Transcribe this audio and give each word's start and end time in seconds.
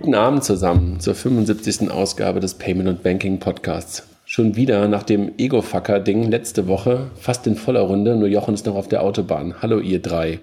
Guten 0.00 0.14
Abend 0.14 0.42
zusammen 0.42 0.98
zur 0.98 1.14
75. 1.14 1.90
Ausgabe 1.90 2.40
des 2.40 2.54
Payment 2.54 2.88
und 2.88 3.02
Banking 3.02 3.38
Podcasts. 3.38 4.08
Schon 4.24 4.56
wieder 4.56 4.88
nach 4.88 5.02
dem 5.02 5.32
Ego-Fucker-Ding 5.36 6.30
letzte 6.30 6.66
Woche, 6.66 7.10
fast 7.16 7.46
in 7.46 7.54
voller 7.54 7.82
Runde, 7.82 8.16
nur 8.16 8.26
Jochen 8.26 8.54
ist 8.54 8.64
noch 8.64 8.76
auf 8.76 8.88
der 8.88 9.02
Autobahn. 9.02 9.56
Hallo 9.60 9.78
ihr 9.78 10.00
drei. 10.00 10.40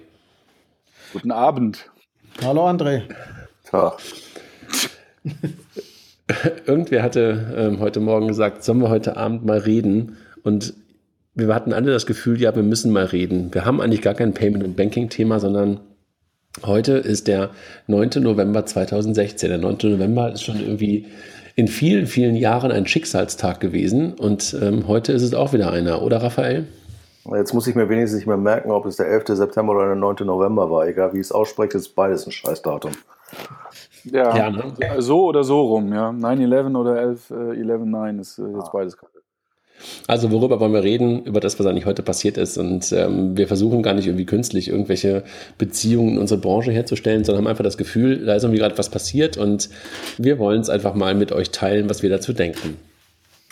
Guten 1.12 1.32
Abend. 1.32 1.90
Hallo 2.40 2.68
André. 2.68 3.02
Tag. 3.64 3.98
Irgendwer 6.64 7.02
hatte 7.02 7.52
ähm, 7.56 7.80
heute 7.80 7.98
Morgen 7.98 8.28
gesagt, 8.28 8.62
sollen 8.62 8.80
wir 8.80 8.90
heute 8.90 9.16
Abend 9.16 9.44
mal 9.44 9.58
reden? 9.58 10.18
Und 10.44 10.74
wir 11.34 11.52
hatten 11.52 11.72
alle 11.72 11.90
das 11.90 12.06
Gefühl, 12.06 12.40
ja, 12.40 12.54
wir 12.54 12.62
müssen 12.62 12.92
mal 12.92 13.06
reden. 13.06 13.52
Wir 13.52 13.64
haben 13.64 13.80
eigentlich 13.80 14.02
gar 14.02 14.14
kein 14.14 14.34
Payment- 14.34 14.62
und 14.62 14.76
Banking-Thema, 14.76 15.40
sondern 15.40 15.80
heute 16.64 16.92
ist 16.94 17.28
der 17.28 17.50
9. 17.86 18.10
November 18.20 18.66
2016. 18.66 19.48
Der 19.48 19.58
9. 19.58 19.78
November 19.84 20.32
ist 20.32 20.42
schon 20.42 20.60
irgendwie 20.60 21.06
in 21.56 21.68
vielen, 21.68 22.06
vielen 22.06 22.36
Jahren 22.36 22.70
ein 22.70 22.86
Schicksalstag 22.86 23.60
gewesen 23.60 24.14
und 24.14 24.56
ähm, 24.62 24.86
heute 24.86 25.12
ist 25.12 25.22
es 25.22 25.34
auch 25.34 25.52
wieder 25.52 25.72
einer, 25.72 26.02
oder 26.02 26.22
Raphael? 26.22 26.66
Jetzt 27.34 27.52
muss 27.52 27.66
ich 27.66 27.74
mir 27.74 27.88
wenigstens 27.88 28.18
nicht 28.18 28.26
mehr 28.26 28.36
merken, 28.36 28.70
ob 28.70 28.86
es 28.86 28.96
der 28.96 29.08
11. 29.08 29.24
September 29.28 29.74
oder 29.74 29.86
der 29.86 29.96
9. 29.96 30.16
November 30.24 30.70
war. 30.70 30.86
Egal 30.86 31.12
wie 31.12 31.18
ich 31.18 31.26
es 31.26 31.32
ausspreche, 31.32 31.76
ist 31.76 31.94
beides 31.94 32.26
ein 32.26 32.32
Scheißdatum. 32.32 32.92
Ja, 34.04 34.36
ja 34.36 34.50
ne? 34.50 34.72
so 34.98 35.26
oder 35.26 35.44
so 35.44 35.60
rum, 35.60 35.92
ja. 35.92 36.10
9-11 36.10 36.76
oder 36.76 37.02
11-11-9 37.02 38.20
ist 38.20 38.38
äh, 38.38 38.42
jetzt 38.42 38.68
ah. 38.68 38.70
beides 38.72 38.96
kacke. 38.96 39.17
Also 40.06 40.30
worüber 40.30 40.60
wollen 40.60 40.72
wir 40.72 40.82
reden? 40.82 41.24
Über 41.24 41.40
das, 41.40 41.58
was 41.58 41.66
eigentlich 41.66 41.86
heute 41.86 42.02
passiert 42.02 42.36
ist. 42.36 42.58
Und 42.58 42.92
ähm, 42.92 43.36
wir 43.36 43.46
versuchen 43.46 43.82
gar 43.82 43.94
nicht 43.94 44.06
irgendwie 44.06 44.26
künstlich 44.26 44.68
irgendwelche 44.68 45.24
Beziehungen 45.58 46.14
in 46.14 46.18
unsere 46.18 46.40
Branche 46.40 46.72
herzustellen, 46.72 47.24
sondern 47.24 47.44
haben 47.44 47.50
einfach 47.50 47.64
das 47.64 47.76
Gefühl, 47.76 48.24
da 48.24 48.34
ist 48.34 48.42
irgendwie 48.42 48.60
gerade 48.60 48.78
was 48.78 48.90
passiert 48.90 49.36
und 49.36 49.68
wir 50.18 50.38
wollen 50.38 50.60
es 50.60 50.68
einfach 50.68 50.94
mal 50.94 51.14
mit 51.14 51.32
euch 51.32 51.50
teilen, 51.50 51.88
was 51.88 52.02
wir 52.02 52.10
dazu 52.10 52.32
denken. 52.32 52.76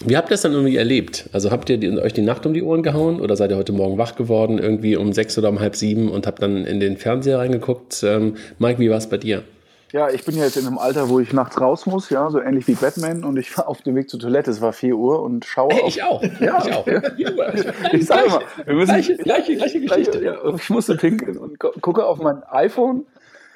Wie 0.05 0.17
habt 0.17 0.29
ihr 0.29 0.35
das 0.35 0.43
dann 0.43 0.53
irgendwie 0.53 0.77
erlebt? 0.77 1.31
Also 1.33 1.51
habt 1.51 1.71
ihr 1.71 1.79
die, 1.79 1.89
euch 1.99 2.13
die 2.13 2.23
Nacht 2.23 2.45
um 2.45 2.53
die 2.53 2.63
Ohren 2.63 2.83
gehauen 2.83 3.19
oder 3.19 3.35
seid 3.35 3.51
ihr 3.51 3.57
heute 3.57 3.73
Morgen 3.73 3.97
wach 3.97 4.15
geworden, 4.15 4.59
irgendwie 4.59 4.95
um 4.97 5.15
sechs 5.15 5.39
oder 5.39 5.49
um 5.49 5.61
halb 5.61 5.75
sieben 5.75 6.11
und 6.11 6.27
habt 6.27 6.43
dann 6.43 6.67
in 6.67 6.81
den 6.81 6.99
Fernseher 6.99 7.39
reingeguckt? 7.39 8.03
Ähm, 8.03 8.37
Mike, 8.59 8.79
wie 8.79 8.91
war 8.91 8.99
es 8.99 9.09
bei 9.09 9.17
dir? 9.17 9.43
Ja, 9.93 10.11
ich 10.11 10.25
bin 10.25 10.37
ja 10.37 10.45
jetzt 10.45 10.57
in 10.57 10.67
einem 10.67 10.79
Alter, 10.79 11.09
wo 11.09 11.21
ich 11.21 11.33
nachts 11.33 11.61
raus 11.61 11.87
muss, 11.87 12.11
ja, 12.11 12.29
so 12.31 12.41
ähnlich 12.41 12.67
wie 12.67 12.75
Batman 12.75 13.25
und 13.25 13.39
ich 13.39 13.57
war 13.57 13.69
auf 13.69 13.83
dem 13.83 13.95
Weg 13.95 14.11
zur 14.11 14.19
Toilette, 14.19 14.51
es 14.51 14.61
war 14.61 14.73
4 14.73 14.97
Uhr 14.97 15.23
und 15.23 15.45
schaue 15.45 15.73
hey, 15.73 15.85
ich 15.87 16.03
auch. 16.03 16.23
Ja, 16.41 16.63
ich 16.65 16.73
auch. 16.73 16.87
ich, 16.87 17.93
ich 17.93 18.07
sage 18.07 18.29
mal, 18.29 18.43
wir 18.65 18.75
müssen 18.75 18.93
gleiche, 18.93 19.17
gleiche, 19.17 19.57
gleiche 19.57 19.81
Geschichte. 19.81 20.25
Ja, 20.25 20.55
ich 20.55 20.71
musste 20.71 20.97
pinkeln 20.97 21.39
und 21.39 21.59
gucke 21.59 22.05
auf 22.05 22.19
mein 22.19 22.43
iPhone 22.45 23.07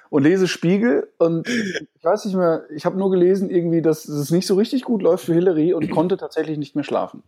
und 0.09 0.23
lese 0.23 0.47
Spiegel 0.47 1.09
und 1.19 1.49
ich 1.49 2.05
weiß 2.05 2.25
nicht 2.25 2.37
mehr, 2.37 2.65
ich 2.75 2.85
habe 2.85 2.97
nur 2.97 3.11
gelesen 3.11 3.51
irgendwie, 3.51 3.83
dass 3.83 4.07
es 4.07 4.31
nicht 4.31 4.47
so 4.47 4.55
richtig 4.55 4.83
gut 4.83 5.03
läuft 5.03 5.25
für 5.25 5.35
Hillary 5.35 5.75
und 5.75 5.91
konnte 5.91 6.17
tatsächlich 6.17 6.59
nicht 6.59 6.75
mehr 6.77 6.85
schlafen. 6.85 7.23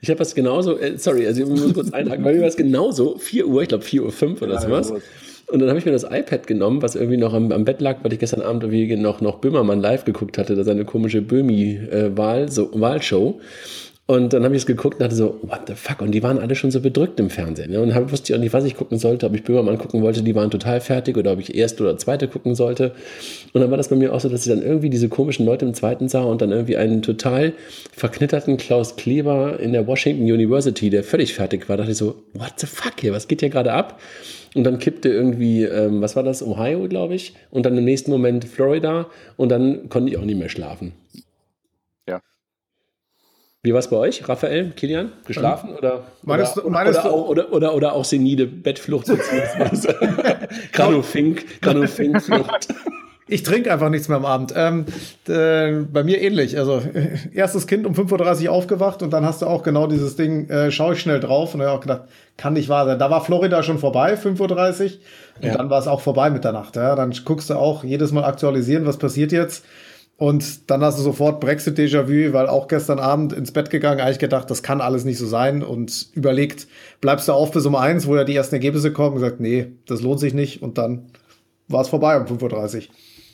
Ich 0.00 0.10
habe 0.10 0.18
das 0.18 0.34
genauso, 0.34 0.78
äh, 0.78 0.98
sorry, 0.98 1.26
also 1.26 1.42
ich 1.42 1.48
muss 1.48 1.74
kurz 1.74 1.92
einhaken, 1.92 2.24
weil 2.24 2.34
mir 2.34 2.40
war 2.40 2.48
es 2.48 2.56
genauso, 2.56 3.16
4 3.18 3.46
Uhr, 3.46 3.62
ich 3.62 3.68
glaube 3.68 3.84
4 3.84 4.04
Uhr 4.04 4.12
5 4.12 4.42
oder 4.42 4.54
ja, 4.54 4.60
sowas. 4.60 4.90
Ja, 4.90 4.96
und 5.48 5.60
dann 5.60 5.68
habe 5.68 5.78
ich 5.78 5.84
mir 5.84 5.92
das 5.92 6.04
iPad 6.04 6.46
genommen, 6.46 6.82
was 6.82 6.94
irgendwie 6.94 7.16
noch 7.16 7.34
am, 7.34 7.52
am, 7.52 7.64
Bett 7.64 7.80
lag, 7.80 7.98
weil 8.02 8.12
ich 8.12 8.18
gestern 8.18 8.42
Abend 8.42 8.62
irgendwie 8.62 8.96
noch, 8.96 9.20
noch 9.20 9.38
Böhmermann 9.38 9.80
live 9.80 10.04
geguckt 10.04 10.38
hatte, 10.38 10.56
da 10.56 10.64
seine 10.64 10.84
komische 10.84 11.22
Böhmi-Wahl, 11.22 12.44
äh. 12.44 12.48
Und 14.12 14.34
dann 14.34 14.44
habe 14.44 14.54
ich 14.54 14.60
es 14.60 14.66
geguckt 14.66 14.96
und 14.96 15.00
dachte 15.00 15.14
so, 15.14 15.38
what 15.40 15.60
the 15.68 15.74
fuck? 15.74 16.02
Und 16.02 16.12
die 16.12 16.22
waren 16.22 16.38
alle 16.38 16.54
schon 16.54 16.70
so 16.70 16.82
bedrückt 16.82 17.18
im 17.18 17.30
Fernsehen. 17.30 17.70
Ne? 17.70 17.80
Und 17.80 17.94
hab, 17.94 18.12
wusste 18.12 18.30
ich 18.30 18.36
auch 18.36 18.42
nicht, 18.42 18.52
was 18.52 18.66
ich 18.66 18.76
gucken 18.76 18.98
sollte, 18.98 19.24
ob 19.24 19.34
ich 19.34 19.42
Böhmermann 19.42 19.78
gucken 19.78 20.02
wollte, 20.02 20.22
die 20.22 20.34
waren 20.34 20.50
total 20.50 20.82
fertig 20.82 21.16
oder 21.16 21.32
ob 21.32 21.40
ich 21.40 21.54
erste 21.54 21.82
oder 21.82 21.96
zweite 21.96 22.28
gucken 22.28 22.54
sollte. 22.54 22.92
Und 23.54 23.62
dann 23.62 23.70
war 23.70 23.78
das 23.78 23.88
bei 23.88 23.96
mir 23.96 24.12
auch 24.12 24.20
so, 24.20 24.28
dass 24.28 24.44
ich 24.44 24.52
dann 24.52 24.62
irgendwie 24.62 24.90
diese 24.90 25.08
komischen 25.08 25.46
Leute 25.46 25.64
im 25.64 25.72
zweiten 25.72 26.10
sah 26.10 26.24
und 26.24 26.42
dann 26.42 26.52
irgendwie 26.52 26.76
einen 26.76 27.00
total 27.00 27.54
verknitterten 27.96 28.58
Klaus 28.58 28.96
Kleber 28.96 29.58
in 29.58 29.72
der 29.72 29.86
Washington 29.86 30.24
University, 30.24 30.90
der 30.90 31.04
völlig 31.04 31.32
fertig 31.32 31.70
war. 31.70 31.78
Da 31.78 31.84
dachte 31.84 31.92
ich 31.92 31.98
so, 31.98 32.16
what 32.34 32.52
the 32.58 32.66
fuck 32.66 33.00
hier, 33.00 33.14
was 33.14 33.28
geht 33.28 33.40
hier 33.40 33.48
gerade 33.48 33.72
ab? 33.72 33.98
Und 34.54 34.64
dann 34.64 34.78
kippte 34.78 35.08
irgendwie, 35.08 35.62
ähm, 35.62 36.02
was 36.02 36.16
war 36.16 36.22
das, 36.22 36.46
Ohio, 36.46 36.86
glaube 36.86 37.14
ich, 37.14 37.32
und 37.50 37.64
dann 37.64 37.78
im 37.78 37.84
nächsten 37.86 38.10
Moment 38.10 38.44
Florida 38.44 39.06
und 39.38 39.48
dann 39.48 39.88
konnte 39.88 40.12
ich 40.12 40.18
auch 40.18 40.24
nicht 40.26 40.38
mehr 40.38 40.50
schlafen. 40.50 40.92
Wie 43.64 43.72
war 43.72 43.78
es 43.78 43.88
bei 43.88 43.96
euch, 43.96 44.28
Raphael, 44.28 44.70
Kilian? 44.70 45.12
Geschlafen 45.24 45.70
ähm, 45.70 45.76
oder, 45.76 46.02
meinst 46.22 46.56
oder, 46.56 46.64
du, 46.64 46.70
meinst 46.70 46.98
oder, 46.98 47.12
auch, 47.12 47.28
oder, 47.28 47.52
oder, 47.52 47.74
oder 47.74 47.92
auch 47.92 48.04
senile 48.04 48.46
Bettflucht 48.46 49.06
beziehungsweise 49.06 49.94
Granufink, 50.72 51.60
Granufinkflucht? 51.60 52.66
Ich 53.28 53.44
trinke 53.44 53.72
einfach 53.72 53.88
nichts 53.88 54.08
mehr 54.08 54.16
am 54.16 54.24
Abend. 54.24 54.52
Ähm, 54.56 54.86
äh, 55.28 55.84
bei 55.84 56.02
mir 56.02 56.20
ähnlich. 56.20 56.58
Also 56.58 56.82
erstes 57.32 57.68
Kind 57.68 57.86
um 57.86 57.92
5.30 57.92 58.46
Uhr 58.46 58.52
aufgewacht 58.52 59.00
und 59.00 59.12
dann 59.12 59.24
hast 59.24 59.42
du 59.42 59.46
auch 59.46 59.62
genau 59.62 59.86
dieses 59.86 60.16
Ding, 60.16 60.50
äh, 60.50 60.72
schaue 60.72 60.94
ich 60.94 61.00
schnell 61.00 61.20
drauf 61.20 61.54
und 61.54 61.60
habe 61.60 61.70
auch 61.70 61.80
gedacht, 61.80 62.02
kann 62.36 62.54
nicht 62.54 62.68
wahr 62.68 62.84
sein. 62.86 62.98
Da 62.98 63.10
war 63.10 63.24
Florida 63.24 63.62
schon 63.62 63.78
vorbei, 63.78 64.14
5.30 64.14 64.40
Uhr 64.40 64.90
und 65.40 65.46
ja. 65.46 65.56
dann 65.56 65.70
war 65.70 65.78
es 65.78 65.86
auch 65.86 66.00
vorbei 66.00 66.30
mit 66.30 66.42
der 66.42 66.50
Nacht. 66.50 66.74
Ja? 66.74 66.96
Dann 66.96 67.14
guckst 67.24 67.48
du 67.48 67.54
auch 67.54 67.84
jedes 67.84 68.10
Mal 68.10 68.24
aktualisieren, 68.24 68.86
was 68.86 68.96
passiert 68.96 69.30
jetzt. 69.30 69.64
Und 70.22 70.70
dann 70.70 70.84
hast 70.84 71.00
du 71.00 71.02
sofort 71.02 71.40
Brexit-Déjà-vu, 71.40 72.32
weil 72.32 72.48
auch 72.48 72.68
gestern 72.68 73.00
Abend 73.00 73.32
ins 73.32 73.50
Bett 73.50 73.70
gegangen, 73.70 74.00
eigentlich 74.00 74.20
gedacht, 74.20 74.48
das 74.52 74.62
kann 74.62 74.80
alles 74.80 75.04
nicht 75.04 75.18
so 75.18 75.26
sein 75.26 75.64
und 75.64 76.10
überlegt, 76.12 76.68
bleibst 77.00 77.26
du 77.26 77.32
auf 77.32 77.50
bis 77.50 77.66
um 77.66 77.74
eins, 77.74 78.06
wo 78.06 78.14
ja 78.14 78.22
die 78.22 78.36
ersten 78.36 78.54
Ergebnisse 78.54 78.92
kommen, 78.92 79.16
gesagt, 79.16 79.40
nee, 79.40 79.72
das 79.88 80.00
lohnt 80.00 80.20
sich 80.20 80.32
nicht 80.32 80.62
und 80.62 80.78
dann 80.78 81.06
war 81.66 81.80
es 81.80 81.88
vorbei 81.88 82.16
um 82.16 82.26
5.30 82.26 82.76
Uhr. 82.76 82.82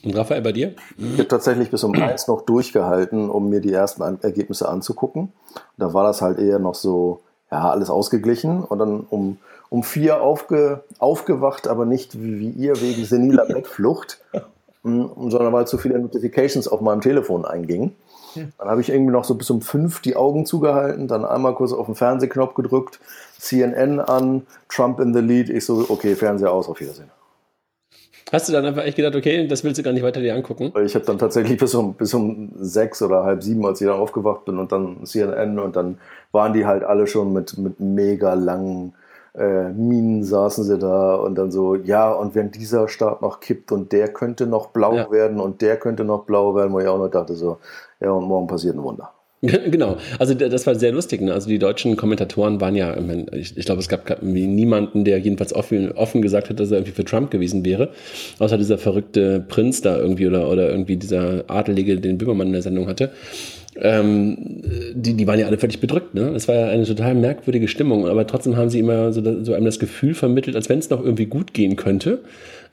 Und 0.05 0.17
Raphael, 0.17 0.41
bei 0.41 0.53
dir? 0.53 0.77
Ich 0.97 1.19
habe 1.19 1.29
tatsächlich 1.29 1.71
bis 1.71 1.85
um 1.85 1.93
eins 1.93 2.27
noch 2.27 2.41
durchgehalten, 2.47 3.29
um 3.29 3.51
mir 3.51 3.61
die 3.61 3.75
ersten 3.75 4.01
Ergebnisse 4.23 4.67
anzugucken. 4.67 5.31
Da 5.77 5.93
war 5.93 6.05
das 6.05 6.23
halt 6.23 6.39
eher 6.39 6.59
noch 6.59 6.75
so, 6.75 7.21
ja, 7.53 7.71
alles 7.71 7.91
ausgeglichen 7.91 8.65
und 8.65 8.79
dann 8.79 9.01
um, 9.01 9.37
um 9.69 9.83
vier 9.83 10.23
aufge, 10.23 10.85
aufgewacht, 10.99 11.69
aber 11.69 11.85
nicht 11.85 12.19
wie, 12.19 12.41
wie 12.41 12.49
ihr 12.49 12.81
wegen 12.81 13.05
seniler 13.05 13.45
Bettflucht 13.47 14.23
sondern 15.17 15.53
weil 15.53 15.67
zu 15.67 15.79
viele 15.79 15.99
Notifications 15.99 16.69
auf 16.69 16.81
meinem 16.81 17.01
Telefon 17.01 17.45
eingingen. 17.45 17.95
Ja. 18.35 18.45
Dann 18.59 18.69
habe 18.69 18.81
ich 18.81 18.91
irgendwie 18.91 19.13
noch 19.13 19.25
so 19.25 19.35
bis 19.35 19.51
um 19.51 19.63
fünf 19.63 20.01
die 20.01 20.17
Augen 20.17 20.47
zugehalten, 20.47 21.09
dann 21.09 21.25
einmal 21.25 21.55
kurz 21.55 21.73
auf 21.73 21.87
den 21.87 21.95
Fernsehknopf 21.95 22.55
gedrückt, 22.55 23.01
CNN 23.39 24.01
an, 24.01 24.47
Trump 24.69 25.01
in 25.01 25.15
the 25.15 25.21
lead. 25.21 25.49
Ich 25.49 25.65
so, 25.65 25.87
okay, 25.89 26.15
Fernseher 26.15 26.53
aus, 26.53 26.69
auf 26.69 26.81
Wiedersehen. 26.81 27.11
Hast 28.31 28.49
du 28.49 28.53
dann 28.53 28.67
einfach 28.67 28.85
echt 28.85 28.97
gedacht, 28.97 29.17
okay, 29.17 29.47
das 29.47 29.65
willst 29.65 29.79
du 29.79 29.83
gar 29.83 29.93
nicht 29.93 30.03
weiter 30.03 30.21
dir 30.21 30.35
angucken? 30.35 30.73
Ich 30.85 30.95
habe 30.95 31.05
dann 31.07 31.19
tatsächlich 31.19 31.59
bis 31.59 31.75
um, 31.75 31.95
bis 31.95 32.13
um 32.13 32.51
sechs 32.57 33.01
oder 33.01 33.25
halb 33.25 33.43
sieben, 33.43 33.65
als 33.65 33.81
ich 33.81 33.87
dann 33.87 33.99
aufgewacht 33.99 34.45
bin 34.45 34.59
und 34.59 34.71
dann 34.71 35.07
CNN 35.07 35.59
und 35.59 35.77
dann 35.77 35.99
waren 36.31 36.53
die 36.53 36.67
halt 36.67 36.85
alle 36.85 37.07
schon 37.07 37.33
mit, 37.33 37.57
mit 37.57 37.81
mega 37.81 38.35
langen 38.35 38.93
äh, 39.39 39.71
Minen 39.71 40.25
saßen 40.25 40.65
sie 40.65 40.79
da 40.79 41.15
und 41.15 41.37
dann 41.37 41.51
so, 41.51 41.77
ja, 41.77 42.13
und 42.13 42.35
wenn 42.35 42.51
dieser 42.51 42.89
Staat 42.89 43.23
noch 43.23 43.41
kippt 43.41 43.71
und 43.73 43.93
der 43.93 44.09
könnte 44.09 44.47
noch 44.47 44.69
blau 44.69 44.95
ja. 44.95 45.11
werden 45.11 45.41
und 45.41 45.63
der 45.63 45.77
könnte 45.77 46.05
noch 46.05 46.25
blau 46.25 46.55
werden, 46.55 46.73
wo 46.73 46.81
ich 46.81 46.89
auch 46.89 46.99
noch 46.99 47.11
dachte 47.11 47.35
so, 47.35 47.59
ja, 48.01 48.11
und 48.11 48.25
morgen 48.25 48.47
passiert 48.47 48.77
ein 48.77 48.83
Wunder. 48.83 49.13
Genau, 49.71 49.99
also 50.19 50.35
das 50.35 50.67
war 50.67 50.75
sehr 50.75 50.91
lustig. 50.91 51.21
Ne? 51.21 51.33
Also 51.33 51.49
die 51.49 51.61
deutschen 51.61 51.97
Kommentatoren 51.97 52.61
waren 52.61 52.75
ja, 52.75 52.97
ich, 53.33 53.57
ich 53.57 53.67
glaube, 53.67 53.81
es 53.81 53.89
gab 53.89 54.21
niemanden, 54.21 55.05
der 55.05 55.19
jedenfalls 55.21 55.55
offen, 55.55 55.93
offen 55.93 56.23
gesagt 56.23 56.51
hat, 56.51 56.59
dass 56.59 56.73
er 56.73 56.79
irgendwie 56.79 56.93
für 56.93 57.05
Trump 57.05 57.31
gewesen 57.31 57.65
wäre, 57.65 57.91
außer 58.41 58.59
dieser 58.59 58.79
verrückte 58.79 59.39
Prinz 59.39 59.81
da 59.81 59.97
irgendwie 59.97 60.27
oder, 60.27 60.51
oder 60.51 60.69
irgendwie 60.69 60.97
dieser 60.97 61.45
Adelige, 61.47 62.01
den 62.01 62.19
Böhmermann 62.19 62.49
in 62.49 62.55
der 62.55 62.63
Sendung 62.63 62.89
hatte 62.89 63.13
ähm, 63.81 64.63
die, 64.93 65.15
die 65.15 65.27
waren 65.27 65.39
ja 65.39 65.47
alle 65.47 65.59
völlig 65.59 65.81
bedrückt. 65.81 66.15
Ne? 66.15 66.33
Es 66.35 66.49
war 66.49 66.55
ja 66.55 66.69
eine 66.69 66.85
total 66.85 67.15
merkwürdige 67.15 67.69
Stimmung, 67.69 68.09
aber 68.09 68.27
trotzdem 68.27 68.57
haben 68.57 68.71
sie 68.71 68.81
immer 68.81 69.13
so, 69.13 69.23
so 69.45 69.55
einem 69.55 69.65
das 69.65 69.79
Gefühl 69.79 70.15
vermittelt, 70.15 70.57
als 70.57 70.69
wenn 70.69 70.79
es 70.79 70.91
noch 70.91 71.03
irgendwie 71.03 71.27
gut 71.27 71.55
gehen 71.55 71.77
könnte. 71.77 72.21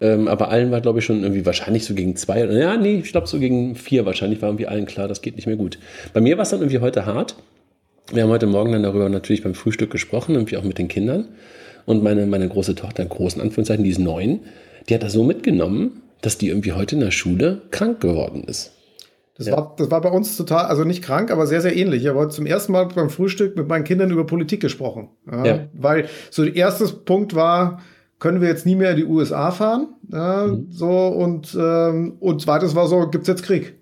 Ähm, 0.01 0.27
aber 0.27 0.49
allen 0.49 0.71
war, 0.71 0.81
glaube 0.81 0.99
ich, 0.99 1.05
schon 1.05 1.21
irgendwie 1.21 1.45
wahrscheinlich 1.45 1.85
so 1.85 1.93
gegen 1.93 2.15
zwei, 2.15 2.43
ja, 2.45 2.75
nee, 2.75 3.01
ich 3.03 3.11
glaube 3.11 3.27
so 3.27 3.39
gegen 3.39 3.75
vier 3.75 4.05
wahrscheinlich 4.05 4.41
war 4.41 4.49
irgendwie 4.49 4.67
allen 4.67 4.85
klar, 4.85 5.07
das 5.07 5.21
geht 5.21 5.35
nicht 5.35 5.47
mehr 5.47 5.55
gut. 5.55 5.77
Bei 6.13 6.21
mir 6.21 6.37
war 6.37 6.43
es 6.43 6.49
dann 6.49 6.59
irgendwie 6.59 6.79
heute 6.79 7.05
hart. 7.05 7.35
Wir 8.11 8.23
haben 8.23 8.29
heute 8.29 8.47
Morgen 8.47 8.71
dann 8.71 8.83
darüber 8.83 9.09
natürlich 9.09 9.43
beim 9.43 9.55
Frühstück 9.55 9.91
gesprochen, 9.91 10.35
irgendwie 10.35 10.57
auch 10.57 10.63
mit 10.63 10.77
den 10.77 10.87
Kindern. 10.87 11.27
Und 11.85 12.03
meine, 12.03 12.25
meine 12.25 12.47
große 12.47 12.75
Tochter, 12.75 13.03
in 13.03 13.09
großen 13.09 13.41
Anführungszeichen, 13.41 13.83
die 13.83 13.91
ist 13.91 13.99
neun, 13.99 14.39
die 14.89 14.95
hat 14.95 15.03
das 15.03 15.13
so 15.13 15.23
mitgenommen, 15.23 16.01
dass 16.21 16.37
die 16.37 16.49
irgendwie 16.49 16.73
heute 16.73 16.95
in 16.95 17.01
der 17.01 17.11
Schule 17.11 17.61
krank 17.71 18.01
geworden 18.01 18.43
ist. 18.47 18.71
Das, 19.37 19.47
ja. 19.47 19.57
war, 19.57 19.75
das 19.77 19.91
war 19.91 19.99
bei 20.01 20.09
uns 20.09 20.37
total, 20.37 20.65
also 20.65 20.85
nicht 20.85 21.03
krank, 21.03 21.29
aber 21.29 21.45
sehr, 21.45 21.61
sehr 21.61 21.75
ähnlich. 21.75 22.03
Ich 22.03 22.07
habe 22.07 22.19
heute 22.19 22.33
zum 22.33 22.45
ersten 22.45 22.71
Mal 22.71 22.87
beim 22.87 23.09
Frühstück 23.09 23.57
mit 23.57 23.67
meinen 23.67 23.83
Kindern 23.83 24.11
über 24.11 24.25
Politik 24.25 24.61
gesprochen. 24.61 25.09
Ja, 25.29 25.45
ja. 25.45 25.59
Weil 25.73 26.07
so 26.31 26.45
der 26.45 26.55
erste 26.55 26.85
Punkt 26.85 27.35
war, 27.35 27.81
können 28.19 28.39
wir 28.39 28.47
jetzt 28.47 28.65
nie 28.65 28.75
mehr 28.75 28.91
in 28.91 28.97
die 28.97 29.05
USA 29.05 29.51
fahren? 29.51 29.89
Ja, 30.09 30.47
mhm. 30.47 30.67
So 30.69 31.07
und, 31.07 31.55
ähm, 31.59 32.15
und 32.19 32.41
zweites 32.41 32.75
war 32.75 32.87
so, 32.87 33.09
gibt's 33.09 33.27
jetzt 33.27 33.43
Krieg? 33.43 33.75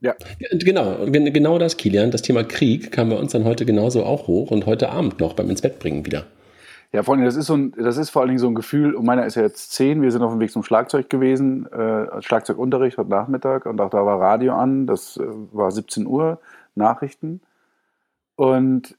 Ja. 0.00 0.14
Genau, 0.50 1.06
genau 1.06 1.58
das, 1.58 1.76
Kilian. 1.76 2.10
Das 2.10 2.22
Thema 2.22 2.44
Krieg 2.44 2.92
kam 2.92 3.08
bei 3.08 3.16
uns 3.16 3.32
dann 3.32 3.44
heute 3.44 3.64
genauso 3.64 4.04
auch 4.04 4.28
hoch 4.28 4.50
und 4.50 4.66
heute 4.66 4.90
Abend 4.90 5.20
noch 5.20 5.32
beim 5.32 5.50
ins 5.50 5.62
Bett 5.62 5.78
bringen 5.80 6.06
wieder. 6.06 6.26
Ja, 6.92 7.02
vor 7.02 7.14
allem, 7.14 7.24
das 7.24 7.36
ist, 7.36 7.46
so 7.46 7.54
ein, 7.54 7.72
das 7.72 7.98
ist 7.98 8.08
vor 8.08 8.22
allen 8.22 8.28
Dingen 8.28 8.38
so 8.38 8.48
ein 8.48 8.54
Gefühl, 8.54 8.94
und 8.94 9.04
meiner 9.04 9.26
ist 9.26 9.34
ja 9.34 9.42
jetzt 9.42 9.72
zehn, 9.72 10.00
wir 10.00 10.10
sind 10.10 10.22
auf 10.22 10.32
dem 10.32 10.40
Weg 10.40 10.50
zum 10.50 10.62
Schlagzeug 10.62 11.10
gewesen, 11.10 11.66
äh, 11.70 12.22
Schlagzeugunterricht 12.22 12.96
heute 12.96 13.10
Nachmittag, 13.10 13.66
und 13.66 13.78
auch 13.80 13.90
da 13.90 14.06
war 14.06 14.18
Radio 14.18 14.54
an, 14.54 14.86
das 14.86 15.18
äh, 15.18 15.26
war 15.52 15.70
17 15.70 16.06
Uhr, 16.06 16.40
Nachrichten. 16.74 17.42
Und 18.36 18.96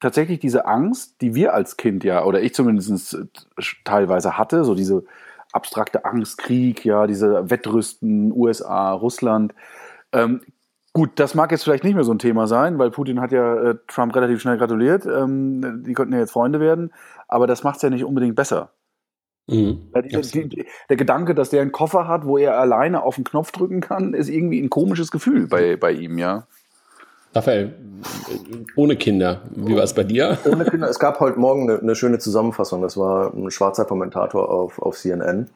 tatsächlich 0.00 0.40
diese 0.40 0.66
Angst, 0.66 1.20
die 1.20 1.34
wir 1.36 1.54
als 1.54 1.76
Kind 1.76 2.02
ja, 2.02 2.24
oder 2.24 2.42
ich 2.42 2.54
zumindest 2.54 3.14
äh, 3.14 3.26
teilweise 3.84 4.36
hatte, 4.36 4.64
so 4.64 4.74
diese 4.74 5.04
abstrakte 5.52 6.04
Angst, 6.04 6.38
Krieg, 6.38 6.84
ja, 6.84 7.06
diese 7.06 7.48
Wettrüsten, 7.48 8.32
USA, 8.32 8.92
Russland, 8.92 9.54
ähm, 10.12 10.40
Gut, 10.92 11.10
das 11.20 11.36
mag 11.36 11.52
jetzt 11.52 11.62
vielleicht 11.62 11.84
nicht 11.84 11.94
mehr 11.94 12.02
so 12.02 12.12
ein 12.12 12.18
Thema 12.18 12.48
sein, 12.48 12.76
weil 12.80 12.90
Putin 12.90 13.20
hat 13.20 13.30
ja 13.30 13.54
äh, 13.54 13.76
Trump 13.86 14.14
relativ 14.16 14.40
schnell 14.40 14.58
gratuliert. 14.58 15.06
Ähm, 15.06 15.84
die 15.86 15.92
konnten 15.92 16.12
ja 16.12 16.18
jetzt 16.18 16.32
Freunde 16.32 16.58
werden, 16.58 16.92
aber 17.30 17.46
das 17.46 17.62
macht 17.64 17.76
es 17.76 17.82
ja 17.82 17.90
nicht 17.90 18.04
unbedingt 18.04 18.36
besser. 18.36 18.72
Mhm. 19.46 19.90
Ja, 19.94 20.02
die, 20.02 20.48
die, 20.48 20.66
der 20.88 20.96
Gedanke, 20.96 21.34
dass 21.34 21.50
der 21.50 21.62
einen 21.62 21.72
Koffer 21.72 22.06
hat, 22.06 22.24
wo 22.24 22.38
er 22.38 22.58
alleine 22.58 23.02
auf 23.02 23.16
den 23.16 23.24
Knopf 23.24 23.50
drücken 23.52 23.80
kann, 23.80 24.14
ist 24.14 24.28
irgendwie 24.28 24.60
ein 24.60 24.70
komisches 24.70 25.10
Gefühl 25.10 25.46
bei, 25.46 25.76
bei 25.76 25.92
ihm, 25.92 26.18
ja. 26.18 26.46
Raphael, 27.32 27.74
ohne 28.74 28.96
Kinder, 28.96 29.42
wie 29.54 29.76
war 29.76 29.84
es 29.84 29.94
bei 29.94 30.02
dir? 30.02 30.38
Ohne 30.44 30.64
Kinder. 30.64 30.88
Es 30.88 30.98
gab 30.98 31.20
heute 31.20 31.38
Morgen 31.38 31.70
eine, 31.70 31.78
eine 31.80 31.94
schöne 31.94 32.18
Zusammenfassung. 32.18 32.82
Das 32.82 32.96
war 32.96 33.32
ein 33.32 33.50
schwarzer 33.52 33.84
Kommentator 33.84 34.50
auf, 34.50 34.80
auf 34.80 34.96
CNN 34.96 35.48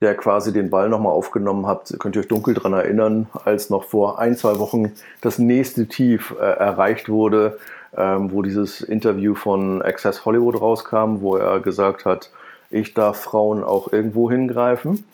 der 0.00 0.14
quasi 0.14 0.52
den 0.52 0.68
Ball 0.68 0.88
nochmal 0.88 1.12
aufgenommen 1.12 1.66
hat. 1.66 1.94
Könnt 1.98 2.16
ihr 2.16 2.20
euch 2.20 2.28
dunkel 2.28 2.54
daran 2.54 2.74
erinnern, 2.74 3.28
als 3.44 3.70
noch 3.70 3.84
vor 3.84 4.18
ein, 4.18 4.36
zwei 4.36 4.58
Wochen 4.58 4.92
das 5.22 5.38
nächste 5.38 5.86
Tief 5.86 6.34
äh, 6.38 6.42
erreicht 6.42 7.08
wurde, 7.08 7.58
ähm, 7.96 8.30
wo 8.32 8.42
dieses 8.42 8.80
Interview 8.80 9.34
von 9.34 9.82
Access 9.82 10.24
Hollywood 10.24 10.60
rauskam, 10.60 11.20
wo 11.20 11.36
er 11.36 11.60
gesagt 11.60 12.04
hat, 12.04 12.30
ich 12.70 12.94
darf 12.94 13.20
Frauen 13.20 13.62
auch 13.64 13.92
irgendwo 13.92 14.30
hingreifen. 14.30 15.04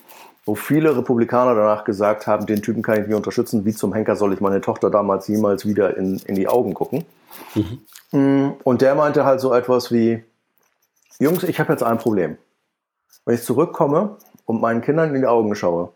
Wo 0.44 0.56
viele 0.56 0.96
Republikaner 0.96 1.54
danach 1.54 1.84
gesagt 1.84 2.26
haben, 2.26 2.46
den 2.46 2.62
Typen 2.62 2.82
kann 2.82 3.00
ich 3.00 3.06
nicht 3.06 3.14
unterstützen, 3.14 3.64
wie 3.64 3.72
zum 3.72 3.92
Henker 3.92 4.16
soll 4.16 4.32
ich 4.32 4.40
meine 4.40 4.60
Tochter 4.60 4.90
damals 4.90 5.28
jemals 5.28 5.64
wieder 5.64 5.96
in, 5.96 6.18
in 6.26 6.34
die 6.34 6.48
Augen 6.48 6.74
gucken. 6.74 7.04
Mhm. 8.10 8.54
Und 8.64 8.82
der 8.82 8.96
meinte 8.96 9.24
halt 9.24 9.40
so 9.40 9.54
etwas 9.54 9.92
wie, 9.92 10.24
Jungs, 11.20 11.44
ich 11.44 11.60
habe 11.60 11.72
jetzt 11.72 11.84
ein 11.84 11.98
Problem. 11.98 12.38
Wenn 13.24 13.36
ich 13.36 13.44
zurückkomme 13.44 14.16
und 14.44 14.60
meinen 14.60 14.80
Kindern 14.80 15.14
in 15.14 15.20
die 15.20 15.28
Augen 15.28 15.54
schaue, 15.54 15.92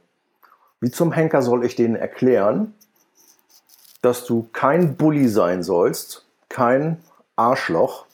wie 0.81 0.93
zum 0.93 1.11
Henker 1.11 1.43
soll 1.43 1.65
ich 1.65 1.75
denen 1.75 1.97
erklären, 1.97 2.75
dass 4.03 4.25
du 4.25 4.49
kein 4.53 4.97
Bully 4.97 5.27
sein 5.27 5.65
sollst, 5.65 6.25
kein 6.56 7.03
Arschloch, 7.37 8.06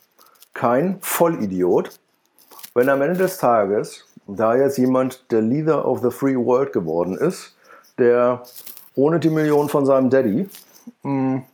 kein 0.52 0.98
Vollidiot, 1.00 2.00
wenn 2.74 2.88
am 2.88 3.00
Ende 3.00 3.18
des 3.18 3.38
Tages 3.38 4.04
da 4.26 4.56
jetzt 4.56 4.78
jemand 4.78 5.30
der 5.30 5.42
Leader 5.42 5.86
of 5.86 6.00
the 6.02 6.10
Free 6.10 6.34
World 6.34 6.72
geworden 6.72 7.16
ist, 7.16 7.56
der 7.98 8.42
ohne 8.96 9.20
die 9.20 9.30
Million 9.30 9.68
von 9.68 9.86
seinem 9.86 10.10
Daddy 10.10 10.48
mh, 11.04 11.12
mm, 11.12 11.44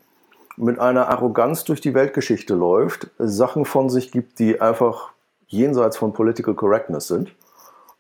mit 0.56 0.78
einer 0.78 1.10
Arroganz 1.10 1.64
durch 1.64 1.82
die 1.82 1.92
Weltgeschichte 1.92 2.54
läuft, 2.54 3.10
Sachen 3.18 3.66
von 3.66 3.90
sich 3.90 4.10
gibt, 4.10 4.38
die 4.38 4.58
einfach 4.58 5.10
jenseits 5.46 5.98
von 5.98 6.14
Political 6.14 6.54
Correctness 6.54 7.08
sind, 7.08 7.34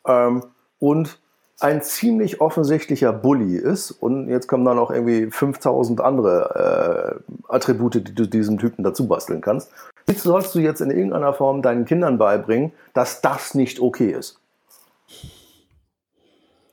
ähm, 0.06 0.44
und 0.78 1.18
ein 1.60 1.82
ziemlich 1.82 2.40
offensichtlicher 2.40 3.12
Bully 3.12 3.56
ist 3.56 3.90
und 3.90 4.28
jetzt 4.28 4.46
kommen 4.46 4.64
dann 4.64 4.78
auch 4.78 4.90
irgendwie 4.90 5.30
5000 5.30 6.00
andere 6.00 7.20
äh, 7.26 7.32
Attribute, 7.48 7.94
die 7.94 8.14
du 8.14 8.26
diesem 8.26 8.58
Typen 8.58 8.84
dazu 8.84 9.08
basteln 9.08 9.40
kannst. 9.40 9.70
Wie 10.06 10.14
sollst 10.14 10.54
du 10.54 10.60
jetzt 10.60 10.80
in 10.80 10.90
irgendeiner 10.90 11.34
Form 11.34 11.62
deinen 11.62 11.84
Kindern 11.84 12.16
beibringen, 12.16 12.72
dass 12.94 13.20
das 13.20 13.54
nicht 13.54 13.80
okay 13.80 14.12
ist? 14.12 14.40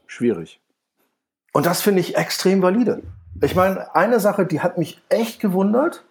Schwierig. 0.05 0.61
Und 1.51 1.65
das 1.65 1.81
finde 1.81 2.01
ich 2.01 2.15
extrem 2.15 2.61
valide. 2.61 3.01
Ich 3.41 3.55
meine, 3.55 3.93
eine 3.95 4.19
Sache, 4.19 4.45
die 4.45 4.61
hat 4.61 4.77
mich 4.77 5.01
echt 5.09 5.39
gewundert 5.39 6.03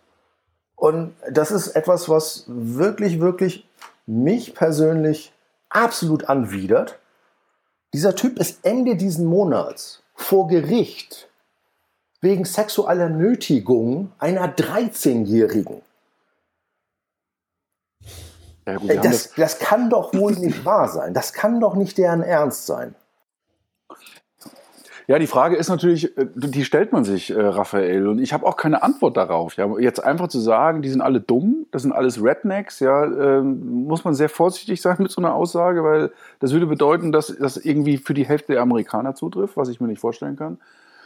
und 0.74 1.14
das 1.30 1.50
ist 1.50 1.68
etwas, 1.68 2.08
was 2.08 2.44
wirklich, 2.48 3.20
wirklich 3.20 3.68
mich 4.06 4.54
persönlich 4.54 5.32
absolut 5.70 6.28
anwidert 6.28 6.98
dieser 7.94 8.16
Typ 8.16 8.40
ist 8.40 8.66
Ende 8.66 8.96
diesen 8.96 9.24
Monats 9.24 10.02
vor 10.16 10.48
Gericht 10.48 11.28
wegen 12.20 12.44
sexueller 12.44 13.08
Nötigung 13.08 14.10
einer 14.18 14.52
13-Jährigen. 14.52 15.80
Ja, 18.66 18.78
gut, 18.78 18.90
das, 19.04 19.30
das 19.36 19.60
kann 19.60 19.90
doch 19.90 20.12
wohl 20.12 20.32
nicht 20.32 20.64
wahr 20.64 20.88
sein. 20.88 21.14
Das 21.14 21.32
kann 21.32 21.60
doch 21.60 21.76
nicht 21.76 21.96
deren 21.96 22.22
Ernst 22.22 22.66
sein. 22.66 22.96
Ja, 25.06 25.18
die 25.18 25.26
Frage 25.26 25.56
ist 25.56 25.68
natürlich, 25.68 26.16
äh, 26.16 26.26
die 26.34 26.64
stellt 26.64 26.92
man 26.92 27.04
sich, 27.04 27.30
äh, 27.30 27.40
Raphael, 27.40 28.06
und 28.06 28.18
ich 28.18 28.32
habe 28.32 28.46
auch 28.46 28.56
keine 28.56 28.82
Antwort 28.82 29.16
darauf. 29.16 29.56
Ja, 29.56 29.78
jetzt 29.78 30.02
einfach 30.02 30.28
zu 30.28 30.40
sagen, 30.40 30.80
die 30.82 30.88
sind 30.88 31.02
alle 31.02 31.20
dumm, 31.20 31.66
das 31.72 31.82
sind 31.82 31.92
alles 31.92 32.22
Rednecks, 32.22 32.80
ja, 32.80 33.04
äh, 33.04 33.42
muss 33.42 34.04
man 34.04 34.14
sehr 34.14 34.28
vorsichtig 34.28 34.80
sein 34.80 34.96
mit 34.98 35.10
so 35.10 35.20
einer 35.20 35.34
Aussage, 35.34 35.84
weil 35.84 36.10
das 36.40 36.52
würde 36.52 36.66
bedeuten, 36.66 37.12
dass 37.12 37.34
das 37.38 37.56
irgendwie 37.58 37.98
für 37.98 38.14
die 38.14 38.26
Hälfte 38.26 38.52
der 38.52 38.62
Amerikaner 38.62 39.14
zutrifft, 39.14 39.56
was 39.56 39.68
ich 39.68 39.80
mir 39.80 39.88
nicht 39.88 40.00
vorstellen 40.00 40.36
kann. 40.36 40.58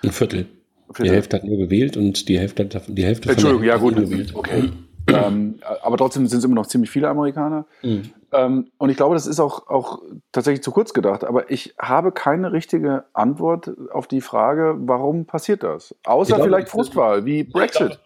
Ein 0.04 0.12
Viertel. 0.12 0.46
Viertel. 0.86 1.02
Die 1.04 1.10
Hälfte 1.10 1.36
hat 1.36 1.44
nur 1.44 1.58
gewählt 1.58 1.96
und 1.96 2.28
die 2.28 2.38
Hälfte 2.38 2.64
hat 2.64 2.84
die 2.86 3.04
Hälfte 3.04 3.30
Entschuldigung, 3.30 3.64
ja 3.64 3.76
gut, 3.76 3.96
gewählt. 3.96 4.34
Okay. 4.34 4.70
ähm, 5.26 5.60
aber 5.82 5.96
trotzdem 5.96 6.26
sind 6.26 6.38
es 6.38 6.44
immer 6.44 6.54
noch 6.54 6.66
ziemlich 6.66 6.90
viele 6.90 7.08
Amerikaner. 7.08 7.64
Mhm. 7.82 8.10
Ähm, 8.32 8.66
und 8.76 8.90
ich 8.90 8.96
glaube, 8.96 9.14
das 9.14 9.26
ist 9.26 9.40
auch, 9.40 9.68
auch 9.68 10.02
tatsächlich 10.32 10.62
zu 10.62 10.70
kurz 10.70 10.92
gedacht. 10.92 11.24
Aber 11.24 11.50
ich 11.50 11.74
habe 11.80 12.12
keine 12.12 12.52
richtige 12.52 13.04
Antwort 13.14 13.70
auf 13.92 14.06
die 14.06 14.20
Frage, 14.20 14.76
warum 14.80 15.24
passiert 15.24 15.62
das? 15.62 15.94
Außer 16.04 16.34
glaube, 16.34 16.44
vielleicht 16.44 16.68
Frustwahl, 16.68 17.24
wie 17.24 17.44
Brexit. 17.44 17.98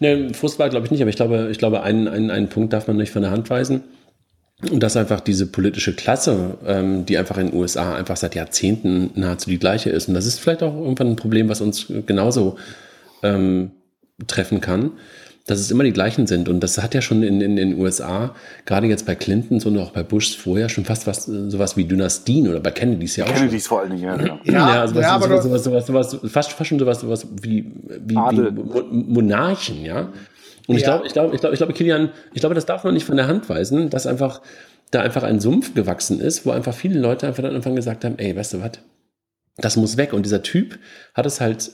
Ne, 0.00 0.32
Frustwahl 0.34 0.70
glaube 0.70 0.86
ich 0.86 0.90
nicht, 0.90 1.00
aber 1.00 1.10
ich 1.10 1.16
glaube, 1.16 1.48
ich 1.50 1.58
glaube 1.58 1.82
einen, 1.82 2.08
einen, 2.08 2.30
einen 2.30 2.48
Punkt 2.48 2.72
darf 2.72 2.88
man 2.88 2.96
nicht 2.96 3.12
von 3.12 3.22
der 3.22 3.30
Hand 3.30 3.48
weisen. 3.48 3.84
Und 4.70 4.82
dass 4.82 4.98
einfach 4.98 5.20
diese 5.20 5.46
politische 5.46 5.94
Klasse, 5.94 6.58
ähm, 6.66 7.06
die 7.06 7.16
einfach 7.16 7.38
in 7.38 7.50
den 7.50 7.58
USA 7.58 7.94
einfach 7.94 8.18
seit 8.18 8.34
Jahrzehnten 8.34 9.10
nahezu 9.14 9.48
die 9.48 9.58
gleiche 9.58 9.88
ist. 9.88 10.08
Und 10.08 10.14
das 10.14 10.26
ist 10.26 10.38
vielleicht 10.38 10.62
auch 10.62 10.74
irgendwann 10.74 11.08
ein 11.08 11.16
Problem, 11.16 11.48
was 11.48 11.62
uns 11.62 11.86
genauso 12.06 12.56
ähm, 13.22 13.70
treffen 14.26 14.60
kann 14.60 14.92
dass 15.50 15.58
es 15.58 15.70
immer 15.70 15.82
die 15.82 15.92
gleichen 15.92 16.28
sind. 16.28 16.48
Und 16.48 16.60
das 16.60 16.80
hat 16.80 16.94
ja 16.94 17.02
schon 17.02 17.24
in, 17.24 17.40
in, 17.40 17.56
in 17.58 17.70
den 17.70 17.78
USA, 17.80 18.34
gerade 18.66 18.86
jetzt 18.86 19.04
bei 19.04 19.16
Clintons 19.16 19.66
und 19.66 19.76
auch 19.78 19.90
bei 19.90 20.04
Bushs 20.04 20.34
vorher, 20.34 20.68
schon 20.68 20.84
fast 20.84 21.08
was, 21.08 21.24
sowas 21.24 21.76
wie 21.76 21.84
Dynastien 21.84 22.46
oder 22.46 22.60
bei 22.60 22.70
Kennedys 22.70 23.16
ja 23.16 23.24
auch. 23.24 23.34
Kennedys 23.34 23.66
vor 23.66 23.80
allen 23.80 23.90
Dingen, 23.90 24.04
ja. 24.04 24.16
Genau. 24.16 24.38
Ja, 24.44 24.74
ja, 24.74 24.86
sowas, 24.86 25.02
ja 25.02 25.20
sowas, 25.20 25.42
sowas, 25.42 25.64
sowas, 25.64 25.86
sowas, 25.86 26.32
fast, 26.32 26.52
fast 26.52 26.68
schon 26.68 26.78
sowas, 26.78 27.00
sowas 27.00 27.26
wie, 27.42 27.72
wie, 27.84 28.14
wie 28.14 28.92
Monarchen, 28.92 29.84
ja. 29.84 30.12
Und 30.68 30.76
ich 30.76 30.84
glaube, 30.84 31.06
ich 31.06 31.12
glaube, 31.12 31.34
ich 31.34 31.40
glaube, 31.40 31.54
ich 31.54 31.58
glaube, 31.58 31.72
Kilian, 31.72 32.10
ich 32.32 32.40
glaube, 32.40 32.54
das 32.54 32.64
darf 32.64 32.84
man 32.84 32.94
nicht 32.94 33.04
von 33.04 33.16
der 33.16 33.26
Hand 33.26 33.48
weisen, 33.48 33.90
dass 33.90 34.06
einfach 34.06 34.40
da 34.92 35.00
einfach 35.00 35.24
ein 35.24 35.40
Sumpf 35.40 35.74
gewachsen 35.74 36.20
ist, 36.20 36.46
wo 36.46 36.52
einfach 36.52 36.74
viele 36.74 37.00
Leute 37.00 37.26
einfach 37.26 37.42
dann 37.42 37.56
Anfang 37.56 37.74
gesagt 37.74 38.04
haben, 38.04 38.18
ey, 38.18 38.36
weißt 38.36 38.54
du 38.54 38.60
was? 38.62 38.72
Das 39.56 39.76
muss 39.76 39.96
weg. 39.96 40.12
Und 40.12 40.24
dieser 40.24 40.42
Typ 40.42 40.78
hat 41.14 41.26
es 41.26 41.40
halt 41.40 41.70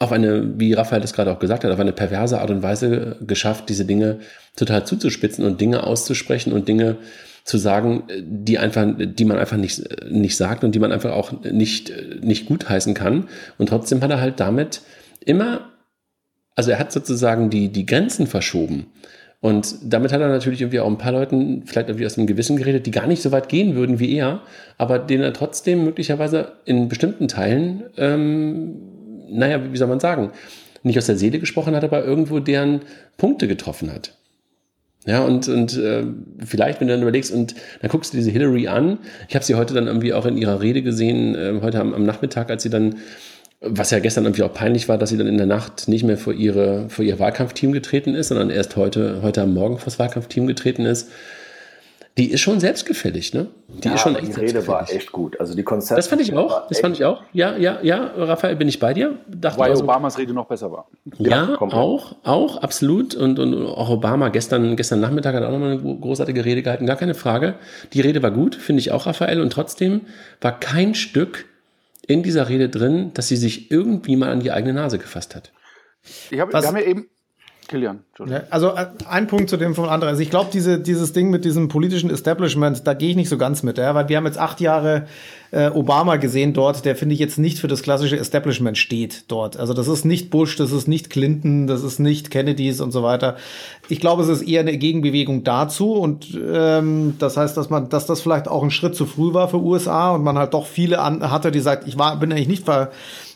auf 0.00 0.12
eine, 0.12 0.58
wie 0.58 0.72
Raphael 0.72 1.02
das 1.02 1.12
gerade 1.12 1.30
auch 1.30 1.38
gesagt 1.38 1.62
hat, 1.62 1.70
auf 1.70 1.78
eine 1.78 1.92
perverse 1.92 2.40
Art 2.40 2.50
und 2.50 2.62
Weise 2.62 3.18
geschafft, 3.20 3.68
diese 3.68 3.84
Dinge 3.84 4.20
total 4.56 4.86
zuzuspitzen 4.86 5.44
und 5.44 5.60
Dinge 5.60 5.84
auszusprechen 5.84 6.52
und 6.52 6.66
Dinge 6.66 6.96
zu 7.44 7.58
sagen, 7.58 8.04
die 8.22 8.58
einfach, 8.58 8.86
die 8.96 9.24
man 9.26 9.38
einfach 9.38 9.58
nicht, 9.58 9.82
nicht 10.10 10.38
sagt 10.38 10.64
und 10.64 10.74
die 10.74 10.78
man 10.78 10.90
einfach 10.90 11.12
auch 11.12 11.42
nicht, 11.42 11.92
nicht 12.22 12.46
gutheißen 12.46 12.94
kann. 12.94 13.28
Und 13.58 13.68
trotzdem 13.68 14.00
hat 14.00 14.10
er 14.10 14.22
halt 14.22 14.40
damit 14.40 14.80
immer, 15.20 15.68
also 16.54 16.70
er 16.70 16.78
hat 16.78 16.92
sozusagen 16.92 17.50
die, 17.50 17.68
die 17.68 17.84
Grenzen 17.84 18.26
verschoben. 18.26 18.86
Und 19.40 19.74
damit 19.82 20.12
hat 20.12 20.20
er 20.22 20.28
natürlich 20.28 20.62
irgendwie 20.62 20.80
auch 20.80 20.86
ein 20.86 20.98
paar 20.98 21.12
Leuten 21.12 21.64
vielleicht 21.66 21.88
irgendwie 21.88 22.06
aus 22.06 22.14
dem 22.14 22.26
Gewissen 22.26 22.56
geredet, 22.56 22.86
die 22.86 22.90
gar 22.90 23.06
nicht 23.06 23.22
so 23.22 23.32
weit 23.32 23.50
gehen 23.50 23.74
würden 23.74 23.98
wie 23.98 24.14
er, 24.14 24.40
aber 24.78 24.98
denen 24.98 25.22
er 25.22 25.32
trotzdem 25.34 25.84
möglicherweise 25.84 26.52
in 26.64 26.88
bestimmten 26.88 27.28
Teilen 27.28 27.84
ähm, 27.96 28.76
naja, 29.30 29.60
wie 29.72 29.76
soll 29.76 29.88
man 29.88 30.00
sagen, 30.00 30.30
nicht 30.82 30.98
aus 30.98 31.06
der 31.06 31.16
Seele 31.16 31.38
gesprochen 31.38 31.74
hat, 31.74 31.84
aber 31.84 32.04
irgendwo 32.04 32.40
deren 32.40 32.80
Punkte 33.16 33.48
getroffen 33.48 33.92
hat. 33.92 34.14
Ja, 35.06 35.24
und, 35.24 35.48
und 35.48 35.76
äh, 35.78 36.04
vielleicht, 36.44 36.80
wenn 36.80 36.88
du 36.88 36.92
dann 36.92 37.02
überlegst 37.02 37.32
und 37.32 37.54
dann 37.80 37.90
guckst 37.90 38.12
du 38.12 38.18
diese 38.18 38.30
Hillary 38.30 38.68
an, 38.68 38.98
ich 39.28 39.34
habe 39.34 39.44
sie 39.44 39.54
heute 39.54 39.72
dann 39.72 39.86
irgendwie 39.86 40.12
auch 40.12 40.26
in 40.26 40.36
ihrer 40.36 40.60
Rede 40.60 40.82
gesehen, 40.82 41.34
äh, 41.34 41.58
heute 41.62 41.80
am, 41.80 41.94
am 41.94 42.04
Nachmittag, 42.04 42.50
als 42.50 42.62
sie 42.62 42.70
dann, 42.70 42.96
was 43.60 43.90
ja 43.90 43.98
gestern 43.98 44.24
irgendwie 44.24 44.42
auch 44.42 44.52
peinlich 44.52 44.88
war, 44.88 44.98
dass 44.98 45.08
sie 45.08 45.16
dann 45.16 45.26
in 45.26 45.38
der 45.38 45.46
Nacht 45.46 45.88
nicht 45.88 46.04
mehr 46.04 46.18
vor, 46.18 46.34
ihre, 46.34 46.90
vor 46.90 47.04
ihr 47.04 47.18
Wahlkampfteam 47.18 47.72
getreten 47.72 48.14
ist, 48.14 48.28
sondern 48.28 48.50
erst 48.50 48.76
heute, 48.76 49.22
heute 49.22 49.40
am 49.40 49.54
Morgen 49.54 49.78
vor 49.78 49.86
das 49.86 49.98
Wahlkampfteam 49.98 50.46
getreten 50.46 50.84
ist 50.84 51.10
Die 52.20 52.30
ist 52.30 52.42
schon 52.42 52.60
selbstgefällig, 52.60 53.32
ne? 53.32 53.46
Die 53.68 53.88
ja, 53.88 53.94
ist 53.94 54.02
schon 54.02 54.14
echt 54.14 54.36
Die 54.36 54.40
Rede 54.40 54.66
war 54.66 54.86
echt 54.92 55.10
gut. 55.10 55.40
Also 55.40 55.54
die 55.54 55.62
Konzepte. 55.62 55.96
Das 55.96 56.06
fand 56.06 56.20
ich 56.20 56.34
auch. 56.34 56.68
Das 56.68 56.80
fand 56.80 56.94
ich 56.94 57.02
auch. 57.06 57.22
Ja, 57.32 57.56
ja, 57.56 57.78
ja, 57.80 58.12
Raphael, 58.14 58.56
bin 58.56 58.68
ich 58.68 58.78
bei 58.78 58.92
dir. 58.92 59.16
Dachte 59.26 59.58
Weil 59.58 59.70
also, 59.70 59.84
Obamas 59.84 60.18
Rede 60.18 60.34
noch 60.34 60.44
besser 60.44 60.70
war. 60.70 60.86
Ja, 61.16 61.30
ja 61.30 61.58
auch, 61.58 62.16
auch, 62.22 62.58
absolut. 62.58 63.14
Und, 63.14 63.38
und 63.38 63.54
auch 63.64 63.88
Obama 63.88 64.28
gestern, 64.28 64.76
gestern 64.76 65.00
Nachmittag 65.00 65.34
hat 65.34 65.44
auch 65.44 65.50
nochmal 65.50 65.78
eine 65.78 65.98
großartige 65.98 66.44
Rede 66.44 66.62
gehalten. 66.62 66.84
Gar 66.84 66.96
keine 66.96 67.14
Frage. 67.14 67.54
Die 67.94 68.02
Rede 68.02 68.22
war 68.22 68.32
gut, 68.32 68.54
finde 68.54 68.80
ich 68.80 68.92
auch, 68.92 69.06
Raphael. 69.06 69.40
Und 69.40 69.50
trotzdem 69.54 70.02
war 70.42 70.60
kein 70.60 70.94
Stück 70.94 71.46
in 72.06 72.22
dieser 72.22 72.50
Rede 72.50 72.68
drin, 72.68 73.12
dass 73.14 73.28
sie 73.28 73.36
sich 73.36 73.70
irgendwie 73.70 74.16
mal 74.16 74.28
an 74.28 74.40
die 74.40 74.52
eigene 74.52 74.74
Nase 74.74 74.98
gefasst 74.98 75.34
hat. 75.34 75.52
Ich 76.30 76.38
hab, 76.38 76.52
wir 76.52 76.60
haben 76.60 76.76
ja 76.76 76.82
eben 76.82 77.08
Kilian. 77.70 78.00
Also 78.50 78.74
äh, 78.74 78.86
ein 79.08 79.28
Punkt 79.28 79.48
zu 79.48 79.56
dem 79.56 79.76
von 79.76 79.88
anderen. 79.88 80.10
Also 80.10 80.22
ich 80.22 80.30
glaube, 80.30 80.50
diese, 80.52 80.80
dieses 80.80 81.12
Ding 81.12 81.30
mit 81.30 81.44
diesem 81.44 81.68
politischen 81.68 82.10
Establishment, 82.10 82.84
da 82.84 82.94
gehe 82.94 83.10
ich 83.10 83.16
nicht 83.16 83.28
so 83.28 83.38
ganz 83.38 83.62
mit, 83.62 83.78
ja, 83.78 83.94
weil 83.94 84.08
wir 84.08 84.16
haben 84.16 84.26
jetzt 84.26 84.38
acht 84.38 84.60
Jahre 84.60 85.06
äh, 85.52 85.68
Obama 85.68 86.16
gesehen 86.16 86.52
dort, 86.52 86.84
der 86.84 86.96
finde 86.96 87.14
ich 87.14 87.20
jetzt 87.20 87.38
nicht 87.38 87.60
für 87.60 87.68
das 87.68 87.82
klassische 87.82 88.18
Establishment 88.18 88.76
steht 88.76 89.24
dort. 89.28 89.56
Also 89.56 89.72
das 89.72 89.86
ist 89.86 90.04
nicht 90.04 90.30
Bush, 90.30 90.56
das 90.56 90.72
ist 90.72 90.88
nicht 90.88 91.10
Clinton, 91.10 91.68
das 91.68 91.84
ist 91.84 92.00
nicht 92.00 92.32
Kennedys 92.32 92.80
und 92.80 92.90
so 92.90 93.04
weiter. 93.04 93.36
Ich 93.88 94.00
glaube, 94.00 94.24
es 94.24 94.28
ist 94.28 94.42
eher 94.42 94.60
eine 94.60 94.76
Gegenbewegung 94.76 95.44
dazu 95.44 95.92
und 95.92 96.36
ähm, 96.52 97.14
das 97.20 97.36
heißt, 97.36 97.56
dass 97.56 97.70
man, 97.70 97.88
dass 97.88 98.04
das 98.04 98.20
vielleicht 98.20 98.48
auch 98.48 98.64
ein 98.64 98.72
Schritt 98.72 98.96
zu 98.96 99.06
früh 99.06 99.32
war 99.32 99.48
für 99.48 99.60
USA 99.60 100.10
und 100.10 100.24
man 100.24 100.36
halt 100.36 100.54
doch 100.54 100.66
viele 100.66 100.98
an, 100.98 101.30
hatte, 101.30 101.52
die 101.52 101.60
sagt, 101.60 101.86
ich 101.86 101.96
war, 101.96 102.18
bin 102.18 102.32
eigentlich 102.32 102.48
nicht 102.48 102.64
ver 102.64 102.90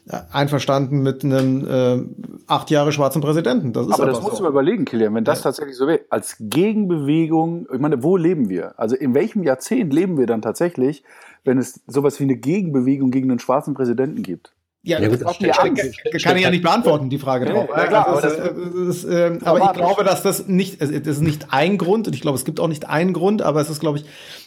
einverstanden 0.06 1.02
mit 1.02 1.24
einem 1.24 1.66
äh, 1.66 2.04
acht 2.46 2.70
Jahre 2.70 2.92
schwarzen 2.92 3.22
Präsidenten. 3.22 3.72
Das 3.72 3.86
ist 3.86 3.94
Aber 3.94 4.06
das 4.06 4.20
musst 4.20 4.32
so. 4.32 4.38
du 4.38 4.42
mal 4.44 4.50
überlegen, 4.50 4.84
Kilian, 4.84 5.14
wenn 5.14 5.24
das 5.24 5.38
ja. 5.38 5.44
tatsächlich 5.44 5.76
so 5.76 5.86
wäre. 5.86 6.00
Als 6.10 6.36
Gegenbewegung, 6.38 7.66
ich 7.72 7.80
meine, 7.80 8.02
wo 8.02 8.16
leben 8.16 8.50
wir? 8.50 8.78
Also 8.78 8.96
in 8.96 9.14
welchem 9.14 9.42
Jahrzehnt 9.44 9.94
leben 9.94 10.18
wir 10.18 10.26
dann 10.26 10.42
tatsächlich, 10.42 11.04
wenn 11.44 11.58
es 11.58 11.80
sowas 11.86 12.20
wie 12.20 12.24
eine 12.24 12.36
Gegenbewegung 12.36 13.10
gegen 13.10 13.30
einen 13.30 13.38
schwarzen 13.38 13.74
Präsidenten 13.74 14.22
gibt? 14.22 14.52
Ja, 14.82 15.00
ja 15.00 15.08
gut, 15.08 15.22
das 15.22 15.38
das 15.38 15.56
kann, 15.56 15.74
kann 15.74 16.36
ich 16.36 16.42
ja 16.42 16.50
nicht 16.50 16.62
beantworten, 16.62 17.08
die 17.08 17.18
Frage 17.18 17.46
drauf. 17.46 17.68
Ja, 17.74 17.86
klar, 17.86 18.06
also, 18.06 18.28
das, 18.28 19.02
das, 19.02 19.04
äh, 19.04 19.38
aber 19.42 19.64
ich 19.64 19.72
glaube, 19.72 20.04
dass 20.04 20.22
das 20.22 20.46
nicht, 20.46 20.82
das 20.82 20.90
ist 20.90 21.22
nicht 21.22 21.46
ein 21.54 21.78
Grund, 21.78 22.06
und 22.06 22.14
ich 22.14 22.20
glaube, 22.20 22.36
es 22.36 22.44
gibt 22.44 22.60
auch 22.60 22.68
nicht 22.68 22.86
einen 22.86 23.14
Grund, 23.14 23.40
aber 23.40 23.62
es 23.62 23.70
ist, 23.70 23.80
glaube 23.80 23.96
ich, 23.96 24.04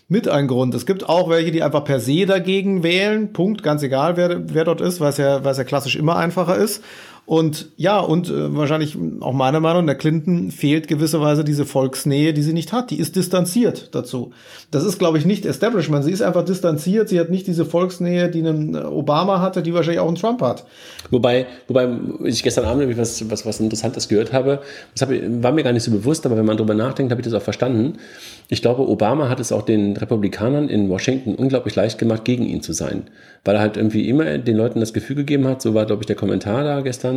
mit 0.08 0.28
ein 0.28 0.48
Grund. 0.48 0.74
Es 0.74 0.86
gibt 0.86 1.08
auch 1.08 1.30
welche, 1.30 1.52
die 1.52 1.64
einfach 1.64 1.84
per 1.84 2.00
se 2.00 2.26
dagegen 2.26 2.84
wählen. 2.84 3.34
Punkt, 3.34 3.64
ganz 3.64 3.84
egal, 3.84 4.18
wer, 4.18 4.54
wer 4.54 4.64
dort 4.64 4.82
ist, 4.82 5.00
weil 5.00 5.10
es 5.10 5.18
ja, 5.18 5.44
weil 5.44 5.52
es 5.52 5.58
ja 5.58 5.64
klassisch 5.64 5.96
immer 5.96 6.16
einfacher 6.16 6.56
ist. 6.56 6.84
Und 7.28 7.68
ja, 7.76 8.00
und 8.00 8.30
äh, 8.30 8.56
wahrscheinlich 8.56 8.98
auch 9.20 9.34
meiner 9.34 9.60
Meinung 9.60 9.86
der 9.86 9.96
Clinton 9.96 10.50
fehlt 10.50 10.88
gewisserweise 10.88 11.44
diese 11.44 11.66
Volksnähe, 11.66 12.34
die 12.34 12.42
sie 12.42 12.54
nicht 12.54 12.72
hat. 12.72 12.90
Die 12.90 12.98
ist 12.98 13.18
distanziert 13.18 13.94
dazu. 13.94 14.32
Das 14.72 14.86
ist, 14.86 14.98
glaube 14.98 15.18
ich, 15.18 15.26
nicht 15.26 15.46
Establishment. 15.46 16.06
Sie 16.06 16.12
ist 16.14 16.22
einfach 16.22 16.46
distanziert. 16.46 17.10
Sie 17.10 17.20
hat 17.20 17.30
nicht 17.30 17.46
diese 17.46 17.66
Volksnähe, 17.66 18.30
die 18.30 18.40
ein 18.40 18.76
äh, 18.76 18.78
Obama 18.78 19.42
hatte, 19.42 19.62
die 19.62 19.74
wahrscheinlich 19.74 20.00
auch 20.00 20.08
ein 20.08 20.16
Trump 20.16 20.42
hat. 20.42 20.64
Wobei, 21.12 21.48
wobei 21.68 21.90
ich 22.24 22.42
gestern 22.44 22.64
Abend 22.64 22.98
was, 22.98 23.30
was, 23.30 23.46
was 23.46 23.60
Interessantes 23.60 24.08
gehört 24.08 24.32
habe. 24.32 24.62
Das 24.94 25.02
hab, 25.02 25.10
war 25.12 25.52
mir 25.52 25.64
gar 25.64 25.74
nicht 25.74 25.84
so 25.84 25.92
bewusst, 25.92 26.26
aber 26.26 26.38
wenn 26.38 26.46
man 26.46 26.56
drüber 26.56 26.76
nachdenkt, 26.76 27.12
habe 27.12 27.20
ich 27.20 27.26
das 27.26 27.34
auch 27.34 27.44
verstanden. 27.44 27.98
Ich 28.48 28.62
glaube, 28.62 28.88
Obama 28.88 29.28
hat 29.28 29.42
es 29.42 29.52
auch 29.52 29.64
den 29.64 29.98
Republikanern 29.98 30.70
in 30.70 30.88
Washington 30.88 31.36
unglaublich 31.36 31.76
leicht 31.76 31.98
gemacht, 31.98 32.24
gegen 32.24 32.46
ihn 32.46 32.62
zu 32.62 32.72
sein. 32.72 33.04
Weil 33.44 33.56
er 33.56 33.62
halt 33.62 33.76
irgendwie 33.76 34.08
immer 34.08 34.38
den 34.38 34.56
Leuten 34.56 34.80
das 34.80 34.94
Gefühl 34.94 35.18
gegeben 35.18 35.46
hat, 35.46 35.62
so 35.62 35.74
war, 35.74 35.86
glaube 35.86 36.04
ich, 36.04 36.08
der 36.08 36.16
Kommentar 36.16 36.64
da 36.64 36.80
gestern, 36.80 37.17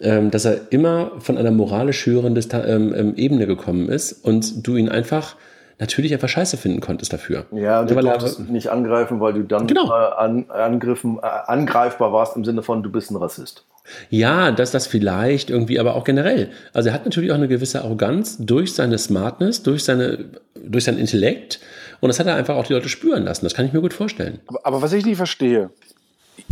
ähm, 0.00 0.30
dass 0.30 0.44
er 0.44 0.70
immer 0.70 1.12
von 1.18 1.36
einer 1.38 1.50
moralisch 1.50 2.06
höheren 2.06 2.36
ähm, 2.36 2.94
ähm, 2.94 3.14
Ebene 3.16 3.46
gekommen 3.46 3.88
ist 3.88 4.24
und 4.24 4.66
du 4.66 4.76
ihn 4.76 4.88
einfach 4.88 5.36
natürlich 5.78 6.12
einfach 6.12 6.28
scheiße 6.28 6.56
finden 6.56 6.80
konntest 6.80 7.12
dafür. 7.12 7.46
Ja, 7.52 7.84
du 7.84 7.94
durftest 7.94 8.40
nicht 8.48 8.68
angreifen, 8.68 9.20
weil 9.20 9.34
du 9.34 9.42
dann 9.42 9.66
genau. 9.66 9.86
äh, 9.90 10.14
an, 10.16 10.50
angriffen, 10.50 11.18
äh, 11.22 11.26
angreifbar 11.26 12.12
warst 12.12 12.36
im 12.36 12.44
Sinne 12.44 12.62
von, 12.62 12.82
du 12.82 12.90
bist 12.90 13.10
ein 13.10 13.16
Rassist. 13.16 13.64
Ja, 14.10 14.50
dass 14.50 14.70
das 14.70 14.86
vielleicht 14.86 15.50
irgendwie, 15.50 15.78
aber 15.78 15.94
auch 15.94 16.04
generell. 16.04 16.50
Also 16.74 16.90
er 16.90 16.94
hat 16.94 17.04
natürlich 17.04 17.30
auch 17.30 17.36
eine 17.36 17.48
gewisse 17.48 17.82
Arroganz 17.82 18.36
durch 18.38 18.74
seine 18.74 18.98
Smartness, 18.98 19.62
durch, 19.62 19.84
seine, 19.84 20.26
durch 20.62 20.84
sein 20.84 20.98
Intellekt. 20.98 21.60
Und 22.00 22.08
das 22.08 22.20
hat 22.20 22.26
er 22.26 22.34
einfach 22.34 22.56
auch 22.56 22.66
die 22.66 22.74
Leute 22.74 22.88
spüren 22.88 23.24
lassen. 23.24 23.46
Das 23.46 23.54
kann 23.54 23.64
ich 23.64 23.72
mir 23.72 23.80
gut 23.80 23.94
vorstellen. 23.94 24.40
Aber, 24.46 24.60
aber 24.64 24.82
was 24.82 24.92
ich 24.92 25.06
nicht 25.06 25.16
verstehe, 25.16 25.70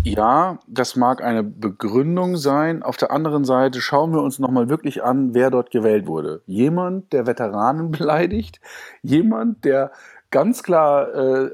ja, 0.02 0.58
das 0.66 0.96
mag 0.96 1.22
eine 1.22 1.42
Begründung 1.42 2.36
sein. 2.36 2.82
Auf 2.82 2.96
der 2.96 3.10
anderen 3.10 3.44
Seite 3.44 3.80
schauen 3.80 4.12
wir 4.12 4.22
uns 4.22 4.38
nochmal 4.38 4.68
wirklich 4.68 5.02
an, 5.02 5.34
wer 5.34 5.50
dort 5.50 5.70
gewählt 5.70 6.06
wurde. 6.06 6.42
Jemand, 6.46 7.12
der 7.12 7.26
Veteranen 7.26 7.90
beleidigt, 7.92 8.60
jemand, 9.02 9.64
der 9.64 9.90
ganz 10.30 10.62
klar, 10.62 11.14
äh, 11.14 11.50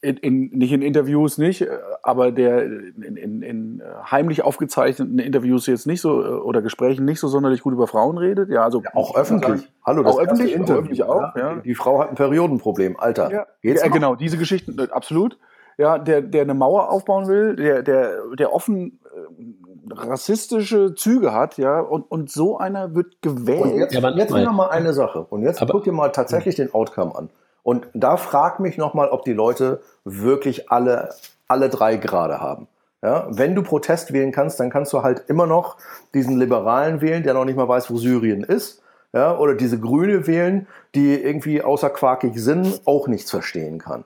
in, 0.00 0.16
in, 0.16 0.50
nicht 0.50 0.72
in 0.72 0.82
Interviews 0.82 1.38
nicht, 1.38 1.66
aber 2.02 2.32
der 2.32 2.64
in, 2.64 3.16
in, 3.16 3.42
in 3.42 3.82
heimlich 4.10 4.42
aufgezeichneten 4.42 5.18
Interviews 5.18 5.66
jetzt 5.66 5.86
nicht 5.86 6.00
so 6.00 6.22
oder 6.22 6.60
Gesprächen 6.60 7.04
nicht 7.04 7.20
so 7.20 7.28
sonderlich 7.28 7.62
gut 7.62 7.72
über 7.72 7.86
Frauen 7.86 8.18
redet. 8.18 8.50
Ja, 8.50 8.64
also 8.64 8.82
ja, 8.82 8.90
auch 8.94 9.16
öffentlich. 9.16 9.62
Hallo, 9.84 10.02
das 10.02 10.16
auch 10.16 10.20
öffentlich, 10.20 10.54
Interview, 10.54 10.80
öffentlich 10.80 11.02
auch. 11.04 11.34
Ja. 11.36 11.54
Die, 11.54 11.68
die 11.68 11.74
Frau 11.74 12.00
hat 12.00 12.10
ein 12.10 12.14
Periodenproblem, 12.16 12.98
Alter. 12.98 13.30
Ja, 13.32 13.46
ja 13.62 13.88
genau, 13.88 14.16
diese 14.16 14.36
Geschichten, 14.38 14.78
äh, 14.78 14.88
absolut. 14.90 15.38
Ja, 15.80 15.96
der, 15.96 16.20
der 16.20 16.42
eine 16.42 16.52
Mauer 16.52 16.90
aufbauen 16.90 17.26
will, 17.26 17.56
der, 17.56 17.82
der, 17.82 18.18
der 18.38 18.52
offen 18.52 19.00
äh, 19.14 19.94
rassistische 19.94 20.94
Züge 20.94 21.32
hat, 21.32 21.56
ja, 21.56 21.80
und, 21.80 22.02
und 22.10 22.30
so 22.30 22.58
einer 22.58 22.94
wird 22.94 23.22
gewählt. 23.22 23.62
Und 23.62 23.78
jetzt, 23.78 23.94
ja, 23.94 24.10
jetzt 24.10 24.30
noch 24.30 24.52
mal 24.52 24.68
eine 24.68 24.92
Sache. 24.92 25.26
Und 25.30 25.42
jetzt 25.42 25.62
aber, 25.62 25.72
guck 25.72 25.84
dir 25.84 25.92
mal 25.92 26.10
tatsächlich 26.10 26.56
den 26.56 26.74
Outcome 26.74 27.14
an. 27.16 27.30
Und 27.62 27.88
da 27.94 28.18
frag 28.18 28.60
mich 28.60 28.76
nochmal, 28.76 29.08
ob 29.08 29.24
die 29.24 29.32
Leute 29.32 29.80
wirklich 30.04 30.70
alle, 30.70 31.14
alle 31.48 31.70
drei 31.70 31.96
Grade 31.96 32.42
haben. 32.42 32.68
Ja, 33.02 33.28
wenn 33.30 33.54
du 33.54 33.62
Protest 33.62 34.12
wählen 34.12 34.32
kannst, 34.32 34.60
dann 34.60 34.68
kannst 34.68 34.92
du 34.92 35.02
halt 35.02 35.24
immer 35.28 35.46
noch 35.46 35.78
diesen 36.12 36.38
Liberalen 36.38 37.00
wählen, 37.00 37.22
der 37.22 37.32
noch 37.32 37.46
nicht 37.46 37.56
mal 37.56 37.68
weiß, 37.68 37.90
wo 37.90 37.96
Syrien 37.96 38.44
ist. 38.44 38.82
Ja, 39.14 39.38
oder 39.38 39.54
diese 39.54 39.80
Grüne 39.80 40.26
wählen, 40.26 40.66
die 40.94 41.14
irgendwie 41.14 41.62
außer 41.62 41.88
quakig 41.88 42.36
Sinn 42.36 42.70
auch 42.84 43.08
nichts 43.08 43.30
verstehen 43.30 43.78
kann. 43.78 44.04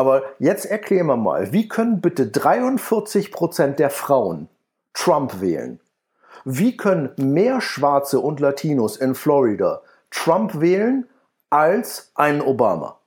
Aber 0.00 0.22
jetzt 0.38 0.64
erklären 0.64 1.08
wir 1.08 1.16
mal, 1.18 1.52
wie 1.52 1.68
können 1.68 2.00
bitte 2.00 2.26
43 2.26 3.30
Prozent 3.30 3.78
der 3.78 3.90
Frauen 3.90 4.48
Trump 4.94 5.42
wählen? 5.42 5.78
Wie 6.46 6.74
können 6.74 7.10
mehr 7.18 7.60
Schwarze 7.60 8.18
und 8.18 8.40
Latinos 8.40 8.96
in 8.96 9.14
Florida 9.14 9.82
Trump 10.10 10.58
wählen 10.58 11.06
als 11.50 12.12
einen 12.14 12.40
Obama. 12.40 12.98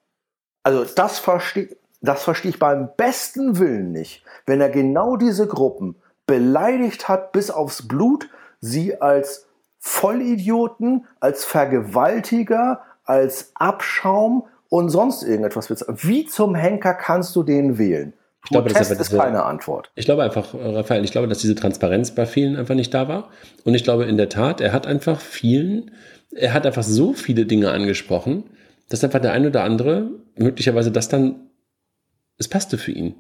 Also 0.62 0.86
das 0.86 1.18
verstehe 1.18 1.76
das 2.02 2.22
verstehe 2.22 2.52
ich 2.52 2.60
beim 2.60 2.92
besten 2.96 3.58
Willen 3.58 3.92
nicht, 3.92 4.24
wenn 4.46 4.62
er 4.62 4.70
genau 4.70 5.16
diese 5.16 5.48
Gruppen 5.48 5.96
beleidigt 6.28 7.10
hat 7.10 7.32
bis 7.32 7.50
aufs 7.50 7.88
Blut, 7.88 8.30
sie 8.62 9.02
als 9.02 9.48
Vollidioten, 9.80 11.08
als 11.20 11.44
Vergewaltiger, 11.44 12.82
als 13.04 13.50
Abschaum 13.56 14.46
und 14.74 14.90
sonst 14.90 15.22
irgendetwas. 15.22 15.70
Wie 15.70 16.26
zum 16.26 16.56
Henker 16.56 16.96
kannst 16.96 17.36
du 17.36 17.44
den 17.44 17.78
wählen? 17.78 18.14
Ich 18.44 18.50
glaube, 18.50 18.70
das 18.74 18.90
ist, 18.90 19.00
diese, 19.00 19.18
keine 19.18 19.44
Antwort. 19.44 19.92
Ich 19.94 20.06
glaube 20.06 20.24
einfach, 20.24 20.54
Raphael, 20.54 21.06
ich 21.06 21.12
glaube, 21.12 21.28
dass 21.28 21.38
diese 21.38 21.54
Transparenz 21.54 22.12
bei 22.12 22.26
vielen 22.26 22.58
einfach 22.58 22.74
nicht 22.74 22.92
da 22.92 23.08
war. 23.08 23.30
Und 23.64 23.76
ich 23.76 23.84
glaube 23.84 24.06
in 24.06 24.18
der 24.18 24.30
Tat, 24.30 24.62
er 24.62 24.74
hat 24.74 24.88
einfach 24.88 25.22
vielen 25.22 25.92
er 26.36 26.54
hat 26.54 26.66
einfach 26.66 26.82
so 26.82 27.14
viele 27.14 27.46
Dinge 27.46 27.70
angesprochen, 27.70 28.46
dass 28.90 29.04
einfach 29.04 29.20
der 29.20 29.34
eine 29.34 29.50
oder 29.50 29.64
andere 29.64 30.10
möglicherweise 30.36 30.92
das 30.92 31.08
dann, 31.08 31.36
es 32.40 32.48
passte 32.48 32.80
für 32.80 32.92
ihn. 32.92 33.14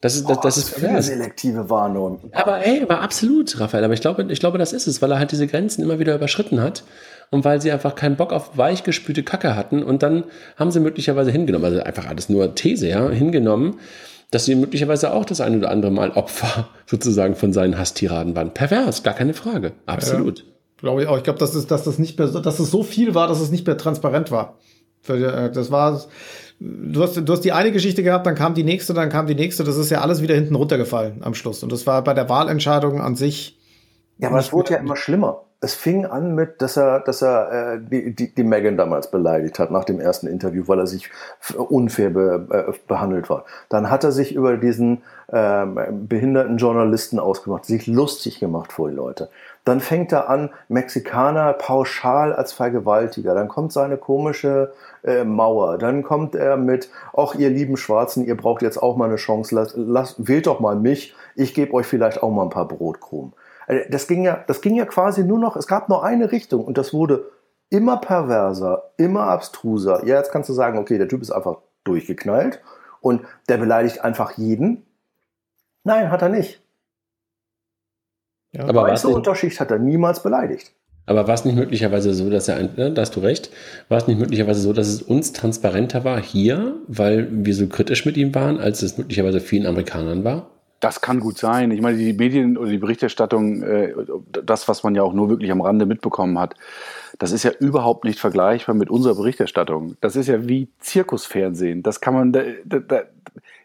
Das 0.00 0.14
ist, 0.14 0.30
das, 0.30 0.40
das 0.40 0.56
ist 0.56 0.70
für 0.70 1.02
selektive 1.02 1.68
Warnung. 1.68 2.30
Aber 2.32 2.58
hey, 2.58 2.88
war 2.88 3.00
absolut, 3.00 3.58
Raphael. 3.58 3.84
Aber 3.84 3.92
ich 3.92 4.00
glaube, 4.00 4.24
ich 4.30 4.40
glaube, 4.40 4.56
das 4.56 4.72
ist 4.72 4.86
es, 4.86 5.02
weil 5.02 5.10
er 5.10 5.18
halt 5.18 5.32
diese 5.32 5.48
Grenzen 5.48 5.82
immer 5.82 5.98
wieder 5.98 6.14
überschritten 6.14 6.62
hat 6.62 6.84
und 7.30 7.44
weil 7.44 7.60
sie 7.60 7.70
einfach 7.70 7.94
keinen 7.94 8.16
Bock 8.16 8.32
auf 8.32 8.56
weichgespülte 8.58 9.22
Kacke 9.22 9.54
hatten 9.54 9.82
und 9.82 10.02
dann 10.02 10.24
haben 10.56 10.70
sie 10.70 10.80
möglicherweise 10.80 11.30
hingenommen, 11.30 11.64
also 11.64 11.80
einfach 11.80 12.06
alles 12.06 12.28
nur 12.28 12.54
These, 12.54 12.88
ja, 12.88 13.08
hingenommen, 13.08 13.78
dass 14.30 14.44
sie 14.44 14.54
möglicherweise 14.54 15.12
auch 15.12 15.24
das 15.24 15.40
eine 15.40 15.58
oder 15.58 15.70
andere 15.70 15.92
Mal 15.92 16.10
Opfer 16.10 16.68
sozusagen 16.86 17.36
von 17.36 17.52
seinen 17.52 17.78
Hasstiraden 17.78 18.36
waren. 18.36 18.52
Pervers, 18.52 19.02
gar 19.02 19.14
keine 19.14 19.34
Frage. 19.34 19.72
Absolut. 19.86 20.40
Ja. 20.40 20.44
Glaube 20.78 21.02
ich 21.02 21.08
auch. 21.08 21.18
Ich 21.18 21.24
glaube, 21.24 21.38
dass 21.38 21.54
es, 21.54 21.66
dass 21.66 21.84
das 21.84 21.98
nicht 21.98 22.18
mehr, 22.18 22.28
dass 22.28 22.58
es 22.58 22.70
so 22.70 22.82
viel 22.82 23.14
war, 23.14 23.28
dass 23.28 23.40
es 23.40 23.50
nicht 23.50 23.66
mehr 23.66 23.76
transparent 23.76 24.30
war. 24.30 24.58
Äh, 25.08 25.50
das 25.50 25.70
war, 25.70 26.00
du 26.58 27.02
hast, 27.02 27.16
du 27.16 27.32
hast 27.32 27.44
die 27.44 27.52
eine 27.52 27.70
Geschichte 27.70 28.02
gehabt, 28.02 28.26
dann 28.26 28.34
kam 28.34 28.54
die 28.54 28.64
nächste, 28.64 28.94
dann 28.94 29.10
kam 29.10 29.26
die 29.26 29.34
nächste. 29.34 29.62
Das 29.62 29.76
ist 29.76 29.90
ja 29.90 30.00
alles 30.00 30.22
wieder 30.22 30.34
hinten 30.34 30.54
runtergefallen 30.54 31.22
am 31.22 31.34
Schluss. 31.34 31.62
Und 31.62 31.70
das 31.70 31.86
war 31.86 32.02
bei 32.02 32.14
der 32.14 32.28
Wahlentscheidung 32.28 33.00
an 33.00 33.14
sich. 33.14 33.58
Ja, 34.18 34.28
aber 34.28 34.38
es 34.38 34.52
wurde 34.52 34.72
ja 34.72 34.78
immer 34.78 34.96
schlimmer 34.96 35.49
es 35.62 35.74
fing 35.74 36.06
an 36.06 36.34
mit, 36.34 36.62
dass 36.62 36.76
er, 36.76 37.00
dass 37.00 37.20
er 37.20 37.74
äh, 37.74 37.80
die, 37.80 38.14
die, 38.14 38.34
die 38.34 38.44
Megan 38.44 38.78
damals 38.78 39.10
beleidigt 39.10 39.58
hat 39.58 39.70
nach 39.70 39.84
dem 39.84 40.00
ersten 40.00 40.26
Interview, 40.26 40.64
weil 40.66 40.78
er 40.78 40.86
sich 40.86 41.10
unfair 41.56 42.10
be, 42.10 42.46
äh, 42.50 42.72
behandelt 42.88 43.28
war. 43.28 43.44
Dann 43.68 43.90
hat 43.90 44.02
er 44.02 44.12
sich 44.12 44.34
über 44.34 44.56
diesen 44.56 45.02
ähm, 45.30 45.78
behinderten 46.08 46.56
Journalisten 46.56 47.18
ausgemacht, 47.18 47.66
sich 47.66 47.86
lustig 47.86 48.40
gemacht 48.40 48.72
vor 48.72 48.88
die 48.88 48.96
Leute. 48.96 49.28
Dann 49.66 49.80
fängt 49.80 50.12
er 50.12 50.30
an, 50.30 50.48
Mexikaner 50.68 51.52
pauschal 51.52 52.32
als 52.32 52.52
Vergewaltiger. 52.54 53.34
Dann 53.34 53.48
kommt 53.48 53.72
seine 53.72 53.98
komische 53.98 54.72
äh, 55.04 55.24
Mauer. 55.24 55.76
Dann 55.76 56.02
kommt 56.02 56.34
er 56.34 56.56
mit, 56.56 56.88
ach 57.14 57.34
ihr 57.34 57.50
lieben 57.50 57.76
Schwarzen, 57.76 58.24
ihr 58.24 58.36
braucht 58.36 58.62
jetzt 58.62 58.82
auch 58.82 58.96
mal 58.96 59.04
eine 59.04 59.16
Chance. 59.16 59.54
Lasst, 59.54 59.74
lasst, 59.76 60.26
wählt 60.26 60.46
doch 60.46 60.60
mal 60.60 60.76
mich. 60.76 61.14
Ich 61.36 61.52
gebe 61.52 61.74
euch 61.74 61.86
vielleicht 61.86 62.22
auch 62.22 62.30
mal 62.30 62.44
ein 62.44 62.50
paar 62.50 62.66
Brotkrumen. 62.66 63.34
Äh, 63.70 63.88
das 63.88 64.06
ging 64.06 64.24
ja, 64.24 64.44
das 64.46 64.60
ging 64.60 64.74
ja 64.74 64.84
quasi 64.84 65.24
nur 65.24 65.38
noch, 65.38 65.56
es 65.56 65.66
gab 65.66 65.88
nur 65.88 66.04
eine 66.04 66.32
Richtung 66.32 66.64
und 66.64 66.76
das 66.76 66.92
wurde 66.92 67.30
immer 67.70 67.98
perverser, 67.98 68.92
immer 68.96 69.22
abstruser. 69.22 70.04
Ja, 70.04 70.18
jetzt 70.18 70.32
kannst 70.32 70.48
du 70.48 70.52
sagen, 70.52 70.78
okay, 70.78 70.98
der 70.98 71.08
Typ 71.08 71.22
ist 71.22 71.30
einfach 71.30 71.58
durchgeknallt 71.84 72.60
und 73.00 73.22
der 73.48 73.58
beleidigt 73.58 74.04
einfach 74.04 74.32
jeden. 74.32 74.86
Nein, 75.84 76.10
hat 76.10 76.22
er 76.22 76.28
nicht. 76.28 76.60
Ja, 78.52 78.64
aber 78.64 78.82
weiße 78.82 79.08
Unterschicht 79.08 79.60
hat 79.60 79.70
er 79.70 79.78
niemals 79.78 80.22
beleidigt. 80.22 80.72
Aber 81.06 81.26
war 81.26 81.34
es 81.34 81.44
nicht 81.44 81.56
möglicherweise 81.56 82.12
so, 82.12 82.28
dass 82.28 82.48
er, 82.48 82.56
ein, 82.56 82.74
ne, 82.76 82.92
da 82.92 83.02
hast 83.02 83.16
du 83.16 83.20
recht, 83.20 83.50
war 83.88 83.98
es 83.98 84.06
nicht 84.06 84.18
möglicherweise 84.18 84.60
so, 84.60 84.72
dass 84.72 84.88
es 84.88 85.02
uns 85.02 85.32
transparenter 85.32 86.04
war 86.04 86.20
hier, 86.20 86.76
weil 86.88 87.28
wir 87.30 87.54
so 87.54 87.68
kritisch 87.68 88.04
mit 88.04 88.16
ihm 88.16 88.34
waren, 88.34 88.58
als 88.58 88.82
es 88.82 88.98
möglicherweise 88.98 89.40
vielen 89.40 89.66
Amerikanern 89.66 90.24
war? 90.24 90.50
Das 90.80 91.02
kann 91.02 91.20
gut 91.20 91.36
sein. 91.36 91.70
Ich 91.72 91.82
meine, 91.82 91.98
die 91.98 92.14
Medien 92.14 92.56
oder 92.56 92.70
die 92.70 92.78
Berichterstattung, 92.78 93.62
äh, 93.62 93.94
das, 94.42 94.66
was 94.66 94.82
man 94.82 94.94
ja 94.94 95.02
auch 95.02 95.12
nur 95.12 95.28
wirklich 95.28 95.52
am 95.52 95.60
Rande 95.60 95.84
mitbekommen 95.84 96.38
hat, 96.38 96.54
das 97.18 97.32
ist 97.32 97.42
ja 97.42 97.50
überhaupt 97.50 98.04
nicht 98.04 98.18
vergleichbar 98.18 98.74
mit 98.74 98.88
unserer 98.88 99.14
Berichterstattung. 99.14 99.96
Das 100.00 100.16
ist 100.16 100.26
ja 100.26 100.48
wie 100.48 100.70
Zirkusfernsehen. 100.78 101.82
Das 101.82 102.00
kann 102.00 102.14
man, 102.14 102.32
da, 102.32 102.42
da, 102.64 103.02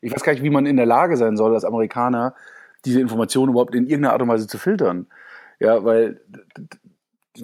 ich 0.02 0.14
weiß 0.14 0.24
gar 0.24 0.34
nicht, 0.34 0.44
wie 0.44 0.50
man 0.50 0.66
in 0.66 0.76
der 0.76 0.86
Lage 0.86 1.16
sein 1.16 1.38
soll, 1.38 1.54
als 1.54 1.64
Amerikaner 1.64 2.36
diese 2.84 3.00
Informationen 3.00 3.52
überhaupt 3.52 3.76
in 3.76 3.88
irgendeiner 3.88 4.12
Art 4.12 4.22
und 4.22 4.28
Weise 4.28 4.48
zu 4.48 4.58
filtern. 4.58 5.08
Ja, 5.62 5.86
weil 5.86 6.20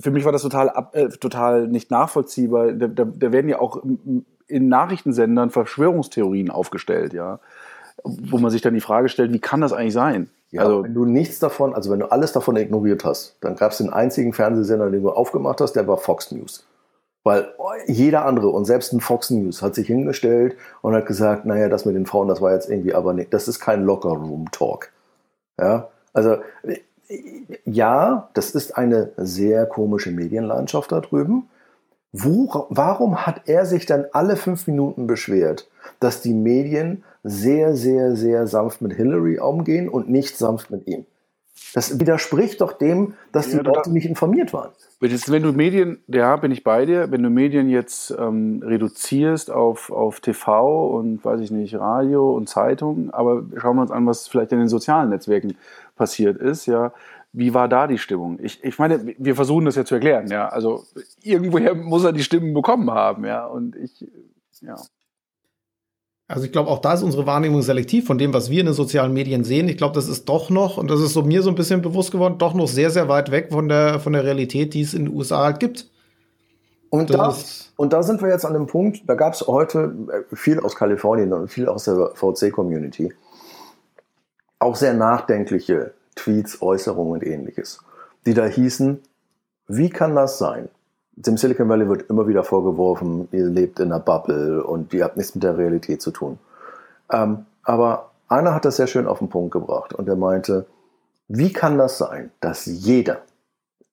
für 0.02 0.12
mich 0.12 0.26
war 0.26 0.34
das 0.34 0.42
total, 0.42 0.70
ab, 0.70 0.94
äh, 0.96 1.08
total 1.08 1.70
nicht 1.70 1.92
nachvollziehbar. 1.92 2.74
Da, 2.74 2.88
da, 2.88 3.06
da 3.06 3.32
werden 3.32 3.48
ja 3.48 3.60
auch 3.60 3.82
in 4.48 4.68
Nachrichtensendern 4.68 5.50
Verschwörungstheorien 5.50 6.50
aufgestellt, 6.50 7.14
ja 7.14 7.40
wo 8.04 8.38
man 8.38 8.52
sich 8.52 8.62
dann 8.62 8.74
die 8.74 8.82
Frage 8.82 9.10
stellt, 9.10 9.34
wie 9.34 9.40
kann 9.40 9.62
das 9.62 9.74
eigentlich 9.74 9.94
sein? 9.94 10.30
Ja, 10.52 10.64
also, 10.64 10.84
wenn 10.84 10.94
du 10.94 11.06
nichts 11.06 11.40
davon, 11.40 11.74
also 11.74 11.92
wenn 11.92 12.00
du 12.00 12.12
alles 12.12 12.34
davon 12.34 12.58
ignoriert 12.58 13.06
hast, 13.06 13.38
dann 13.42 13.56
gab 13.56 13.72
es 13.72 13.78
den 13.78 13.92
einzigen 13.92 14.34
Fernsehsender, 14.34 14.90
den 14.90 15.04
du 15.04 15.10
aufgemacht 15.10 15.62
hast, 15.62 15.74
der 15.74 15.88
war 15.88 15.98
Fox 15.98 16.32
News. 16.32 16.66
Weil 17.24 17.54
jeder 17.88 18.26
andere 18.26 18.50
und 18.50 18.66
selbst 18.66 18.94
ein 18.94 19.00
Fox 19.00 19.30
News 19.30 19.62
hat 19.62 19.76
sich 19.76 19.88
hingestellt 19.88 20.56
und 20.82 20.96
hat 20.96 21.06
gesagt, 21.06 21.46
naja, 21.46 21.70
das 21.70 21.86
mit 21.86 21.96
den 21.96 22.08
Frauen, 22.08 22.28
das 22.28 22.42
war 22.42 22.52
jetzt 22.52 22.70
irgendwie 22.70 22.96
aber 22.96 23.14
nicht, 23.14 23.34
das 23.34 23.48
ist 23.48 23.60
kein 23.60 23.84
Locker-Room-Talk. 23.84 24.92
Ja, 25.60 25.90
also 26.14 26.38
ja, 27.66 28.30
das 28.34 28.52
ist 28.52 28.78
eine 28.78 29.12
sehr 29.18 29.66
komische 29.66 30.12
Medienlandschaft 30.12 30.92
da 30.92 31.02
drüben. 31.02 31.50
Wo, 32.14 32.68
warum 32.70 33.26
hat 33.26 33.44
er 33.46 33.66
sich 33.66 33.86
dann 33.86 34.06
alle 34.12 34.36
fünf 34.36 34.68
Minuten 34.68 35.08
beschwert, 35.08 35.70
dass 36.00 36.22
die 36.22 36.34
Medien 36.34 37.04
sehr, 37.24 37.76
sehr, 37.76 38.16
sehr 38.16 38.48
sanft 38.48 38.82
mit 38.82 38.94
Hillary 38.94 39.40
umgehen 39.40 39.90
und 39.90 40.10
nicht 40.10 40.38
sanft 40.38 40.72
mit 40.72 40.88
ihm? 40.88 41.06
Das 41.74 42.00
widerspricht 42.00 42.60
doch 42.60 42.74
dem, 42.74 43.14
dass 43.32 43.50
die 43.50 43.58
Leute 43.58 43.92
nicht 43.92 44.06
informiert 44.06 44.52
waren. 44.52 44.72
Wenn 45.00 45.44
du 45.44 45.54
Medien, 45.54 46.00
ja, 46.08 46.36
bin 46.36 46.52
ich 46.52 46.64
bei 46.64 46.86
dir, 46.86 47.12
wenn 47.12 47.24
du 47.24 47.30
Medien 47.30 47.70
jetzt 47.70 48.12
ähm, 48.20 48.62
reduzierst 48.64 49.50
auf, 49.50 49.92
auf 49.92 50.20
TV 50.20 50.90
und, 50.90 51.24
weiß 51.24 51.40
ich 51.40 51.50
nicht, 51.50 51.76
Radio 51.76 52.36
und 52.36 52.50
Zeitung, 52.50 53.10
aber 53.12 53.44
schauen 53.58 53.78
wir 53.78 53.82
uns 53.84 53.92
an, 53.92 54.06
was 54.06 54.28
vielleicht 54.28 54.52
in 54.52 54.60
den 54.60 54.68
sozialen 54.68 55.10
Netzwerken 55.10 55.56
passiert 55.96 56.38
ist, 56.38 56.66
ja, 56.66 56.94
wie 57.34 57.54
war 57.54 57.70
da 57.70 57.88
die 57.88 57.98
Stimmung? 57.98 58.38
Ich, 58.42 58.64
ich 58.64 58.78
meine, 58.78 59.16
wir 59.18 59.36
versuchen 59.36 59.66
das 59.66 59.76
ja 59.76 59.86
zu 59.86 59.96
erklären, 59.96 60.28
ja. 60.28 60.50
Also 60.50 60.84
irgendwoher 61.22 61.74
muss 61.76 62.04
er 62.04 62.12
die 62.12 62.24
Stimmen 62.24 62.54
bekommen 62.54 62.92
haben, 62.92 63.26
ja. 63.26 63.46
Und 63.46 63.76
ich, 63.78 64.06
ja. 64.62 64.76
Also 66.32 66.46
ich 66.46 66.52
glaube, 66.54 66.70
auch 66.70 66.80
da 66.80 66.94
ist 66.94 67.04
unsere 67.04 67.26
Wahrnehmung 67.26 67.62
selektiv 67.62 68.08
von 68.08 68.18
dem, 68.18 68.34
was 68.34 68.50
wir 68.50 68.62
in 68.62 68.68
den 68.68 68.76
sozialen 68.76 69.12
Medien 69.12 69.44
sehen. 69.44 69.68
Ich 69.68 69.78
glaube, 69.78 69.96
das 69.96 70.08
ist 70.08 70.30
doch 70.30 70.50
noch, 70.50 70.78
und 70.78 70.90
das 70.90 71.02
ist 71.02 71.12
so 71.14 71.24
mir 71.24 71.44
so 71.44 71.50
ein 71.50 71.56
bisschen 71.56 71.82
bewusst 71.82 72.12
geworden, 72.12 72.38
doch 72.38 72.54
noch 72.54 72.68
sehr, 72.68 72.90
sehr 72.90 73.10
weit 73.10 73.32
weg 73.32 73.50
von 73.52 73.68
der, 73.68 74.00
von 74.00 74.14
der 74.14 74.24
Realität, 74.24 74.74
die 74.74 74.82
es 74.82 74.94
in 74.94 75.06
den 75.06 75.14
USA 75.14 75.44
halt 75.44 75.60
gibt. 75.60 75.90
Und 76.90 77.10
da, 77.10 77.36
und 77.76 77.94
da 77.94 78.04
sind 78.04 78.22
wir 78.22 78.30
jetzt 78.30 78.46
an 78.46 78.54
dem 78.54 78.68
Punkt, 78.68 79.04
da 79.08 79.16
gab 79.16 79.34
es 79.34 79.46
heute 79.46 79.94
äh, 80.10 80.36
viel 80.36 80.60
aus 80.60 80.76
Kalifornien 80.76 81.34
und 81.34 81.50
viel 81.50 81.68
aus 81.68 81.86
der 81.86 82.12
VC-Community. 82.16 83.14
Auch 84.60 84.76
sehr 84.76 84.94
nachdenkliche 84.94 85.94
Tweets, 86.16 86.62
Äußerungen 86.62 87.14
und 87.14 87.24
ähnliches, 87.24 87.80
die 88.26 88.34
da 88.34 88.46
hießen, 88.46 89.02
wie 89.68 89.90
kann 89.90 90.16
das 90.16 90.38
sein? 90.38 90.70
Dem 91.14 91.38
Silicon 91.38 91.68
Valley 91.68 91.88
wird 91.90 92.10
immer 92.10 92.28
wieder 92.28 92.44
vorgeworfen, 92.44 93.28
ihr 93.32 93.46
lebt 93.46 93.80
in 93.80 93.92
einer 93.92 94.00
Bubble 94.00 94.64
und 94.64 94.94
ihr 94.94 95.04
habt 95.04 95.18
nichts 95.18 95.36
mit 95.36 95.44
der 95.44 95.58
Realität 95.58 96.02
zu 96.02 96.12
tun. 96.12 96.40
Ähm, 97.12 97.46
aber 97.64 98.12
einer 98.28 98.56
hat 98.56 98.66
das 98.66 98.78
sehr 98.78 98.88
schön 98.88 99.08
auf 99.08 99.20
den 99.20 99.30
Punkt 99.30 99.52
gebracht 99.52 99.94
und 99.94 100.08
er 100.08 100.16
meinte, 100.16 100.66
wie 101.28 101.52
kann 101.52 101.78
das 101.78 101.98
sein, 101.98 102.32
dass 102.40 102.66
jeder, 102.66 103.22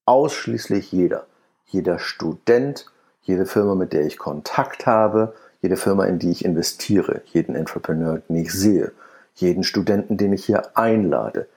ausschließlich 0.05 0.93
jeder, 0.93 1.27
jeder 1.67 1.99
Student, 1.99 2.87
jede 3.23 3.47
Firma, 3.47 3.75
mit 3.75 3.93
der 3.93 4.07
ich 4.07 4.17
Kontakt 4.17 4.87
habe, 4.87 5.35
jede 5.61 5.77
Firma, 5.77 6.05
in 6.05 6.19
die 6.19 6.31
ich 6.31 6.45
investiere, 6.45 7.23
jeden 7.27 7.55
Entrepreneur, 7.55 8.23
den 8.29 8.37
ich 8.37 8.53
sehe, 8.53 8.93
jeden 9.35 9.65
Studenten, 9.65 10.17
den 10.17 10.33
ich 10.33 10.47
hier 10.47 10.77
einlade, 10.77 11.49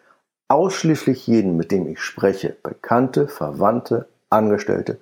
ausschließlich 0.48 1.28
jeden, 1.28 1.56
mit 1.56 1.72
dem 1.72 1.88
ich 1.88 2.02
spreche, 2.02 2.56
Bekannte, 2.62 3.28
Verwandte, 3.28 4.08
Angestellte, 4.30 4.98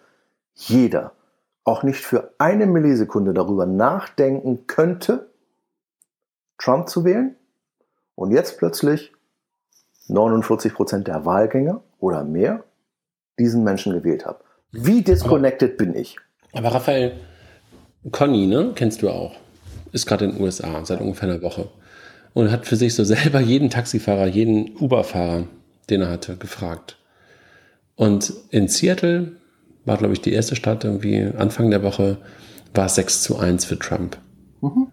jeder, 0.67 1.13
auch 1.63 1.83
nicht 1.83 2.01
für 2.01 2.33
eine 2.37 2.65
Millisekunde 2.65 3.33
darüber 3.33 3.65
nachdenken 3.65 4.67
könnte, 4.67 5.29
Trump 6.57 6.89
zu 6.89 7.05
wählen 7.05 7.35
und 8.15 8.31
jetzt 8.31 8.57
plötzlich 8.57 9.13
49 10.07 10.73
Prozent 10.73 11.07
der 11.07 11.25
Wahlgänger 11.25 11.81
oder 11.99 12.23
mehr 12.23 12.63
diesen 13.37 13.63
Menschen 13.63 13.93
gewählt 13.93 14.25
haben. 14.25 14.39
Wie 14.71 15.01
disconnected 15.01 15.71
aber, 15.71 15.77
bin 15.77 15.95
ich? 15.95 16.17
Aber 16.53 16.73
Raphael, 16.73 17.13
Conny, 18.11 18.47
ne, 18.47 18.73
kennst 18.75 19.01
du 19.01 19.09
auch, 19.09 19.35
ist 19.91 20.05
gerade 20.05 20.25
in 20.25 20.31
den 20.31 20.41
USA 20.41 20.83
seit 20.83 20.99
ungefähr 20.99 21.29
einer 21.29 21.41
Woche 21.41 21.69
und 22.33 22.51
hat 22.51 22.65
für 22.65 22.75
sich 22.75 22.93
so 22.95 23.03
selber 23.03 23.39
jeden 23.39 23.69
Taxifahrer, 23.69 24.27
jeden 24.27 24.75
Uber-Fahrer, 24.77 25.47
den 25.89 26.01
er 26.01 26.09
hatte, 26.09 26.35
gefragt. 26.35 26.97
Und 27.95 28.33
in 28.49 28.67
Seattle 28.67 29.33
war, 29.89 29.97
glaube 29.97 30.13
ich, 30.13 30.21
die 30.21 30.31
erste 30.31 30.55
Stadt, 30.55 30.83
irgendwie 30.85 31.21
Anfang 31.37 31.71
der 31.71 31.83
Woche, 31.83 32.17
war 32.73 32.85
es 32.85 32.95
6 32.95 33.23
zu 33.23 33.37
1 33.37 33.65
für 33.65 33.77
Trump. 33.77 34.17
Mhm. 34.61 34.87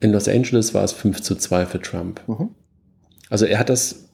In 0.00 0.12
Los 0.12 0.28
Angeles 0.28 0.74
war 0.74 0.84
es 0.84 0.92
5 0.92 1.22
zu 1.22 1.34
2 1.34 1.66
für 1.66 1.80
Trump. 1.80 2.20
Mhm. 2.28 2.50
Also 3.30 3.46
er 3.46 3.58
hat 3.58 3.70
das, 3.70 4.10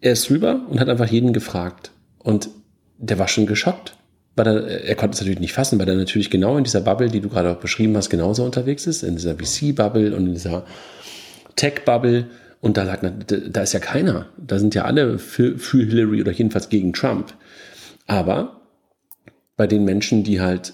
er 0.00 0.12
ist 0.12 0.30
rüber 0.30 0.60
und 0.68 0.80
hat 0.80 0.88
einfach 0.88 1.08
jeden 1.08 1.32
gefragt. 1.32 1.90
Und 2.18 2.48
der 2.98 3.18
war 3.18 3.28
schon 3.28 3.46
geschockt. 3.46 3.96
Weil 4.36 4.46
er, 4.46 4.84
er 4.84 4.94
konnte 4.94 5.14
es 5.14 5.20
natürlich 5.20 5.40
nicht 5.40 5.52
fassen, 5.52 5.78
weil 5.80 5.88
er 5.88 5.96
natürlich 5.96 6.30
genau 6.30 6.56
in 6.56 6.64
dieser 6.64 6.80
Bubble, 6.80 7.08
die 7.08 7.20
du 7.20 7.28
gerade 7.28 7.50
auch 7.50 7.60
beschrieben 7.60 7.96
hast, 7.96 8.08
genauso 8.08 8.44
unterwegs 8.44 8.86
ist, 8.86 9.02
in 9.02 9.16
dieser 9.16 9.34
VC-Bubble 9.34 10.14
und 10.14 10.26
in 10.26 10.34
dieser 10.34 10.64
Tech-Bubble 11.56 12.26
und 12.60 12.76
da 12.76 12.86
sagt, 12.86 13.04
da 13.28 13.62
ist 13.62 13.72
ja 13.72 13.80
keiner. 13.80 14.26
Da 14.36 14.58
sind 14.58 14.74
ja 14.76 14.84
alle 14.84 15.18
für, 15.18 15.58
für 15.58 15.78
Hillary 15.78 16.20
oder 16.20 16.30
jedenfalls 16.30 16.68
gegen 16.68 16.92
Trump. 16.92 17.34
Aber 18.06 18.59
bei 19.60 19.66
den 19.66 19.84
Menschen, 19.84 20.24
die 20.24 20.40
halt 20.40 20.72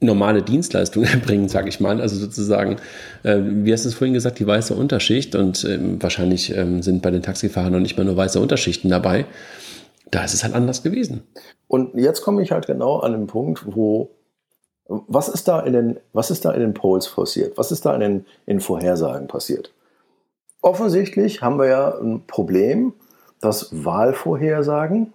normale 0.00 0.42
Dienstleistungen 0.42 1.08
erbringen, 1.10 1.48
sage 1.48 1.70
ich 1.70 1.80
mal. 1.80 1.98
Also 1.98 2.16
sozusagen, 2.16 2.76
äh, 3.22 3.38
wie 3.40 3.72
hast 3.72 3.86
du 3.86 3.88
es 3.88 3.94
vorhin 3.94 4.12
gesagt, 4.12 4.38
die 4.38 4.46
weiße 4.46 4.74
Unterschicht 4.74 5.34
und 5.34 5.64
ähm, 5.64 6.02
wahrscheinlich 6.02 6.54
ähm, 6.54 6.82
sind 6.82 7.00
bei 7.00 7.10
den 7.10 7.22
Taxifahrern 7.22 7.72
noch 7.72 7.80
nicht 7.80 7.96
mal 7.96 8.04
nur 8.04 8.18
weiße 8.18 8.38
Unterschichten 8.38 8.90
dabei. 8.90 9.24
Da 10.10 10.24
ist 10.24 10.34
es 10.34 10.44
halt 10.44 10.52
anders 10.52 10.82
gewesen. 10.82 11.22
Und 11.68 11.94
jetzt 11.94 12.20
komme 12.20 12.42
ich 12.42 12.52
halt 12.52 12.66
genau 12.66 12.98
an 12.98 13.12
den 13.12 13.28
Punkt, 13.28 13.64
wo 13.64 14.10
was 14.86 15.30
ist 15.30 15.48
da 15.48 15.60
in 15.60 15.72
den, 15.72 16.00
was 16.12 16.30
ist 16.30 16.44
da 16.44 16.52
in 16.52 16.60
den 16.60 16.74
Polls 16.74 17.08
passiert? 17.08 17.56
Was 17.56 17.72
ist 17.72 17.86
da 17.86 17.94
in 17.94 18.00
den 18.00 18.26
in 18.44 18.60
Vorhersagen 18.60 19.26
passiert? 19.26 19.72
Offensichtlich 20.60 21.40
haben 21.40 21.58
wir 21.58 21.66
ja 21.66 21.98
ein 21.98 22.26
Problem, 22.26 22.92
dass 23.40 23.70
Wahlvorhersagen, 23.72 25.14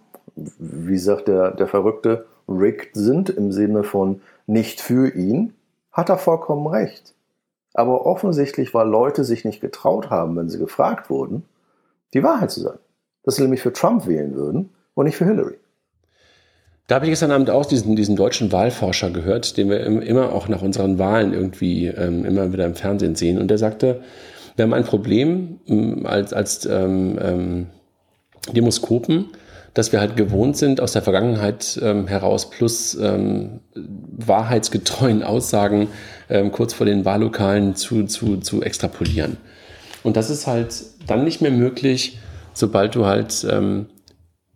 wie 0.57 0.97
sagt 0.97 1.27
der, 1.27 1.51
der 1.51 1.67
Verrückte, 1.67 2.25
rigged 2.47 2.89
sind 2.93 3.29
im 3.29 3.51
Sinne 3.51 3.83
von 3.83 4.21
nicht 4.47 4.81
für 4.81 5.13
ihn, 5.13 5.53
hat 5.91 6.09
er 6.09 6.17
vollkommen 6.17 6.67
recht. 6.67 7.13
Aber 7.73 8.05
offensichtlich, 8.05 8.73
weil 8.73 8.87
Leute 8.87 9.23
sich 9.23 9.45
nicht 9.45 9.61
getraut 9.61 10.09
haben, 10.09 10.35
wenn 10.35 10.49
sie 10.49 10.57
gefragt 10.57 11.09
wurden, 11.09 11.45
die 12.13 12.23
Wahrheit 12.23 12.51
zu 12.51 12.61
sagen. 12.61 12.79
Dass 13.23 13.35
sie 13.35 13.43
nämlich 13.43 13.61
für 13.61 13.73
Trump 13.73 14.07
wählen 14.07 14.33
würden 14.35 14.69
und 14.95 15.05
nicht 15.05 15.17
für 15.17 15.25
Hillary. 15.25 15.57
Da 16.87 16.95
habe 16.95 17.05
ich 17.05 17.11
gestern 17.11 17.29
Abend 17.29 17.51
auch 17.51 17.67
diesen, 17.67 17.95
diesen 17.95 18.15
deutschen 18.15 18.51
Wahlforscher 18.51 19.11
gehört, 19.11 19.57
den 19.57 19.69
wir 19.69 19.79
immer 19.79 20.33
auch 20.33 20.47
nach 20.47 20.63
unseren 20.63 20.97
Wahlen 20.97 21.33
irgendwie 21.33 21.85
ähm, 21.85 22.25
immer 22.25 22.51
wieder 22.51 22.65
im 22.65 22.73
Fernsehen 22.73 23.13
sehen. 23.13 23.37
Und 23.37 23.49
der 23.49 23.59
sagte, 23.59 24.01
Wir 24.55 24.63
haben 24.63 24.73
ein 24.73 24.85
Problem 24.85 25.59
ähm, 25.67 26.07
als, 26.07 26.33
als 26.33 26.65
ähm, 26.65 27.19
ähm, 27.21 27.67
Demoskopen, 28.51 29.25
dass 29.73 29.91
wir 29.91 29.99
halt 29.99 30.15
gewohnt 30.15 30.57
sind, 30.57 30.81
aus 30.81 30.93
der 30.93 31.01
Vergangenheit 31.01 31.79
ähm, 31.81 32.07
heraus 32.07 32.49
plus 32.49 32.95
ähm, 32.95 33.61
wahrheitsgetreuen 33.75 35.23
Aussagen 35.23 35.89
ähm, 36.29 36.51
kurz 36.51 36.73
vor 36.73 36.85
den 36.85 37.05
Wahllokalen 37.05 37.75
zu, 37.75 38.05
zu, 38.05 38.37
zu 38.37 38.61
extrapolieren. 38.61 39.37
Und 40.03 40.17
das 40.17 40.29
ist 40.29 40.47
halt 40.47 40.73
dann 41.07 41.23
nicht 41.23 41.41
mehr 41.41 41.51
möglich, 41.51 42.19
sobald 42.53 42.95
du 42.95 43.05
halt 43.05 43.45
ähm, 43.49 43.87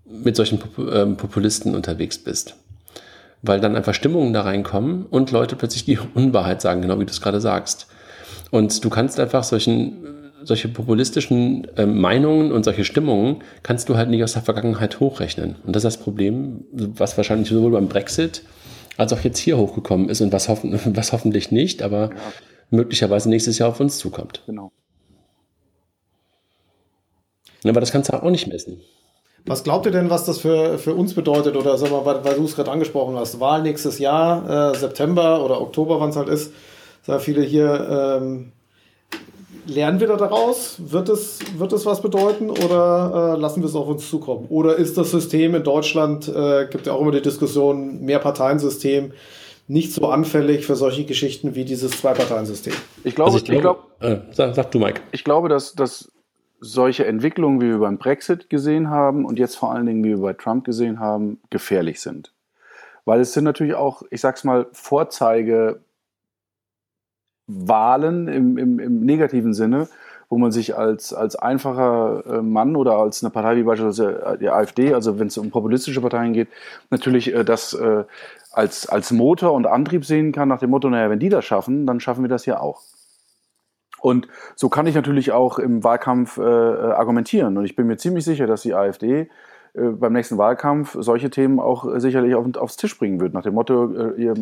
mit 0.06 0.36
solchen 0.36 0.60
ähm, 0.92 1.18
Populisten 1.18 1.76
unterwegs 1.76 2.18
bist. 2.18 2.56
Weil 3.42 3.60
dann 3.60 3.76
einfach 3.76 3.94
Stimmungen 3.94 4.34
da 4.34 4.42
reinkommen 4.42 5.06
und 5.06 5.32
Leute 5.32 5.56
plötzlich 5.56 5.86
die 5.86 6.00
Unwahrheit 6.14 6.62
sagen, 6.62 6.82
genau 6.82 7.00
wie 7.00 7.06
du 7.06 7.12
es 7.12 7.22
gerade 7.22 7.42
sagst. 7.42 7.88
Und 8.52 8.84
du 8.86 8.90
kannst 8.90 9.20
einfach 9.20 9.44
solchen 9.44 10.23
solche 10.44 10.68
populistischen 10.68 11.68
äh, 11.78 11.86
Meinungen 11.86 12.52
und 12.52 12.64
solche 12.64 12.84
Stimmungen 12.84 13.44
kannst 13.62 13.90
du 13.90 13.96
halt 13.96 14.10
nicht 14.10 14.24
aus 14.24 14.34
der 14.34 14.42
Vergangenheit 14.42 15.00
hochrechnen. 15.00 15.56
Und 15.66 15.76
das 15.76 15.84
ist 15.84 15.96
das 15.96 16.04
Problem, 16.04 16.66
was 16.72 17.18
wahrscheinlich 17.18 17.50
sowohl 17.50 17.72
beim 17.72 17.88
Brexit 17.88 18.44
als 18.98 19.14
auch 19.14 19.22
jetzt 19.22 19.40
hier 19.40 19.58
hochgekommen 19.58 20.10
ist 20.10 20.22
und 20.22 20.32
was, 20.32 20.50
hoffen, 20.50 20.80
was 20.96 21.14
hoffentlich 21.14 21.52
nicht, 21.52 21.82
aber 21.82 22.10
ja. 22.10 22.16
möglicherweise 22.70 23.30
nächstes 23.30 23.58
Jahr 23.58 23.70
auf 23.70 23.80
uns 23.80 23.98
zukommt. 23.98 24.44
Genau. 24.46 24.72
Aber 27.66 27.80
das 27.80 27.92
kannst 27.92 28.12
du 28.12 28.22
auch 28.22 28.30
nicht 28.30 28.48
messen. 28.48 28.82
Was 29.46 29.64
glaubt 29.64 29.86
ihr 29.86 29.92
denn, 29.92 30.10
was 30.10 30.24
das 30.26 30.40
für, 30.40 30.78
für 30.78 30.94
uns 30.94 31.14
bedeutet? 31.14 31.58
Oder 31.58 31.78
sag 31.78 31.92
mal, 31.92 32.06
weil, 32.06 32.24
weil 32.24 32.36
du 32.36 32.46
es 32.46 32.56
gerade 32.56 32.72
angesprochen 32.72 33.16
hast, 33.16 33.40
Wahl 33.40 33.62
nächstes 33.62 34.00
Jahr, 34.00 34.74
äh, 34.74 34.78
September 34.78 35.44
oder 35.44 35.60
Oktober, 35.60 36.00
wann 36.00 36.10
es 36.10 36.16
halt 36.16 36.30
ist, 36.30 36.54
sagen 37.02 37.22
viele 37.22 37.42
hier, 37.42 38.20
ähm, 38.22 38.54
lernen 39.66 40.00
wir 40.00 40.08
da 40.08 40.18
daraus? 40.18 40.78
Wird 40.80 41.10
es, 41.10 41.40
wird 41.58 41.74
es 41.74 41.86
was 41.86 42.02
bedeuten 42.02 42.50
oder 42.50 43.36
äh, 43.36 43.40
lassen 43.40 43.62
wir 43.62 43.68
es 43.68 43.76
auf 43.76 43.88
uns 43.88 44.10
zukommen? 44.10 44.46
Oder 44.50 44.76
ist 44.76 44.98
das 44.98 45.12
System 45.12 45.56
in 45.56 45.64
Deutschland, 45.64 46.28
äh, 46.28 46.68
gibt 46.70 46.88
ja 46.88 46.94
auch 46.94 47.02
immer 47.02 47.12
die 47.12 47.22
Diskussion, 47.22 48.02
Mehrparteiensystem, 48.02 49.14
nicht 49.68 49.94
so 49.94 50.08
anfällig 50.08 50.66
für 50.66 50.76
solche 50.76 51.06
Geschichten 51.06 51.56
wie 51.56 51.66
dieses 51.66 51.92
Zwei-Parteien-System? 51.92 52.74
Ich 53.04 53.16
glaube, 53.16 53.32
also 53.32 53.38
ich, 53.38 53.60
glaube, 53.60 53.80
ich 54.00 54.02
glaube 54.02 54.22
äh, 54.30 54.34
sag, 54.34 54.56
sag, 54.56 54.72
du, 54.72 54.80
Mike. 54.80 55.02
Ich 55.12 55.24
glaube, 55.24 55.50
dass, 55.50 55.74
dass 55.74 56.12
solche 56.60 57.06
Entwicklungen, 57.06 57.62
wie 57.62 57.70
wir 57.70 57.80
beim 57.80 57.98
Brexit 57.98 58.50
gesehen 58.50 58.90
haben 58.90 59.26
und 59.26 59.40
jetzt 59.40 59.56
vor 59.56 59.74
allen 59.74 59.86
Dingen, 59.86 60.04
wie 60.04 60.10
wir 60.10 60.22
bei 60.22 60.34
Trump 60.34 60.66
gesehen 60.66 61.00
haben, 61.00 61.40
gefährlich 61.50 62.02
sind. 62.02 62.34
Weil 63.06 63.20
es 63.20 63.34
sind 63.34 63.44
natürlich 63.44 63.76
auch, 63.76 64.04
ich 64.12 64.22
sag's 64.22 64.44
mal, 64.44 64.68
Vorzeige 64.72 65.82
Wahlen 67.48 68.28
im, 68.28 68.58
im, 68.58 68.80
im 68.80 69.00
negativen 69.02 69.54
Sinne, 69.54 69.88
wo 70.30 70.38
man 70.38 70.52
sich 70.52 70.78
als, 70.78 71.14
als 71.14 71.36
einfacher 71.36 72.24
äh, 72.26 72.42
Mann 72.42 72.76
oder 72.76 72.94
als 72.94 73.24
eine 73.24 73.30
Partei 73.32 73.58
wie 73.58 73.64
beispielsweise 73.64 74.38
die 74.40 74.50
AfD, 74.50 74.94
also 74.94 75.20
wenn 75.20 75.28
es 75.28 75.38
um 75.38 75.52
populistische 75.52 76.02
Parteien 76.02 76.34
geht, 76.34 76.48
natürlich 76.90 77.34
äh, 77.34 77.44
das 77.44 77.74
äh, 77.74 78.04
als, 78.52 78.88
als 78.88 79.12
Motor 79.12 79.54
und 79.54 79.68
Antrieb 79.68 80.06
sehen 80.06 80.32
kann, 80.32 80.48
nach 80.48 80.60
dem 80.60 80.70
Motto, 80.70 80.90
naja, 80.90 81.10
wenn 81.10 81.20
die 81.20 81.30
das 81.30 81.46
schaffen, 81.46 81.86
dann 81.86 82.00
schaffen 82.00 82.24
wir 82.24 82.30
das 82.30 82.46
ja 82.46 82.60
auch. 82.60 82.82
Und 84.00 84.28
so 84.56 84.68
kann 84.68 84.86
ich 84.86 84.96
natürlich 84.96 85.32
auch 85.32 85.60
im 85.60 85.84
Wahlkampf 85.84 86.38
äh, 86.38 86.42
argumentieren. 86.42 87.58
Und 87.58 87.66
ich 87.66 87.76
bin 87.76 87.88
mir 87.88 87.98
ziemlich 87.98 88.26
sicher, 88.26 88.48
dass 88.48 88.62
die 88.62 88.74
AfD 88.74 89.30
äh, 89.76 89.90
beim 89.90 90.14
nächsten 90.14 90.38
Wahlkampf 90.38 90.96
solche 91.00 91.30
Themen 91.30 91.60
auch 91.60 91.92
äh, 91.92 92.00
sicherlich 92.00 92.36
auf, 92.36 92.46
aufs 92.58 92.78
Tisch 92.78 92.98
bringen 92.98 93.20
wird. 93.20 93.34
Nach 93.34 93.42
dem 93.42 93.56
Motto, 93.56 93.92
äh, 93.92 94.22
ihr, 94.22 94.34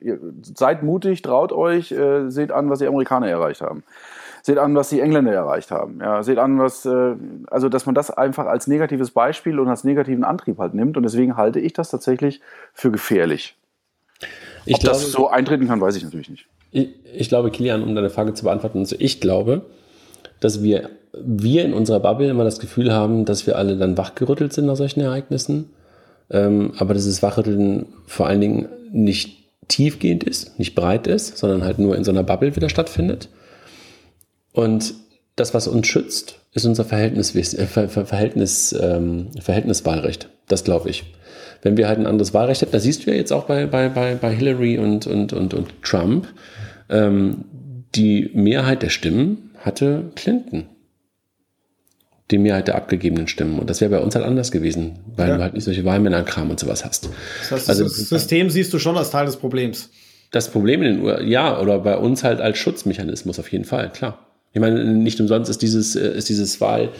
ihr 0.00 0.18
seid 0.42 0.82
mutig, 0.82 1.22
traut 1.22 1.52
euch, 1.52 1.94
seht 2.28 2.52
an, 2.52 2.70
was 2.70 2.78
die 2.78 2.86
Amerikaner 2.86 3.28
erreicht 3.28 3.60
haben. 3.60 3.82
Seht 4.42 4.56
an, 4.56 4.74
was 4.74 4.88
die 4.88 5.00
Engländer 5.00 5.32
erreicht 5.32 5.70
haben. 5.70 5.98
Ja, 6.00 6.22
seht 6.22 6.38
an, 6.38 6.58
was, 6.58 6.86
also 6.86 7.68
dass 7.68 7.84
man 7.84 7.94
das 7.94 8.10
einfach 8.10 8.46
als 8.46 8.66
negatives 8.66 9.10
Beispiel 9.10 9.60
und 9.60 9.68
als 9.68 9.84
negativen 9.84 10.24
Antrieb 10.24 10.58
halt 10.58 10.72
nimmt. 10.72 10.96
Und 10.96 11.02
deswegen 11.02 11.36
halte 11.36 11.60
ich 11.60 11.74
das 11.74 11.90
tatsächlich 11.90 12.40
für 12.72 12.90
gefährlich. 12.90 13.56
Ich 14.64 14.76
Ob 14.76 14.80
glaube, 14.80 14.96
das 14.96 15.12
so 15.12 15.28
eintreten 15.28 15.66
kann, 15.66 15.80
weiß 15.80 15.96
ich 15.96 16.04
natürlich 16.04 16.30
nicht. 16.30 16.46
Ich, 16.70 16.88
ich 17.04 17.28
glaube, 17.28 17.50
Kilian, 17.50 17.82
um 17.82 17.94
deine 17.94 18.08
Frage 18.08 18.32
zu 18.32 18.44
beantworten, 18.44 18.78
also 18.78 18.96
ich 18.98 19.20
glaube, 19.20 19.66
dass 20.40 20.62
wir 20.62 20.90
wir 21.12 21.64
in 21.64 21.72
unserer 21.72 22.00
Bubble 22.00 22.28
immer 22.28 22.44
das 22.44 22.60
Gefühl 22.60 22.92
haben, 22.92 23.24
dass 23.24 23.46
wir 23.46 23.56
alle 23.56 23.76
dann 23.76 23.98
wachgerüttelt 23.98 24.52
sind 24.52 24.66
nach 24.66 24.76
solchen 24.76 25.00
Ereignissen. 25.00 25.70
Ähm, 26.30 26.72
aber 26.78 26.94
dass 26.94 27.06
das 27.06 27.22
Wachrütteln 27.22 27.86
vor 28.06 28.26
allen 28.26 28.40
Dingen 28.40 28.68
nicht 28.92 29.38
tiefgehend 29.68 30.24
ist, 30.24 30.58
nicht 30.58 30.74
breit 30.74 31.06
ist, 31.06 31.38
sondern 31.38 31.64
halt 31.64 31.78
nur 31.78 31.96
in 31.96 32.04
so 32.04 32.10
einer 32.10 32.22
Bubble 32.22 32.54
wieder 32.54 32.68
stattfindet. 32.68 33.28
Und 34.52 34.94
das, 35.36 35.54
was 35.54 35.68
uns 35.68 35.86
schützt, 35.86 36.38
ist 36.52 36.66
unser 36.66 36.84
Verhältnis, 36.84 37.34
äh, 37.34 37.66
Verhältnis, 37.66 38.76
ähm, 38.80 39.28
Verhältniswahlrecht. 39.40 40.28
Das 40.48 40.64
glaube 40.64 40.90
ich. 40.90 41.04
Wenn 41.62 41.76
wir 41.76 41.88
halt 41.88 41.98
ein 41.98 42.06
anderes 42.06 42.32
Wahlrecht 42.32 42.62
hätten, 42.62 42.72
das 42.72 42.84
siehst 42.84 43.06
du 43.06 43.10
ja 43.10 43.16
jetzt 43.16 43.32
auch 43.32 43.44
bei, 43.44 43.66
bei, 43.66 43.88
bei, 43.88 44.14
bei 44.14 44.34
Hillary 44.34 44.78
und, 44.78 45.06
und, 45.06 45.32
und, 45.32 45.54
und 45.54 45.82
Trump, 45.82 46.26
ähm, 46.88 47.44
die 47.94 48.30
Mehrheit 48.34 48.82
der 48.82 48.88
Stimmen 48.88 49.49
hatte 49.60 50.10
Clinton 50.16 50.66
die 52.30 52.38
Mehrheit 52.38 52.68
der 52.68 52.76
abgegebenen 52.76 53.26
Stimmen. 53.28 53.58
Und 53.58 53.70
das 53.70 53.80
wäre 53.80 53.90
bei 53.90 53.98
uns 53.98 54.14
halt 54.14 54.24
anders 54.24 54.52
gewesen, 54.52 55.00
weil 55.16 55.28
ja. 55.28 55.36
du 55.36 55.42
halt 55.42 55.54
nicht 55.54 55.64
solche 55.64 55.84
Wahlmännerkram 55.84 56.50
und 56.50 56.60
sowas 56.60 56.84
hast. 56.84 57.08
Das 57.40 57.50
heißt, 57.50 57.68
also, 57.68 57.84
das 57.84 57.96
System 57.96 58.50
siehst 58.50 58.72
du 58.72 58.78
schon 58.78 58.96
als 58.96 59.10
Teil 59.10 59.26
des 59.26 59.36
Problems. 59.36 59.90
Das 60.30 60.48
Problem 60.48 60.82
in 60.82 60.96
den 60.96 61.04
USA, 61.04 61.20
ja, 61.22 61.60
oder 61.60 61.80
bei 61.80 61.96
uns 61.96 62.22
halt 62.22 62.40
als 62.40 62.58
Schutzmechanismus 62.58 63.38
auf 63.40 63.50
jeden 63.50 63.64
Fall, 63.64 63.90
klar. 63.90 64.26
Ich 64.52 64.60
meine, 64.60 64.84
nicht 64.84 65.20
umsonst 65.20 65.50
ist 65.50 65.62
dieses, 65.62 65.96
äh, 65.96 66.16
ist 66.16 66.28
dieses 66.28 66.60
Wahl, 66.60 66.90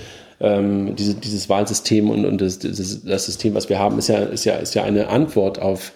ähm, 0.40 0.96
diese, 0.96 1.14
dieses 1.14 1.48
Wahlsystem 1.48 2.10
und, 2.10 2.24
und 2.24 2.40
das, 2.40 2.58
das, 2.58 3.04
das, 3.04 3.26
System, 3.26 3.54
was 3.54 3.68
wir 3.68 3.78
haben, 3.78 3.98
ist 3.98 4.08
ja, 4.08 4.18
ist 4.18 4.44
ja, 4.44 4.56
ist 4.56 4.74
ja 4.74 4.84
eine 4.84 5.08
Antwort 5.08 5.60
auf, 5.60 5.92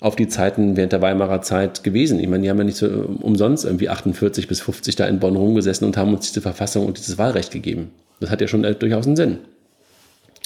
auf 0.00 0.16
die 0.16 0.28
Zeiten 0.28 0.76
während 0.76 0.92
der 0.92 1.02
Weimarer 1.02 1.42
Zeit 1.42 1.82
gewesen. 1.82 2.20
Ich 2.20 2.28
meine, 2.28 2.42
die 2.42 2.50
haben 2.50 2.58
ja 2.58 2.64
nicht 2.64 2.76
so 2.76 2.86
umsonst 2.86 3.64
irgendwie 3.64 3.88
48 3.88 4.46
bis 4.46 4.60
50 4.60 4.96
da 4.96 5.06
in 5.06 5.18
Bonn 5.18 5.36
rumgesessen 5.36 5.86
und 5.86 5.96
haben 5.96 6.14
uns 6.14 6.28
diese 6.28 6.40
Verfassung 6.40 6.86
und 6.86 6.98
dieses 6.98 7.18
Wahlrecht 7.18 7.52
gegeben. 7.52 7.92
Das 8.20 8.30
hat 8.30 8.40
ja 8.40 8.48
schon 8.48 8.64
äh, 8.64 8.74
durchaus 8.74 9.06
einen 9.06 9.16
Sinn. 9.16 9.38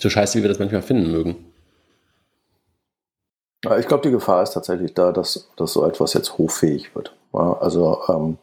So 0.01 0.09
scheiße, 0.09 0.39
wie 0.39 0.43
wir 0.43 0.49
das 0.49 0.59
manchmal 0.59 0.83
finden 0.83 1.11
mögen. 1.11 1.37
Ich 3.79 3.87
glaube, 3.87 4.03
die 4.03 4.11
Gefahr 4.11 4.43
ist 4.43 4.55
tatsächlich 4.55 4.93
da, 4.95 5.13
dass, 5.13 5.49
dass 5.57 5.73
so 5.73 5.87
etwas 5.87 6.15
jetzt 6.15 6.37
hochfähig 6.37 6.97
wird. 6.97 7.15
Also 7.33 7.99
ähm, 8.09 8.39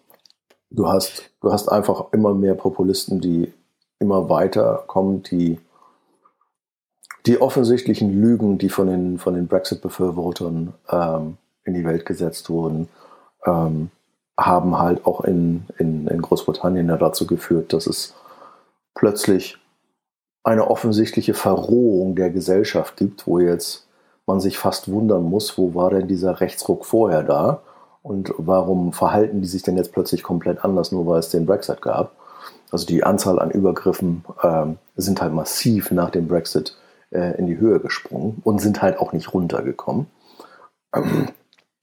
du, 0.70 0.88
hast, 0.88 1.32
du 1.42 1.52
hast 1.52 1.68
einfach 1.68 2.14
immer 2.14 2.34
mehr 2.34 2.56
Populisten, 2.56 3.20
die 3.20 3.52
immer 4.00 4.30
weiter 4.30 4.86
kommen, 4.88 5.24
die 5.24 5.60
die 7.26 7.42
offensichtlichen 7.42 8.22
Lügen, 8.22 8.58
die 8.58 8.70
von 8.70 8.88
den, 8.88 9.18
von 9.18 9.34
den 9.34 9.48
Brexit-Befürwortern 9.48 10.74
ähm, 10.90 11.38
in 11.64 11.74
die 11.74 11.86
Welt 11.86 12.06
gesetzt 12.06 12.50
wurden, 12.50 12.88
ähm, 13.46 13.92
haben 14.38 14.80
halt 14.80 15.06
auch 15.06 15.22
in, 15.22 15.66
in, 15.78 16.08
in 16.08 16.22
Großbritannien 16.22 16.88
ja 16.88 16.98
dazu 16.98 17.28
geführt, 17.28 17.74
dass 17.74 17.88
es 17.88 18.16
plötzlich 18.96 19.58
eine 20.44 20.70
offensichtliche 20.70 21.34
Verrohung 21.34 22.16
der 22.16 22.30
Gesellschaft 22.30 22.96
gibt, 22.96 23.28
wo 23.28 23.40
jetzt 23.40 23.88
man 24.26 24.40
sich 24.40 24.58
fast 24.58 24.90
wundern 24.92 25.24
muss, 25.24 25.58
wo 25.58 25.76
war 25.76 25.90
denn 25.90 26.08
dieser 26.08 26.40
Rechtsruck 26.40 26.86
vorher 26.86 27.24
da 27.24 27.62
und 28.02 28.34
warum 28.38 28.94
verhalten 28.94 29.42
die 29.42 29.48
sich 29.48 29.64
denn 29.64 29.76
jetzt 29.76 29.92
plötzlich 29.92 30.24
komplett 30.24 30.64
anders, 30.64 30.92
nur 30.92 31.06
weil 31.06 31.20
es 31.20 31.30
den 31.30 31.46
Brexit 31.46 31.82
gab. 31.82 32.16
Also 32.72 32.86
die 32.86 33.04
Anzahl 33.04 33.40
an 33.40 33.52
Übergriffen 33.52 34.24
ähm, 34.44 34.78
sind 34.96 35.22
halt 35.22 35.34
massiv 35.34 35.92
nach 35.92 36.12
dem 36.12 36.28
Brexit 36.28 36.78
äh, 37.12 37.38
in 37.38 37.48
die 37.48 37.58
Höhe 37.58 37.80
gesprungen 37.80 38.42
und 38.44 38.60
sind 38.60 38.82
halt 38.82 39.00
auch 39.00 39.14
nicht 39.14 39.34
runtergekommen. 39.34 40.08
Ähm, 40.96 41.30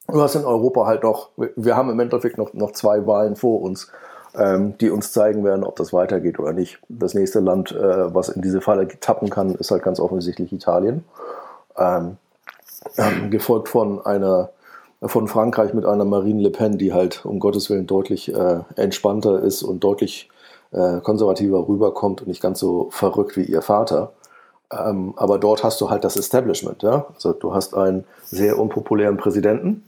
du 0.08 0.20
hast 0.20 0.34
in 0.34 0.44
Europa 0.44 0.86
halt 0.86 1.02
noch, 1.02 1.30
wir 1.36 1.76
haben 1.76 1.90
im 1.90 2.00
Endeffekt 2.00 2.38
noch, 2.38 2.52
noch 2.54 2.72
zwei 2.72 3.06
Wahlen 3.06 3.36
vor 3.36 3.62
uns 3.62 3.90
ähm, 4.36 4.76
die 4.78 4.90
uns 4.90 5.12
zeigen 5.12 5.44
werden, 5.44 5.64
ob 5.64 5.76
das 5.76 5.92
weitergeht 5.92 6.38
oder 6.38 6.52
nicht. 6.52 6.78
Das 6.88 7.14
nächste 7.14 7.40
Land, 7.40 7.72
äh, 7.72 8.14
was 8.14 8.28
in 8.28 8.42
diese 8.42 8.60
Falle 8.60 8.86
tappen 9.00 9.30
kann, 9.30 9.54
ist 9.54 9.70
halt 9.70 9.82
ganz 9.82 9.98
offensichtlich 9.98 10.52
Italien. 10.52 11.04
Ähm, 11.76 12.18
ähm, 12.96 13.30
gefolgt 13.30 13.68
von 13.68 14.04
einer 14.04 14.50
von 15.02 15.28
Frankreich 15.28 15.74
mit 15.74 15.84
einer 15.84 16.06
Marine 16.06 16.42
Le 16.42 16.50
Pen, 16.50 16.78
die 16.78 16.92
halt 16.92 17.26
um 17.26 17.38
Gottes 17.38 17.68
Willen 17.68 17.86
deutlich 17.86 18.32
äh, 18.32 18.60
entspannter 18.76 19.40
ist 19.40 19.62
und 19.62 19.84
deutlich 19.84 20.30
äh, 20.72 21.00
konservativer 21.00 21.68
rüberkommt 21.68 22.22
und 22.22 22.28
nicht 22.28 22.40
ganz 22.40 22.60
so 22.60 22.88
verrückt 22.90 23.36
wie 23.36 23.44
ihr 23.44 23.60
Vater. 23.60 24.12
Ähm, 24.70 25.14
aber 25.16 25.38
dort 25.38 25.62
hast 25.62 25.80
du 25.80 25.90
halt 25.90 26.04
das 26.04 26.16
Establishment. 26.16 26.82
Ja? 26.82 27.06
Also 27.14 27.32
du 27.32 27.54
hast 27.54 27.74
einen 27.74 28.04
sehr 28.24 28.58
unpopulären 28.58 29.16
Präsidenten 29.16 29.84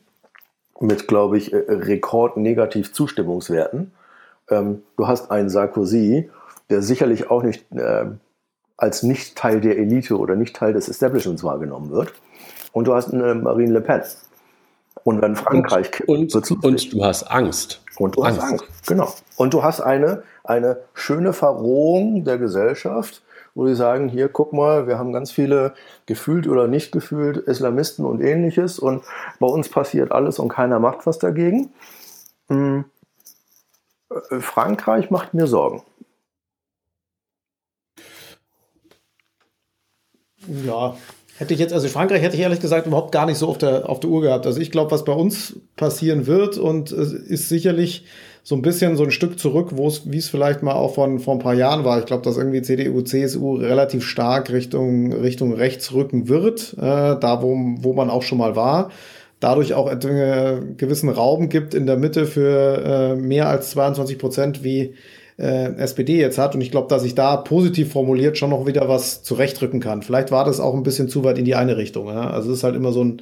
mit, 0.81 1.09
glaube 1.09 1.39
ich, 1.39 1.53
äh, 1.53 1.57
rekordnegativ 1.69 2.93
Zustimmungswerten. 2.93 3.93
Ähm, 4.49 4.83
du 4.97 5.09
hast 5.09 5.31
einen 5.31 5.51
Sarkozy, 5.51 6.31
der 6.71 6.83
sicherlich 6.83 7.31
auch 7.31 7.43
nicht 7.43 7.65
äh, 7.73 8.07
als 8.77 9.03
nicht 9.03 9.37
Teil 9.37 9.61
der 9.61 9.77
Elite 9.77 10.17
oder 10.17 10.37
nicht 10.37 10.55
Teil 10.55 10.73
des 10.73 10.89
Establishments 10.89 11.43
wahrgenommen 11.43 11.91
wird. 11.91 12.13
Und 12.73 12.87
du 12.87 12.95
hast 12.95 13.13
eine 13.13 13.35
Marine 13.35 13.73
Le 13.73 13.81
Pen. 13.81 14.03
Und 15.05 15.23
wenn 15.23 15.37
Frankreich 15.37 15.91
kippt, 15.91 16.09
und, 16.09 16.35
und, 16.35 16.65
und 16.65 16.93
du 16.93 17.05
hast 17.05 17.25
Angst. 17.25 17.83
Und 17.99 18.17
du 18.17 18.23
Angst. 18.23 18.41
hast 18.41 18.51
Angst, 18.51 18.87
genau. 18.87 19.13
Und 19.37 19.55
du 19.55 19.63
hast 19.63 19.81
eine, 19.81 20.23
eine 20.45 20.79
schöne 20.95 21.33
Verrohung 21.33 22.25
der 22.25 22.39
Gesellschaft, 22.39 23.23
wo 23.59 23.67
sie 23.67 23.75
sagen, 23.75 24.09
hier, 24.09 24.29
guck 24.29 24.53
mal, 24.53 24.87
wir 24.87 25.01
haben 25.01 25.13
ganz 25.13 25.33
viele 25.33 25.75
gefühlt 26.07 26.47
oder 26.47 26.69
nicht 26.69 26.93
gefühlt 26.93 27.39
Islamisten 27.39 28.05
und 28.05 28.21
ähnliches 28.21 28.79
und 28.79 29.03
bei 29.41 29.49
uns 29.49 29.69
passiert 29.69 30.13
alles 30.13 30.39
und 30.39 30.49
keiner 30.49 30.79
macht 30.79 31.07
was 31.07 31.19
dagegen. 31.19 31.73
Hm. 32.47 32.85
Äh, 34.11 34.39
Frankreich 34.39 35.11
macht 35.11 35.35
mir 35.35 35.49
Sorgen. 35.49 35.83
Ja, 40.47 40.97
hätte 41.37 41.53
ich 41.53 41.59
jetzt, 41.59 41.73
also 41.73 41.89
Frankreich 41.89 42.23
hätte 42.23 42.37
ich 42.37 42.43
ehrlich 42.43 42.61
gesagt 42.61 42.87
überhaupt 42.87 43.11
gar 43.11 43.27
nicht 43.27 43.39
so 43.39 43.49
auf 43.49 43.59
der, 43.59 43.89
auf 43.89 43.99
der 43.99 44.09
Uhr 44.09 44.23
gehabt. 44.23 44.47
Also 44.47 44.61
ich 44.61 44.71
glaube, 44.71 44.93
was 44.93 45.05
bei 45.05 45.13
uns 45.13 45.57
passieren 45.75 46.29
wird 46.29 46.59
und 46.59 46.93
ist 46.93 47.49
sicherlich 47.49 48.07
so 48.49 48.55
ein 48.55 48.63
bisschen 48.63 48.97
so 48.97 49.05
ein 49.05 49.11
Stück 49.11 49.39
zurück, 49.39 49.73
wo 49.73 49.89
es, 49.89 50.11
wie 50.11 50.17
es 50.17 50.31
vielleicht 50.31 50.63
mal 50.63 50.73
auch 50.73 50.95
von, 50.95 51.19
vor 51.19 51.35
ein 51.35 51.39
paar 51.39 51.53
Jahren 51.53 51.85
war. 51.85 51.99
Ich 51.99 52.07
glaube, 52.07 52.23
dass 52.23 52.39
irgendwie 52.39 52.63
CDU, 52.63 53.03
CSU 53.03 53.57
relativ 53.57 54.07
stark 54.07 54.51
Richtung, 54.51 55.13
Richtung 55.13 55.53
rechts 55.53 55.93
rücken 55.93 56.29
wird, 56.31 56.73
äh, 56.79 56.81
da 56.81 57.43
wo, 57.43 57.55
wo 57.81 57.93
man 57.93 58.09
auch 58.09 58.23
schon 58.23 58.39
mal 58.39 58.57
war. 58.57 58.91
Dadurch 59.39 59.75
auch 59.75 59.87
einen 59.87 60.79
gewissen 60.79 61.11
Raum 61.11 61.51
gibt 61.51 61.75
in 61.75 61.85
der 61.85 61.99
Mitte 61.99 62.25
für 62.25 62.83
äh, 62.87 63.17
mehr 63.17 63.51
als 63.51 63.69
22 63.73 64.19
Prozent, 64.19 64.65
wie 64.65 64.95
äh, 65.39 65.75
SPD 65.75 66.19
jetzt 66.19 66.39
hat. 66.39 66.55
Und 66.55 66.63
ich 66.63 66.71
glaube, 66.71 66.89
dass 66.89 67.05
ich 67.05 67.15
da 67.15 67.37
positiv 67.37 67.93
formuliert 67.93 68.39
schon 68.39 68.49
noch 68.49 68.67
wieder 68.67 68.89
was 68.89 69.23
zurechtrücken 69.23 69.81
kann. 69.81 70.01
Vielleicht 70.01 70.31
war 70.31 70.47
das 70.47 70.59
auch 70.59 70.73
ein 70.73 70.85
bisschen 70.85 71.11
zu 71.11 71.23
weit 71.23 71.37
in 71.37 71.45
die 71.45 71.55
eine 71.55 71.77
Richtung. 71.77 72.07
Ja? 72.07 72.31
Also 72.31 72.51
es 72.51 72.59
ist 72.59 72.65
halt 72.65 72.77
immer 72.77 72.93
so 72.93 73.05
ein 73.05 73.21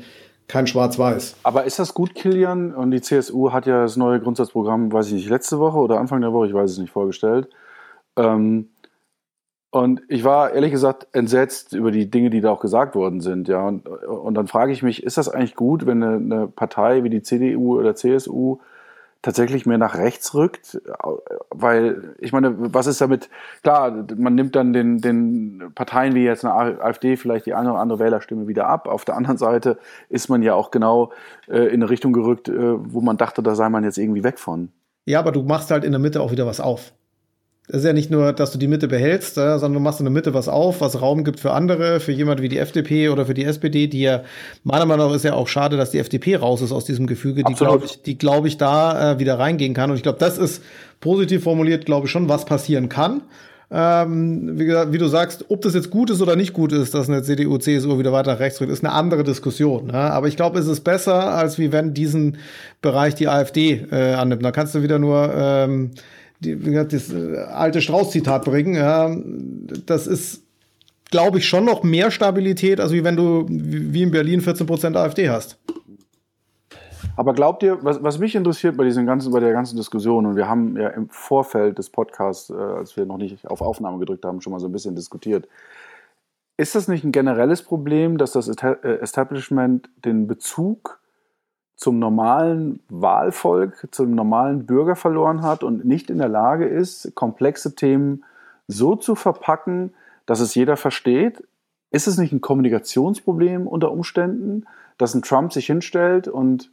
kein 0.49 0.67
Schwarz-Weiß. 0.67 1.37
Aber 1.43 1.65
ist 1.65 1.79
das 1.79 1.95
gut, 1.95 2.15
Kilian? 2.15 2.75
Und 2.75 2.91
die 2.91 3.01
CSU 3.01 3.53
hat 3.53 3.67
ja 3.67 3.83
das 3.83 3.97
neue 3.97 4.21
Grundsatzprogramm, 4.21 4.93
weiß 4.93 5.09
ich 5.09 5.15
nicht, 5.15 5.29
letzte 5.29 5.59
Woche 5.59 5.79
oder 5.79 5.99
Anfang 5.99 6.21
der 6.21 6.33
Woche, 6.33 6.47
ich 6.47 6.55
weiß 6.55 6.71
es 6.71 6.79
nicht, 6.79 6.93
vorgestellt. 6.93 7.49
Ähm, 8.17 8.71
und 9.71 10.03
ich 10.09 10.25
war 10.25 10.53
ehrlich 10.53 10.71
gesagt 10.71 11.09
entsetzt 11.13 11.73
über 11.75 11.91
die 11.91 12.11
Dinge, 12.11 12.31
die 12.31 12.41
da 12.41 12.51
auch 12.51 12.61
gesagt 12.61 12.95
worden 12.95 13.21
sind. 13.21 13.49
Ja. 13.49 13.67
Und, 13.67 13.87
und 13.89 14.35
dann 14.35 14.47
frage 14.47 14.73
ich 14.73 14.83
mich, 14.83 15.03
ist 15.03 15.19
das 15.19 15.29
eigentlich 15.29 15.55
gut, 15.55 15.85
wenn 15.87 16.03
eine, 16.03 16.17
eine 16.17 16.47
Partei 16.47 17.03
wie 17.03 17.11
die 17.11 17.23
CDU 17.23 17.79
oder 17.79 17.95
CSU 17.95 18.59
tatsächlich 19.27 19.67
mehr 19.67 19.77
nach 19.77 19.97
rechts 19.97 20.35
rückt, 20.35 20.81
weil 21.51 22.15
ich 22.21 22.33
meine, 22.33 22.55
was 22.57 22.87
ist 22.87 23.01
damit, 23.01 23.29
klar, 23.65 24.07
man 24.17 24.37
nimmt 24.37 24.55
dann 24.55 24.73
den, 24.73 24.99
den 24.99 25.73
Parteien 25.75 26.15
wie 26.15 26.23
jetzt 26.23 26.45
eine 26.45 26.55
AfD 26.81 27.17
vielleicht 27.17 27.45
die 27.45 27.55
eine 27.55 27.73
oder 27.73 27.81
andere 27.81 27.99
Wählerstimme 27.99 28.47
wieder 28.47 28.69
ab. 28.69 28.87
Auf 28.87 29.05
der 29.05 29.17
anderen 29.17 29.37
Seite 29.37 29.79
ist 30.11 30.29
man 30.29 30.43
ja 30.43 30.55
auch 30.55 30.71
genau 30.71 31.11
äh, 31.49 31.59
in 31.67 31.83
eine 31.83 31.91
Richtung 31.91 32.13
gerückt, 32.13 32.49
äh, 32.49 32.55
wo 32.57 33.01
man 33.01 33.17
dachte, 33.17 33.43
da 33.43 33.57
sei 33.57 33.69
man 33.69 33.83
jetzt 33.83 33.99
irgendwie 33.99 34.23
weg 34.23 34.39
von. 34.39 34.69
Ja, 35.07 35.19
aber 35.19 35.33
du 35.33 35.43
machst 35.43 35.73
halt 35.73 35.83
in 35.83 35.91
der 35.91 35.99
Mitte 35.99 36.21
auch 36.21 36.31
wieder 36.31 36.47
was 36.47 36.61
auf. 36.61 36.93
Es 37.69 37.79
ist 37.79 37.85
ja 37.85 37.93
nicht 37.93 38.13
nur, 38.13 38.33
dass 38.33 38.53
du 38.53 38.59
die 38.59 38.69
Mitte 38.69 38.87
behältst, 38.87 39.37
äh, 39.39 39.59
sondern 39.59 39.75
du 39.75 39.81
machst 39.81 39.99
in 39.99 40.05
der 40.05 40.13
Mitte 40.13 40.35
was 40.35 40.49
auf, 40.49 40.81
was 40.81 41.01
Raum 41.01 41.25
gibt 41.25 41.41
für 41.41 41.53
andere, 41.53 41.99
für 41.99 42.13
jemand 42.13 42.41
wie 42.41 42.49
die 42.49 42.59
FDP 42.59 43.09
oder 43.09 43.27
für 43.27 43.35
die 43.35 43.45
SPD, 43.45 43.89
die 43.89 44.03
ja, 44.03 44.23
meiner 44.63 44.87
Meinung 44.87 45.09
nach 45.09 45.17
ist 45.17 45.25
ja 45.25 45.35
auch 45.35 45.49
schade, 45.49 45.77
dass 45.77 45.91
die 45.91 45.99
FDP 45.99 46.37
raus 46.37 46.63
ist 46.63 46.71
aus 46.71 46.85
diesem 46.85 47.09
Gefüge, 47.09 47.43
die 47.43 47.55
glaube 47.55 47.87
ich, 47.87 48.03
die 48.03 48.19
glaube 48.19 48.47
ich 48.47 48.57
da 48.57 49.13
äh, 49.13 49.19
wieder 49.19 49.39
reingehen 49.39 49.75
kann. 49.75 49.91
Und 49.91 49.97
ich 49.97 50.05
glaube, 50.05 50.19
das 50.21 50.39
ist 50.39 50.63
positiv 51.01 51.43
formuliert, 51.43 51.87
glaube 51.87 52.07
ich 52.07 52.13
schon, 52.13 52.29
was 52.29 52.45
passieren 52.45 52.89
kann. 52.89 53.23
Ähm, 53.69 54.57
wie, 54.61 54.69
wie, 54.69 54.99
du 54.99 55.09
sagst, 55.09 55.47
ob 55.49 55.61
das 55.63 55.75
jetzt 55.75 55.91
gut 55.91 56.11
ist 56.11 56.23
oder 56.23 56.37
nicht 56.37 56.53
gut 56.53 56.71
ist, 56.71 56.95
dass 56.95 57.09
eine 57.09 57.25
CDU, 57.25 57.59
CSU 57.59 57.99
wieder 57.99 58.13
weiter 58.13 58.35
nach 58.35 58.39
rechts 58.39 58.61
rückt, 58.61 58.71
ist 58.71 58.85
eine 58.85 58.93
andere 58.93 59.25
Diskussion. 59.25 59.89
Ne? 59.89 59.95
Aber 59.95 60.29
ich 60.29 60.37
glaube, 60.37 60.61
es 60.61 60.69
ist 60.69 60.83
besser, 60.83 61.35
als 61.35 61.59
wie 61.59 61.73
wenn 61.73 61.93
diesen 61.93 62.37
Bereich 62.81 63.17
die 63.17 63.27
AfD 63.27 63.85
äh, 63.91 64.15
annimmt. 64.15 64.45
Da 64.45 64.53
kannst 64.53 64.77
du 64.77 64.83
wieder 64.85 65.01
nur 65.01 65.35
ähm, 65.35 65.91
die, 66.41 66.59
das 66.59 67.13
äh, 67.13 67.37
alte 67.39 67.81
Strauß-Zitat 67.81 68.45
bringen. 68.45 68.75
Ja, 68.75 69.15
das 69.87 70.07
ist, 70.07 70.43
glaube 71.11 71.39
ich, 71.39 71.49
schon 71.49 71.65
noch 71.65 71.83
mehr 71.83 72.11
Stabilität, 72.11 72.81
als 72.81 72.93
wenn 72.93 73.17
du 73.17 73.47
wie 73.49 74.03
in 74.03 74.11
Berlin 74.11 74.41
14% 74.41 74.97
AfD 74.97 75.31
hast. 75.31 75.59
Aber 77.17 77.33
glaubt 77.33 77.63
ihr, 77.63 77.83
was, 77.83 78.03
was 78.03 78.19
mich 78.19 78.35
interessiert 78.35 78.77
bei 78.77 78.85
diesen 78.85 79.07
ganzen, 79.07 79.33
bei 79.33 79.41
der 79.41 79.53
ganzen 79.53 79.77
Diskussion, 79.77 80.27
und 80.27 80.37
wir 80.37 80.49
haben 80.49 80.77
ja 80.77 80.89
im 80.89 81.09
Vorfeld 81.09 81.79
des 81.79 81.89
Podcasts, 81.89 82.51
äh, 82.51 82.55
als 82.55 82.97
wir 82.97 83.07
noch 83.07 83.17
nicht 83.17 83.47
auf 83.47 83.63
Aufnahme 83.63 83.99
gedrückt 83.99 84.25
haben, 84.25 84.41
schon 84.41 84.53
mal 84.53 84.61
so 84.61 84.67
ein 84.67 84.73
bisschen 84.73 84.95
diskutiert. 84.95 85.49
Ist 86.59 86.75
das 86.75 86.89
nicht 86.89 87.05
ein 87.05 87.13
generelles 87.13 87.63
Problem, 87.63 88.19
dass 88.19 88.33
das 88.33 88.49
äh, 88.49 88.99
Establishment 89.01 89.89
den 90.05 90.27
Bezug 90.27 91.01
zum 91.77 91.99
normalen 91.99 92.81
Wahlvolk, 92.89 93.89
zum 93.91 94.15
normalen 94.15 94.67
Bürger 94.67 94.97
verloren 94.97 95.43
hat 95.43 95.63
und 95.63 95.85
nicht 95.85 96.11
in 96.11 96.19
der 96.19 96.29
Lage 96.29 96.67
ist, 96.67 97.15
komplexe 97.15 97.75
Themen 97.75 98.25
so 98.67 98.97
zu 98.97 99.15
verpacken, 99.15 99.95
dass 100.25 100.41
es 100.41 100.55
jeder 100.55 100.77
versteht? 100.77 101.45
Ist 101.91 102.09
es 102.09 102.19
nicht 102.19 102.33
ein 102.33 102.41
Kommunikationsproblem 102.41 103.67
unter 103.67 103.93
Umständen, 103.93 104.65
dass 104.99 105.15
ein 105.15 105.23
Trump 105.23 105.53
sich 105.53 105.67
hinstellt 105.67 106.29
und 106.29 106.71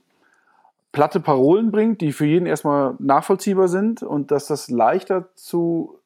platte 0.93 1.19
Parolen 1.19 1.71
bringt, 1.71 2.01
die 2.01 2.13
für 2.13 2.25
jeden 2.25 2.45
erstmal 2.45 2.95
nachvollziehbar 2.99 3.67
sind 3.67 4.03
und 4.03 4.31
dass 4.31 4.47
das 4.47 4.69
leichter 4.69 5.27
zu 5.35 5.99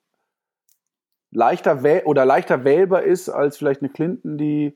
leichter 1.30 1.80
oder 2.06 2.26
leichter 2.26 2.64
wählbar 2.64 3.04
ist 3.04 3.30
als 3.30 3.58
vielleicht 3.58 3.82
eine 3.82 3.90
Clinton, 3.90 4.38
die 4.38 4.76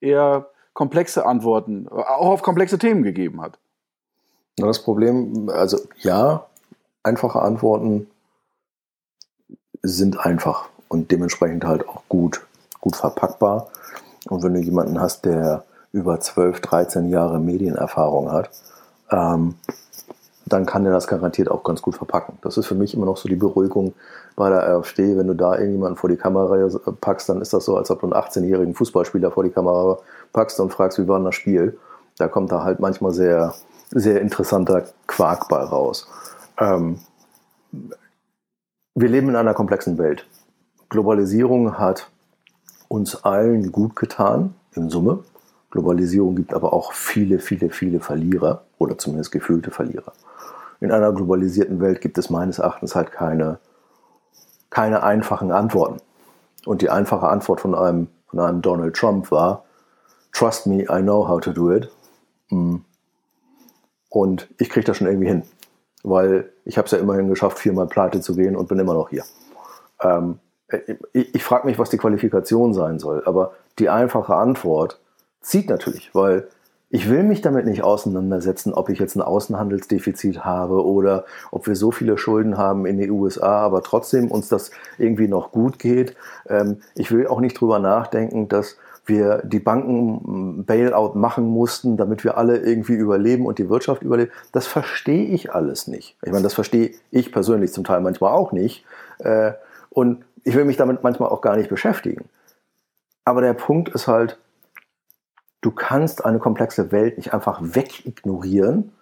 eher 0.00 0.48
komplexe 0.78 1.26
Antworten, 1.26 1.88
auch 1.88 2.28
auf 2.28 2.42
komplexe 2.42 2.78
Themen 2.78 3.02
gegeben 3.02 3.42
hat. 3.42 3.58
Das 4.58 4.80
Problem, 4.84 5.50
also 5.52 5.76
ja, 5.96 6.46
einfache 7.02 7.42
Antworten 7.42 8.06
sind 9.82 10.24
einfach 10.24 10.68
und 10.86 11.10
dementsprechend 11.10 11.64
halt 11.64 11.88
auch 11.88 12.02
gut, 12.08 12.46
gut 12.80 12.94
verpackbar. 12.94 13.72
Und 14.28 14.44
wenn 14.44 14.54
du 14.54 14.60
jemanden 14.60 15.00
hast, 15.00 15.24
der 15.24 15.64
über 15.90 16.20
12, 16.20 16.60
13 16.60 17.08
Jahre 17.08 17.40
Medienerfahrung 17.40 18.30
hat, 18.30 18.50
ähm, 19.10 19.56
dann 20.52 20.66
kann 20.66 20.84
der 20.84 20.92
das 20.92 21.06
garantiert 21.06 21.50
auch 21.50 21.62
ganz 21.64 21.82
gut 21.82 21.96
verpacken. 21.96 22.38
Das 22.42 22.56
ist 22.56 22.66
für 22.66 22.74
mich 22.74 22.94
immer 22.94 23.06
noch 23.06 23.16
so 23.16 23.28
die 23.28 23.36
Beruhigung 23.36 23.94
bei 24.36 24.48
der 24.48 24.66
AfD. 24.68 25.16
Wenn 25.16 25.26
du 25.26 25.34
da 25.34 25.54
irgendjemanden 25.54 25.96
vor 25.96 26.08
die 26.08 26.16
Kamera 26.16 26.68
packst, 27.00 27.28
dann 27.28 27.40
ist 27.40 27.52
das 27.52 27.64
so, 27.64 27.76
als 27.76 27.90
ob 27.90 28.00
du 28.00 28.06
einen 28.06 28.14
18-jährigen 28.14 28.74
Fußballspieler 28.74 29.30
vor 29.30 29.44
die 29.44 29.50
Kamera 29.50 29.98
packst 30.32 30.60
und 30.60 30.72
fragst, 30.72 30.98
wie 30.98 31.08
war 31.08 31.18
denn 31.18 31.24
das 31.24 31.34
Spiel? 31.34 31.78
Da 32.18 32.28
kommt 32.28 32.52
da 32.52 32.64
halt 32.64 32.80
manchmal 32.80 33.12
sehr, 33.12 33.54
sehr 33.90 34.20
interessanter 34.20 34.84
Quarkball 35.06 35.64
raus. 35.64 36.06
Ähm, 36.58 36.98
wir 38.94 39.08
leben 39.08 39.28
in 39.28 39.36
einer 39.36 39.54
komplexen 39.54 39.98
Welt. 39.98 40.26
Globalisierung 40.88 41.78
hat 41.78 42.10
uns 42.88 43.24
allen 43.24 43.70
gut 43.70 43.94
getan, 43.96 44.54
in 44.74 44.88
Summe. 44.88 45.24
Globalisierung 45.70 46.34
gibt 46.34 46.54
aber 46.54 46.72
auch 46.72 46.92
viele, 46.92 47.38
viele, 47.38 47.70
viele 47.70 48.00
Verlierer 48.00 48.64
oder 48.78 48.96
zumindest 48.96 49.32
gefühlte 49.32 49.70
Verlierer. 49.70 50.12
In 50.80 50.92
einer 50.92 51.12
globalisierten 51.12 51.80
Welt 51.80 52.00
gibt 52.00 52.18
es 52.18 52.30
meines 52.30 52.58
Erachtens 52.58 52.94
halt 52.94 53.12
keine, 53.12 53.58
keine 54.70 55.02
einfachen 55.02 55.50
Antworten. 55.50 56.00
Und 56.66 56.82
die 56.82 56.90
einfache 56.90 57.28
Antwort 57.28 57.60
von 57.60 57.74
einem, 57.74 58.08
von 58.26 58.40
einem 58.40 58.62
Donald 58.62 58.94
Trump 58.94 59.30
war, 59.30 59.64
Trust 60.32 60.66
me, 60.66 60.82
I 60.84 61.02
know 61.02 61.26
how 61.26 61.40
to 61.40 61.52
do 61.52 61.72
it. 61.72 61.90
Hm. 62.48 62.84
Und 64.08 64.48
ich 64.58 64.70
kriege 64.70 64.86
das 64.86 64.96
schon 64.96 65.06
irgendwie 65.06 65.28
hin, 65.28 65.42
weil 66.02 66.50
ich 66.64 66.78
habe 66.78 66.86
es 66.86 66.92
ja 66.92 66.98
immerhin 66.98 67.28
geschafft, 67.28 67.58
viermal 67.58 67.86
pleite 67.86 68.20
zu 68.20 68.34
gehen 68.34 68.56
und 68.56 68.68
bin 68.68 68.78
immer 68.78 68.94
noch 68.94 69.10
hier. 69.10 69.24
Ähm, 70.00 70.38
ich, 71.12 71.34
ich 71.34 71.44
frage 71.44 71.66
mich, 71.66 71.78
was 71.78 71.90
die 71.90 71.98
Qualifikation 71.98 72.72
sein 72.74 72.98
soll, 72.98 73.22
aber 73.24 73.52
die 73.78 73.88
einfache 73.88 74.34
Antwort 74.34 75.00
zieht 75.40 75.68
natürlich, 75.68 76.14
weil 76.14 76.48
ich 76.90 77.10
will 77.10 77.22
mich 77.22 77.42
damit 77.42 77.66
nicht 77.66 77.82
auseinandersetzen, 77.82 78.72
ob 78.72 78.88
ich 78.88 78.98
jetzt 78.98 79.14
ein 79.14 79.22
Außenhandelsdefizit 79.22 80.44
habe 80.44 80.84
oder 80.84 81.26
ob 81.50 81.66
wir 81.66 81.76
so 81.76 81.90
viele 81.90 82.16
Schulden 82.16 82.56
haben 82.56 82.86
in 82.86 82.98
den 82.98 83.10
USA, 83.10 83.60
aber 83.60 83.82
trotzdem 83.82 84.30
uns 84.30 84.48
das 84.48 84.70
irgendwie 84.96 85.28
noch 85.28 85.52
gut 85.52 85.78
geht. 85.78 86.16
Ähm, 86.48 86.78
ich 86.94 87.12
will 87.12 87.26
auch 87.26 87.40
nicht 87.40 87.60
drüber 87.60 87.78
nachdenken, 87.78 88.48
dass 88.48 88.78
wir 89.04 89.42
die 89.44 89.60
Banken 89.60 90.64
Bailout 90.64 91.12
machen 91.14 91.46
mussten, 91.46 91.96
damit 91.96 92.24
wir 92.24 92.36
alle 92.36 92.58
irgendwie 92.58 92.94
überleben 92.94 93.46
und 93.46 93.58
die 93.58 93.68
Wirtschaft 93.68 94.02
überlebt. 94.02 94.32
Das 94.52 94.66
verstehe 94.66 95.26
ich 95.26 95.54
alles 95.54 95.88
nicht. 95.88 96.16
Ich 96.22 96.30
meine, 96.30 96.42
das 96.42 96.54
verstehe 96.54 96.92
ich 97.10 97.32
persönlich 97.32 97.72
zum 97.72 97.84
Teil 97.84 98.00
manchmal 98.00 98.32
auch 98.32 98.52
nicht. 98.52 98.84
Äh, 99.18 99.52
und 99.90 100.24
ich 100.44 100.54
will 100.54 100.64
mich 100.64 100.76
damit 100.76 101.02
manchmal 101.02 101.28
auch 101.28 101.40
gar 101.40 101.56
nicht 101.56 101.68
beschäftigen. 101.68 102.26
Aber 103.24 103.42
der 103.42 103.54
Punkt 103.54 103.90
ist 103.90 104.08
halt, 104.08 104.38
du 105.60 105.70
kannst 105.70 106.24
eine 106.24 106.38
komplexe 106.38 106.92
Welt 106.92 107.16
nicht 107.16 107.32
einfach 107.32 107.60
wegignorieren 107.60 108.92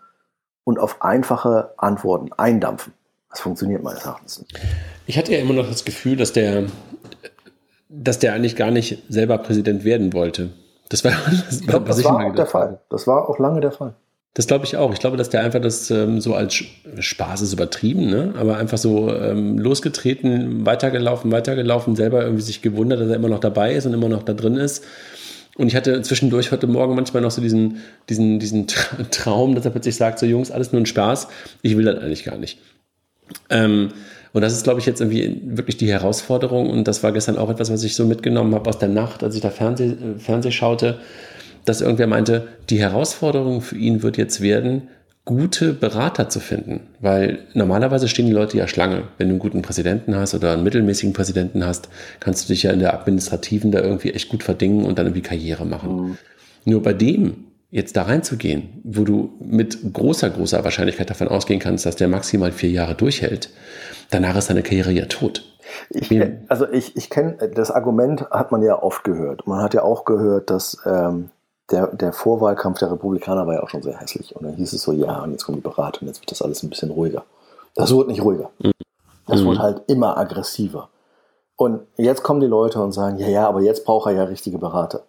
und 0.64 0.78
auf 0.78 1.02
einfache 1.02 1.74
Antworten 1.76 2.32
eindampfen. 2.36 2.92
Das 3.30 3.40
funktioniert 3.40 3.82
meines 3.82 4.04
Erachtens 4.04 4.40
nicht. 4.40 4.58
Ich 5.06 5.18
hatte 5.18 5.32
ja 5.32 5.38
immer 5.38 5.52
noch 5.52 5.68
das 5.68 5.84
Gefühl, 5.84 6.16
dass 6.16 6.32
der, 6.32 6.64
dass 7.88 8.18
der 8.18 8.32
eigentlich 8.34 8.56
gar 8.56 8.70
nicht 8.70 9.02
selber 9.08 9.38
Präsident 9.38 9.84
werden 9.84 10.12
wollte. 10.12 10.50
Das 10.88 11.04
war, 11.04 11.12
das, 11.46 11.60
ich 11.60 11.66
glaub, 11.66 11.86
das 11.86 12.02
war 12.04 12.24
auch 12.24 12.34
der 12.34 12.46
Fall. 12.46 12.80
Das 12.88 13.06
war 13.06 13.28
auch 13.28 13.38
lange 13.38 13.60
der 13.60 13.72
Fall. 13.72 13.94
Das 14.34 14.46
glaube 14.46 14.66
ich 14.66 14.76
auch. 14.76 14.92
Ich 14.92 15.00
glaube, 15.00 15.16
dass 15.16 15.30
der 15.30 15.40
einfach 15.40 15.62
das 15.62 15.90
ähm, 15.90 16.20
so 16.20 16.34
als 16.34 16.62
Spaß 16.98 17.40
ist 17.40 17.54
übertrieben, 17.54 18.10
ne? 18.10 18.34
aber 18.38 18.58
einfach 18.58 18.76
so 18.76 19.10
ähm, 19.10 19.56
losgetreten, 19.56 20.66
weitergelaufen, 20.66 21.32
weitergelaufen, 21.32 21.96
selber 21.96 22.22
irgendwie 22.22 22.42
sich 22.42 22.60
gewundert, 22.60 23.00
dass 23.00 23.08
er 23.08 23.14
immer 23.14 23.30
noch 23.30 23.40
dabei 23.40 23.74
ist 23.74 23.86
und 23.86 23.94
immer 23.94 24.10
noch 24.10 24.22
da 24.22 24.34
drin 24.34 24.56
ist. 24.56 24.84
Und 25.56 25.68
ich 25.68 25.76
hatte 25.76 26.02
zwischendurch 26.02 26.52
heute 26.52 26.66
Morgen 26.66 26.94
manchmal 26.94 27.22
noch 27.22 27.30
so 27.30 27.40
diesen, 27.40 27.78
diesen, 28.08 28.38
diesen 28.38 28.66
Traum, 29.10 29.54
dass 29.54 29.64
er 29.64 29.70
plötzlich 29.70 29.96
sagt, 29.96 30.18
so 30.18 30.26
Jungs, 30.26 30.50
alles 30.50 30.72
nur 30.72 30.82
ein 30.82 30.86
Spaß, 30.86 31.28
ich 31.62 31.76
will 31.76 31.84
das 31.84 31.98
eigentlich 31.98 32.24
gar 32.24 32.36
nicht. 32.36 32.58
Ähm, 33.50 33.88
und 34.32 34.42
das 34.42 34.52
ist, 34.52 34.64
glaube 34.64 34.80
ich, 34.80 34.86
jetzt 34.86 35.00
irgendwie 35.00 35.40
wirklich 35.44 35.78
die 35.78 35.90
Herausforderung. 35.90 36.68
Und 36.68 36.86
das 36.86 37.02
war 37.02 37.12
gestern 37.12 37.38
auch 37.38 37.48
etwas, 37.48 37.72
was 37.72 37.82
ich 37.84 37.96
so 37.96 38.04
mitgenommen 38.04 38.54
habe 38.54 38.68
aus 38.68 38.78
der 38.78 38.90
Nacht, 38.90 39.22
als 39.22 39.34
ich 39.34 39.40
da 39.40 39.50
Fernseh, 39.50 39.86
äh, 39.92 40.18
Fernseh 40.18 40.50
schaute 40.50 40.98
dass 41.66 41.80
irgendwer 41.80 42.06
meinte, 42.06 42.48
die 42.70 42.80
Herausforderung 42.80 43.60
für 43.60 43.76
ihn 43.76 44.02
wird 44.02 44.16
jetzt 44.16 44.40
werden, 44.40 44.88
gute 45.26 45.74
Berater 45.74 46.30
zu 46.30 46.40
finden. 46.40 46.88
Weil 47.00 47.40
normalerweise 47.52 48.08
stehen 48.08 48.26
die 48.26 48.32
Leute 48.32 48.56
ja 48.56 48.66
Schlange. 48.66 49.02
Wenn 49.18 49.28
du 49.28 49.34
einen 49.34 49.40
guten 49.40 49.60
Präsidenten 49.60 50.16
hast 50.16 50.34
oder 50.34 50.52
einen 50.52 50.62
mittelmäßigen 50.62 51.12
Präsidenten 51.12 51.66
hast, 51.66 51.90
kannst 52.20 52.48
du 52.48 52.52
dich 52.52 52.62
ja 52.62 52.70
in 52.70 52.78
der 52.78 52.94
Administrativen 52.94 53.72
da 53.72 53.80
irgendwie 53.80 54.12
echt 54.12 54.30
gut 54.30 54.42
verdingen 54.42 54.86
und 54.86 54.98
dann 54.98 55.06
irgendwie 55.06 55.22
Karriere 55.22 55.66
machen. 55.66 55.96
Mhm. 55.96 56.18
Nur 56.64 56.82
bei 56.82 56.94
dem 56.94 57.44
jetzt 57.70 57.96
da 57.96 58.02
reinzugehen, 58.02 58.80
wo 58.84 59.04
du 59.04 59.34
mit 59.40 59.92
großer, 59.92 60.30
großer 60.30 60.62
Wahrscheinlichkeit 60.62 61.10
davon 61.10 61.28
ausgehen 61.28 61.60
kannst, 61.60 61.84
dass 61.84 61.96
der 61.96 62.08
maximal 62.08 62.52
vier 62.52 62.70
Jahre 62.70 62.94
durchhält, 62.94 63.50
danach 64.10 64.36
ist 64.36 64.48
deine 64.48 64.62
Karriere 64.62 64.92
ja 64.92 65.06
tot. 65.06 65.44
Ich, 65.90 66.08
also 66.46 66.70
ich, 66.70 66.96
ich 66.96 67.10
kenne, 67.10 67.36
das 67.54 67.72
Argument 67.72 68.30
hat 68.30 68.52
man 68.52 68.62
ja 68.62 68.80
oft 68.80 69.02
gehört. 69.02 69.48
Man 69.48 69.60
hat 69.60 69.74
ja 69.74 69.82
auch 69.82 70.04
gehört, 70.04 70.48
dass 70.50 70.78
ähm, 70.86 71.30
der, 71.70 71.88
der 71.88 72.12
Vorwahlkampf 72.12 72.78
der 72.78 72.92
Republikaner 72.92 73.46
war 73.46 73.54
ja 73.54 73.62
auch 73.62 73.68
schon 73.68 73.82
sehr 73.82 73.98
hässlich. 73.98 74.36
Und 74.36 74.44
dann 74.44 74.54
hieß 74.54 74.72
es 74.72 74.82
so, 74.82 74.92
ja, 74.92 75.22
und 75.22 75.32
jetzt 75.32 75.44
kommt 75.44 75.58
die 75.58 75.62
Beratung, 75.62 76.06
jetzt 76.06 76.20
wird 76.20 76.30
das 76.30 76.42
alles 76.42 76.62
ein 76.62 76.70
bisschen 76.70 76.90
ruhiger. 76.90 77.24
Das 77.74 77.92
wurde 77.92 78.10
nicht 78.10 78.22
ruhiger. 78.22 78.50
Das 79.26 79.40
mhm. 79.40 79.46
wurde 79.46 79.58
halt 79.60 79.82
immer 79.88 80.16
aggressiver. 80.16 80.88
Und 81.56 81.80
jetzt 81.96 82.22
kommen 82.22 82.40
die 82.40 82.46
Leute 82.46 82.82
und 82.82 82.92
sagen, 82.92 83.18
ja, 83.18 83.28
ja, 83.28 83.48
aber 83.48 83.62
jetzt 83.62 83.84
braucht 83.84 84.06
er 84.06 84.12
ja 84.12 84.24
richtige 84.24 84.58
Berater. 84.58 85.04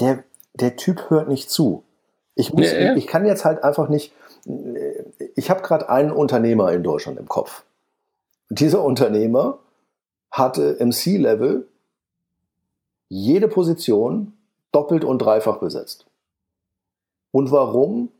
Der, 0.00 0.24
der 0.54 0.76
Typ 0.76 1.10
hört 1.10 1.28
nicht 1.28 1.50
zu. 1.50 1.84
Ich, 2.34 2.52
muss, 2.52 2.72
ja, 2.72 2.80
ja. 2.80 2.96
ich 2.96 3.06
kann 3.06 3.26
jetzt 3.26 3.44
halt 3.44 3.62
einfach 3.62 3.88
nicht, 3.88 4.12
ich 5.34 5.50
habe 5.50 5.62
gerade 5.62 5.88
einen 5.88 6.10
Unternehmer 6.10 6.72
in 6.72 6.82
Deutschland 6.82 7.18
im 7.18 7.28
Kopf. 7.28 7.64
Dieser 8.48 8.82
Unternehmer 8.82 9.58
hatte 10.30 10.62
im 10.62 10.92
C-Level 10.92 11.68
jede 13.08 13.48
Position 13.48 14.32
doppelt 14.72 15.04
und 15.04 15.18
dreifach 15.18 15.58
besetzt. 15.58 16.06
Und 17.30 17.50
warum? 17.50 18.10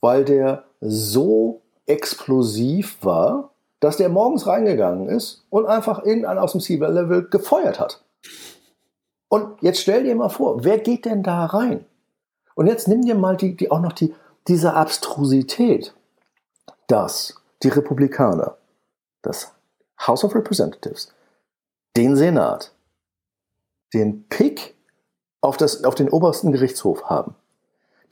Weil 0.00 0.24
der 0.24 0.64
so 0.80 1.62
explosiv 1.86 3.04
war, 3.04 3.50
dass 3.80 3.96
der 3.96 4.08
morgens 4.08 4.46
reingegangen 4.46 5.08
ist 5.08 5.44
und 5.50 5.66
einfach 5.66 6.04
irgendeinen 6.04 6.38
aus 6.38 6.52
dem 6.52 6.60
Silver-Level 6.60 7.28
gefeuert 7.28 7.80
hat. 7.80 8.02
Und 9.28 9.62
jetzt 9.62 9.80
stell 9.80 10.04
dir 10.04 10.14
mal 10.14 10.28
vor, 10.28 10.64
wer 10.64 10.78
geht 10.78 11.04
denn 11.04 11.22
da 11.22 11.46
rein? 11.46 11.86
Und 12.54 12.66
jetzt 12.66 12.88
nimm 12.88 13.02
dir 13.02 13.14
mal 13.14 13.36
die, 13.36 13.56
die 13.56 13.70
auch 13.70 13.80
noch 13.80 13.92
die, 13.92 14.14
diese 14.48 14.74
Abstrusität, 14.74 15.94
dass 16.88 17.36
die 17.62 17.68
Republikaner, 17.68 18.56
das 19.22 19.52
House 20.06 20.24
of 20.24 20.34
Representatives, 20.34 21.14
den 21.96 22.16
Senat, 22.16 22.72
den 23.94 24.26
Pick 24.28 24.74
auf, 25.40 25.56
das, 25.56 25.84
auf 25.84 25.94
den 25.94 26.08
obersten 26.08 26.52
Gerichtshof 26.52 27.04
haben. 27.04 27.34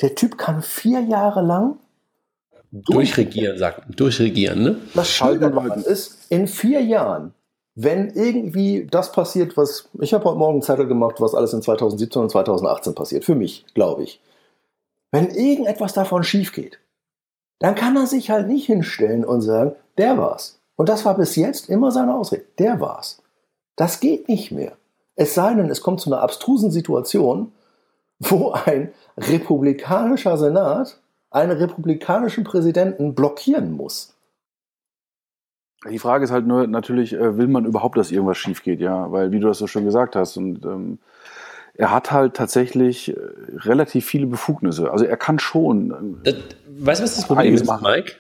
Der 0.01 0.15
Typ 0.15 0.39
kann 0.39 0.63
vier 0.63 1.01
Jahre 1.01 1.43
lang 1.43 1.79
durchregieren, 2.71 3.59
sagt 3.59 3.99
durchregieren, 3.99 4.63
ne? 4.63 4.77
Das 4.95 5.11
Schöne 5.11 5.83
ist, 5.87 6.31
in 6.31 6.47
vier 6.47 6.83
Jahren, 6.83 7.33
wenn 7.75 8.11
irgendwie 8.11 8.87
das 8.91 9.13
passiert, 9.13 9.57
was 9.57 9.89
ich 10.01 10.13
habe 10.13 10.25
heute 10.25 10.39
Morgen 10.39 10.55
einen 10.55 10.63
Zettel 10.63 10.87
gemacht, 10.87 11.17
was 11.21 11.35
alles 11.35 11.53
in 11.53 11.63
2017 11.63 12.23
und 12.23 12.31
2018 12.31 12.95
passiert, 12.95 13.25
für 13.25 13.35
mich, 13.35 13.65
glaube 13.75 14.03
ich. 14.03 14.21
Wenn 15.11 15.31
irgendetwas 15.31 15.95
davon 15.95 16.23
schief 16.23 16.53
geht, 16.53 16.79
dann 17.59 17.75
kann 17.75 17.97
er 17.97 18.07
sich 18.07 18.31
halt 18.31 18.47
nicht 18.47 18.67
hinstellen 18.67 19.25
und 19.25 19.41
sagen, 19.41 19.73
der 19.97 20.19
war's. 20.19 20.61
Und 20.77 20.89
das 20.89 21.05
war 21.05 21.17
bis 21.17 21.35
jetzt 21.37 21.69
immer 21.69 21.91
seine 21.91 22.15
Ausrede. 22.15 22.45
Der 22.59 22.81
war's. 22.81 23.23
Das 23.75 24.01
geht 24.01 24.29
nicht 24.29 24.53
mehr. 24.53 24.73
Es 25.19 25.35
sei 25.35 25.53
denn, 25.53 25.69
es 25.69 25.83
kommt 25.83 26.01
zu 26.01 26.13
einer 26.13 26.23
abstrusen 26.23 26.71
Situation, 26.71 27.51
wo 28.21 28.53
ein 28.53 28.93
republikanischer 29.17 30.39
Senat 30.39 31.01
einen 31.31 31.51
republikanischen 31.51 32.45
Präsidenten 32.45 33.17
blockieren 33.17 33.73
muss. 33.73 34.15
Die 35.91 35.99
Frage 35.99 36.25
ist 36.25 36.31
halt 36.31 36.47
nur 36.47 36.69
natürlich, 36.69 37.15
äh, 37.15 37.37
will 37.37 37.49
man 37.49 37.65
überhaupt, 37.65 37.99
dass 37.99 38.13
irgendwas 38.13 38.39
schief 38.39 38.63
geht, 38.63 38.81
ja, 38.81 39.11
weil 39.11 39.33
wie 39.33 39.41
du 39.41 39.49
das 39.49 39.59
so 39.59 39.67
schön 39.67 39.85
gesagt 39.85 40.15
hast 40.15 40.37
und 40.37 40.65
ähm, 40.65 40.99
er 41.75 41.93
hat 41.93 42.13
halt 42.13 42.35
tatsächlich 42.35 43.09
äh, 43.17 43.21
relativ 43.57 44.07
viele 44.07 44.27
Befugnisse. 44.27 44.91
Also 44.91 45.05
er 45.05 45.17
kann 45.17 45.41
schon. 45.41 46.21
Äh, 46.25 46.33
das, 46.33 46.35
weißt 46.79 47.01
du, 47.01 47.05
was 47.05 47.17
das 47.17 47.27
Problem 47.27 47.55
ist, 47.55 47.67
Mike? 47.83 48.13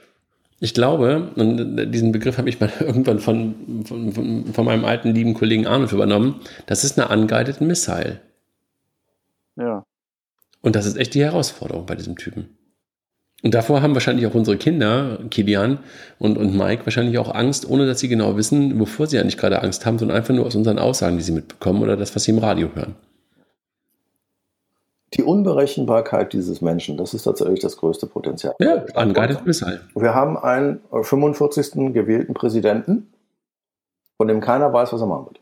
Ich 0.61 0.75
glaube, 0.75 1.31
und 1.37 1.93
diesen 1.93 2.11
Begriff 2.11 2.39
habe 2.39 2.49
ich 2.49 2.61
mal 2.61 2.71
irgendwann 2.81 3.21
von, 3.21 3.85
von, 3.85 4.45
von, 4.53 4.65
meinem 4.65 4.85
alten 4.85 5.15
lieben 5.15 5.35
Kollegen 5.35 5.67
Arnold 5.67 5.93
übernommen, 5.93 6.41
das 6.67 6.85
ist 6.85 6.99
eine 6.99 7.09
unguided 7.09 7.61
Missile. 7.61 8.21
Ja. 9.57 9.85
Und 10.61 10.75
das 10.75 10.87
ist 10.87 10.97
echt 10.97 11.15
die 11.15 11.23
Herausforderung 11.23 11.87
bei 11.87 11.95
diesem 11.95 12.17
Typen. 12.17 12.57
Und 13.45 13.55
davor 13.55 13.83
haben 13.83 13.95
wahrscheinlich 13.95 14.27
auch 14.27 14.35
unsere 14.35 14.57
Kinder, 14.57 15.21
Kilian 15.31 15.79
und, 16.19 16.37
und 16.37 16.57
Mike, 16.57 16.85
wahrscheinlich 16.87 17.19
auch 17.19 17.33
Angst, 17.33 17.69
ohne 17.69 17.87
dass 17.87 18.01
sie 18.01 18.09
genau 18.09 18.37
wissen, 18.37 18.81
wovor 18.81 19.07
sie 19.07 19.23
nicht 19.23 19.39
gerade 19.39 19.63
Angst 19.63 19.87
haben, 19.87 19.99
sondern 19.99 20.17
einfach 20.17 20.35
nur 20.35 20.45
aus 20.45 20.57
unseren 20.57 20.81
Aussagen, 20.81 21.19
die 21.19 21.23
sie 21.23 21.31
mitbekommen 21.31 21.83
oder 21.83 21.97
das, 21.97 22.17
was 22.17 22.25
sie 22.25 22.33
im 22.33 22.39
Radio 22.39 22.71
hören 22.75 22.97
die 25.15 25.23
Unberechenbarkeit 25.23 26.33
dieses 26.33 26.61
Menschen, 26.61 26.97
das 26.97 27.15
ist 27.15 27.23
tatsächlich 27.23 27.61
das 27.61 27.77
größte 27.79 28.07
Potenzial. 28.07 28.55
Ja, 28.59 28.85
unguided 28.95 29.47
Missile. 29.47 29.81
Wir 29.95 30.15
haben 30.15 30.37
einen 30.37 30.81
45. 30.91 31.93
gewählten 31.95 32.35
Präsidenten, 32.35 33.13
von 34.17 34.29
dem 34.29 34.41
keiner 34.41 34.73
weiß, 34.73 34.93
was 34.93 35.01
er 35.01 35.07
machen 35.07 35.27
wird. 35.27 35.41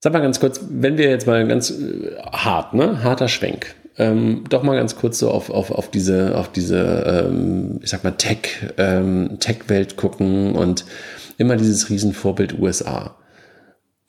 Sag 0.00 0.12
mal 0.12 0.20
ganz 0.20 0.40
kurz, 0.40 0.60
wenn 0.68 0.98
wir 0.98 1.08
jetzt 1.08 1.28
mal 1.28 1.46
ganz 1.46 1.70
äh, 1.70 2.16
hart, 2.32 2.74
ne, 2.74 3.04
harter 3.04 3.28
Schwenk, 3.28 3.76
ähm, 3.98 4.42
doch 4.48 4.64
mal 4.64 4.74
ganz 4.74 4.96
kurz 4.96 5.18
so 5.18 5.30
auf, 5.30 5.48
auf, 5.48 5.70
auf 5.70 5.90
diese, 5.90 6.36
auf 6.36 6.50
diese, 6.50 7.26
ähm, 7.28 7.78
ich 7.82 7.90
sag 7.90 8.02
mal, 8.02 8.12
Tech, 8.12 8.72
ähm, 8.78 9.36
Tech-Welt 9.38 9.96
gucken 9.96 10.56
und 10.56 10.84
immer 11.38 11.56
dieses 11.56 11.88
Riesenvorbild 11.88 12.58
USA. 12.58 13.14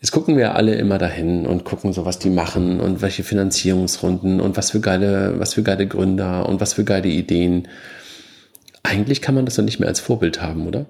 Jetzt 0.04 0.12
gucken 0.12 0.36
wir 0.36 0.56
alle 0.56 0.76
immer 0.76 0.98
dahin 0.98 1.46
und 1.46 1.64
gucken 1.64 1.94
so, 1.94 2.04
was 2.04 2.20
die 2.20 2.30
machen 2.30 2.82
und 2.82 3.02
welche 3.02 3.24
Finanzierungsrunden 3.24 4.42
und 4.42 4.58
was 4.58 4.72
für 4.72 4.82
geile, 4.82 5.40
was 5.40 5.54
für 5.54 5.64
geile 5.64 5.88
Gründer 5.88 6.50
und 6.50 6.60
was 6.60 6.74
für 6.74 6.84
geile 6.84 7.08
Ideen. 7.08 7.70
Eigentlich 8.84 9.22
kann 9.22 9.34
man 9.34 9.46
das 9.46 9.56
dann 9.56 9.64
nicht 9.64 9.80
mehr 9.80 9.88
als 9.88 10.02
Vorbild 10.02 10.42
haben, 10.42 10.68
oder? 10.68 10.88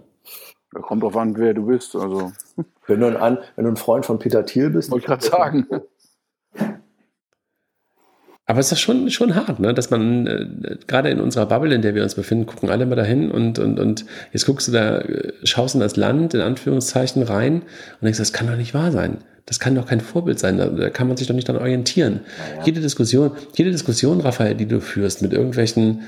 Kommt 0.73 1.03
drauf 1.03 1.15
an, 1.15 1.37
wer 1.37 1.53
du 1.53 1.67
bist. 1.67 1.95
Also. 1.95 2.31
Wenn 2.87 3.01
du 3.01 3.21
ein, 3.21 3.37
wenn 3.55 3.65
du 3.65 3.71
ein 3.71 3.77
Freund 3.77 4.03
von 4.03 4.17
Peter 4.17 4.47
Thiel 4.47 4.71
bist. 4.71 4.89
Wollte 4.89 5.03
ich 5.03 5.07
gerade 5.07 5.23
sagen. 5.23 5.67
Aber 8.45 8.59
es 8.59 8.71
ist 8.71 8.81
schon, 8.81 9.09
schon 9.09 9.35
hart, 9.35 9.59
ne? 9.59 9.73
dass 9.73 9.89
man 9.89 10.27
äh, 10.27 10.77
gerade 10.85 11.09
in 11.09 11.21
unserer 11.21 11.45
Bubble, 11.45 11.73
in 11.73 11.81
der 11.81 11.95
wir 11.95 12.03
uns 12.03 12.15
befinden, 12.15 12.45
gucken 12.45 12.69
alle 12.69 12.85
mal 12.85 12.95
dahin 12.95 13.31
und, 13.31 13.57
und, 13.57 13.79
und 13.79 14.05
jetzt 14.33 14.45
guckst 14.45 14.67
du 14.67 14.73
da, 14.73 14.99
äh, 14.99 15.31
schaust 15.43 15.75
in 15.75 15.81
das 15.81 15.95
Land, 15.95 16.33
in 16.33 16.41
Anführungszeichen, 16.41 17.23
rein 17.23 17.61
und 17.61 18.01
denkst, 18.01 18.19
das 18.19 18.33
kann 18.33 18.47
doch 18.47 18.57
nicht 18.57 18.73
wahr 18.73 18.91
sein. 18.91 19.19
Das 19.45 19.59
kann 19.59 19.75
doch 19.75 19.85
kein 19.85 20.01
Vorbild 20.01 20.39
sein. 20.39 20.57
Da, 20.57 20.67
da 20.67 20.89
kann 20.89 21.07
man 21.07 21.15
sich 21.15 21.27
doch 21.27 21.35
nicht 21.35 21.47
dann 21.47 21.57
orientieren. 21.57 22.21
Ja. 22.57 22.65
Jede 22.65 22.81
Diskussion, 22.81 23.31
jede 23.55 23.71
Diskussion, 23.71 24.19
Raphael, 24.19 24.55
die 24.55 24.65
du 24.65 24.81
führst 24.81 25.21
mit 25.21 25.31
irgendwelchen 25.31 26.03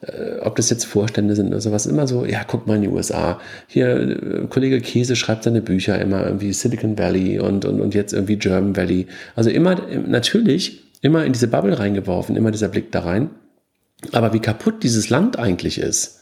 äh, 0.00 0.38
ob 0.42 0.56
das 0.56 0.70
jetzt 0.70 0.84
Vorstände 0.84 1.34
sind 1.34 1.48
oder 1.48 1.60
sowas, 1.60 1.86
immer 1.86 2.06
so, 2.06 2.24
ja, 2.24 2.42
guck 2.46 2.66
mal 2.66 2.76
in 2.76 2.82
die 2.82 2.88
USA. 2.88 3.40
Hier, 3.66 3.88
äh, 3.88 4.46
Kollege 4.48 4.80
Käse 4.80 5.16
schreibt 5.16 5.42
seine 5.42 5.60
Bücher 5.60 6.00
immer 6.00 6.24
irgendwie 6.24 6.52
Silicon 6.52 6.96
Valley 6.98 7.40
und, 7.40 7.64
und, 7.64 7.80
und 7.80 7.94
jetzt 7.94 8.12
irgendwie 8.12 8.36
German 8.36 8.76
Valley. 8.76 9.06
Also 9.34 9.50
immer, 9.50 9.76
natürlich 10.06 10.87
immer 11.00 11.24
in 11.24 11.32
diese 11.32 11.48
Bubble 11.48 11.78
reingeworfen, 11.78 12.36
immer 12.36 12.50
dieser 12.50 12.68
Blick 12.68 12.92
da 12.92 13.00
rein. 13.00 13.30
Aber 14.12 14.32
wie 14.32 14.40
kaputt 14.40 14.82
dieses 14.82 15.10
Land 15.10 15.38
eigentlich 15.38 15.78
ist, 15.78 16.20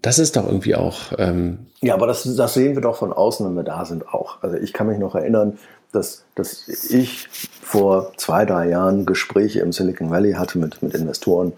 das 0.00 0.18
ist 0.18 0.36
doch 0.36 0.46
irgendwie 0.46 0.74
auch. 0.74 1.12
Ähm 1.18 1.66
ja, 1.80 1.94
aber 1.94 2.06
das, 2.06 2.22
das 2.36 2.54
sehen 2.54 2.74
wir 2.74 2.82
doch 2.82 2.96
von 2.96 3.12
außen, 3.12 3.46
wenn 3.46 3.56
wir 3.56 3.62
da 3.62 3.84
sind, 3.84 4.08
auch. 4.08 4.42
Also 4.42 4.56
ich 4.56 4.72
kann 4.72 4.86
mich 4.86 4.98
noch 4.98 5.14
erinnern, 5.14 5.58
dass, 5.92 6.24
dass 6.34 6.68
ich 6.68 7.28
vor 7.62 8.12
zwei, 8.16 8.46
drei 8.46 8.68
Jahren 8.68 9.04
Gespräche 9.04 9.60
im 9.60 9.72
Silicon 9.72 10.10
Valley 10.10 10.32
hatte 10.32 10.58
mit, 10.58 10.82
mit 10.82 10.94
Investoren, 10.94 11.52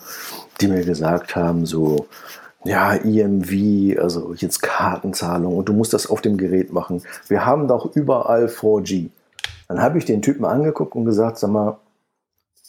die 0.61 0.67
mir 0.67 0.85
gesagt 0.85 1.37
haben, 1.37 1.67
so, 1.67 2.07
ja, 2.65 2.95
EMV, 2.95 3.99
also 4.01 4.35
jetzt 4.35 4.63
Kartenzahlung 4.63 5.57
und 5.57 5.69
du 5.69 5.73
musst 5.73 5.93
das 5.93 6.09
auf 6.09 6.21
dem 6.21 6.37
Gerät 6.37 6.73
machen. 6.73 7.03
Wir 7.29 7.47
haben 7.47 7.69
doch 7.69 7.95
überall 7.95 8.47
4G. 8.47 9.11
Dann 9.69 9.81
habe 9.81 9.99
ich 9.99 10.05
den 10.05 10.23
Typen 10.23 10.45
angeguckt 10.45 10.95
und 10.95 11.05
gesagt, 11.05 11.39
sag 11.39 11.51
mal, 11.51 11.77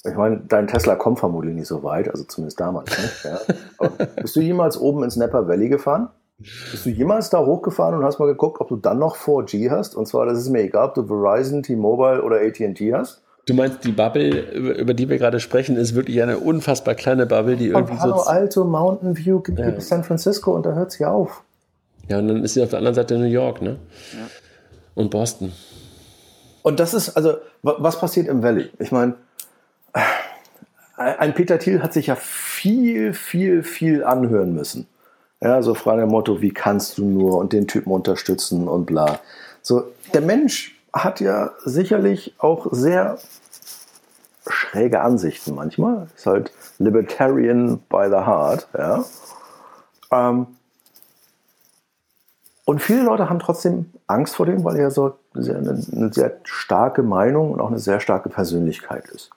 Ich 0.08 0.16
meine, 0.16 0.42
dein 0.48 0.68
Tesla 0.68 0.96
kommt 0.96 1.20
vermutlich 1.20 1.56
nicht 1.56 1.68
so 1.68 1.84
weit, 1.84 2.10
also 2.10 2.24
zumindest 2.26 2.60
damals 2.60 2.90
nicht. 2.98 3.26
Ja. 3.26 3.90
Bist 4.22 4.36
du 4.36 4.42
jemals 4.42 4.78
oben 4.80 5.04
ins 5.04 5.16
Napa 5.16 5.48
Valley 5.48 5.70
gefahren? 5.70 6.10
Bist 6.38 6.86
du 6.86 6.90
jemals 6.90 7.30
da 7.30 7.46
hochgefahren 7.46 7.96
und 7.98 8.04
hast 8.04 8.20
mal 8.20 8.26
geguckt, 8.26 8.60
ob 8.62 8.68
du 8.68 8.76
dann 8.76 9.00
noch 9.00 9.16
4G 9.16 9.70
hast? 9.72 9.96
Und 9.96 10.06
zwar, 10.08 10.26
das 10.26 10.38
ist 10.38 10.50
mir 10.50 10.62
egal, 10.64 10.90
ob 10.90 10.94
du 10.96 11.06
Verizon, 11.08 11.64
T-Mobile 11.64 12.22
oder 12.22 12.38
AT&T 12.42 12.94
hast. 12.94 13.22
Du 13.48 13.54
meinst, 13.54 13.84
die 13.84 13.92
Bubble, 13.92 14.42
über 14.52 14.94
die 14.94 15.08
wir 15.08 15.18
gerade 15.18 15.40
sprechen, 15.40 15.78
ist 15.78 15.96
wirklich 15.96 16.22
eine 16.22 16.40
unfassbar 16.40 16.96
kleine 16.96 17.26
Bubble, 17.26 17.56
die 17.56 17.70
Von 17.70 17.84
irgendwie 17.84 17.98
Palo 18.00 18.18
so. 18.18 18.24
Alto, 18.24 18.64
Mountain 18.66 19.18
View, 19.18 19.40
gibt 19.40 19.60
Ja. 19.60 19.80
San 19.80 20.04
Francisco 20.04 20.54
und 20.56 20.66
da 20.66 20.74
hört 20.74 20.92
sie 20.92 21.06
auf. 21.06 21.44
Ja, 22.10 22.20
und 22.20 22.28
dann 22.28 22.44
ist 22.44 22.56
sie 22.56 22.62
auf 22.64 22.70
der 22.70 22.80
anderen 22.80 22.96
Seite 22.96 23.18
New 23.18 23.26
York, 23.26 23.62
ne? 23.62 23.78
Und 24.94 25.12
Boston. 25.12 25.52
Und 26.64 26.80
das 26.80 26.94
ist, 26.94 27.16
also, 27.16 27.36
wa- 27.62 27.76
was 27.80 28.00
passiert 28.00 28.28
im 28.28 28.42
Valley? 28.44 28.70
Ich 28.80 28.92
meine, 28.92 29.14
ein 30.98 31.34
Peter 31.34 31.60
Thiel 31.60 31.82
hat 31.82 31.94
sich 31.94 32.08
ja 32.08 32.16
viel, 32.16 33.14
viel, 33.14 33.64
viel 33.64 34.04
anhören 34.04 34.54
müssen. 34.54 34.88
Ja, 35.42 35.62
so 35.62 35.74
frei 35.74 35.98
dem 35.98 36.10
Motto, 36.10 36.42
wie 36.42 36.54
kannst 36.54 36.98
du 36.98 37.06
nur 37.06 37.38
und 37.38 37.54
den 37.54 37.68
Typen 37.68 37.92
unterstützen 37.92 38.68
und 38.68 38.86
bla. 38.86 39.20
So, 39.62 39.84
der 40.14 40.22
Mensch 40.22 40.76
hat 40.94 41.20
ja 41.20 41.52
sicherlich 41.66 42.36
auch 42.40 42.68
sehr 42.72 43.18
schräge 44.48 45.02
Ansichten 45.02 45.56
manchmal. 45.56 46.08
Ist 46.16 46.26
halt 46.26 46.52
Libertarian 46.80 47.80
by 47.90 48.08
the 48.10 48.26
heart, 48.26 48.68
ja. 48.78 49.04
Ähm, 50.12 50.48
und 52.64 52.82
viele 52.82 53.04
Leute 53.04 53.30
haben 53.30 53.40
trotzdem 53.40 53.92
Angst 54.08 54.36
vor 54.36 54.46
dem, 54.46 54.64
weil 54.64 54.78
er 54.78 54.90
so 54.90 55.16
eine, 55.36 55.84
eine 55.92 56.14
sehr 56.14 56.38
starke 56.44 57.04
Meinung 57.04 57.52
und 57.52 57.62
auch 57.62 57.68
eine 57.68 57.80
sehr 57.80 58.00
starke 58.00 58.30
Persönlichkeit 58.30 59.08
ist. 59.10 59.30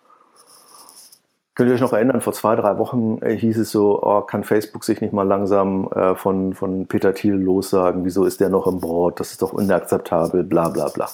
Könnt 1.59 1.71
ihr 1.71 1.75
euch 1.75 1.81
noch 1.81 1.93
erinnern, 1.93 2.21
vor 2.21 2.35
zwei, 2.35 2.55
drei 2.55 2.79
Wochen 2.79 3.19
äh, 3.21 3.37
hieß 3.37 3.59
es 3.59 3.73
so, 3.73 4.01
oh, 4.01 4.21
kann 4.21 4.45
Facebook 4.45 4.85
sich 4.85 5.01
nicht 5.01 5.13
mal 5.13 5.27
langsam 5.27 5.91
äh, 5.91 6.15
von, 6.15 6.55
von 6.55 6.87
Peter 6.87 7.13
Thiel 7.15 7.35
lossagen, 7.35 8.05
wieso 8.05 8.25
ist 8.27 8.39
der 8.39 8.49
noch 8.49 8.69
im 8.69 8.79
Board, 8.79 9.19
das 9.19 9.33
ist 9.33 9.43
doch 9.43 9.59
inakzeptabel, 9.59 10.45
bla 10.45 10.69
bla 10.69 10.89
bla. 10.89 11.09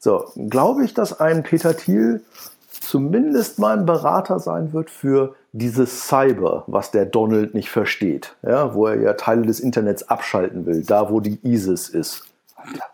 So, 0.00 0.24
glaube 0.34 0.84
ich, 0.84 0.94
dass 0.94 1.20
ein 1.20 1.44
Peter 1.44 1.76
Thiel 1.76 2.24
zumindest 2.72 3.60
mal 3.60 3.78
ein 3.78 3.86
Berater 3.86 4.40
sein 4.40 4.72
wird 4.72 4.90
für 4.90 5.36
dieses 5.52 6.08
Cyber, 6.08 6.64
was 6.66 6.90
der 6.90 7.06
Donald 7.06 7.54
nicht 7.54 7.70
versteht, 7.70 8.34
ja, 8.42 8.74
wo 8.74 8.88
er 8.88 9.00
ja 9.00 9.12
Teile 9.12 9.42
des 9.42 9.60
Internets 9.60 10.08
abschalten 10.08 10.66
will, 10.66 10.82
da 10.82 11.08
wo 11.08 11.20
die 11.20 11.38
ISIS 11.46 11.88
ist. 11.88 12.24
Alter, 12.56 12.86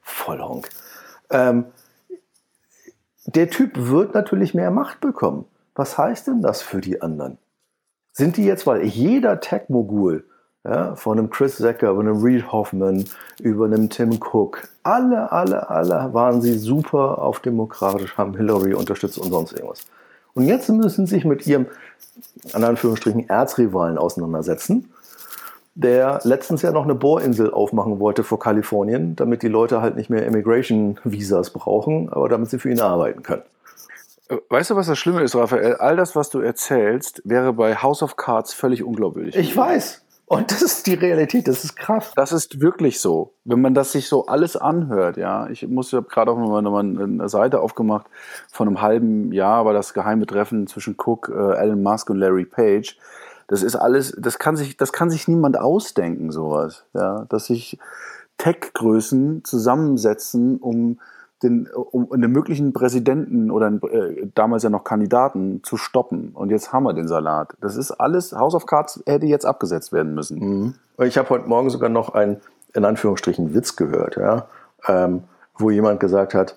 Vollhonk. 0.00 0.70
Ähm, 1.28 1.66
der 3.26 3.50
Typ 3.50 3.72
wird 3.74 4.14
natürlich 4.14 4.54
mehr 4.54 4.70
Macht 4.70 5.02
bekommen. 5.02 5.44
Was 5.74 5.98
heißt 5.98 6.28
denn 6.28 6.40
das 6.40 6.62
für 6.62 6.80
die 6.80 7.02
anderen? 7.02 7.38
Sind 8.12 8.36
die 8.36 8.44
jetzt, 8.44 8.66
weil 8.66 8.84
jeder 8.84 9.40
Tech-Mogul, 9.40 10.24
ja, 10.64 10.94
von 10.94 11.18
einem 11.18 11.30
Chris 11.30 11.56
Secker, 11.56 11.90
über 11.90 12.00
einem 12.00 12.22
Reed 12.22 12.52
Hoffman, 12.52 13.04
über 13.40 13.64
einem 13.64 13.90
Tim 13.90 14.20
Cook, 14.20 14.68
alle, 14.84 15.32
alle, 15.32 15.68
alle 15.68 16.14
waren 16.14 16.40
sie 16.40 16.56
super 16.58 17.18
auf 17.18 17.40
demokratisch, 17.40 18.16
haben 18.16 18.36
Hillary 18.36 18.74
unterstützt 18.74 19.18
und 19.18 19.30
sonst 19.30 19.52
irgendwas. 19.52 19.86
Und 20.34 20.46
jetzt 20.46 20.68
müssen 20.68 21.06
sie 21.06 21.16
sich 21.16 21.24
mit 21.24 21.46
ihrem, 21.46 21.66
in 22.54 22.64
Anführungsstrichen, 22.64 23.28
Erzrivalen 23.28 23.98
auseinandersetzen, 23.98 24.92
der 25.74 26.20
letztens 26.22 26.62
ja 26.62 26.70
noch 26.70 26.84
eine 26.84 26.94
Bohrinsel 26.94 27.52
aufmachen 27.52 27.98
wollte 27.98 28.22
vor 28.22 28.38
Kalifornien, 28.38 29.16
damit 29.16 29.42
die 29.42 29.48
Leute 29.48 29.82
halt 29.82 29.96
nicht 29.96 30.08
mehr 30.08 30.24
Immigration-Visas 30.24 31.50
brauchen, 31.50 32.08
aber 32.10 32.28
damit 32.28 32.50
sie 32.50 32.60
für 32.60 32.70
ihn 32.70 32.80
arbeiten 32.80 33.24
können. 33.24 33.42
Äh, 34.28 34.36
Weißt 34.48 34.70
du, 34.70 34.76
was 34.76 34.86
das 34.86 34.98
Schlimme 34.98 35.22
ist, 35.22 35.34
Raphael? 35.34 35.76
All 35.76 35.96
das, 35.96 36.16
was 36.16 36.30
du 36.30 36.40
erzählst, 36.40 37.22
wäre 37.24 37.52
bei 37.52 37.76
House 37.76 38.02
of 38.02 38.16
Cards 38.16 38.54
völlig 38.54 38.82
unglaubwürdig. 38.82 39.36
Ich 39.36 39.56
weiß. 39.56 40.04
Und 40.26 40.50
das 40.50 40.62
ist 40.62 40.86
die 40.86 40.94
Realität, 40.94 41.48
das 41.48 41.64
ist 41.64 41.76
krass. 41.76 42.12
Das 42.16 42.32
ist 42.32 42.60
wirklich 42.60 42.98
so. 42.98 43.34
Wenn 43.44 43.60
man 43.60 43.74
das 43.74 43.92
sich 43.92 44.08
so 44.08 44.24
alles 44.24 44.56
anhört, 44.56 45.18
ja. 45.18 45.48
Ich 45.48 45.66
muss 45.68 45.92
ja 45.92 46.00
gerade 46.00 46.30
auch 46.30 46.38
nochmal 46.38 46.62
noch 46.62 46.70
mal 46.70 46.80
eine 46.80 47.28
Seite 47.28 47.60
aufgemacht. 47.60 48.06
Von 48.50 48.68
einem 48.68 48.80
halben 48.80 49.32
Jahr 49.32 49.66
war 49.66 49.74
das 49.74 49.92
geheime 49.92 50.24
Treffen 50.26 50.66
zwischen 50.66 50.96
Cook, 50.96 51.28
äh, 51.28 51.56
Elon 51.58 51.82
Musk 51.82 52.08
und 52.08 52.16
Larry 52.16 52.46
Page. 52.46 52.96
Das 53.48 53.62
ist 53.62 53.76
alles, 53.76 54.16
das 54.18 54.38
kann 54.38 54.56
sich, 54.56 54.78
das 54.78 54.92
kann 54.92 55.10
sich 55.10 55.28
niemand 55.28 55.58
ausdenken, 55.58 56.32
sowas. 56.32 56.84
Ja, 56.94 57.26
dass 57.28 57.46
sich 57.46 57.78
Tech-Größen 58.38 59.44
zusammensetzen, 59.44 60.56
um 60.56 61.00
den, 61.42 61.68
um 61.68 62.10
einen 62.12 62.30
möglichen 62.32 62.72
Präsidenten 62.72 63.50
oder 63.50 63.68
äh, 63.90 64.26
damals 64.34 64.62
ja 64.62 64.70
noch 64.70 64.84
Kandidaten 64.84 65.62
zu 65.62 65.76
stoppen. 65.76 66.30
Und 66.30 66.50
jetzt 66.50 66.72
haben 66.72 66.84
wir 66.84 66.92
den 66.92 67.08
Salat. 67.08 67.54
Das 67.60 67.76
ist 67.76 67.90
alles, 67.90 68.32
House 68.32 68.54
of 68.54 68.66
Cards 68.66 69.02
hätte 69.06 69.26
jetzt 69.26 69.44
abgesetzt 69.44 69.92
werden 69.92 70.14
müssen. 70.14 70.38
Ich 70.98 71.18
habe 71.18 71.28
heute 71.30 71.48
Morgen 71.48 71.70
sogar 71.70 71.88
noch 71.88 72.14
einen, 72.14 72.40
in 72.72 72.84
Anführungsstrichen, 72.84 73.54
Witz 73.54 73.76
gehört, 73.76 74.16
ja, 74.16 74.46
ähm, 74.86 75.24
wo 75.56 75.70
jemand 75.70 76.00
gesagt 76.00 76.34
hat, 76.34 76.56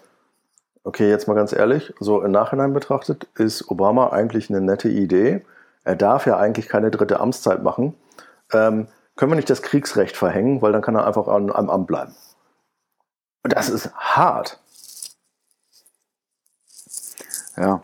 okay, 0.83 1.09
jetzt 1.09 1.27
mal 1.27 1.33
ganz 1.33 1.51
ehrlich, 1.53 1.93
so 1.99 2.21
im 2.21 2.31
Nachhinein 2.31 2.73
betrachtet, 2.73 3.27
ist 3.35 3.69
Obama 3.69 4.09
eigentlich 4.09 4.49
eine 4.49 4.61
nette 4.61 4.89
Idee. 4.89 5.43
Er 5.83 5.95
darf 5.95 6.25
ja 6.25 6.37
eigentlich 6.37 6.69
keine 6.69 6.91
dritte 6.91 7.19
Amtszeit 7.19 7.61
machen. 7.61 7.93
Ähm, 8.53 8.87
können 9.15 9.31
wir 9.31 9.35
nicht 9.35 9.49
das 9.49 9.61
Kriegsrecht 9.61 10.15
verhängen, 10.15 10.61
weil 10.61 10.71
dann 10.71 10.81
kann 10.81 10.95
er 10.95 11.05
einfach 11.05 11.27
am 11.27 11.49
Amt 11.49 11.87
bleiben. 11.87 12.13
Das 13.43 13.69
ist 13.69 13.93
hart. 13.95 14.59
Ja. 17.57 17.81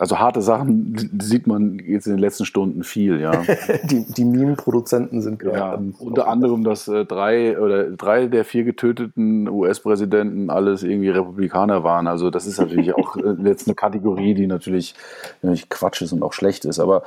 Also 0.00 0.20
harte 0.20 0.42
Sachen 0.42 1.10
sieht 1.20 1.48
man 1.48 1.80
jetzt 1.80 2.06
in 2.06 2.12
den 2.12 2.20
letzten 2.20 2.44
Stunden 2.44 2.84
viel, 2.84 3.20
ja. 3.20 3.32
Die, 3.82 4.04
die 4.04 4.24
Meme-Produzenten 4.24 5.22
sind 5.22 5.40
gerade. 5.40 5.56
ja 5.58 5.80
unter 5.98 6.28
anderem, 6.28 6.62
dass 6.62 6.86
äh, 6.86 7.04
drei 7.04 7.58
oder 7.58 7.90
drei 7.90 8.26
der 8.28 8.44
vier 8.44 8.62
getöteten 8.62 9.48
US-Präsidenten 9.48 10.50
alles 10.50 10.84
irgendwie 10.84 11.08
Republikaner 11.08 11.82
waren. 11.82 12.06
Also 12.06 12.30
das 12.30 12.46
ist 12.46 12.60
natürlich 12.60 12.94
auch 12.94 13.16
äh, 13.16 13.34
jetzt 13.42 13.66
eine 13.66 13.74
Kategorie, 13.74 14.34
die 14.34 14.46
natürlich, 14.46 14.94
natürlich 15.42 15.68
Quatsch 15.68 16.00
ist 16.00 16.12
und 16.12 16.22
auch 16.22 16.32
schlecht 16.32 16.64
ist. 16.64 16.78
Aber 16.78 17.02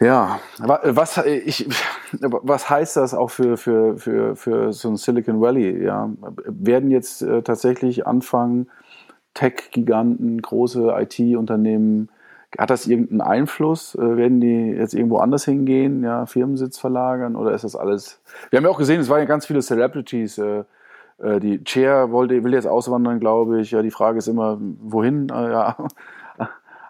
ja, 0.00 0.40
wa- 0.58 0.80
was, 0.84 1.16
äh, 1.16 1.30
ich, 1.36 1.66
was 2.20 2.68
heißt 2.68 2.98
das 2.98 3.14
auch 3.14 3.30
für, 3.30 3.56
für, 3.56 3.96
für, 3.96 4.36
für 4.36 4.72
so 4.74 4.88
ein 4.90 4.96
Silicon 4.98 5.40
Valley? 5.40 5.82
Ja? 5.82 6.10
Werden 6.44 6.90
jetzt 6.90 7.22
äh, 7.22 7.40
tatsächlich 7.40 8.06
anfangen, 8.06 8.68
Tech-Giganten, 9.34 10.40
große 10.40 10.94
IT-Unternehmen, 10.96 12.08
hat 12.56 12.70
das 12.70 12.86
irgendeinen 12.86 13.20
Einfluss? 13.20 13.94
Äh, 13.96 14.16
werden 14.16 14.40
die 14.40 14.70
jetzt 14.70 14.94
irgendwo 14.94 15.18
anders 15.18 15.44
hingehen, 15.44 16.04
ja, 16.04 16.26
Firmensitz 16.26 16.78
verlagern 16.78 17.36
oder 17.36 17.52
ist 17.52 17.64
das 17.64 17.76
alles? 17.76 18.20
Wir 18.50 18.58
haben 18.58 18.64
ja 18.64 18.70
auch 18.70 18.78
gesehen, 18.78 19.00
es 19.00 19.08
waren 19.08 19.18
ja 19.18 19.24
ganz 19.24 19.46
viele 19.46 19.60
Celebrities. 19.60 20.38
Äh, 20.38 20.64
äh, 21.18 21.40
die 21.40 21.62
Chair 21.64 22.10
wollte, 22.10 22.42
will 22.44 22.54
jetzt 22.54 22.66
auswandern, 22.66 23.20
glaube 23.20 23.60
ich. 23.60 23.70
Ja, 23.70 23.82
die 23.82 23.90
Frage 23.90 24.18
ist 24.18 24.28
immer, 24.28 24.58
wohin? 24.60 25.28
Äh, 25.30 25.50
ja. 25.52 25.76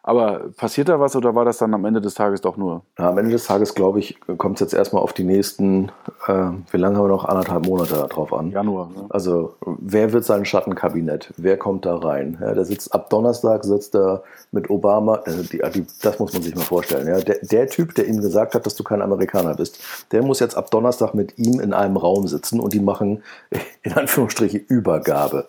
Aber 0.07 0.51
passiert 0.59 0.91
da 0.91 1.01
was 1.01 1.17
oder 1.17 1.35
war 1.35 1.47
das 1.47 1.57
dann 1.57 1.73
am 1.73 1.87
Ende 1.87 2.03
des 2.03 2.13
Tages 2.13 2.43
doch 2.43 2.59
nur? 2.59 2.83
Ja, 2.99 3.09
am 3.09 3.17
Ende 3.17 3.31
des 3.31 3.47
Tages, 3.47 3.75
glaube 3.75 4.01
ich, 4.01 4.21
kommt 4.37 4.57
es 4.57 4.61
jetzt 4.61 4.75
erstmal 4.75 5.03
auf 5.03 5.15
die 5.15 5.25
nächsten, 5.25 5.93
äh, 6.29 6.51
wie 6.71 6.77
lange 6.77 6.99
haben 6.99 7.05
wir 7.05 7.09
noch? 7.09 7.25
Anderthalb 7.25 7.65
Monate 7.65 8.07
drauf 8.11 8.35
an. 8.35 8.51
Januar. 8.51 8.91
Ne? 8.95 9.07
Also, 9.09 9.55
wer 9.65 10.13
wird 10.13 10.27
sein 10.27 10.45
Schattenkabinett? 10.45 11.33
Wer 11.39 11.57
kommt 11.57 11.87
da 11.87 11.97
rein? 11.97 12.37
Ja, 12.39 12.53
der 12.53 12.67
sitzt 12.67 12.95
ab 12.95 13.09
Donnerstag, 13.09 13.65
sitzt 13.65 13.95
da 13.95 14.23
mit 14.53 14.69
Obama. 14.69 15.23
Also 15.25 15.43
die, 15.43 15.63
die, 15.73 15.87
das 16.03 16.19
muss 16.19 16.35
man 16.35 16.43
sich 16.43 16.55
mal 16.55 16.61
vorstellen. 16.61 17.09
Ja. 17.09 17.19
Der, 17.21 17.39
der 17.41 17.67
Typ, 17.69 17.95
der 17.95 18.07
ihm 18.07 18.21
gesagt 18.21 18.55
hat, 18.55 18.67
dass 18.67 18.75
du 18.75 18.85
kein 18.85 19.01
Amerikaner 19.01 19.55
bist, 19.55 19.79
der 20.13 20.23
muss 20.23 20.39
jetzt 20.39 20.55
ab 20.55 20.71
Donnerstag 20.71 21.15
mit 21.15 21.39
ihm 21.39 21.61
in 21.61 21.73
einem 21.73 21.97
Raum 21.97 22.29
sitzen 22.29 22.61
und 22.61 22.75
die 22.75 22.81
machen 22.81 23.23
in 23.83 23.95
Anführungsstriche 23.95 24.59
Übergabe. 24.59 25.47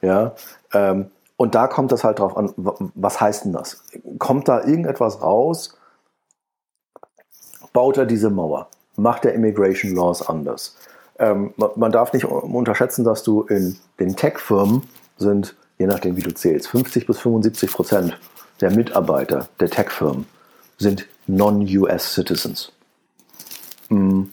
Ja. 0.00 0.34
Ähm, 0.72 1.06
und 1.42 1.56
da 1.56 1.66
kommt 1.66 1.90
das 1.90 2.04
halt 2.04 2.20
drauf 2.20 2.36
an, 2.36 2.52
wa- 2.56 2.76
was 2.94 3.20
heißt 3.20 3.46
denn 3.46 3.52
das? 3.52 3.82
Kommt 4.20 4.46
da 4.46 4.60
irgendetwas 4.60 5.20
raus? 5.22 5.76
Baut 7.72 7.96
er 7.96 8.06
diese 8.06 8.30
Mauer? 8.30 8.68
Macht 8.94 9.24
er 9.24 9.32
Immigration 9.32 9.92
Laws 9.96 10.22
anders? 10.22 10.76
Ähm, 11.18 11.52
man, 11.74 11.90
darf 11.90 12.12
nicht 12.12 12.26
unterschätzen, 12.26 13.02
dass 13.02 13.24
du 13.24 13.42
in 13.42 13.76
den 13.98 14.14
Tech-Firmen 14.14 14.88
sind, 15.16 15.56
je 15.78 15.88
nachdem 15.88 16.16
wie 16.16 16.22
du 16.22 16.32
zählst, 16.32 16.68
50 16.68 17.08
bis 17.08 17.18
75 17.18 17.72
Prozent 17.72 18.20
der 18.60 18.70
Mitarbeiter 18.70 19.48
der 19.58 19.68
Tech-Firmen 19.68 20.26
sind 20.78 21.08
Non-US-Citizens. 21.26 22.70
Mm. 23.88 24.26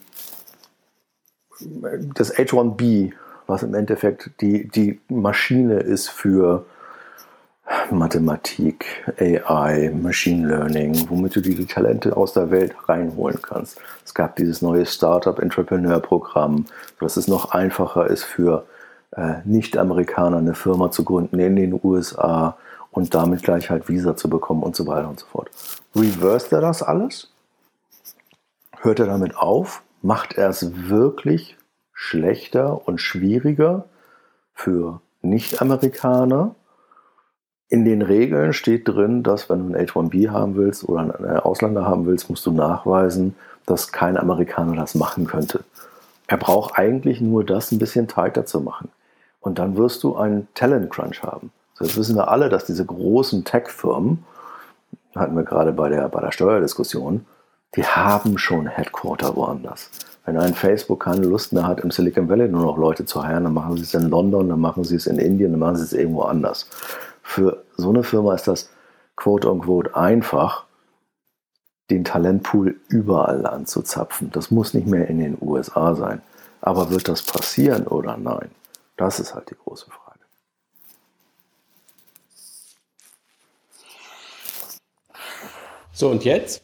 Das 2.13 2.35
H1B, 2.35 3.13
was 3.47 3.63
im 3.63 3.73
Endeffekt 3.73 4.29
die, 4.41 4.67
die 4.67 5.01
Maschine 5.09 5.79
ist 5.79 6.09
für 6.09 6.65
Mathematik, 7.91 8.85
AI, 9.19 9.91
Machine 9.93 10.47
Learning, 10.47 11.09
womit 11.09 11.35
du 11.35 11.41
die 11.41 11.65
Talente 11.65 12.15
aus 12.15 12.33
der 12.33 12.51
Welt 12.51 12.75
reinholen 12.87 13.41
kannst. 13.41 13.79
Es 14.05 14.13
gab 14.13 14.35
dieses 14.35 14.61
neue 14.61 14.85
Startup-Entrepreneur-Programm, 14.85 16.65
dass 16.99 17.17
es 17.17 17.27
noch 17.27 17.51
einfacher 17.51 18.07
ist 18.07 18.23
für 18.23 18.65
äh, 19.11 19.35
Nicht-Amerikaner 19.45 20.37
eine 20.37 20.55
Firma 20.55 20.91
zu 20.91 21.03
gründen 21.03 21.39
in 21.39 21.55
den 21.55 21.79
USA 21.83 22.57
und 22.91 23.13
damit 23.13 23.43
gleich 23.43 23.69
halt 23.69 23.87
Visa 23.87 24.15
zu 24.15 24.29
bekommen 24.29 24.63
und 24.63 24.75
so 24.75 24.87
weiter 24.87 25.09
und 25.09 25.19
so 25.19 25.27
fort. 25.27 25.49
Reverst 25.95 26.51
er 26.51 26.61
das 26.61 26.83
alles? 26.83 27.31
Hört 28.81 28.99
er 28.99 29.07
damit 29.07 29.35
auf? 29.35 29.83
Macht 30.01 30.33
er 30.33 30.49
es 30.49 30.89
wirklich 30.89 31.57
schlechter 31.93 32.87
und 32.87 32.99
schwieriger 32.99 33.85
für 34.53 35.01
Nicht-Amerikaner? 35.21 36.55
In 37.69 37.85
den 37.85 38.01
Regeln 38.01 38.53
steht 38.53 38.87
drin, 38.87 39.21
dass 39.21 39.49
wenn 39.49 39.71
du 39.71 39.77
ein 39.77 39.85
H1B 39.85 40.29
haben 40.29 40.55
willst 40.55 40.87
oder 40.89 41.01
einen 41.01 41.37
Ausländer 41.37 41.85
haben 41.85 42.07
willst, 42.07 42.29
musst 42.29 42.45
du 42.47 42.51
nachweisen, 42.51 43.35
dass 43.67 43.91
kein 43.91 44.17
Amerikaner 44.17 44.75
das 44.75 44.95
machen 44.95 45.27
könnte. 45.27 45.63
Er 46.25 46.37
braucht 46.37 46.77
eigentlich 46.77 47.21
nur 47.21 47.43
das 47.43 47.71
ein 47.71 47.77
bisschen 47.77 48.07
tighter 48.07 48.45
zu 48.45 48.61
machen. 48.61 48.89
Und 49.39 49.59
dann 49.59 49.77
wirst 49.77 50.03
du 50.03 50.15
einen 50.15 50.47
Talent 50.55 50.89
Crunch 50.89 51.21
haben. 51.21 51.51
Jetzt 51.79 51.95
wissen 51.95 52.15
wir 52.15 52.29
alle, 52.29 52.49
dass 52.49 52.65
diese 52.65 52.85
großen 52.85 53.45
Tech-Firmen, 53.45 54.25
hatten 55.15 55.35
wir 55.35 55.43
gerade 55.43 55.71
bei 55.71 55.89
der, 55.89 56.09
bei 56.09 56.21
der 56.21 56.31
Steuerdiskussion, 56.31 57.25
die 57.75 57.83
haben 57.83 58.37
schon 58.37 58.67
Headquarter 58.67 59.35
woanders. 59.35 59.91
Wenn 60.25 60.37
ein 60.37 60.53
Facebook 60.53 61.03
keine 61.03 61.25
Lust 61.25 61.53
mehr 61.53 61.65
hat, 61.65 61.79
im 61.79 61.91
Silicon 61.91 62.29
Valley 62.29 62.49
nur 62.49 62.63
noch 62.63 62.77
Leute 62.77 63.05
zu 63.05 63.23
heiren, 63.23 63.45
dann 63.45 63.53
machen 63.53 63.77
sie 63.77 63.83
es 63.83 63.93
in 63.93 64.09
London, 64.09 64.49
dann 64.49 64.59
machen 64.59 64.83
sie 64.83 64.95
es 64.95 65.07
in 65.07 65.17
Indien, 65.17 65.51
dann 65.51 65.59
machen 65.59 65.77
sie 65.77 65.83
es 65.83 65.93
irgendwo 65.93 66.23
anders. 66.23 66.67
Für 67.29 67.63
so 67.77 67.89
eine 67.89 68.03
Firma 68.03 68.33
ist 68.33 68.47
das 68.47 68.71
quote 69.15 69.51
unquote 69.51 69.95
einfach, 69.95 70.65
den 71.91 72.03
Talentpool 72.03 72.81
überall 72.87 73.45
anzuzapfen. 73.45 74.31
Das 74.31 74.49
muss 74.49 74.73
nicht 74.73 74.87
mehr 74.87 75.07
in 75.07 75.19
den 75.19 75.37
USA 75.39 75.93
sein. 75.93 76.23
Aber 76.59 76.89
wird 76.89 77.07
das 77.07 77.21
passieren 77.21 77.85
oder 77.85 78.17
nein? 78.17 78.49
Das 78.97 79.19
ist 79.19 79.35
halt 79.35 79.51
die 79.51 79.55
große 79.55 79.85
Frage. 79.91 80.19
So, 85.91 86.09
und 86.09 86.25
jetzt? 86.25 86.63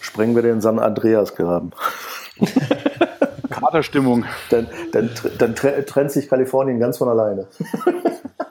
Sprengen 0.00 0.34
wir 0.34 0.42
den 0.42 0.60
San 0.60 0.78
Andreas 0.78 1.34
Graben. 1.34 1.72
Katerstimmung. 3.48 4.26
Dann, 4.50 4.68
dann, 4.92 5.10
dann 5.38 5.54
trennt 5.54 6.12
sich 6.12 6.28
Kalifornien 6.28 6.78
ganz 6.78 6.98
von 6.98 7.08
alleine. 7.08 7.48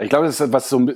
Ich 0.00 0.08
glaube, 0.08 0.24
das 0.24 0.40
ist 0.40 0.52
was 0.52 0.70
so, 0.70 0.86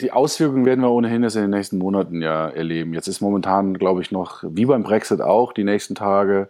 die 0.00 0.10
Auswirkungen 0.10 0.64
werden 0.64 0.80
wir 0.80 0.90
ohnehin 0.90 1.22
jetzt 1.22 1.36
in 1.36 1.42
den 1.42 1.50
nächsten 1.50 1.76
Monaten 1.76 2.22
ja 2.22 2.48
erleben. 2.48 2.94
Jetzt 2.94 3.08
ist 3.08 3.20
momentan, 3.20 3.74
glaube 3.76 4.00
ich, 4.00 4.10
noch, 4.10 4.42
wie 4.46 4.64
beim 4.64 4.82
Brexit 4.82 5.20
auch, 5.20 5.52
die 5.52 5.64
nächsten 5.64 5.94
Tage 5.94 6.48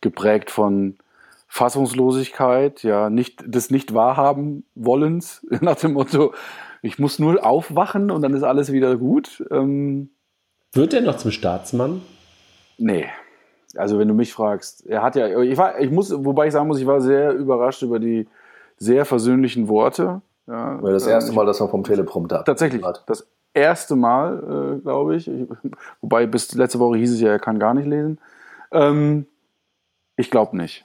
geprägt 0.00 0.50
von 0.50 0.96
Fassungslosigkeit, 1.48 2.82
ja, 2.82 3.10
nicht, 3.10 3.42
des 3.46 3.70
nicht 3.70 3.92
wahrhaben 3.92 4.64
wollens, 4.74 5.46
nach 5.60 5.76
dem 5.76 5.92
Motto, 5.92 6.32
ich 6.80 6.98
muss 6.98 7.18
nur 7.18 7.44
aufwachen 7.44 8.10
und 8.10 8.22
dann 8.22 8.32
ist 8.32 8.42
alles 8.42 8.72
wieder 8.72 8.96
gut. 8.96 9.44
Ähm, 9.50 10.08
Wird 10.72 10.94
er 10.94 11.02
noch 11.02 11.18
zum 11.18 11.32
Staatsmann? 11.32 12.00
Nee. 12.78 13.06
Also 13.76 13.98
wenn 13.98 14.08
du 14.08 14.14
mich 14.14 14.32
fragst, 14.32 14.86
er 14.86 15.02
hat 15.02 15.16
ja, 15.16 15.40
ich 15.42 15.58
war, 15.58 15.78
ich 15.78 15.90
muss, 15.90 16.12
wobei 16.24 16.46
ich 16.46 16.52
sagen 16.54 16.68
muss, 16.68 16.80
ich 16.80 16.86
war 16.86 17.02
sehr 17.02 17.32
überrascht 17.34 17.82
über 17.82 17.98
die 17.98 18.26
sehr 18.78 19.04
versöhnlichen 19.04 19.68
Worte 19.68 20.22
ja, 20.46 20.76
das 20.78 21.06
erste 21.06 21.30
ähm, 21.30 21.36
Mal, 21.36 21.46
dass 21.46 21.60
man 21.60 21.68
vom 21.68 21.84
Teleprompter 21.84 22.44
Tatsächlich, 22.44 22.82
hat. 22.82 23.04
das 23.06 23.26
erste 23.54 23.96
Mal, 23.96 24.78
äh, 24.78 24.80
glaube 24.80 25.16
ich. 25.16 25.28
ich. 25.28 25.48
Wobei 26.00 26.26
bis 26.26 26.52
letzte 26.54 26.78
Woche 26.78 26.98
hieß 26.98 27.12
es 27.12 27.20
ja, 27.20 27.30
er 27.30 27.38
kann 27.38 27.58
gar 27.58 27.74
nicht 27.74 27.86
lesen. 27.86 28.18
Ähm, 28.72 29.26
ich 30.16 30.30
glaube 30.30 30.56
nicht. 30.56 30.84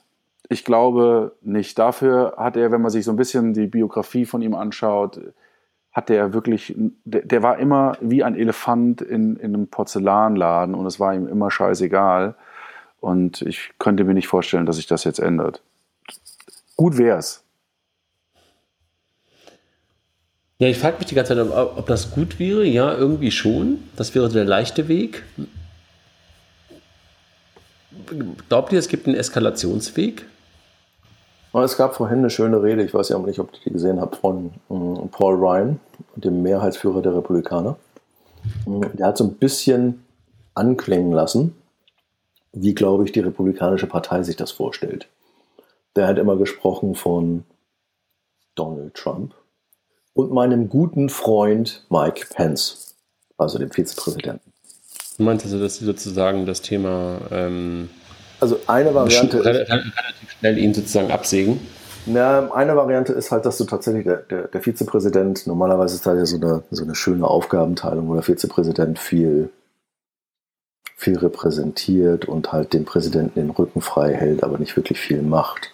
Ich 0.50 0.64
glaube 0.64 1.36
nicht. 1.42 1.78
Dafür 1.78 2.36
hat 2.38 2.56
er, 2.56 2.72
wenn 2.72 2.82
man 2.82 2.92
sich 2.92 3.06
so 3.06 3.12
ein 3.12 3.18
bisschen 3.18 3.54
die 3.54 3.68
Biografie 3.68 4.26
von 4.26 4.42
ihm 4.42 4.56
anschaut, 4.56 5.20
hat 5.92 6.10
der 6.10 6.34
wirklich, 6.34 6.76
der, 7.06 7.24
der 7.24 7.44
war 7.44 7.58
immer 7.58 7.98
wie 8.02 8.24
ein 8.24 8.36
Elefant 8.36 9.02
in, 9.02 9.36
in 9.38 9.56
einem 9.56 9.68
Porzellanladen 9.68 10.76
und 10.76 10.86
es 10.86 11.00
war 11.00 11.14
ihm 11.14 11.28
immer 11.28 11.50
scheißegal. 11.50 12.36
Und 13.00 13.42
ich 13.42 13.74
könnte 13.80 14.04
mir 14.04 14.14
nicht 14.14 14.28
vorstellen, 14.28 14.66
dass 14.66 14.78
sich 14.78 14.88
das 14.88 15.04
jetzt 15.04 15.20
ändert. 15.20 15.62
Gut 16.76 16.98
wäre 16.98 17.18
es. 17.18 17.44
Ja, 20.60 20.68
ich 20.68 20.80
frage 20.80 20.98
mich 20.98 21.06
die 21.08 21.16
ganze 21.16 21.36
Zeit, 21.36 21.46
ob, 21.46 21.78
ob, 21.78 21.86
das 21.86 22.12
gut 22.12 22.40
wäre. 22.40 22.66
Ja, 22.66 22.94
irgendwie 22.94 23.32
schon. 23.32 23.84
Das 23.96 24.16
wäre 24.16 24.28
der 24.30 24.46
leichte 24.46 24.88
Weg. 24.88 25.24
Glaubt 28.50 28.74
ihr, 28.74 28.80
es 28.80 28.88
gibt 28.88 29.06
einen 29.06 29.16
Eskalationsweg? 29.16 30.26
Es 31.54 31.78
gab 31.78 31.96
vorhin 31.96 32.20
eine 32.20 32.30
schöne 32.30 32.62
Rede, 32.62 32.84
ich 32.84 32.94
weiß 32.94 33.10
ja 33.10 33.18
nicht, 33.18 33.40
ob 33.40 33.52
ihr 33.54 33.60
die 33.66 33.72
gesehen 33.72 34.00
habt, 34.00 34.18
von 34.18 34.52
ähm, 34.70 35.10
Paul 35.12 35.36
Ryan, 35.36 35.80
dem 36.16 36.44
Mehrheitsführer 36.44 37.02
der 37.02 37.16
Republikaner. 37.16 37.78
Ähm, 38.68 38.82
der 38.94 39.08
hat 39.08 39.18
so 39.18 39.24
ein 39.24 39.36
bisschen 39.36 40.06
anklingen 40.54 41.14
lassen, 41.14 41.56
wie, 42.52 42.76
glaube 42.76 43.06
ich, 43.06 43.12
die 43.12 43.22
Republikanische 43.22 43.88
Partei 43.88 44.22
sich 44.24 44.36
das 44.36 44.52
vorstellt. 44.52 45.08
Der 45.96 46.08
hat 46.08 46.20
immer 46.20 46.36
gesprochen 46.36 46.94
von 46.94 47.44
Donald 48.54 48.94
Trump 48.94 49.34
und 50.18 50.32
meinem 50.32 50.68
guten 50.68 51.10
Freund 51.10 51.86
Mike 51.90 52.26
Pence, 52.34 52.96
also 53.38 53.60
dem 53.60 53.70
Vizepräsidenten. 53.70 54.52
Meinst 55.20 55.46
du, 55.46 55.60
dass 55.60 55.78
Sie 55.78 55.86
sozusagen 55.86 56.48
das 56.48 56.62
Thema 56.62 57.20
ähm, 57.32 57.90
also 58.40 58.60
eine 58.66 58.96
Variante 58.96 59.46
relativ, 59.46 59.70
relativ 59.70 60.32
schnell 60.40 60.58
ihn 60.58 60.74
sozusagen 60.74 61.12
absägen? 61.12 61.60
Na, 62.08 62.52
eine 62.52 62.76
Variante 62.76 63.14
ist 63.14 63.32
halt, 63.32 63.46
dass 63.46 63.60
du 63.60 63.66
tatsächlich 63.66 64.06
der, 64.06 64.18
der, 64.18 64.48
der 64.48 64.62
Vizepräsident, 64.62 65.46
normalerweise 65.46 65.96
ist 65.96 66.06
da 66.08 66.16
ja 66.16 66.26
so 66.26 66.38
eine, 66.38 66.64
so 66.72 66.84
eine 66.84 66.96
schöne 66.96 67.28
Aufgabenteilung, 67.28 68.08
wo 68.08 68.14
der 68.16 68.24
Vizepräsident 68.24 68.98
viel, 68.98 69.52
viel 70.96 71.18
repräsentiert 71.18 72.26
und 72.26 72.52
halt 72.52 72.74
dem 72.74 72.86
Präsidenten 72.86 73.40
den 73.40 73.50
Rücken 73.52 73.82
frei 73.82 74.16
hält, 74.16 74.44
aber 74.44 74.58
nicht 74.58 74.76
wirklich 74.76 75.00
viel 75.00 75.22
macht. 75.22 75.74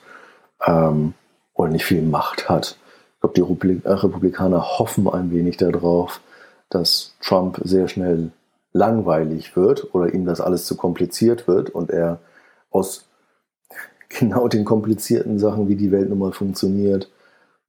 Ähm, 0.66 1.14
oder 1.54 1.70
nicht 1.70 1.86
viel 1.86 2.02
Macht 2.02 2.50
hat 2.50 2.78
glaube, 3.24 3.58
die 3.58 3.82
äh, 3.84 3.92
Republikaner 3.92 4.78
hoffen 4.78 5.08
ein 5.08 5.32
wenig 5.32 5.58
darauf, 5.58 6.22
dass 6.70 7.16
Trump 7.22 7.60
sehr 7.64 7.88
schnell 7.88 8.32
langweilig 8.74 9.56
wird 9.56 9.94
oder 9.94 10.14
ihm 10.14 10.26
das 10.26 10.42
alles 10.42 10.66
zu 10.66 10.76
kompliziert 10.76 11.48
wird 11.48 11.70
und 11.70 11.92
er 11.92 12.20
aus 12.72 13.06
genau 14.10 14.48
den 14.48 14.66
komplizierten 14.66 15.40
Sachen, 15.40 15.70
wie 15.70 15.76
die 15.76 15.92
Welt 15.92 16.10
nun 16.10 16.20
mal 16.20 16.34
funktioniert, 16.34 17.10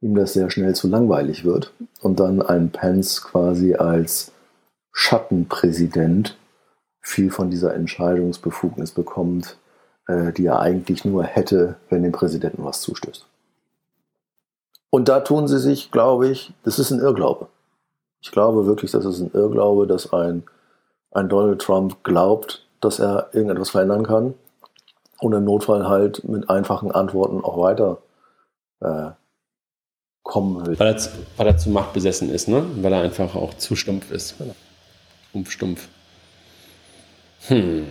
ihm 0.01 0.15
das 0.15 0.33
sehr 0.33 0.51
schnell 0.51 0.75
zu 0.75 0.89
langweilig 0.89 1.45
wird 1.45 1.73
und 2.01 2.21
dann 2.21 2.43
ein 2.43 2.71
Pence 2.71 3.23
quasi 3.23 3.75
als 3.75 4.33
Schattenpräsident 4.93 6.37
viel 7.01 7.31
von 7.31 7.51
dieser 7.51 7.75
Entscheidungsbefugnis 7.75 8.93
bekommt, 8.93 9.59
äh, 10.07 10.33
die 10.33 10.47
er 10.47 10.61
eigentlich 10.61 11.05
nur 11.05 11.25
hätte, 11.25 11.77
wenn 11.91 12.03
dem 12.03 12.13
Präsidenten 12.13 12.65
was 12.65 12.81
zustößt. 12.81 13.27
Und 14.95 15.09
da 15.09 15.19
tun 15.19 15.49
sie 15.49 15.59
sich, 15.59 15.91
glaube 15.91 16.29
ich, 16.29 16.53
das 16.63 16.79
ist 16.79 16.93
ein 16.93 17.01
Irrglaube. 17.01 17.49
Ich 18.21 18.31
glaube 18.31 18.65
wirklich, 18.65 18.93
das 18.93 19.05
ist 19.05 19.19
ein 19.19 19.33
Irrglaube, 19.35 19.89
dass 19.89 20.13
ein, 20.13 20.45
ein 21.11 21.29
Donald 21.29 21.61
Trump 21.61 22.05
glaubt, 22.05 22.65
dass 22.81 23.01
er 23.01 23.31
irgendetwas 23.33 23.71
verändern 23.71 24.07
kann 24.07 24.35
und 25.19 25.33
im 25.33 25.43
Notfall 25.43 25.89
halt 25.89 26.23
mit 26.23 26.49
einfachen 26.49 26.93
Antworten 26.93 27.43
auch 27.43 27.59
weiter 27.59 28.03
äh, 28.83 29.11
kommen 30.23 30.65
will. 30.65 30.79
Weil 30.79 30.95
er, 30.95 31.03
weil 31.39 31.47
er 31.49 31.59
zu 31.59 31.71
machtbesessen 31.71 32.31
ist, 32.31 32.47
ne? 32.47 32.65
Weil 32.77 32.93
er 32.93 33.01
einfach 33.01 33.35
auch 33.35 33.55
zu 33.55 33.75
stumpf 33.75 34.13
ist. 34.13 34.37
Stumpf, 35.31 35.51
stumpf. 35.51 35.89
Hm. 37.49 37.85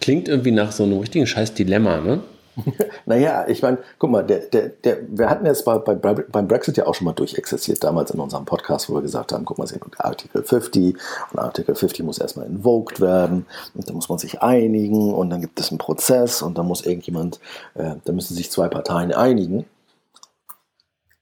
Klingt 0.00 0.28
irgendwie 0.28 0.52
nach 0.52 0.70
so 0.70 0.84
einem 0.84 1.00
richtigen 1.00 1.26
scheiß 1.26 1.54
Dilemma, 1.54 2.00
ne? 2.00 2.20
naja, 3.06 3.46
ich 3.48 3.62
meine, 3.62 3.78
guck 3.98 4.10
mal, 4.10 4.24
der, 4.24 4.40
der, 4.40 4.68
der, 4.68 4.98
wir 5.08 5.28
hatten 5.28 5.46
jetzt 5.46 5.64
bei, 5.64 5.78
bei, 5.78 5.94
beim 5.94 6.48
Brexit 6.48 6.76
ja 6.76 6.86
auch 6.86 6.94
schon 6.94 7.04
mal 7.04 7.12
durchexerziert, 7.12 7.82
damals 7.82 8.10
in 8.10 8.20
unserem 8.20 8.44
Podcast, 8.44 8.88
wo 8.88 8.94
wir 8.94 9.02
gesagt 9.02 9.32
haben, 9.32 9.44
guck 9.44 9.58
mal, 9.58 9.68
Artikel 9.98 10.42
50 10.42 10.96
und 11.32 11.38
Artikel 11.38 11.74
50 11.74 12.04
muss 12.04 12.18
erstmal 12.18 12.46
invoked 12.46 13.00
werden 13.00 13.46
und 13.74 13.88
da 13.88 13.92
muss 13.92 14.08
man 14.08 14.18
sich 14.18 14.42
einigen 14.42 15.12
und 15.12 15.30
dann 15.30 15.40
gibt 15.40 15.60
es 15.60 15.70
einen 15.70 15.78
Prozess 15.78 16.42
und 16.42 16.58
dann 16.58 16.66
muss 16.66 16.84
irgendjemand, 16.84 17.40
äh, 17.74 17.94
da 18.04 18.12
müssen 18.12 18.34
sich 18.34 18.50
zwei 18.50 18.68
Parteien 18.68 19.12
einigen. 19.12 19.64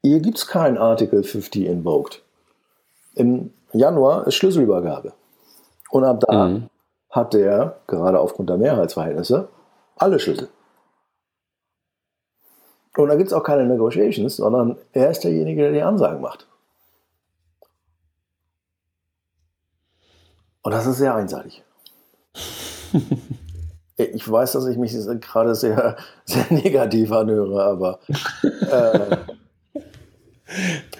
Hier 0.02 0.20
gibt 0.20 0.38
es 0.38 0.46
keinen 0.46 0.78
Artikel 0.78 1.22
50 1.24 1.66
invoked. 1.66 2.22
Im 3.14 3.52
Januar 3.72 4.26
ist 4.26 4.36
Schlüsselübergabe. 4.36 5.12
Und 5.90 6.04
ab 6.04 6.20
da 6.20 6.48
mhm. 6.48 6.68
hat 7.10 7.34
der, 7.34 7.78
gerade 7.86 8.20
aufgrund 8.20 8.50
der 8.50 8.58
Mehrheitsverhältnisse, 8.58 9.48
alle 9.96 10.20
Schlüssel. 10.20 10.48
Und 12.96 13.08
da 13.08 13.14
gibt 13.14 13.28
es 13.28 13.32
auch 13.32 13.42
keine 13.42 13.66
Negotiations, 13.66 14.36
sondern 14.36 14.76
er 14.92 15.10
ist 15.10 15.24
derjenige, 15.24 15.62
der 15.62 15.72
die 15.72 15.82
Ansagen 15.82 16.20
macht. 16.20 16.46
Und 20.62 20.72
das 20.72 20.86
ist 20.86 20.96
sehr 20.96 21.14
einseitig. 21.14 21.62
ich 23.96 24.30
weiß, 24.30 24.52
dass 24.52 24.66
ich 24.66 24.78
mich 24.78 24.92
gerade 25.20 25.54
sehr, 25.54 25.96
sehr 26.24 26.46
negativ 26.50 27.12
anhöre, 27.12 27.62
aber. 27.62 28.00
Äh, 28.42 29.16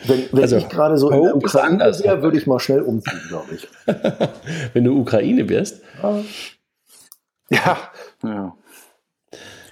Wenn, 0.07 0.29
wenn 0.33 0.43
also, 0.43 0.57
ich 0.57 0.69
gerade 0.69 0.99
so 0.99 1.11
in 1.11 1.23
der 1.23 1.37
Ukraine 1.37 1.79
wäre, 1.79 2.23
würde 2.23 2.37
ich 2.37 2.47
mal 2.47 2.59
schnell 2.59 2.83
umziehen, 2.83 3.21
glaube 3.29 3.55
ich. 3.55 3.69
wenn 4.75 4.85
du 4.85 5.01
Ukraine 5.01 5.49
wärst? 5.49 5.83
Ja. 7.49 7.79
ja. 8.25 8.57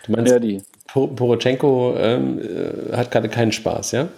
Du 0.07 0.12
meinst, 0.12 0.33
ja, 0.33 0.39
die. 0.39 0.62
Porochenko 0.95 1.97
ähm, 1.99 2.38
äh, 2.38 2.97
hat 2.97 3.11
gerade 3.11 3.28
keinen 3.28 3.53
Spaß, 3.53 3.92
ja? 3.92 4.09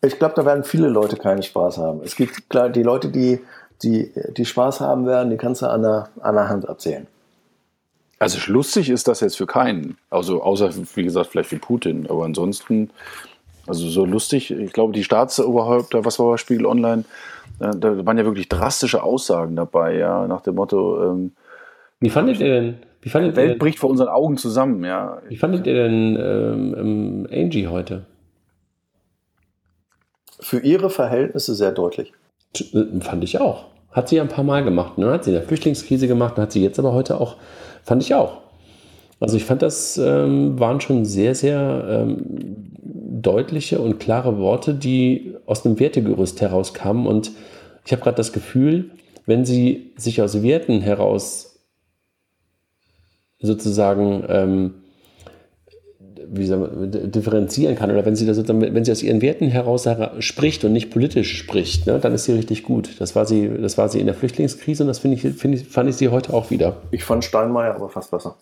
Ich 0.00 0.18
glaube, 0.18 0.34
da 0.36 0.44
werden 0.44 0.62
viele 0.62 0.88
Leute 0.88 1.16
keinen 1.16 1.42
Spaß 1.42 1.78
haben. 1.78 2.00
Es 2.04 2.14
gibt 2.14 2.48
klar 2.48 2.68
die 2.68 2.84
Leute, 2.84 3.08
die, 3.08 3.40
die, 3.82 4.12
die 4.36 4.44
Spaß 4.44 4.80
haben 4.80 5.06
werden, 5.06 5.30
die 5.30 5.36
kannst 5.36 5.62
du 5.62 5.66
an 5.66 5.82
der, 5.82 6.08
an 6.20 6.36
der 6.36 6.48
Hand 6.48 6.64
erzählen. 6.66 7.08
Also 8.20 8.38
lustig 8.52 8.90
ist 8.90 9.08
das 9.08 9.20
jetzt 9.20 9.36
für 9.36 9.46
keinen. 9.46 9.98
Also 10.08 10.42
außer, 10.42 10.70
wie 10.94 11.04
gesagt, 11.04 11.30
vielleicht 11.30 11.48
für 11.48 11.58
Putin. 11.58 12.06
Aber 12.08 12.24
ansonsten, 12.24 12.90
also 13.66 13.88
so 13.88 14.04
lustig, 14.04 14.52
ich 14.52 14.72
glaube, 14.72 14.92
die 14.92 15.04
Staatsoberhäupter, 15.04 16.04
was 16.04 16.20
war 16.20 16.30
bei 16.30 16.36
Spiegel 16.36 16.66
Online, 16.66 17.04
äh, 17.58 17.76
da 17.76 18.06
waren 18.06 18.18
ja 18.18 18.24
wirklich 18.24 18.48
drastische 18.48 19.02
Aussagen 19.02 19.56
dabei, 19.56 19.96
ja, 19.96 20.28
nach 20.28 20.42
dem 20.42 20.54
Motto, 20.54 21.10
ähm, 21.10 21.32
wie 22.00 22.10
fandet 22.10 22.38
ihr 22.38 22.60
denn? 22.60 22.87
Wie 23.00 23.08
fandet 23.08 23.32
die 23.32 23.36
Welt 23.36 23.52
ihr, 23.52 23.58
bricht 23.58 23.78
vor 23.78 23.90
unseren 23.90 24.08
Augen 24.08 24.36
zusammen, 24.36 24.84
ja. 24.84 25.22
Wie 25.28 25.36
fandet 25.36 25.66
ihr 25.66 25.74
denn 25.74 26.16
ähm, 26.20 27.28
Angie 27.30 27.68
heute? 27.68 28.06
Für 30.40 30.60
ihre 30.60 30.90
Verhältnisse 30.90 31.54
sehr 31.54 31.72
deutlich. 31.72 32.12
Äh, 32.56 33.00
fand 33.00 33.24
ich 33.24 33.40
auch. 33.40 33.66
Hat 33.90 34.08
sie 34.08 34.16
ja 34.16 34.22
ein 34.22 34.28
paar 34.28 34.44
Mal 34.44 34.64
gemacht. 34.64 34.98
Ne? 34.98 35.10
Hat 35.10 35.24
sie 35.24 35.30
in 35.30 35.34
der 35.34 35.42
Flüchtlingskrise 35.42 36.08
gemacht, 36.08 36.36
hat 36.36 36.52
sie 36.52 36.62
jetzt 36.62 36.78
aber 36.78 36.92
heute 36.92 37.20
auch, 37.20 37.36
fand 37.84 38.02
ich 38.02 38.14
auch. 38.14 38.38
Also 39.20 39.36
ich 39.36 39.44
fand, 39.44 39.62
das 39.62 39.98
ähm, 39.98 40.58
waren 40.60 40.80
schon 40.80 41.04
sehr, 41.04 41.34
sehr 41.34 41.84
ähm, 41.88 42.68
deutliche 42.82 43.80
und 43.80 43.98
klare 43.98 44.38
Worte, 44.38 44.74
die 44.74 45.34
aus 45.46 45.66
einem 45.66 45.80
Wertegerüst 45.80 46.40
herauskamen. 46.40 47.06
Und 47.06 47.32
ich 47.84 47.92
habe 47.92 48.02
gerade 48.02 48.16
das 48.16 48.32
Gefühl, 48.32 48.90
wenn 49.26 49.44
sie 49.44 49.92
sich 49.96 50.22
aus 50.22 50.42
Werten 50.42 50.80
heraus 50.80 51.47
sozusagen 53.40 54.24
ähm, 54.28 54.74
wie 56.30 56.48
man, 56.48 56.90
differenzieren 57.10 57.74
kann 57.76 57.90
oder 57.90 58.04
wenn 58.04 58.16
sie, 58.16 58.26
das, 58.26 58.36
wenn 58.46 58.84
sie 58.84 58.92
aus 58.92 59.02
ihren 59.02 59.22
Werten 59.22 59.48
heraus 59.48 59.88
spricht 60.20 60.64
und 60.64 60.72
nicht 60.72 60.90
politisch 60.90 61.36
spricht, 61.36 61.86
ne, 61.86 61.98
dann 61.98 62.12
ist 62.14 62.24
sie 62.24 62.32
richtig 62.32 62.64
gut. 62.64 63.00
Das 63.00 63.16
war 63.16 63.24
sie, 63.26 63.48
das 63.60 63.78
war 63.78 63.88
sie 63.88 64.00
in 64.00 64.06
der 64.06 64.14
Flüchtlingskrise 64.14 64.82
und 64.82 64.88
das 64.88 65.04
ich, 65.04 65.22
find 65.22 65.54
ich, 65.54 65.68
fand 65.68 65.88
ich 65.88 65.96
sie 65.96 66.08
heute 66.08 66.34
auch 66.34 66.50
wieder. 66.50 66.76
Ich 66.90 67.04
fand 67.04 67.24
Steinmeier 67.24 67.74
aber 67.74 67.88
fast 67.88 68.10
besser. 68.10 68.36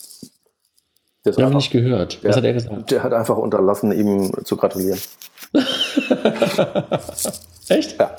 Das 1.25 1.37
habe 1.37 1.49
ich 1.49 1.55
nicht 1.55 1.71
gehört. 1.73 2.19
Was 2.23 2.23
der, 2.23 2.37
hat 2.37 2.45
er 2.45 2.53
gesagt? 2.53 2.91
Der 2.91 3.03
hat 3.03 3.13
einfach 3.13 3.37
unterlassen, 3.37 3.93
ihm 3.93 4.33
zu 4.45 4.57
gratulieren. 4.57 4.99
Echt? 7.69 7.99
Ja. 7.99 8.17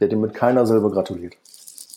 der 0.00 0.06
hat 0.08 0.12
ihm 0.12 0.20
mit 0.20 0.32
keiner 0.34 0.64
Silbe 0.64 0.90
gratuliert. 0.90 1.34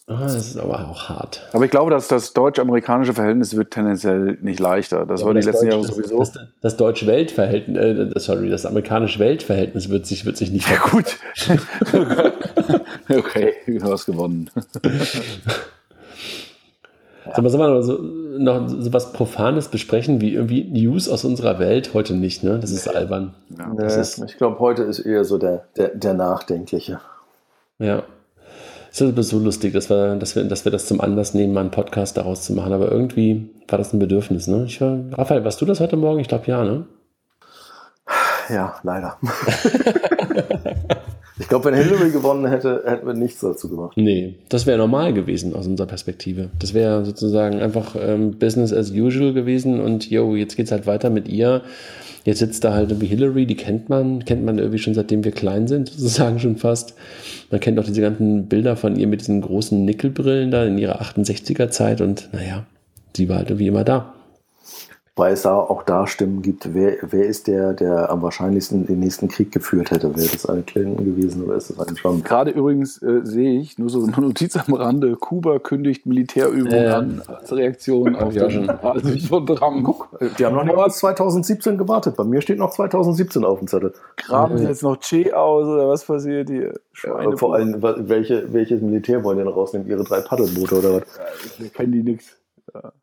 Ah, 0.10 0.24
das 0.24 0.36
ist 0.36 0.58
aber 0.58 0.90
auch 0.90 1.08
hart. 1.08 1.48
Aber 1.54 1.66
ich 1.66 1.72
glaube, 1.72 1.92
dass 1.92 2.08
das 2.08 2.34
deutsch-amerikanische 2.34 3.14
Verhältnis 3.14 3.56
wird 3.56 3.70
tendenziell 3.70 4.40
nicht 4.42 4.60
leicher. 4.60 5.06
Das 5.06 5.22
ja, 5.22 5.28
war 5.28 5.36
die 5.36 5.42
letzten 5.42 5.68
Jahre 5.68 5.84
sowieso. 5.84 6.18
Das, 6.18 6.32
das, 6.32 6.48
das 6.62 6.78
deutsch-welt-Verhältnis, 6.78 7.78
äh, 7.78 8.20
sorry, 8.20 8.50
das 8.50 8.66
amerikanische 8.66 9.20
Weltverhältnis 9.20 9.90
wird 9.90 10.08
sich, 10.08 10.26
wird 10.26 10.36
sich 10.36 10.50
nicht. 10.50 10.68
Ja, 10.68 10.78
gut. 10.90 11.18
okay, 13.16 13.54
du 13.68 13.84
hast 13.84 14.08
gewonnen. 14.08 14.50
Sag 17.26 17.44
mal, 17.44 17.50
sollen 17.52 17.74
wir 17.74 17.84
so, 17.84 18.00
noch 18.40 18.68
so 18.68 18.92
was 18.92 19.14
Profanes 19.14 19.68
besprechen, 19.68 20.22
wie 20.22 20.34
irgendwie 20.34 20.64
News 20.64 21.08
aus 21.08 21.24
unserer 21.24 21.60
Welt? 21.60 21.94
Heute 21.94 22.16
nicht, 22.16 22.44
ne? 22.44 22.58
Das 22.60 22.72
ist 22.72 22.88
albern. 22.88 23.36
Ja. 23.56 23.72
Das 23.78 23.96
ist, 23.96 24.18
ich 24.28 24.38
glaube, 24.38 24.58
heute 24.58 24.82
ist 24.82 24.98
eher 24.98 25.24
so 25.24 25.38
der, 25.38 25.66
der, 25.78 25.90
der 25.90 26.16
Nachdenkliche. 26.16 27.00
Ja. 27.78 28.02
Es 28.92 29.02
ist 29.02 29.30
so 29.30 29.40
lustig, 29.40 29.74
dass 29.74 29.90
wir, 29.90 30.16
dass, 30.16 30.36
wir, 30.36 30.44
dass 30.46 30.66
wir 30.66 30.72
das 30.72 30.88
zum 30.88 31.00
Anlass 31.00 31.34
nehmen, 31.34 31.54
mal 31.54 31.62
einen 31.62 31.72
Podcast 31.72 32.18
daraus 32.18 32.44
zu 32.44 32.54
machen. 32.54 32.74
Aber 32.74 32.92
irgendwie 32.92 33.50
war 33.68 33.78
das 33.78 33.94
ein 33.94 34.00
Bedürfnis. 34.00 34.48
Ne? 34.48 34.66
Ich 34.68 34.82
war, 34.82 35.00
Raphael, 35.12 35.44
warst 35.44 35.62
du 35.62 35.66
das 35.66 35.80
heute 35.80 35.96
Morgen? 35.96 36.20
Ich 36.20 36.28
glaube 36.28 36.48
ja, 36.48 36.64
ne? 36.64 36.86
Ja, 38.50 38.76
leider. 38.82 39.18
ich 41.40 41.48
glaube, 41.48 41.66
wenn 41.66 41.76
Hillary 41.76 42.10
gewonnen 42.10 42.48
hätte, 42.48 42.82
hätten 42.84 43.06
wir 43.06 43.14
nichts 43.14 43.42
dazu 43.42 43.70
gemacht. 43.70 43.96
Nee, 43.96 44.40
das 44.50 44.66
wäre 44.66 44.80
normal 44.80 45.14
gewesen 45.14 45.56
aus 45.56 45.68
unserer 45.68 45.86
Perspektive. 45.86 46.50
Das 46.58 46.74
wäre 46.74 47.06
sozusagen 47.06 47.60
einfach 47.60 47.96
ähm, 48.00 48.40
Business 48.40 48.74
as 48.74 48.90
usual 48.90 49.34
gewesen 49.34 49.80
und 49.80 50.10
yo, 50.10 50.36
jetzt 50.36 50.56
geht's 50.56 50.72
halt 50.72 50.88
weiter 50.88 51.12
mit 51.12 51.28
ihr. 51.28 51.62
Jetzt 52.30 52.38
sitzt 52.38 52.64
da 52.64 52.76
halt 52.76 52.92
irgendwie 52.92 53.08
Hillary, 53.08 53.48
die 53.48 53.56
kennt 53.56 53.90
man, 53.90 54.24
kennt 54.24 54.46
man 54.46 54.60
irgendwie 54.60 54.78
schon 54.78 54.94
seitdem 54.94 55.24
wir 55.24 55.32
klein 55.32 55.68
sind, 55.68 55.90
sozusagen 55.98 56.38
schon 56.40 56.58
fast. 56.58 56.94
Man 57.50 57.60
kennt 57.60 57.80
auch 57.80 57.86
diese 57.86 58.02
ganzen 58.02 58.46
Bilder 58.46 58.76
von 58.76 58.96
ihr 58.96 59.08
mit 59.08 59.22
diesen 59.22 59.42
großen 59.42 59.84
Nickelbrillen 59.84 60.52
da 60.52 60.64
in 60.64 60.78
ihrer 60.78 61.02
68er 61.02 61.70
Zeit 61.70 62.02
und 62.02 62.30
naja, 62.32 62.68
sie 63.18 63.30
war 63.30 63.38
halt 63.38 63.50
irgendwie 63.50 63.66
immer 63.66 63.84
da 63.84 64.14
weil 65.20 65.34
es 65.34 65.46
auch 65.46 65.84
da 65.84 66.08
Stimmen 66.08 66.42
gibt, 66.42 66.74
wer, 66.74 66.98
wer 67.02 67.26
ist 67.26 67.48
der, 67.48 67.74
der 67.74 68.10
am 68.10 68.22
wahrscheinlichsten 68.22 68.88
den 68.88 69.00
nächsten 69.00 69.28
Krieg 69.28 69.52
geführt 69.52 69.92
hätte? 69.92 70.16
Wäre 70.16 70.30
das 70.32 70.46
eine 70.46 70.64
Clinton 70.64 71.06
gewesen 71.06 71.44
oder 71.44 71.56
ist 71.56 71.70
das 71.70 71.80
ein 71.80 71.96
Trump? 71.96 72.24
Gerade 72.24 72.52
übrigens 72.52 73.02
äh, 73.02 73.20
sehe 73.24 73.60
ich, 73.60 73.78
nur 73.78 73.90
so 73.90 74.02
eine 74.02 74.12
Notiz 74.12 74.56
am 74.56 74.74
Rande, 74.74 75.16
Kuba 75.18 75.60
kündigt 75.60 76.06
Militärübungen 76.06 76.72
äh, 76.72 76.88
an 76.88 77.22
als 77.28 77.52
Reaktion 77.52 78.16
auf 78.16 78.34
ja, 78.34 78.48
den 78.48 78.70
also 78.70 79.28
von 79.28 79.46
Trump. 79.46 79.84
Guck, 79.84 80.20
die 80.38 80.46
haben 80.46 80.56
noch 80.56 80.64
nicht 80.64 80.76
mal 80.76 80.90
2017 80.90 81.78
gewartet. 81.78 82.16
Bei 82.16 82.24
mir 82.24 82.42
steht 82.42 82.58
noch 82.58 82.72
2017 82.72 83.44
auf 83.44 83.60
dem 83.60 83.68
Zettel. 83.68 83.94
Graben 84.16 84.58
sie 84.58 84.66
jetzt 84.66 84.84
noch 84.84 84.98
Che 85.00 85.34
aus 85.34 85.66
oder 85.66 85.90
was 85.90 86.06
passiert 86.06 86.50
hier? 86.50 86.80
Ja, 87.04 87.36
vor 87.36 87.56
allem, 87.56 87.82
welche, 87.82 88.52
welches 88.54 88.82
Militär 88.82 89.24
wollen 89.24 89.38
denn 89.38 89.48
rausnehmen? 89.48 89.88
Ihre 89.88 90.04
drei 90.04 90.22
Paddelboote 90.22 90.80
oder 90.80 90.94
was? 90.96 91.04
Ja, 91.18 91.66
ich 91.66 91.74
kenne 91.74 91.92
die 91.92 92.04
nichts. 92.04 92.38
Ja. 92.74 92.94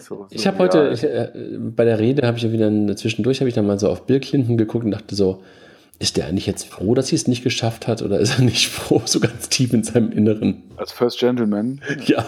So, 0.00 0.26
ich 0.30 0.46
habe 0.46 0.58
heute, 0.58 0.90
ich, 0.92 1.04
äh, 1.04 1.30
bei 1.58 1.84
der 1.84 1.98
Rede 1.98 2.26
habe 2.26 2.36
ich 2.36 2.42
ja 2.42 2.52
wieder 2.52 2.96
zwischendurch, 2.96 3.40
habe 3.40 3.48
ich 3.48 3.54
dann 3.54 3.66
mal 3.66 3.78
so 3.78 3.88
auf 3.88 4.06
Bill 4.06 4.20
Clinton 4.20 4.56
geguckt 4.56 4.84
und 4.84 4.90
dachte 4.90 5.14
so, 5.14 5.42
ist 5.98 6.16
der 6.16 6.26
eigentlich 6.26 6.46
jetzt 6.46 6.66
froh, 6.66 6.94
dass 6.94 7.08
sie 7.08 7.16
es 7.16 7.28
nicht 7.28 7.44
geschafft 7.44 7.86
hat 7.86 8.02
oder 8.02 8.18
ist 8.18 8.38
er 8.38 8.44
nicht 8.44 8.68
froh, 8.70 9.02
so 9.04 9.20
ganz 9.20 9.48
tief 9.48 9.72
in 9.72 9.84
seinem 9.84 10.12
Inneren? 10.12 10.62
Als 10.76 10.92
First 10.92 11.18
Gentleman? 11.18 11.80
Ja. 12.06 12.24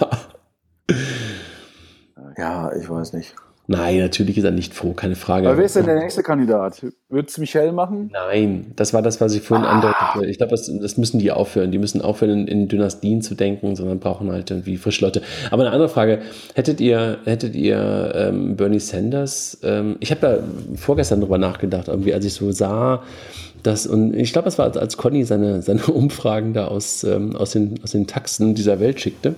Ja, 2.37 2.73
ich 2.75 2.89
weiß 2.89 3.12
nicht. 3.14 3.35
Nein, 3.69 3.99
natürlich 3.99 4.39
ist 4.39 4.45
er 4.45 4.53
nicht 4.53 4.75
froh, 4.75 4.93
keine 4.93 5.17
Frage. 5.17 5.49
Aber 5.49 5.59
wer 5.59 5.64
ist 5.64 5.75
denn 5.75 5.87
der 5.87 5.99
nächste 5.99 6.23
Kandidat? 6.23 6.87
Wird 7.09 7.29
es 7.29 7.39
Michelle 7.39 7.73
machen? 7.73 8.11
Nein, 8.12 8.73
das 8.77 8.95
war 8.95 9.03
das, 9.03 9.21
was 9.21 9.35
ich 9.35 9.43
vorhin 9.43 9.67
ah. 9.67 9.71
andeutete. 9.71 10.31
Ich 10.31 10.39
glaube, 10.39 10.53
das, 10.53 10.71
das, 10.81 10.97
müssen 10.97 11.19
die 11.19 11.33
aufhören. 11.33 11.73
Die 11.73 11.79
müssen 11.79 12.01
aufhören, 12.01 12.31
in, 12.31 12.47
in, 12.47 12.69
Dynastien 12.69 13.23
zu 13.23 13.35
denken, 13.35 13.75
sondern 13.75 13.99
brauchen 13.99 14.31
halt 14.31 14.51
irgendwie 14.51 14.77
frische 14.77 15.05
Leute. 15.05 15.21
Aber 15.51 15.62
eine 15.62 15.73
andere 15.73 15.89
Frage: 15.89 16.21
Hättet 16.55 16.81
ihr, 16.81 17.19
hättet 17.25 17.57
ihr 17.57 18.12
ähm, 18.14 18.57
Bernie 18.57 18.79
Sanders? 18.79 19.59
Ähm, 19.64 19.97
ich 19.99 20.12
habe 20.12 20.21
da 20.21 20.39
vorgestern 20.77 21.21
drüber 21.21 21.39
nachgedacht, 21.39 21.89
irgendwie, 21.89 22.14
als 22.14 22.25
ich 22.25 22.35
so 22.35 22.53
sah, 22.53 23.03
dass, 23.64 23.87
und 23.87 24.14
ich 24.14 24.33
glaube, 24.33 24.47
es 24.47 24.59
war, 24.59 24.77
als 24.77 24.97
Conny 24.97 25.25
seine, 25.25 25.61
seine 25.62 25.83
Umfragen 25.87 26.53
da 26.55 26.69
aus, 26.69 27.03
ähm, 27.03 27.35
aus, 27.35 27.51
den, 27.51 27.81
aus 27.83 27.91
den 27.91 28.07
Taxen 28.07 28.55
dieser 28.55 28.79
Welt 28.79 29.01
schickte 29.01 29.35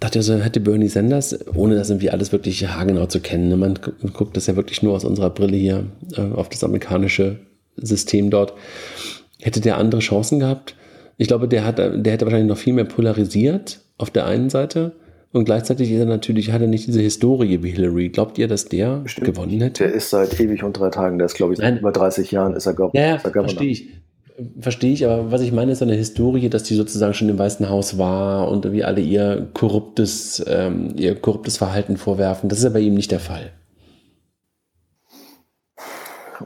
dachte 0.00 0.22
so, 0.22 0.34
hätte 0.34 0.60
Bernie 0.60 0.88
Sanders, 0.88 1.38
ohne 1.54 1.74
das 1.74 1.90
irgendwie 1.90 2.10
alles 2.10 2.32
wirklich 2.32 2.66
haargenau 2.68 3.06
zu 3.06 3.20
kennen, 3.20 3.48
ne? 3.48 3.56
man 3.56 3.78
guckt 4.12 4.36
das 4.36 4.46
ja 4.46 4.56
wirklich 4.56 4.82
nur 4.82 4.94
aus 4.94 5.04
unserer 5.04 5.30
Brille 5.30 5.56
hier 5.56 5.86
äh, 6.16 6.20
auf 6.20 6.48
das 6.48 6.64
amerikanische 6.64 7.40
System 7.76 8.30
dort, 8.30 8.54
hätte 9.40 9.60
der 9.60 9.76
andere 9.76 10.00
Chancen 10.00 10.38
gehabt? 10.40 10.74
Ich 11.16 11.28
glaube, 11.28 11.48
der, 11.48 11.64
hat, 11.64 11.78
der 11.78 12.12
hätte 12.12 12.26
wahrscheinlich 12.26 12.48
noch 12.48 12.58
viel 12.58 12.72
mehr 12.72 12.84
polarisiert 12.84 13.80
auf 13.98 14.10
der 14.10 14.26
einen 14.26 14.50
Seite. 14.50 14.92
Und 15.32 15.44
gleichzeitig 15.44 15.90
ist 15.90 15.98
er 15.98 16.06
natürlich, 16.06 16.52
hat 16.52 16.62
er 16.62 16.68
nicht 16.68 16.86
diese 16.86 17.00
Historie 17.00 17.62
wie 17.62 17.70
Hillary. 17.70 18.08
Glaubt 18.08 18.38
ihr, 18.38 18.48
dass 18.48 18.66
der 18.66 18.98
Bestimmt. 18.98 19.26
gewonnen 19.26 19.60
hätte? 19.60 19.84
Der 19.84 19.92
ist 19.92 20.10
seit 20.10 20.38
ewig 20.40 20.62
und 20.62 20.78
drei 20.78 20.90
Tagen, 20.90 21.18
der 21.18 21.26
ist, 21.26 21.34
glaube 21.34 21.52
ich, 21.52 21.58
seit 21.58 21.80
über 21.80 21.92
30 21.92 22.30
Jahren 22.30 22.54
ist 22.54 22.66
er, 22.66 22.74
Governor. 22.74 22.94
Ja, 22.94 23.16
ja 23.16 23.18
verstehe 23.18 23.70
ich 23.70 23.88
verstehe 24.60 24.92
ich, 24.92 25.04
aber 25.04 25.32
was 25.32 25.40
ich 25.40 25.52
meine, 25.52 25.72
ist 25.72 25.82
eine 25.82 25.94
Historie, 25.94 26.48
dass 26.48 26.62
die 26.62 26.74
sozusagen 26.74 27.14
schon 27.14 27.28
im 27.28 27.38
Weißen 27.38 27.68
Haus 27.68 27.98
war 27.98 28.48
und 28.48 28.70
wie 28.72 28.84
alle 28.84 29.00
ihr 29.00 29.48
korruptes, 29.54 30.44
ähm, 30.46 30.94
ihr 30.96 31.20
korruptes 31.20 31.56
Verhalten 31.56 31.96
vorwerfen. 31.96 32.48
Das 32.48 32.58
ist 32.58 32.64
ja 32.64 32.70
bei 32.70 32.80
ihm 32.80 32.94
nicht 32.94 33.10
der 33.10 33.20
Fall. 33.20 33.52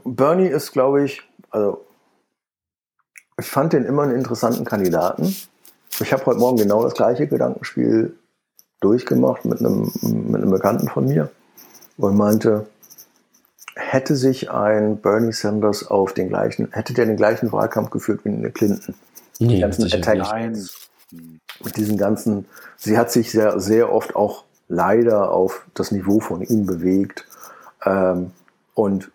Bernie 0.03 0.47
ist, 0.47 0.71
glaube 0.71 1.03
ich, 1.05 1.21
also 1.51 1.85
ich 3.39 3.45
fand 3.45 3.73
den 3.73 3.85
immer 3.85 4.03
einen 4.03 4.15
interessanten 4.15 4.65
Kandidaten. 4.65 5.35
Ich 5.99 6.11
habe 6.11 6.25
heute 6.25 6.39
Morgen 6.39 6.57
genau 6.57 6.83
das 6.83 6.93
gleiche 6.93 7.27
Gedankenspiel 7.27 8.15
durchgemacht 8.79 9.45
mit 9.45 9.59
einem, 9.59 9.91
mit 10.01 10.41
einem 10.41 10.51
Bekannten 10.51 10.87
von 10.87 11.05
mir 11.05 11.29
und 11.97 12.17
meinte, 12.17 12.67
hätte 13.75 14.15
sich 14.15 14.51
ein 14.51 14.97
Bernie 14.97 15.31
Sanders 15.31 15.87
auf 15.87 16.13
den 16.13 16.29
gleichen, 16.29 16.69
hätte 16.71 16.93
der 16.93 17.05
den 17.05 17.17
gleichen 17.17 17.51
Wahlkampf 17.51 17.89
geführt 17.89 18.21
wie 18.23 18.29
eine 18.29 18.51
Clinton? 18.51 18.95
Nee, 19.39 19.55
die 19.55 19.59
ganzen 19.59 19.91
Attacks. 19.91 20.89
Mit 21.63 21.77
diesen 21.77 21.97
ganzen, 21.97 22.45
sie 22.77 22.97
hat 22.97 23.11
sich 23.11 23.31
sehr, 23.31 23.59
sehr 23.59 23.93
oft 23.93 24.15
auch 24.15 24.45
leider 24.67 25.31
auf 25.31 25.65
das 25.75 25.91
Niveau 25.91 26.19
von 26.19 26.41
ihm 26.41 26.65
bewegt 26.65 27.25
ähm, 27.85 28.31
und 28.73 29.11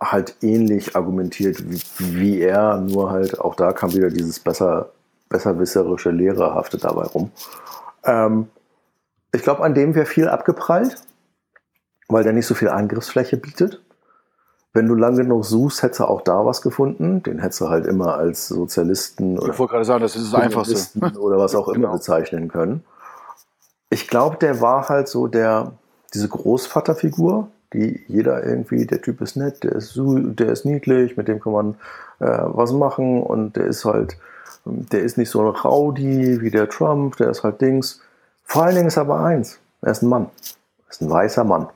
halt 0.00 0.36
ähnlich 0.42 0.94
argumentiert 0.94 1.68
wie, 1.70 1.80
wie, 1.98 2.40
er, 2.40 2.78
nur 2.78 3.10
halt 3.10 3.40
auch 3.40 3.54
da 3.54 3.72
kam 3.72 3.92
wieder 3.94 4.10
dieses 4.10 4.38
besser, 4.38 4.90
besserwisserische, 5.28 6.10
lehrerhafte 6.10 6.78
dabei 6.78 7.04
rum. 7.04 7.32
Ähm, 8.04 8.48
ich 9.32 9.42
glaube, 9.42 9.62
an 9.62 9.74
dem 9.74 9.94
wäre 9.94 10.06
viel 10.06 10.28
abgeprallt, 10.28 10.96
weil 12.08 12.24
der 12.24 12.32
nicht 12.32 12.46
so 12.46 12.54
viel 12.54 12.68
Angriffsfläche 12.68 13.36
bietet. 13.36 13.80
Wenn 14.72 14.86
du 14.86 14.94
lange 14.94 15.18
genug 15.18 15.44
suchst, 15.44 15.82
hättest 15.82 16.00
du 16.00 16.04
auch 16.04 16.20
da 16.20 16.46
was 16.46 16.62
gefunden. 16.62 17.22
Den 17.24 17.40
hättest 17.40 17.60
du 17.60 17.68
halt 17.68 17.86
immer 17.86 18.14
als 18.14 18.46
Sozialisten 18.48 19.38
oder 19.38 19.52
ich 19.52 19.58
wollte 19.58 19.72
gerade 19.72 19.84
sagen, 19.84 20.02
das 20.02 20.14
ist 20.14 20.32
das 20.32 20.40
Einfachste. 20.40 21.18
oder 21.18 21.38
was 21.38 21.54
auch 21.54 21.68
immer 21.68 21.88
genau. 21.88 21.92
bezeichnen 21.94 22.48
können. 22.48 22.84
Ich 23.88 24.06
glaube, 24.06 24.36
der 24.36 24.60
war 24.60 24.88
halt 24.88 25.08
so 25.08 25.26
der, 25.26 25.72
diese 26.14 26.28
Großvaterfigur, 26.28 27.48
die 27.72 28.00
jeder 28.06 28.44
irgendwie, 28.44 28.86
der 28.86 29.00
Typ 29.02 29.20
ist 29.20 29.36
nett, 29.36 29.64
der 29.64 29.72
ist, 29.72 29.94
der 29.96 30.48
ist 30.50 30.64
niedlich, 30.64 31.16
mit 31.16 31.26
dem 31.26 31.40
kann 31.40 31.52
man 31.52 31.74
äh, 32.20 32.42
was 32.44 32.72
machen 32.72 33.22
und 33.22 33.56
der 33.56 33.66
ist 33.66 33.84
halt, 33.84 34.16
der 34.64 35.02
ist 35.02 35.18
nicht 35.18 35.30
so 35.30 35.40
ein 35.40 35.48
Rowdy 35.48 36.40
wie 36.40 36.50
der 36.50 36.68
Trump, 36.68 37.16
der 37.16 37.30
ist 37.30 37.42
halt 37.42 37.60
Dings. 37.60 38.00
Vor 38.44 38.62
allen 38.62 38.76
Dingen 38.76 38.88
ist 38.88 38.96
er 38.96 39.02
aber 39.02 39.20
eins, 39.20 39.58
er 39.82 39.92
ist 39.92 40.02
ein 40.02 40.08
Mann, 40.08 40.26
er 40.86 40.90
ist 40.90 41.02
ein 41.02 41.10
weißer 41.10 41.44
Mann. 41.44 41.68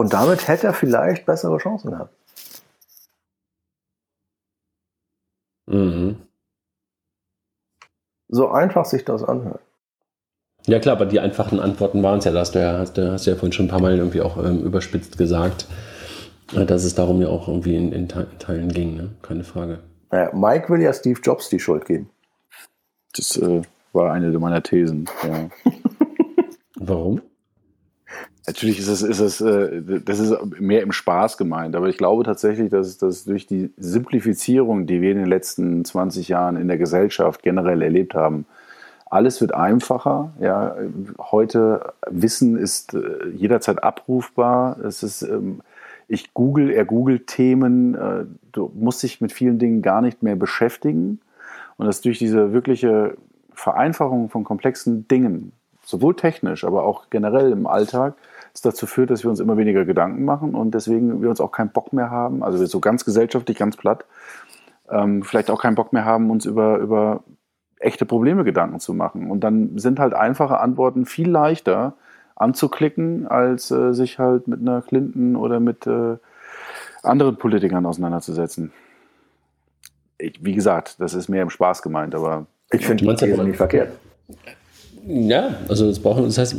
Und 0.00 0.14
damit 0.14 0.48
hätte 0.48 0.68
er 0.68 0.72
vielleicht 0.72 1.26
bessere 1.26 1.58
Chancen 1.58 1.90
gehabt. 1.90 2.14
Mhm. 5.66 6.16
So 8.28 8.48
einfach 8.48 8.86
sich 8.86 9.04
das 9.04 9.22
anhört. 9.22 9.60
Ja 10.64 10.78
klar, 10.78 10.96
aber 10.96 11.04
die 11.04 11.20
einfachen 11.20 11.60
Antworten 11.60 12.02
waren 12.02 12.20
es 12.20 12.24
ja, 12.24 12.32
das 12.32 12.48
hast 12.48 12.54
du 12.54 12.60
ja, 12.60 12.78
hast 12.78 12.96
du, 12.96 13.12
hast 13.12 13.26
du 13.26 13.30
ja 13.32 13.36
vorhin 13.36 13.52
schon 13.52 13.66
ein 13.66 13.68
paar 13.68 13.82
Mal 13.82 13.98
irgendwie 13.98 14.22
auch 14.22 14.38
ähm, 14.42 14.62
überspitzt 14.64 15.18
gesagt, 15.18 15.66
äh, 16.54 16.64
dass 16.64 16.84
es 16.84 16.94
darum 16.94 17.20
ja 17.20 17.28
auch 17.28 17.46
irgendwie 17.46 17.76
in, 17.76 17.92
in 17.92 18.08
Teilen 18.08 18.72
ging, 18.72 18.96
ne? 18.96 19.10
keine 19.20 19.44
Frage. 19.44 19.80
Naja, 20.10 20.30
Mike 20.32 20.70
will 20.70 20.80
ja 20.80 20.94
Steve 20.94 21.20
Jobs 21.22 21.50
die 21.50 21.60
Schuld 21.60 21.84
geben. 21.84 22.08
Das 23.14 23.36
äh, 23.36 23.60
war 23.92 24.14
eine 24.14 24.30
meiner 24.38 24.62
Thesen. 24.62 25.10
Ja. 25.22 25.50
Warum? 26.76 27.20
Natürlich 28.50 28.80
ist 28.80 28.88
es, 28.88 29.02
ist 29.02 29.20
es 29.20 29.40
äh, 29.40 29.80
das 30.04 30.18
ist 30.18 30.34
mehr 30.58 30.82
im 30.82 30.90
Spaß 30.90 31.38
gemeint, 31.38 31.76
aber 31.76 31.88
ich 31.88 31.96
glaube 31.96 32.24
tatsächlich, 32.24 32.68
dass, 32.68 32.98
dass 32.98 33.24
durch 33.24 33.46
die 33.46 33.70
Simplifizierung, 33.76 34.86
die 34.86 35.00
wir 35.00 35.12
in 35.12 35.18
den 35.18 35.28
letzten 35.28 35.84
20 35.84 36.26
Jahren 36.26 36.56
in 36.56 36.66
der 36.66 36.76
Gesellschaft 36.76 37.44
generell 37.44 37.80
erlebt 37.80 38.16
haben, 38.16 38.46
alles 39.08 39.40
wird 39.40 39.54
einfacher. 39.54 40.32
Ja, 40.40 40.74
heute 41.20 41.92
Wissen 42.08 42.56
ist 42.56 42.94
äh, 42.94 43.28
jederzeit 43.36 43.84
abrufbar. 43.84 44.80
Es 44.80 45.04
ist, 45.04 45.22
ähm, 45.22 45.60
ich 46.08 46.34
google, 46.34 46.70
er 46.70 46.84
googelt 46.84 47.28
Themen. 47.28 47.94
Äh, 47.94 48.24
du 48.50 48.72
musst 48.74 49.04
dich 49.04 49.20
mit 49.20 49.30
vielen 49.30 49.60
Dingen 49.60 49.80
gar 49.80 50.00
nicht 50.00 50.24
mehr 50.24 50.34
beschäftigen. 50.34 51.20
Und 51.76 51.86
das 51.86 52.00
durch 52.00 52.18
diese 52.18 52.52
wirkliche 52.52 53.16
Vereinfachung 53.52 54.28
von 54.28 54.42
komplexen 54.42 55.06
Dingen, 55.06 55.52
sowohl 55.84 56.16
technisch, 56.16 56.64
aber 56.64 56.82
auch 56.82 57.10
generell 57.10 57.52
im 57.52 57.68
Alltag, 57.68 58.14
es 58.54 58.60
dazu 58.60 58.86
führt, 58.86 59.10
dass 59.10 59.22
wir 59.22 59.30
uns 59.30 59.40
immer 59.40 59.56
weniger 59.56 59.84
Gedanken 59.84 60.24
machen 60.24 60.54
und 60.54 60.72
deswegen 60.72 61.22
wir 61.22 61.30
uns 61.30 61.40
auch 61.40 61.52
keinen 61.52 61.70
Bock 61.70 61.92
mehr 61.92 62.10
haben, 62.10 62.42
also 62.42 62.58
wir 62.58 62.66
so 62.66 62.80
ganz 62.80 63.04
gesellschaftlich, 63.04 63.56
ganz 63.56 63.76
platt, 63.76 64.04
ähm, 64.90 65.22
vielleicht 65.22 65.50
auch 65.50 65.62
keinen 65.62 65.76
Bock 65.76 65.92
mehr 65.92 66.04
haben, 66.04 66.30
uns 66.30 66.46
über, 66.46 66.78
über 66.78 67.22
echte 67.78 68.04
Probleme 68.06 68.44
Gedanken 68.44 68.80
zu 68.80 68.94
machen. 68.94 69.30
Und 69.30 69.40
dann 69.40 69.78
sind 69.78 69.98
halt 69.98 70.14
einfache 70.14 70.60
Antworten 70.60 71.06
viel 71.06 71.30
leichter 71.30 71.94
anzuklicken, 72.36 73.26
als 73.26 73.70
äh, 73.70 73.92
sich 73.92 74.18
halt 74.18 74.48
mit 74.48 74.60
einer 74.60 74.82
Clinton 74.82 75.36
oder 75.36 75.60
mit 75.60 75.86
äh, 75.86 76.16
anderen 77.02 77.36
Politikern 77.36 77.86
auseinanderzusetzen. 77.86 78.72
Ich, 80.18 80.44
wie 80.44 80.54
gesagt, 80.54 81.00
das 81.00 81.14
ist 81.14 81.28
mehr 81.28 81.42
im 81.42 81.50
Spaß 81.50 81.82
gemeint, 81.82 82.14
aber. 82.14 82.46
Ich 82.70 82.86
finde 82.86 83.04
die 83.04 83.14
These 83.16 83.42
nicht 83.42 83.56
verkehrt. 83.56 83.92
Ja, 85.06 85.54
also 85.68 85.86
das, 85.86 85.98
brauchen, 85.98 86.24
das 86.24 86.38
heißt, 86.38 86.56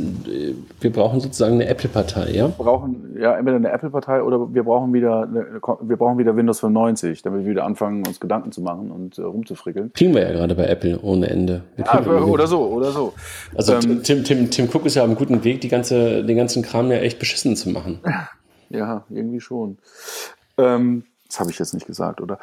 wir 0.80 0.92
brauchen 0.92 1.20
sozusagen 1.20 1.54
eine 1.54 1.66
Apple-Partei, 1.66 2.30
ja? 2.30 2.48
Wir 2.48 2.64
brauchen 2.64 3.16
ja 3.18 3.36
entweder 3.36 3.56
eine 3.56 3.70
Apple-Partei 3.70 4.22
oder 4.22 4.52
wir 4.52 4.64
brauchen 4.64 4.92
wieder 4.92 5.22
eine, 5.22 5.60
wir 5.80 5.96
brauchen 5.96 6.18
wieder 6.18 6.36
Windows 6.36 6.60
95, 6.60 7.22
damit 7.22 7.44
wir 7.44 7.50
wieder 7.50 7.64
anfangen, 7.64 8.06
uns 8.06 8.20
Gedanken 8.20 8.52
zu 8.52 8.60
machen 8.60 8.90
und 8.90 9.18
äh, 9.18 9.22
rumzufrickeln. 9.22 9.92
Kriegen 9.92 10.14
wir 10.14 10.22
ja 10.22 10.32
gerade 10.32 10.54
bei 10.54 10.66
Apple 10.66 10.98
ohne 11.02 11.30
Ende. 11.30 11.62
Ja, 11.76 12.04
oder 12.04 12.46
so, 12.46 12.66
oder 12.66 12.90
so. 12.90 13.14
Also 13.54 13.74
ähm, 13.74 14.02
Tim, 14.02 14.24
Tim, 14.24 14.50
Tim 14.50 14.68
Cook 14.72 14.86
ist 14.86 14.96
ja 14.96 15.02
auf 15.02 15.08
einem 15.08 15.16
guten 15.16 15.44
Weg, 15.44 15.60
die 15.60 15.68
ganze, 15.68 16.24
den 16.24 16.36
ganzen 16.36 16.62
Kram 16.62 16.90
ja 16.90 16.98
echt 16.98 17.18
beschissen 17.18 17.56
zu 17.56 17.70
machen. 17.70 18.00
Ja, 18.74 19.04
irgendwie 19.10 19.40
schon. 19.40 19.76
Ähm, 20.56 21.04
das 21.28 21.40
habe 21.40 21.50
ich 21.50 21.58
jetzt 21.58 21.74
nicht 21.74 21.86
gesagt, 21.86 22.22
oder? 22.22 22.38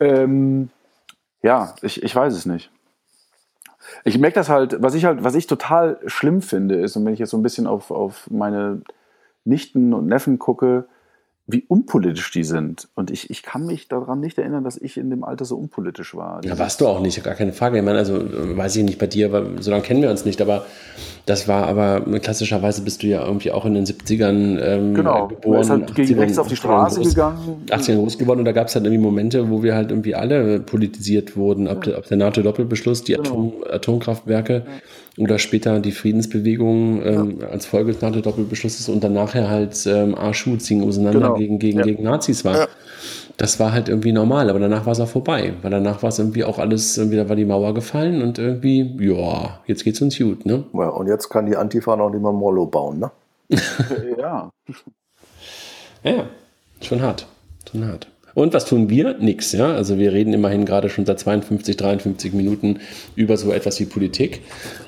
Ähm, 0.00 0.70
ja, 1.42 1.74
ich, 1.82 2.02
ich 2.02 2.16
weiß 2.16 2.32
es 2.32 2.46
nicht. 2.46 2.70
Ich 4.04 4.18
merke 4.18 4.34
das 4.34 4.48
halt, 4.48 4.82
was 4.82 4.94
ich 4.94 5.04
halt, 5.04 5.24
was 5.24 5.34
ich 5.34 5.46
total 5.46 5.98
schlimm 6.06 6.42
finde, 6.42 6.76
ist, 6.76 6.96
und 6.96 7.04
wenn 7.04 7.12
ich 7.12 7.18
jetzt 7.18 7.30
so 7.30 7.36
ein 7.36 7.42
bisschen 7.42 7.66
auf, 7.66 7.90
auf 7.90 8.28
meine 8.30 8.82
Nichten 9.44 9.92
und 9.92 10.06
Neffen 10.06 10.38
gucke, 10.38 10.86
wie 11.46 11.62
unpolitisch 11.68 12.30
die 12.30 12.42
sind. 12.42 12.88
Und 12.94 13.10
ich, 13.10 13.28
ich 13.28 13.42
kann 13.42 13.66
mich 13.66 13.86
daran 13.88 14.20
nicht 14.20 14.38
erinnern, 14.38 14.64
dass 14.64 14.78
ich 14.78 14.96
in 14.96 15.10
dem 15.10 15.24
Alter 15.24 15.44
so 15.44 15.58
unpolitisch 15.58 16.14
war. 16.14 16.42
Ja, 16.42 16.58
warst 16.58 16.80
du 16.80 16.86
auch 16.86 17.00
nicht, 17.00 17.22
gar 17.22 17.34
keine 17.34 17.52
Frage. 17.52 17.76
Ich 17.76 17.84
meine, 17.84 17.98
also 17.98 18.18
weiß 18.18 18.76
ich 18.76 18.84
nicht 18.84 18.98
bei 18.98 19.06
dir, 19.06 19.30
weil 19.30 19.60
so 19.62 19.70
lange 19.70 19.82
kennen 19.82 20.00
wir 20.00 20.10
uns 20.10 20.24
nicht, 20.24 20.40
aber 20.40 20.64
das 21.26 21.46
war 21.46 21.66
aber 21.66 22.00
klassischerweise 22.20 22.80
bist 22.80 23.02
du 23.02 23.08
ja 23.08 23.26
irgendwie 23.26 23.52
auch 23.52 23.66
in 23.66 23.74
den 23.74 23.84
70ern 23.84 24.58
ähm, 24.58 24.94
genau. 24.94 25.28
geboren. 25.28 25.62
Genau, 25.62 25.86
halt 25.86 25.94
gegen 25.94 26.18
rechts 26.18 26.38
auf 26.38 26.48
die 26.48 26.56
Straße 26.56 27.00
groß, 27.00 27.08
gegangen. 27.10 27.62
18 27.70 27.98
groß 27.98 28.16
geworden 28.16 28.38
und 28.38 28.46
da 28.46 28.52
gab 28.52 28.68
es 28.68 28.74
halt 28.74 28.86
irgendwie 28.86 29.02
Momente, 29.02 29.50
wo 29.50 29.62
wir 29.62 29.74
halt 29.74 29.90
irgendwie 29.90 30.14
alle 30.14 30.60
politisiert 30.60 31.36
wurden, 31.36 31.68
ob, 31.68 31.84
ja. 31.84 31.92
der, 31.92 31.98
ob 31.98 32.08
der 32.08 32.16
NATO-Doppelbeschluss, 32.16 33.04
die 33.04 33.14
genau. 33.14 33.28
Atom, 33.28 33.52
Atomkraftwerke. 33.70 34.54
Ja 34.66 34.72
oder 35.18 35.38
später 35.38 35.80
die 35.80 35.92
Friedensbewegung 35.92 37.02
ähm, 37.04 37.38
ja. 37.40 37.48
als 37.48 37.66
Folge 37.66 37.92
des 37.92 38.02
NATO-Doppelbeschlusses 38.02 38.88
und 38.88 39.04
dann 39.04 39.12
nachher 39.12 39.48
halt 39.48 39.86
ähm, 39.86 40.14
Arschu 40.14 40.56
ziehen 40.56 40.82
auseinander 40.82 41.20
genau. 41.20 41.34
gegen, 41.34 41.58
gegen, 41.58 41.78
ja. 41.78 41.84
gegen 41.84 42.02
Nazis 42.02 42.44
war. 42.44 42.56
Ja. 42.56 42.68
Das 43.36 43.58
war 43.58 43.72
halt 43.72 43.88
irgendwie 43.88 44.12
normal, 44.12 44.48
aber 44.48 44.60
danach 44.60 44.86
war 44.86 44.92
es 44.92 45.00
auch 45.00 45.08
vorbei, 45.08 45.54
weil 45.62 45.70
danach 45.70 46.02
war 46.02 46.08
es 46.08 46.18
irgendwie 46.18 46.44
auch 46.44 46.58
alles, 46.58 46.96
irgendwie 46.96 47.16
da 47.16 47.28
war 47.28 47.36
die 47.36 47.44
Mauer 47.44 47.74
gefallen 47.74 48.22
und 48.22 48.38
irgendwie, 48.38 48.96
ja, 49.00 49.60
jetzt 49.66 49.84
geht's 49.84 50.00
uns 50.00 50.16
gut, 50.18 50.46
ne? 50.46 50.64
Ja, 50.72 50.88
und 50.88 51.08
jetzt 51.08 51.28
kann 51.30 51.46
die 51.46 51.56
Antifa 51.56 51.96
noch 51.96 52.10
nicht 52.10 52.22
mal 52.22 52.32
Mollo 52.32 52.66
bauen, 52.66 53.00
ne? 53.00 53.10
ja. 54.18 54.50
Ja, 56.04 56.26
schon 56.80 57.02
hart, 57.02 57.26
schon 57.70 57.86
hart. 57.86 58.06
Und 58.34 58.52
was 58.52 58.64
tun 58.64 58.90
wir? 58.90 59.16
Nix, 59.18 59.52
ja. 59.52 59.72
Also 59.72 59.98
wir 59.98 60.12
reden 60.12 60.32
immerhin 60.32 60.66
gerade 60.66 60.88
schon 60.88 61.06
seit 61.06 61.20
52, 61.20 61.76
53 61.76 62.32
Minuten 62.32 62.80
über 63.14 63.36
so 63.36 63.52
etwas 63.52 63.78
wie 63.78 63.84
Politik, 63.84 64.40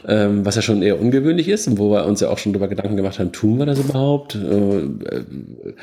ähm, 0.08 0.44
was 0.44 0.56
ja 0.56 0.62
schon 0.62 0.82
eher 0.82 1.00
ungewöhnlich 1.00 1.48
ist 1.48 1.68
und 1.68 1.78
wo 1.78 1.92
wir 1.92 2.06
uns 2.06 2.20
ja 2.20 2.28
auch 2.28 2.38
schon 2.38 2.52
darüber 2.52 2.68
Gedanken 2.68 2.96
gemacht 2.96 3.18
haben, 3.20 3.30
tun 3.30 3.58
wir 3.58 3.66
das 3.66 3.78
überhaupt? 3.78 4.34
Äh, 4.34 4.78
äh, 4.78 5.24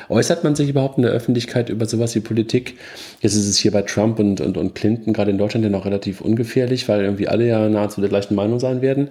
äußert 0.10 0.44
man 0.44 0.56
sich 0.56 0.70
überhaupt 0.70 0.98
in 0.98 1.04
der 1.04 1.14
Öffentlichkeit 1.14 1.70
über 1.70 1.86
sowas 1.86 2.14
wie 2.16 2.20
Politik? 2.20 2.76
Jetzt 3.22 3.36
ist 3.36 3.48
es 3.48 3.58
hier 3.58 3.72
bei 3.72 3.84
Trump 3.84 4.20
und, 4.20 4.42
und, 4.42 4.58
und 4.58 4.76
Clinton 4.76 5.14
gerade 5.14 5.32
in 5.32 5.38
Deutschland 5.38 5.64
ja 5.64 5.72
noch 5.72 5.86
relativ 5.86 6.20
ungefährlich, 6.20 6.90
weil 6.90 7.04
irgendwie 7.04 7.30
alle 7.30 7.48
ja 7.48 7.70
nahezu 7.70 8.02
der 8.02 8.10
gleichen 8.10 8.36
Meinung 8.36 8.60
sein 8.60 8.82
werden. 8.82 9.08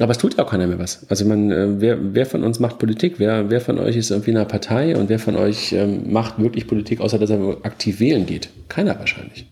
Aber 0.00 0.10
es 0.10 0.18
tut 0.18 0.36
ja 0.36 0.44
auch 0.44 0.50
keiner 0.50 0.66
mehr 0.66 0.80
was. 0.80 1.06
Also 1.08 1.24
man, 1.24 1.52
äh, 1.52 1.80
wer, 1.80 1.98
wer 2.00 2.26
von 2.26 2.42
uns 2.42 2.58
macht 2.58 2.80
Politik? 2.80 3.14
Wer, 3.18 3.50
wer 3.50 3.60
von 3.60 3.78
euch 3.78 3.96
ist 3.96 4.10
irgendwie 4.10 4.32
in 4.32 4.36
einer 4.36 4.46
Partei 4.46 4.96
und 4.96 5.08
wer 5.08 5.20
von 5.20 5.36
euch 5.36 5.72
ähm, 5.72 6.12
macht 6.12 6.40
wirklich 6.40 6.66
Politik, 6.66 7.00
außer 7.00 7.18
dass 7.18 7.30
er 7.30 7.58
aktiv 7.62 7.83
wählen 7.86 8.26
geht? 8.26 8.50
Keiner 8.68 8.98
wahrscheinlich. 8.98 9.50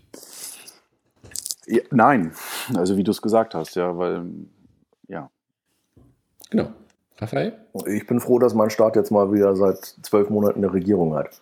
Ja, 1.66 1.82
nein, 1.90 2.32
also 2.74 2.96
wie 2.96 3.04
du 3.04 3.12
es 3.12 3.22
gesagt 3.22 3.54
hast, 3.54 3.76
ja, 3.76 3.96
weil, 3.96 4.24
ja. 5.08 5.30
Genau. 6.50 6.72
Raphael? 7.18 7.54
Ich 7.86 8.06
bin 8.06 8.20
froh, 8.20 8.38
dass 8.38 8.54
mein 8.54 8.70
Staat 8.70 8.96
jetzt 8.96 9.10
mal 9.10 9.32
wieder 9.32 9.54
seit 9.54 9.78
zwölf 10.02 10.28
Monaten 10.28 10.58
eine 10.58 10.72
Regierung 10.72 11.14
hat. 11.14 11.40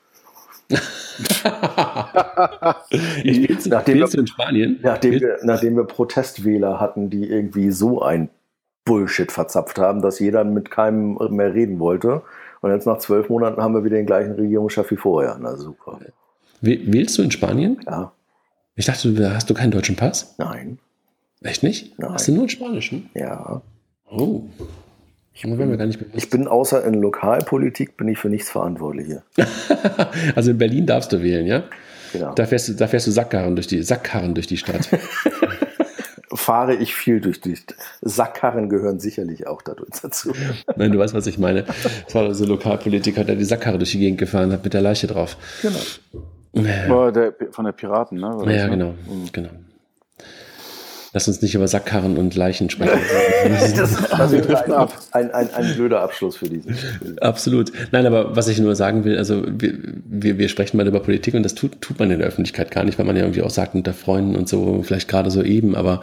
ich 3.25 3.67
nachdem 3.67 3.99
wir, 3.99 4.15
in 4.15 4.27
Spanien? 4.27 4.79
Nachdem 4.83 5.21
wir, 5.21 5.39
nachdem 5.43 5.77
wir 5.77 5.85
Protestwähler 5.85 6.79
hatten, 6.79 7.11
die 7.11 7.29
irgendwie 7.29 7.71
so 7.71 8.03
ein 8.03 8.29
Bullshit 8.85 9.33
verzapft 9.33 9.79
haben, 9.79 10.03
dass 10.03 10.21
jeder 10.21 10.45
mit 10.45 10.71
keinem 10.71 11.19
mehr 11.31 11.55
reden 11.55 11.81
wollte. 11.81 12.23
Und 12.61 12.71
jetzt 12.71 12.87
nach 12.87 12.99
zwölf 12.99 13.29
Monaten 13.29 13.63
haben 13.63 13.75
wir 13.75 13.85
wieder 13.85 13.97
den 13.97 14.07
gleichen 14.07 14.33
Regierungschef 14.33 14.91
wie 14.91 14.97
vorher. 14.97 15.37
Na 15.41 15.57
super. 15.57 15.99
Wählst 16.61 17.17
du 17.19 17.23
in 17.23 17.31
Spanien? 17.31 17.79
Ja. 17.87 18.13
Ich 18.77 18.87
dachte, 18.87 19.13
du 19.13 19.35
hast 19.35 19.49
du 19.51 19.55
keinen 19.55 19.71
deutschen 19.71 19.97
Pass? 19.97 20.35
Nein. 20.39 20.79
Echt 21.43 21.63
nicht? 21.63 21.99
Nein. 21.99 22.13
Hast 22.13 22.29
du 22.29 22.33
nur 22.33 22.43
einen 22.43 22.51
spanischen? 22.51 23.11
Ja. 23.15 23.63
Oh. 24.11 24.43
Ich 25.33 25.43
bin, 25.43 25.97
ich 26.15 26.31
bin 26.31 26.49
außer 26.49 26.85
in 26.85 26.95
Lokalpolitik 26.95 27.97
bin 27.97 28.09
ich 28.09 28.19
für 28.19 28.29
nichts 28.29 28.51
verantwortlich 28.51 29.07
hier. 29.07 29.23
also 30.35 30.51
in 30.51 30.59
Berlin 30.59 30.87
darfst 30.87 31.13
du 31.13 31.23
wählen, 31.23 31.47
ja? 31.47 31.65
Genau. 32.13 32.35
Da 32.35 32.45
fährst 32.45 32.69
du, 32.69 32.73
da 32.75 32.89
fährst 32.89 33.07
du 33.07 33.11
Sackkarren 33.11 33.55
durch 33.55 33.69
die 33.69 33.83
Sackkarren 33.83 34.35
durch 34.35 34.49
die 34.49 34.57
Stadt. 34.57 34.89
fahre 36.33 36.75
ich 36.75 36.95
viel 36.95 37.21
durch 37.21 37.41
die 37.41 37.57
Sackkarren 38.03 38.69
gehören 38.69 38.99
sicherlich 38.99 39.47
auch 39.47 39.63
dazu. 39.63 40.33
Nein, 40.77 40.93
du 40.93 40.99
weißt, 40.99 41.15
was 41.15 41.27
ich 41.27 41.39
meine. 41.39 41.65
Es 42.07 42.15
war 42.15 42.35
so 42.35 42.45
Lokalpolitiker, 42.45 43.25
der 43.25 43.37
die 43.37 43.45
Sackkarre 43.45 43.79
durch 43.79 43.93
die 43.93 43.99
Gegend 43.99 44.19
gefahren 44.19 44.53
hat 44.53 44.65
mit 44.65 44.75
der 44.75 44.81
Leiche 44.81 45.07
drauf. 45.07 45.37
Genau. 45.63 45.79
Ja. 46.53 47.11
Der, 47.11 47.33
von 47.51 47.65
der 47.65 47.73
Piraten, 47.73 48.19
ne? 48.19 48.27
War 48.27 48.51
ja, 48.51 48.69
genau, 48.69 48.95
mhm. 49.07 49.29
genau. 49.33 49.51
Lass 51.13 51.27
uns 51.27 51.43
nicht 51.43 51.57
über 51.57 51.67
Sackkarren 51.67 52.17
und 52.17 52.37
Leichen 52.37 52.71
sprechen. 52.71 53.01
das 53.77 53.91
ist 53.91 54.13
also 54.13 54.37
ein, 54.37 54.73
ein, 55.11 55.31
ein, 55.33 55.55
ein, 55.55 55.75
blöder 55.75 56.03
Abschluss 56.03 56.37
für 56.37 56.49
diesen. 56.49 56.77
Absolut. 57.21 57.73
Nein, 57.91 58.07
aber 58.07 58.37
was 58.37 58.47
ich 58.47 58.61
nur 58.61 58.77
sagen 58.77 59.05
will, 59.05 59.19
also 59.19 59.43
wir, 59.45 59.75
wir, 60.05 60.39
wir 60.39 60.49
sprechen 60.49 60.77
mal 60.77 60.87
über 60.87 61.01
Politik 61.01 61.35
und 61.35 61.43
das 61.43 61.57
tut, 61.57 61.81
tut 61.81 61.99
man 61.99 62.13
in 62.13 62.21
der 62.21 62.29
Öffentlichkeit 62.29 62.71
gar 62.71 62.85
nicht, 62.85 62.97
weil 62.99 63.07
man 63.07 63.17
ja 63.17 63.23
irgendwie 63.23 63.43
auch 63.43 63.51
sagt 63.51 63.75
unter 63.75 63.93
Freunden 63.93 64.37
und 64.37 64.49
so, 64.49 64.83
vielleicht 64.85 65.09
gerade 65.09 65.33
so 65.33 65.43
eben, 65.43 65.75
aber 65.75 66.01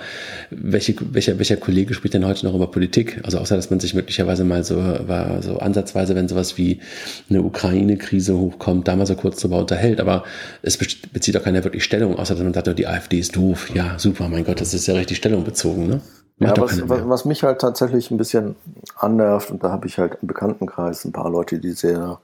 welche, 0.50 0.96
welcher, 1.14 1.40
welcher 1.40 1.56
Kollege 1.56 1.94
spricht 1.94 2.14
denn 2.14 2.26
heute 2.26 2.46
noch 2.46 2.54
über 2.54 2.68
Politik? 2.70 3.22
Also 3.24 3.38
außer, 3.38 3.56
dass 3.56 3.70
man 3.70 3.80
sich 3.80 3.94
möglicherweise 3.94 4.44
mal 4.44 4.66
so, 4.66 4.76
war 4.76 5.42
so 5.42 5.60
ansatzweise, 5.60 6.16
wenn 6.16 6.28
sowas 6.28 6.58
wie 6.58 6.82
eine 7.30 7.44
Ukraine-Krise 7.44 8.38
hochkommt, 8.38 8.90
da 8.90 8.98
mal 8.98 9.06
so 9.06 9.16
kurz 9.16 9.40
drüber 9.40 9.60
unterhält, 9.60 10.02
aber 10.02 10.26
es 10.64 10.78
bezieht 10.78 11.38
auch 11.38 11.44
keiner 11.44 11.64
wirklich 11.64 11.86
Stellung, 11.86 12.20
außer 12.20 12.36
dass 12.36 12.44
man 12.44 12.54
sagt, 12.54 12.78
die 12.78 12.88
AfD 12.88 13.20
ist 13.20 13.38
doof. 13.38 13.70
Ja, 13.74 13.98
super, 13.98 14.28
mein 14.28 14.44
Gott, 14.44 14.60
das 14.60 14.74
ist 14.74 14.86
ja 14.88 14.97
richtig 14.98 15.18
Stellung 15.18 15.44
bezogen, 15.44 15.88
ne? 15.88 16.02
ja, 16.40 16.56
was, 16.58 16.88
was, 16.88 17.10
was, 17.10 17.26
mich 17.26 17.44
halt 17.44 17.62
tatsächlich 17.62 18.12
ein 18.12 18.18
bisschen 18.18 18.56
annervt, 18.96 19.52
und 19.52 19.64
da 19.64 19.72
habe 19.72 19.88
ich 19.88 19.98
halt 19.98 20.20
im 20.22 20.28
Bekanntenkreis 20.28 21.06
ein 21.06 21.12
paar 21.12 21.30
Leute, 21.30 21.60
die 21.60 21.72
sehr 21.72 22.22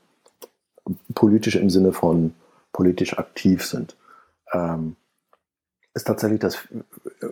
politisch 1.15 1.55
im 1.55 1.69
Sinne 1.69 1.93
von 1.93 2.33
politisch 2.71 3.17
aktiv 3.17 3.65
sind, 3.65 3.95
ähm, 4.51 4.95
ist 5.93 6.05
tatsächlich, 6.05 6.39
dass 6.39 6.57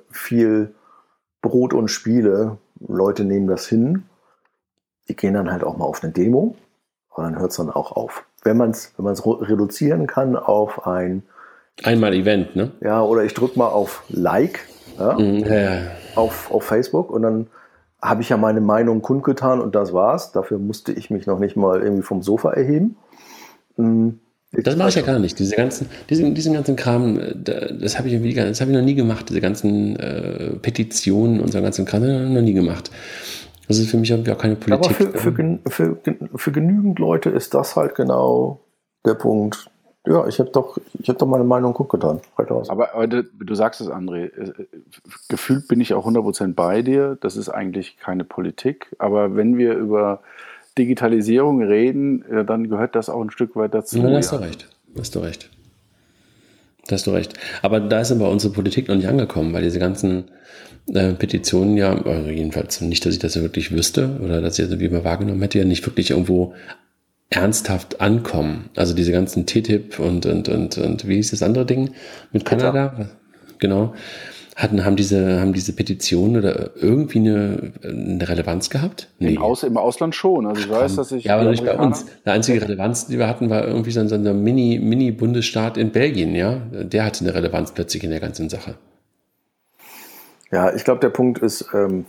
viel 0.10 0.74
Brot 1.42 1.74
und 1.74 1.90
Spiele, 1.90 2.58
Leute 2.80 3.24
nehmen 3.24 3.48
das 3.48 3.68
hin, 3.68 4.04
die 5.08 5.16
gehen 5.16 5.34
dann 5.34 5.52
halt 5.52 5.64
auch 5.64 5.78
mal 5.78 5.86
auf 5.86 6.04
eine 6.04 6.12
Demo 6.12 6.56
und 7.10 7.24
dann 7.24 7.40
hört 7.40 7.52
es 7.52 7.58
dann 7.58 7.70
auch 7.70 7.92
auf. 7.92 8.26
Wenn 8.44 8.58
man 8.58 8.72
es 8.72 8.94
wenn 8.98 9.06
reduzieren 9.08 10.08
kann 10.08 10.36
auf 10.36 10.88
ein 10.88 11.24
Einmal 11.84 12.14
Event, 12.14 12.56
ne? 12.56 12.72
Ja, 12.82 13.02
oder 13.02 13.24
ich 13.24 13.34
drücke 13.34 13.58
mal 13.58 13.68
auf 13.68 14.04
Like 14.10 14.68
ja, 15.02 15.20
mhm, 15.20 15.46
ja. 15.46 15.78
Auf, 16.16 16.52
auf 16.52 16.64
Facebook 16.64 17.12
und 17.12 17.22
dann 17.22 17.48
habe 18.02 18.22
ich 18.22 18.30
ja 18.30 18.38
meine 18.38 18.62
Meinung 18.62 19.02
kundgetan 19.02 19.62
und 19.62 19.76
das 19.76 19.94
war's. 19.94 20.32
Dafür 20.32 20.58
musste 20.58 20.92
ich 20.92 21.10
mich 21.10 21.28
noch 21.28 21.40
nicht 21.40 21.56
mal 21.56 21.82
irgendwie 21.82 22.02
vom 22.02 22.24
Sofa 22.24 22.52
erheben. 22.52 22.98
Mhm. 23.78 24.20
Das 24.54 24.76
mache 24.76 24.90
ich 24.90 24.96
ja 24.96 25.02
gar 25.02 25.20
nicht. 25.20 25.40
Diese 25.40 25.56
ganzen, 25.56 25.88
diesen, 26.10 26.36
diesen 26.36 26.54
ganzen 26.54 26.76
Kram, 26.76 27.20
äh, 27.20 27.36
das 27.36 27.98
habe 27.98 28.10
ich, 28.10 28.16
irgendwie, 28.16 28.34
das 28.34 28.60
hab 28.60 28.68
ich 28.68 28.74
noch 28.74 28.82
nie 28.82 28.96
gemacht. 28.96 29.30
Diese 29.30 29.40
ganzen 29.40 29.96
äh, 29.96 30.56
Petitionen 30.62 31.40
und 31.40 31.52
so 31.52 31.62
ganzen 31.62 31.86
Kram, 31.86 32.04
habe 32.04 32.26
ich 32.26 32.30
noch 32.30 32.42
nie 32.42 32.54
gemacht. 32.54 32.92
Das 33.68 33.78
ist 33.78 33.90
für 33.90 33.98
mich 33.98 34.14
auch 34.14 34.38
keine 34.38 34.58
Politik. 34.58 34.68
Aber 34.68 34.94
für, 34.94 35.18
für, 35.18 35.60
für, 35.70 35.98
für 36.36 36.52
genügend 36.52 37.00
Leute 37.00 37.30
ist 37.30 37.54
das 37.54 37.78
halt 37.78 37.96
genau 37.96 38.60
der 39.06 39.14
Punkt, 39.14 39.71
ja, 40.08 40.28
ich 40.28 40.40
habe 40.40 40.50
doch, 40.50 40.78
ich 41.00 41.10
hab 41.10 41.18
doch 41.20 41.28
meine 41.28 41.44
Meinung 41.44 41.74
gut 41.74 41.90
getan. 41.90 42.22
Aber, 42.36 42.94
aber 42.94 43.08
du, 43.08 43.24
du, 43.24 43.56
sagst 43.56 43.82
es, 43.82 43.88
André. 43.88 44.32
Äh, 44.36 44.66
gefühlt 45.30 45.68
bin 45.68 45.80
ich 45.80 45.94
auch 45.94 46.08
100% 46.08 46.56
bei 46.56 46.82
dir. 46.82 47.18
Das 47.22 47.38
ist 47.38 47.50
eigentlich 47.50 47.98
keine 47.98 48.24
Politik. 48.24 48.96
Aber 48.98 49.36
wenn 49.36 49.58
wir 49.58 49.76
über 49.76 50.22
Digitalisierung 50.78 51.62
reden, 51.62 52.24
dann 52.48 52.70
gehört 52.70 52.96
das 52.96 53.10
auch 53.10 53.22
ein 53.22 53.30
Stück 53.30 53.56
weit 53.56 53.74
dazu. 53.74 54.00
Ja, 54.00 54.10
da 54.10 54.18
hast 54.18 54.32
du 54.32 54.38
recht. 54.38 54.70
Da 54.94 55.02
hast 55.02 55.16
du 55.16 55.20
recht. 55.20 55.50
Da 56.88 56.96
hast 56.96 57.08
du 57.08 57.12
recht. 57.12 57.34
Aber 57.62 57.80
da 57.80 58.02
ist 58.02 58.12
aber 58.12 58.30
unsere 58.30 58.54
Politik 58.54 58.88
noch 58.88 58.96
nicht 58.96 59.08
angekommen, 59.08 59.54
weil 59.54 59.64
diese 59.64 59.80
ganzen 59.80 60.26
äh, 60.88 61.14
Petitionen 61.14 61.78
ja, 61.78 61.94
also 61.94 62.30
jedenfalls 62.30 62.82
nicht, 62.82 63.06
dass 63.06 63.14
ich 63.14 63.20
das 63.20 63.36
ja 63.36 63.42
wirklich 63.42 63.72
wüsste 63.72 64.20
oder 64.24 64.42
dass 64.42 64.58
ich 64.58 64.68
das 64.68 64.80
wie 64.80 64.86
immer 64.86 65.04
wahrgenommen 65.04 65.42
hätte, 65.42 65.60
ja 65.60 65.66
nicht 65.66 65.86
wirklich 65.86 66.10
irgendwo 66.10 66.54
ernsthaft 67.32 68.02
ankommen. 68.02 68.70
Also 68.76 68.94
diese 68.94 69.12
ganzen 69.12 69.48
TTIP 69.48 70.00
und, 70.00 70.26
und, 70.26 70.50
und, 70.50 70.78
und 70.78 71.08
wie 71.08 71.16
hieß 71.16 71.32
das 71.32 71.42
andere 71.42 71.66
Ding 71.66 71.92
mit 72.32 72.46
Kanada? 72.46 73.10
Genau. 73.58 73.94
Hatten, 74.58 74.84
haben 74.84 74.98
diese, 74.98 75.40
haben 75.40 75.54
diese 75.54 75.74
Petitionen 75.74 76.36
oder 76.36 76.72
irgendwie 76.76 77.20
eine, 77.20 77.72
eine 77.84 78.28
Relevanz 78.28 78.70
gehabt? 78.70 79.08
Nee. 79.18 79.36
Im, 79.36 79.42
Aus, 79.42 79.64
Im 79.64 79.78
Ausland 79.78 80.14
schon. 80.14 80.46
Also 80.46 80.62
ich 80.62 80.70
weiß, 80.70 80.98
dass 80.98 81.12
ich. 81.14 81.24
Ja, 81.24 81.38
aber 81.38 81.50
nicht 81.50 81.66
bei 81.66 81.78
uns. 81.78 82.06
Die 82.26 82.30
einzige 82.30 82.62
Relevanz, 82.62 83.08
die 83.08 83.18
wir 83.18 83.30
hatten, 83.30 83.50
war 83.50 83.66
irgendwie 83.66 83.92
so 83.92 84.02
ein, 84.02 84.10
so 84.10 84.16
ein 84.16 84.44
Mini, 84.44 84.78
Mini-Bundesstaat 84.78 85.78
in 85.78 85.92
Belgien, 85.92 86.36
ja. 86.36 86.58
Der 86.74 87.06
hatte 87.06 87.24
eine 87.24 87.34
Relevanz 87.34 87.72
plötzlich 87.72 88.04
in 88.04 88.10
der 88.10 88.20
ganzen 88.20 88.50
Sache. 88.50 88.76
Ja, 90.52 90.76
ich 90.76 90.84
glaube, 90.84 91.00
der 91.00 91.10
Punkt 91.10 91.40
ist, 91.40 91.70
ähm, 91.74 92.06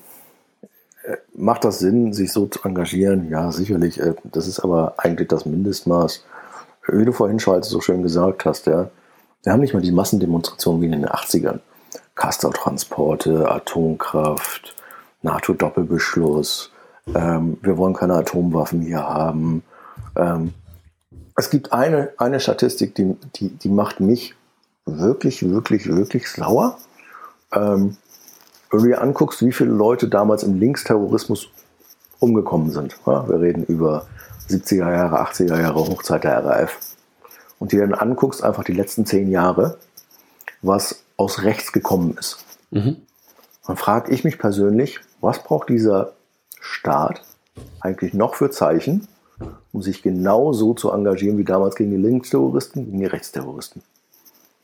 Macht 1.34 1.64
das 1.64 1.78
Sinn, 1.78 2.12
sich 2.12 2.32
so 2.32 2.46
zu 2.46 2.60
engagieren? 2.64 3.28
Ja, 3.30 3.50
sicherlich. 3.50 4.00
Äh, 4.00 4.14
das 4.24 4.46
ist 4.46 4.60
aber 4.60 4.94
eigentlich 4.98 5.28
das 5.28 5.46
Mindestmaß. 5.46 6.24
Wie 6.88 7.04
du 7.04 7.12
vorhin 7.12 7.38
schon 7.38 7.62
so 7.62 7.80
schön 7.80 8.02
gesagt 8.02 8.44
hast, 8.44 8.66
ja, 8.66 8.90
wir 9.42 9.52
haben 9.52 9.60
nicht 9.60 9.74
mal 9.74 9.82
die 9.82 9.92
Massendemonstrationen 9.92 10.80
wie 10.80 10.86
in 10.86 10.92
den 10.92 11.06
80ern. 11.06 11.60
Castortransporte, 12.14 13.50
Atomkraft, 13.50 14.74
NATO-Doppelbeschluss, 15.22 16.72
ähm, 17.14 17.58
wir 17.62 17.76
wollen 17.76 17.94
keine 17.94 18.14
Atomwaffen 18.14 18.82
hier 18.82 19.02
haben. 19.02 19.62
Ähm, 20.16 20.54
es 21.36 21.50
gibt 21.50 21.72
eine, 21.72 22.12
eine 22.18 22.40
Statistik, 22.40 22.94
die, 22.94 23.16
die, 23.36 23.48
die 23.48 23.68
macht 23.68 24.00
mich 24.00 24.34
wirklich, 24.84 25.48
wirklich, 25.48 25.86
wirklich 25.86 26.30
sauer. 26.30 26.78
Ähm, 27.52 27.96
wenn 28.72 28.80
du 28.80 28.86
dir 28.86 29.02
anguckst, 29.02 29.44
wie 29.44 29.52
viele 29.52 29.70
Leute 29.70 30.08
damals 30.08 30.42
im 30.42 30.58
Linksterrorismus 30.58 31.48
umgekommen 32.18 32.70
sind, 32.70 32.96
ja, 33.06 33.28
wir 33.28 33.40
reden 33.40 33.64
über 33.64 34.06
70er 34.48 34.90
Jahre, 34.90 35.20
80er 35.20 35.60
Jahre, 35.60 35.74
Hochzeit 35.74 36.24
der 36.24 36.44
RAF, 36.44 36.78
und 37.58 37.72
dir 37.72 37.80
dann 37.80 37.94
anguckst, 37.94 38.42
einfach 38.42 38.64
die 38.64 38.72
letzten 38.72 39.04
zehn 39.04 39.30
Jahre, 39.30 39.78
was 40.62 41.04
aus 41.16 41.42
rechts 41.42 41.72
gekommen 41.72 42.16
ist. 42.18 42.44
Mhm. 42.70 42.96
Dann 43.66 43.76
frage 43.76 44.10
ich 44.10 44.24
mich 44.24 44.38
persönlich, 44.38 45.00
was 45.20 45.42
braucht 45.42 45.68
dieser 45.68 46.12
Staat 46.58 47.22
eigentlich 47.80 48.14
noch 48.14 48.34
für 48.34 48.50
Zeichen, 48.50 49.06
um 49.72 49.82
sich 49.82 50.02
genau 50.02 50.52
so 50.52 50.72
zu 50.72 50.90
engagieren 50.90 51.36
wie 51.36 51.44
damals 51.44 51.76
gegen 51.76 51.90
die 51.90 51.96
Linksterroristen, 51.96 52.86
gegen 52.86 52.98
die 52.98 53.06
Rechtsterroristen? 53.06 53.82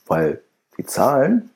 Weil 0.07 0.41
die 0.79 0.85
Zahlen 0.85 1.51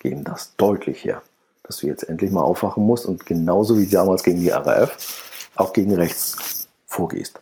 geben 0.00 0.24
das 0.24 0.56
deutlich 0.56 1.04
her 1.04 1.22
dass 1.66 1.78
du 1.78 1.86
jetzt 1.86 2.04
endlich 2.04 2.30
mal 2.30 2.42
aufwachen 2.42 2.84
musst 2.84 3.06
und 3.06 3.26
genauso 3.26 3.78
wie 3.78 3.86
damals 3.86 4.22
gegen 4.22 4.40
die 4.40 4.50
RAF 4.50 5.50
auch 5.56 5.72
gegen 5.72 5.94
rechts 5.94 6.68
vorgehst. 6.86 7.40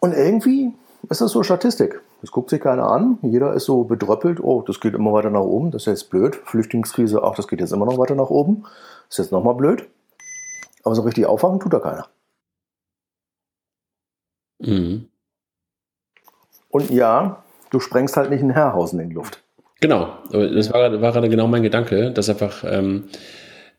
Und 0.00 0.12
irgendwie 0.12 0.72
ist 1.08 1.20
das 1.20 1.30
so 1.30 1.42
Statistik. 1.42 2.00
Das 2.20 2.30
guckt 2.30 2.50
sich 2.50 2.60
keiner 2.60 2.88
an. 2.88 3.18
Jeder 3.22 3.52
ist 3.54 3.64
so 3.64 3.84
bedröppelt. 3.84 4.40
Oh, 4.40 4.62
das 4.62 4.80
geht 4.80 4.94
immer 4.94 5.12
weiter 5.12 5.30
nach 5.30 5.40
oben. 5.40 5.70
Das 5.70 5.82
ist 5.82 5.86
jetzt 5.86 6.10
blöd. 6.10 6.36
Flüchtlingskrise, 6.44 7.22
ach, 7.22 7.34
das 7.34 7.48
geht 7.48 7.60
jetzt 7.60 7.72
immer 7.72 7.86
noch 7.86 7.98
weiter 7.98 8.14
nach 8.14 8.30
oben. 8.30 8.62
Das 9.08 9.18
ist 9.18 9.24
jetzt 9.26 9.32
nochmal 9.32 9.54
blöd. 9.54 9.88
Aber 10.84 10.94
so 10.94 11.02
richtig 11.02 11.26
aufwachen 11.26 11.60
tut 11.60 11.72
da 11.72 11.80
keiner. 11.80 12.08
Mhm. 14.58 15.08
Und 16.68 16.90
ja, 16.90 17.42
du 17.70 17.80
sprengst 17.80 18.16
halt 18.16 18.30
nicht 18.30 18.40
in 18.40 18.50
Herrhausen 18.50 19.00
in 19.00 19.10
die 19.10 19.14
Luft. 19.14 19.42
Genau, 19.82 20.10
das 20.30 20.72
war, 20.72 21.02
war 21.02 21.12
gerade 21.12 21.28
genau 21.28 21.48
mein 21.48 21.64
Gedanke, 21.64 22.12
dass 22.12 22.28
einfach 22.28 22.62
ähm, 22.64 23.04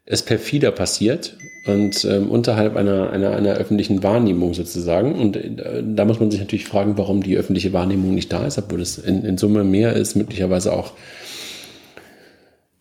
es 0.06 0.22
perfider 0.22 0.72
passiert 0.72 1.38
und 1.66 2.04
ähm, 2.04 2.30
unterhalb 2.30 2.76
einer, 2.76 3.10
einer, 3.12 3.32
einer 3.32 3.54
öffentlichen 3.54 4.04
Wahrnehmung 4.04 4.54
sozusagen. 4.54 5.16
Und 5.16 5.38
äh, 5.38 5.82
da 5.82 6.04
muss 6.04 6.20
man 6.20 6.30
sich 6.30 6.42
natürlich 6.42 6.66
fragen, 6.66 6.98
warum 6.98 7.24
die 7.24 7.38
öffentliche 7.38 7.72
Wahrnehmung 7.72 8.14
nicht 8.14 8.34
da 8.34 8.46
ist, 8.46 8.58
obwohl 8.58 8.82
es 8.82 8.98
in, 8.98 9.24
in 9.24 9.38
Summe 9.38 9.64
mehr 9.64 9.94
ist, 9.94 10.16
möglicherweise 10.16 10.74
auch 10.74 10.92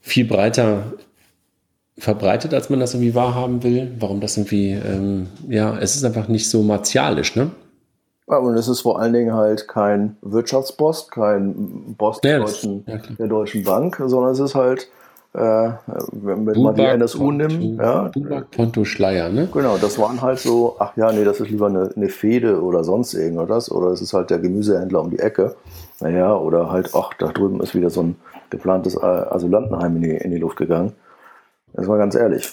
viel 0.01 0.25
breiter 0.25 0.95
verbreitet, 1.97 2.53
als 2.55 2.71
man 2.71 2.81
das 2.81 2.95
irgendwie 2.95 3.15
wahrhaben 3.15 3.63
will. 3.63 3.93
Warum 4.01 4.19
das 4.19 4.37
irgendwie, 4.37 4.73
ähm, 4.73 5.29
ja, 5.49 5.79
es 5.79 5.95
ist 5.95 6.05
einfach 6.05 6.27
nicht 6.27 6.51
so 6.51 6.65
martialisch, 6.65 7.37
ne? 7.37 7.53
Und 8.27 8.57
es 8.57 8.69
ist 8.69 8.83
vor 8.83 9.01
allen 9.01 9.13
Dingen 9.13 9.35
halt 9.35 9.69
kein 9.69 10.17
Wirtschaftsboss, 10.23 11.09
kein 11.09 11.95
Boss 11.99 12.21
ja, 12.23 12.31
der, 12.31 12.41
deutschen, 12.41 12.85
ja, 12.87 12.99
der 13.19 13.27
Deutschen 13.27 13.65
Bank, 13.65 14.01
sondern 14.05 14.33
es 14.33 14.39
ist 14.39 14.55
halt, 14.55 14.89
äh, 15.35 15.71
wenn 16.13 16.45
man 16.45 16.75
die 16.75 16.83
NSU 16.83 17.33
nimmt, 17.33 17.81
ja. 17.81 18.11
Ponto 18.51 18.85
Schleier, 18.85 19.29
ne? 19.29 19.49
Genau, 19.53 19.77
das 19.77 19.99
waren 19.99 20.21
halt 20.23 20.39
so, 20.39 20.77
ach 20.79 20.97
ja, 20.97 21.11
nee, 21.11 21.25
das 21.25 21.41
ist 21.41 21.51
lieber 21.51 21.67
eine, 21.67 21.91
eine 21.97 22.09
Fehde 22.09 22.63
oder 22.63 22.85
sonst 22.85 23.15
irgendwas, 23.15 23.71
oder 23.71 23.89
es 23.89 24.01
ist 24.01 24.13
halt 24.13 24.31
der 24.31 24.39
Gemüsehändler 24.39 25.01
um 25.01 25.11
die 25.11 25.19
Ecke. 25.19 25.57
Naja, 26.01 26.37
oder 26.37 26.71
halt, 26.71 26.91
ach, 26.95 27.11
da 27.19 27.29
drüben 27.29 27.61
ist 27.61 27.75
wieder 27.75 27.91
so 27.91 28.03
ein 28.03 28.17
geplantes 28.51 28.95
äh, 28.95 29.07
Asylantenheim 29.07 29.97
in 29.97 30.03
die, 30.03 30.17
in 30.17 30.31
die 30.31 30.39
Luft 30.39 30.59
gegangen. 30.59 30.93
Das 31.73 31.89
war 31.89 31.99
ganz 31.99 32.15
ehrlich. 32.15 32.51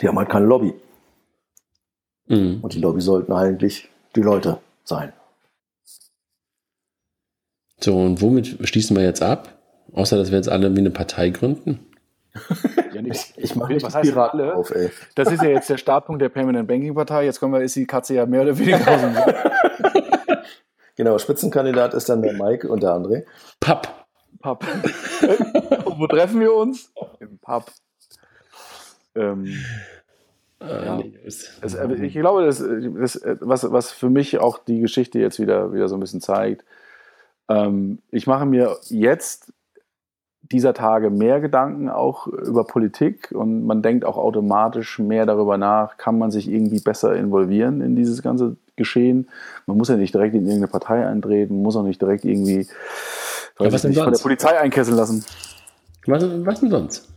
Die 0.00 0.08
haben 0.08 0.18
halt 0.18 0.28
keine 0.28 0.46
Lobby. 0.46 0.72
Mhm. 2.28 2.60
Und 2.62 2.74
die 2.74 2.80
Lobby 2.80 3.00
sollten 3.00 3.32
eigentlich 3.32 3.90
die 4.14 4.22
Leute 4.22 4.58
sein. 4.88 5.12
So, 7.80 7.96
und 7.96 8.20
womit 8.20 8.68
schließen 8.68 8.96
wir 8.96 9.04
jetzt 9.04 9.22
ab? 9.22 9.58
Außer, 9.92 10.16
dass 10.16 10.30
wir 10.30 10.38
jetzt 10.38 10.48
alle 10.48 10.74
wie 10.74 10.80
eine 10.80 10.90
Partei 10.90 11.30
gründen? 11.30 11.80
Ja, 12.94 13.02
nicht, 13.02 13.34
ich 13.36 13.54
mache 13.54 13.74
nicht 13.74 13.84
heißt 13.84 14.00
Piraten 14.00 14.40
alle? 14.40 14.54
auf, 14.54 14.70
ey. 14.70 14.90
Das 15.14 15.30
ist 15.30 15.42
ja 15.42 15.50
jetzt 15.50 15.68
der 15.68 15.76
Startpunkt 15.76 16.22
der 16.22 16.30
Permanent 16.30 16.66
Banking 16.66 16.94
Partei. 16.94 17.26
Jetzt 17.26 17.38
kommen 17.38 17.52
wir, 17.52 17.60
ist 17.60 17.76
die 17.76 17.86
Katze 17.86 18.14
ja 18.14 18.24
mehr 18.24 18.42
oder 18.42 18.58
weniger 18.58 18.78
aus 18.88 19.00
dem 19.02 19.14
Genau, 20.96 21.18
Spitzenkandidat 21.18 21.94
ist 21.94 22.08
dann 22.08 22.22
der 22.22 22.32
Mike 22.32 22.66
und 22.66 22.82
der 22.82 22.90
André. 22.90 23.24
Papp. 23.60 24.06
Papp. 24.40 24.64
wo 25.98 26.06
treffen 26.06 26.40
wir 26.40 26.54
uns? 26.54 26.92
Im 27.20 27.38
Pub. 27.38 27.70
Ähm, 29.14 29.46
äh, 29.46 29.97
ja. 30.60 31.02
es, 31.24 31.60
äh, 31.74 31.94
ich 32.04 32.14
glaube, 32.14 32.44
das, 32.44 32.58
das, 32.58 33.20
was, 33.40 33.70
was 33.70 33.92
für 33.92 34.10
mich 34.10 34.38
auch 34.38 34.58
die 34.58 34.80
Geschichte 34.80 35.18
jetzt 35.18 35.38
wieder, 35.38 35.72
wieder 35.72 35.88
so 35.88 35.96
ein 35.96 36.00
bisschen 36.00 36.20
zeigt, 36.20 36.64
ähm, 37.48 38.00
ich 38.10 38.26
mache 38.26 38.46
mir 38.46 38.76
jetzt 38.88 39.52
dieser 40.42 40.72
Tage 40.72 41.10
mehr 41.10 41.40
Gedanken 41.40 41.90
auch 41.90 42.26
über 42.26 42.64
Politik 42.64 43.32
und 43.32 43.66
man 43.66 43.82
denkt 43.82 44.04
auch 44.04 44.16
automatisch 44.16 44.98
mehr 44.98 45.26
darüber 45.26 45.58
nach, 45.58 45.96
kann 45.96 46.18
man 46.18 46.30
sich 46.30 46.48
irgendwie 46.48 46.80
besser 46.80 47.14
involvieren 47.14 47.80
in 47.80 47.96
dieses 47.96 48.22
ganze 48.22 48.56
Geschehen. 48.76 49.28
Man 49.66 49.76
muss 49.76 49.88
ja 49.88 49.96
nicht 49.96 50.14
direkt 50.14 50.34
in 50.34 50.42
irgendeine 50.42 50.68
Partei 50.68 51.06
eintreten, 51.06 51.62
muss 51.62 51.76
auch 51.76 51.82
nicht 51.82 52.00
direkt 52.00 52.24
irgendwie 52.24 52.66
ja, 53.58 53.72
was 53.72 53.84
nicht, 53.84 53.98
von 53.98 54.12
der 54.12 54.20
Polizei 54.20 54.58
einkesseln 54.58 54.96
lassen. 54.96 55.24
Was, 56.06 56.24
was 56.46 56.60
denn 56.60 56.70
sonst? 56.70 57.08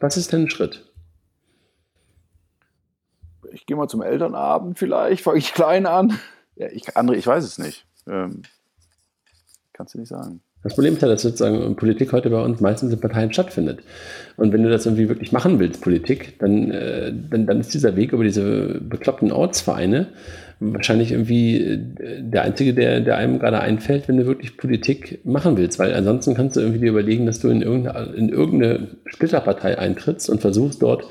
Was 0.00 0.16
ist 0.16 0.32
denn 0.32 0.42
ein 0.42 0.50
Schritt? 0.50 0.89
Ich 3.60 3.66
gehe 3.66 3.76
mal 3.76 3.88
zum 3.88 4.00
Elternabend 4.00 4.78
vielleicht, 4.78 5.22
fange 5.22 5.38
ich 5.38 5.52
klein 5.52 5.84
an. 5.84 6.18
Ja, 6.56 6.68
ich, 6.72 6.88
André, 6.96 7.16
ich 7.16 7.26
weiß 7.26 7.44
es 7.44 7.58
nicht. 7.58 7.84
Ähm, 8.06 8.40
kannst 9.74 9.92
du 9.92 9.98
nicht 9.98 10.08
sagen. 10.08 10.40
Das 10.62 10.74
Problem 10.74 10.94
ist 10.94 11.02
ja, 11.02 11.08
dass 11.08 11.20
sozusagen 11.20 11.76
Politik 11.76 12.12
heute 12.12 12.30
bei 12.30 12.42
uns 12.42 12.60
meistens 12.60 12.92
in 12.92 13.00
Parteien 13.00 13.32
stattfindet. 13.34 13.80
Und 14.38 14.52
wenn 14.54 14.62
du 14.62 14.70
das 14.70 14.86
irgendwie 14.86 15.10
wirklich 15.10 15.30
machen 15.30 15.58
willst, 15.58 15.82
Politik, 15.82 16.38
dann, 16.38 16.70
äh, 16.70 17.12
dann, 17.12 17.46
dann 17.46 17.60
ist 17.60 17.74
dieser 17.74 17.96
Weg 17.96 18.12
über 18.12 18.24
diese 18.24 18.80
bekloppten 18.80 19.30
Ortsvereine 19.30 20.08
wahrscheinlich 20.58 21.12
irgendwie 21.12 21.56
äh, 21.60 21.78
der 22.22 22.42
einzige, 22.42 22.72
der, 22.72 23.00
der 23.00 23.16
einem 23.18 23.38
gerade 23.38 23.60
einfällt, 23.60 24.08
wenn 24.08 24.16
du 24.16 24.26
wirklich 24.26 24.56
Politik 24.56 25.20
machen 25.24 25.58
willst. 25.58 25.78
Weil 25.78 25.92
ansonsten 25.92 26.34
kannst 26.34 26.56
du 26.56 26.60
irgendwie 26.60 26.80
dir 26.80 26.90
überlegen, 26.90 27.26
dass 27.26 27.40
du 27.40 27.48
in 27.48 27.60
irgendeine, 27.60 28.14
in 28.14 28.30
irgendeine 28.30 28.88
Splitterpartei 29.06 29.78
eintrittst 29.78 30.30
und 30.30 30.40
versuchst 30.40 30.82
dort 30.82 31.04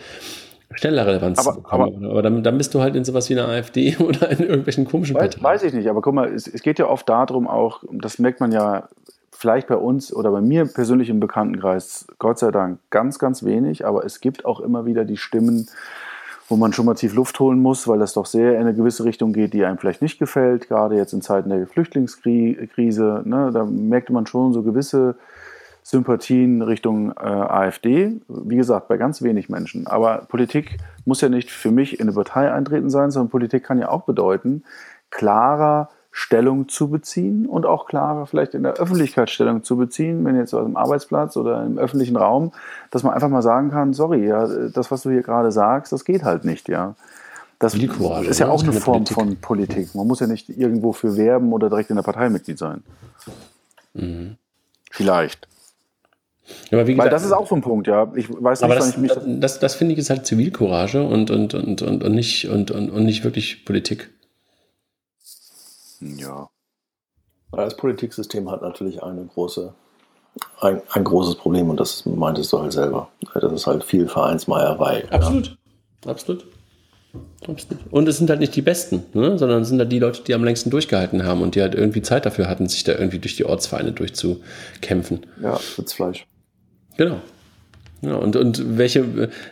schneller 0.75 1.05
Relevanz 1.05 1.39
aber, 1.39 1.55
zu 1.55 1.61
bekommen. 1.61 2.03
Aber, 2.03 2.11
aber 2.11 2.21
dann, 2.21 2.43
dann, 2.43 2.57
bist 2.57 2.73
du 2.73 2.81
halt 2.81 2.95
in 2.95 3.03
sowas 3.03 3.29
wie 3.29 3.39
einer 3.39 3.49
AfD 3.49 3.97
oder 3.99 4.29
in 4.31 4.39
irgendwelchen 4.39 4.85
komischen 4.85 5.15
weiß, 5.15 5.21
Parteien. 5.21 5.43
Weiß 5.43 5.63
ich 5.63 5.73
nicht, 5.73 5.89
aber 5.89 6.01
guck 6.01 6.13
mal, 6.13 6.31
es, 6.33 6.47
es 6.47 6.61
geht 6.61 6.79
ja 6.79 6.87
oft 6.87 7.07
darum 7.09 7.47
auch, 7.47 7.83
das 7.91 8.19
merkt 8.19 8.39
man 8.39 8.51
ja 8.51 8.87
vielleicht 9.31 9.67
bei 9.67 9.77
uns 9.77 10.13
oder 10.13 10.31
bei 10.31 10.41
mir 10.41 10.65
persönlich 10.65 11.09
im 11.09 11.19
Bekanntenkreis, 11.19 12.07
Gott 12.19 12.39
sei 12.39 12.51
Dank, 12.51 12.79
ganz, 12.89 13.19
ganz 13.19 13.43
wenig, 13.43 13.85
aber 13.85 14.05
es 14.05 14.19
gibt 14.19 14.43
auch 14.43 14.59
immer 14.59 14.85
wieder 14.85 15.05
die 15.05 15.15
Stimmen, 15.15 15.69
wo 16.49 16.57
man 16.57 16.73
schon 16.73 16.85
mal 16.85 16.95
tief 16.95 17.13
Luft 17.13 17.39
holen 17.39 17.61
muss, 17.61 17.87
weil 17.87 17.99
das 17.99 18.13
doch 18.13 18.25
sehr 18.25 18.55
in 18.55 18.61
eine 18.61 18.73
gewisse 18.73 19.05
Richtung 19.05 19.33
geht, 19.33 19.53
die 19.53 19.63
einem 19.63 19.77
vielleicht 19.77 20.01
nicht 20.01 20.19
gefällt, 20.19 20.67
gerade 20.67 20.95
jetzt 20.95 21.13
in 21.13 21.21
Zeiten 21.21 21.49
der 21.49 21.67
Flüchtlingskrise. 21.67 23.21
Ne, 23.23 23.51
da 23.53 23.65
merkt 23.65 24.09
man 24.09 24.25
schon 24.25 24.51
so 24.51 24.63
gewisse 24.63 25.15
Sympathien 25.89 26.61
Richtung 26.61 27.13
äh, 27.13 27.23
AfD. 27.23 28.21
Wie 28.27 28.55
gesagt, 28.55 28.87
bei 28.89 28.97
ganz 28.97 29.23
wenig 29.23 29.49
Menschen. 29.49 29.87
Aber 29.87 30.19
Politik 30.27 30.77
muss 31.03 31.21
ja 31.21 31.29
nicht 31.29 31.49
für 31.49 31.71
mich 31.71 31.99
in 31.99 32.05
eine 32.05 32.13
Partei 32.13 32.51
eintreten 32.51 32.91
sein, 32.91 33.09
sondern 33.09 33.31
Politik 33.31 33.63
kann 33.63 33.79
ja 33.79 33.89
auch 33.89 34.03
bedeuten, 34.03 34.63
klarer 35.09 35.89
Stellung 36.11 36.69
zu 36.69 36.89
beziehen 36.91 37.47
und 37.47 37.65
auch 37.65 37.87
klarer 37.87 38.27
vielleicht 38.27 38.53
in 38.53 38.61
der 38.61 38.73
Öffentlichkeit 38.73 39.31
Stellung 39.31 39.63
zu 39.63 39.77
beziehen, 39.77 40.23
wenn 40.25 40.35
jetzt 40.35 40.53
aus 40.53 40.63
dem 40.63 40.77
Arbeitsplatz 40.77 41.35
oder 41.37 41.65
im 41.65 41.79
öffentlichen 41.79 42.17
Raum, 42.17 42.51
dass 42.91 43.01
man 43.01 43.15
einfach 43.15 43.29
mal 43.29 43.41
sagen 43.41 43.71
kann, 43.71 43.93
sorry, 43.93 44.27
ja, 44.27 44.47
das, 44.69 44.91
was 44.91 45.01
du 45.01 45.09
hier 45.09 45.23
gerade 45.23 45.51
sagst, 45.51 45.91
das 45.91 46.05
geht 46.05 46.23
halt 46.23 46.45
nicht, 46.45 46.69
ja. 46.69 46.93
Das 47.57 47.73
Courage, 47.73 48.29
ist 48.29 48.39
ja 48.39 48.47
auch 48.47 48.61
eine 48.61 48.73
Form 48.73 49.05
Politik. 49.05 49.15
von 49.15 49.35
Politik. 49.37 49.95
Man 49.95 50.05
muss 50.07 50.19
ja 50.19 50.27
nicht 50.27 50.49
irgendwo 50.49 50.93
für 50.93 51.17
werben 51.17 51.51
oder 51.51 51.67
direkt 51.69 51.89
in 51.89 51.95
der 51.95 52.03
Partei 52.03 52.29
Mitglied 52.29 52.59
sein. 52.59 52.83
Mhm. 53.95 54.37
Vielleicht. 54.91 55.47
Aber 56.71 56.87
wie 56.87 56.93
gesagt, 56.93 57.05
Weil 57.05 57.09
das 57.09 57.25
ist 57.25 57.31
auch 57.31 57.47
so 57.47 57.55
ein 57.55 57.61
Punkt, 57.61 57.87
ja. 57.87 58.11
Ich 58.15 58.29
weiß 58.29 58.61
nicht, 58.61 58.75
das, 58.75 58.89
ich 58.89 58.97
mich 58.97 59.11
das, 59.11 59.23
das, 59.25 59.59
das 59.59 59.75
finde 59.75 59.93
ich 59.93 59.99
ist 59.99 60.09
halt 60.09 60.25
Zivilcourage 60.25 61.03
und, 61.03 61.31
und, 61.31 61.53
und, 61.53 61.81
und, 61.81 62.03
und, 62.03 62.13
nicht, 62.13 62.47
und, 62.49 62.71
und, 62.71 62.89
und 62.89 63.03
nicht 63.05 63.23
wirklich 63.23 63.65
Politik. 63.65 64.09
Ja. 66.01 66.49
Das 67.51 67.75
Politiksystem 67.75 68.49
hat 68.51 68.61
natürlich 68.61 69.01
eine 69.01 69.25
große, 69.25 69.73
ein, 70.61 70.81
ein 70.91 71.03
großes 71.03 71.35
Problem 71.35 71.69
und 71.69 71.79
das 71.79 72.05
meintest 72.05 72.53
du 72.53 72.61
halt 72.61 72.73
selber. 72.73 73.09
Das 73.33 73.51
ist 73.51 73.67
halt 73.67 73.83
viel 73.83 74.07
Vereinsmeierei. 74.07 75.05
Absolut. 75.09 75.57
Ja. 76.05 76.11
Absolut. 76.11 76.45
Absolut. 77.47 77.91
Und 77.91 78.07
es 78.07 78.17
sind 78.17 78.29
halt 78.29 78.39
nicht 78.39 78.55
die 78.55 78.61
Besten, 78.61 79.03
ne? 79.13 79.37
sondern 79.37 79.63
es 79.63 79.69
sind 79.69 79.79
halt 79.79 79.91
die 79.91 79.99
Leute, 79.99 80.21
die 80.21 80.35
am 80.35 80.43
längsten 80.43 80.69
durchgehalten 80.69 81.23
haben 81.23 81.41
und 81.41 81.55
die 81.55 81.61
halt 81.61 81.73
irgendwie 81.73 82.01
Zeit 82.01 82.25
dafür 82.25 82.47
hatten, 82.47 82.67
sich 82.67 82.83
da 82.83 82.93
irgendwie 82.93 83.17
durch 83.19 83.35
die 83.35 83.45
Ortsvereine 83.45 83.93
durchzukämpfen. 83.93 85.25
Ja, 85.41 85.57
Sitzfleisch. 85.57 86.27
Genau. 86.99 87.21
Ja, 88.01 88.15
und, 88.15 88.35
und 88.35 88.77
welche, 88.77 89.05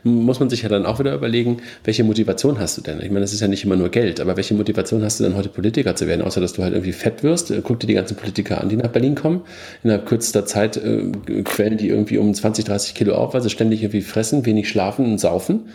muss 0.03 0.41
man 0.41 0.49
sich 0.49 0.63
ja 0.63 0.69
dann 0.69 0.85
auch 0.85 0.99
wieder 0.99 1.13
überlegen, 1.13 1.57
welche 1.85 2.03
Motivation 2.03 2.59
hast 2.59 2.77
du 2.77 2.81
denn? 2.81 2.99
Ich 2.99 3.07
meine, 3.07 3.21
das 3.21 3.31
ist 3.31 3.39
ja 3.39 3.47
nicht 3.47 3.63
immer 3.63 3.77
nur 3.77 3.87
Geld, 3.87 4.19
aber 4.19 4.35
welche 4.35 4.53
Motivation 4.53 5.01
hast 5.01 5.19
du 5.19 5.23
denn 5.23 5.35
heute 5.35 5.47
Politiker 5.47 5.95
zu 5.95 6.07
werden, 6.07 6.21
außer 6.23 6.41
dass 6.41 6.53
du 6.53 6.63
halt 6.63 6.73
irgendwie 6.73 6.91
fett 6.91 7.23
wirst? 7.23 7.53
Guck 7.63 7.79
dir 7.79 7.87
die 7.87 7.93
ganzen 7.93 8.17
Politiker 8.17 8.59
an, 8.59 8.67
die 8.67 8.75
nach 8.75 8.89
Berlin 8.89 9.15
kommen. 9.15 9.41
Innerhalb 9.81 10.07
kürzester 10.07 10.45
Zeit 10.45 10.75
äh, 10.75 11.09
quellen 11.45 11.77
die 11.77 11.87
irgendwie 11.87 12.17
um 12.17 12.33
20, 12.33 12.65
30 12.65 12.95
Kilo 12.95 13.15
auf, 13.15 13.33
weil 13.33 13.41
sie 13.41 13.49
ständig 13.49 13.81
irgendwie 13.81 14.01
fressen, 14.01 14.45
wenig 14.45 14.67
schlafen 14.67 15.05
und 15.05 15.19
saufen. 15.19 15.69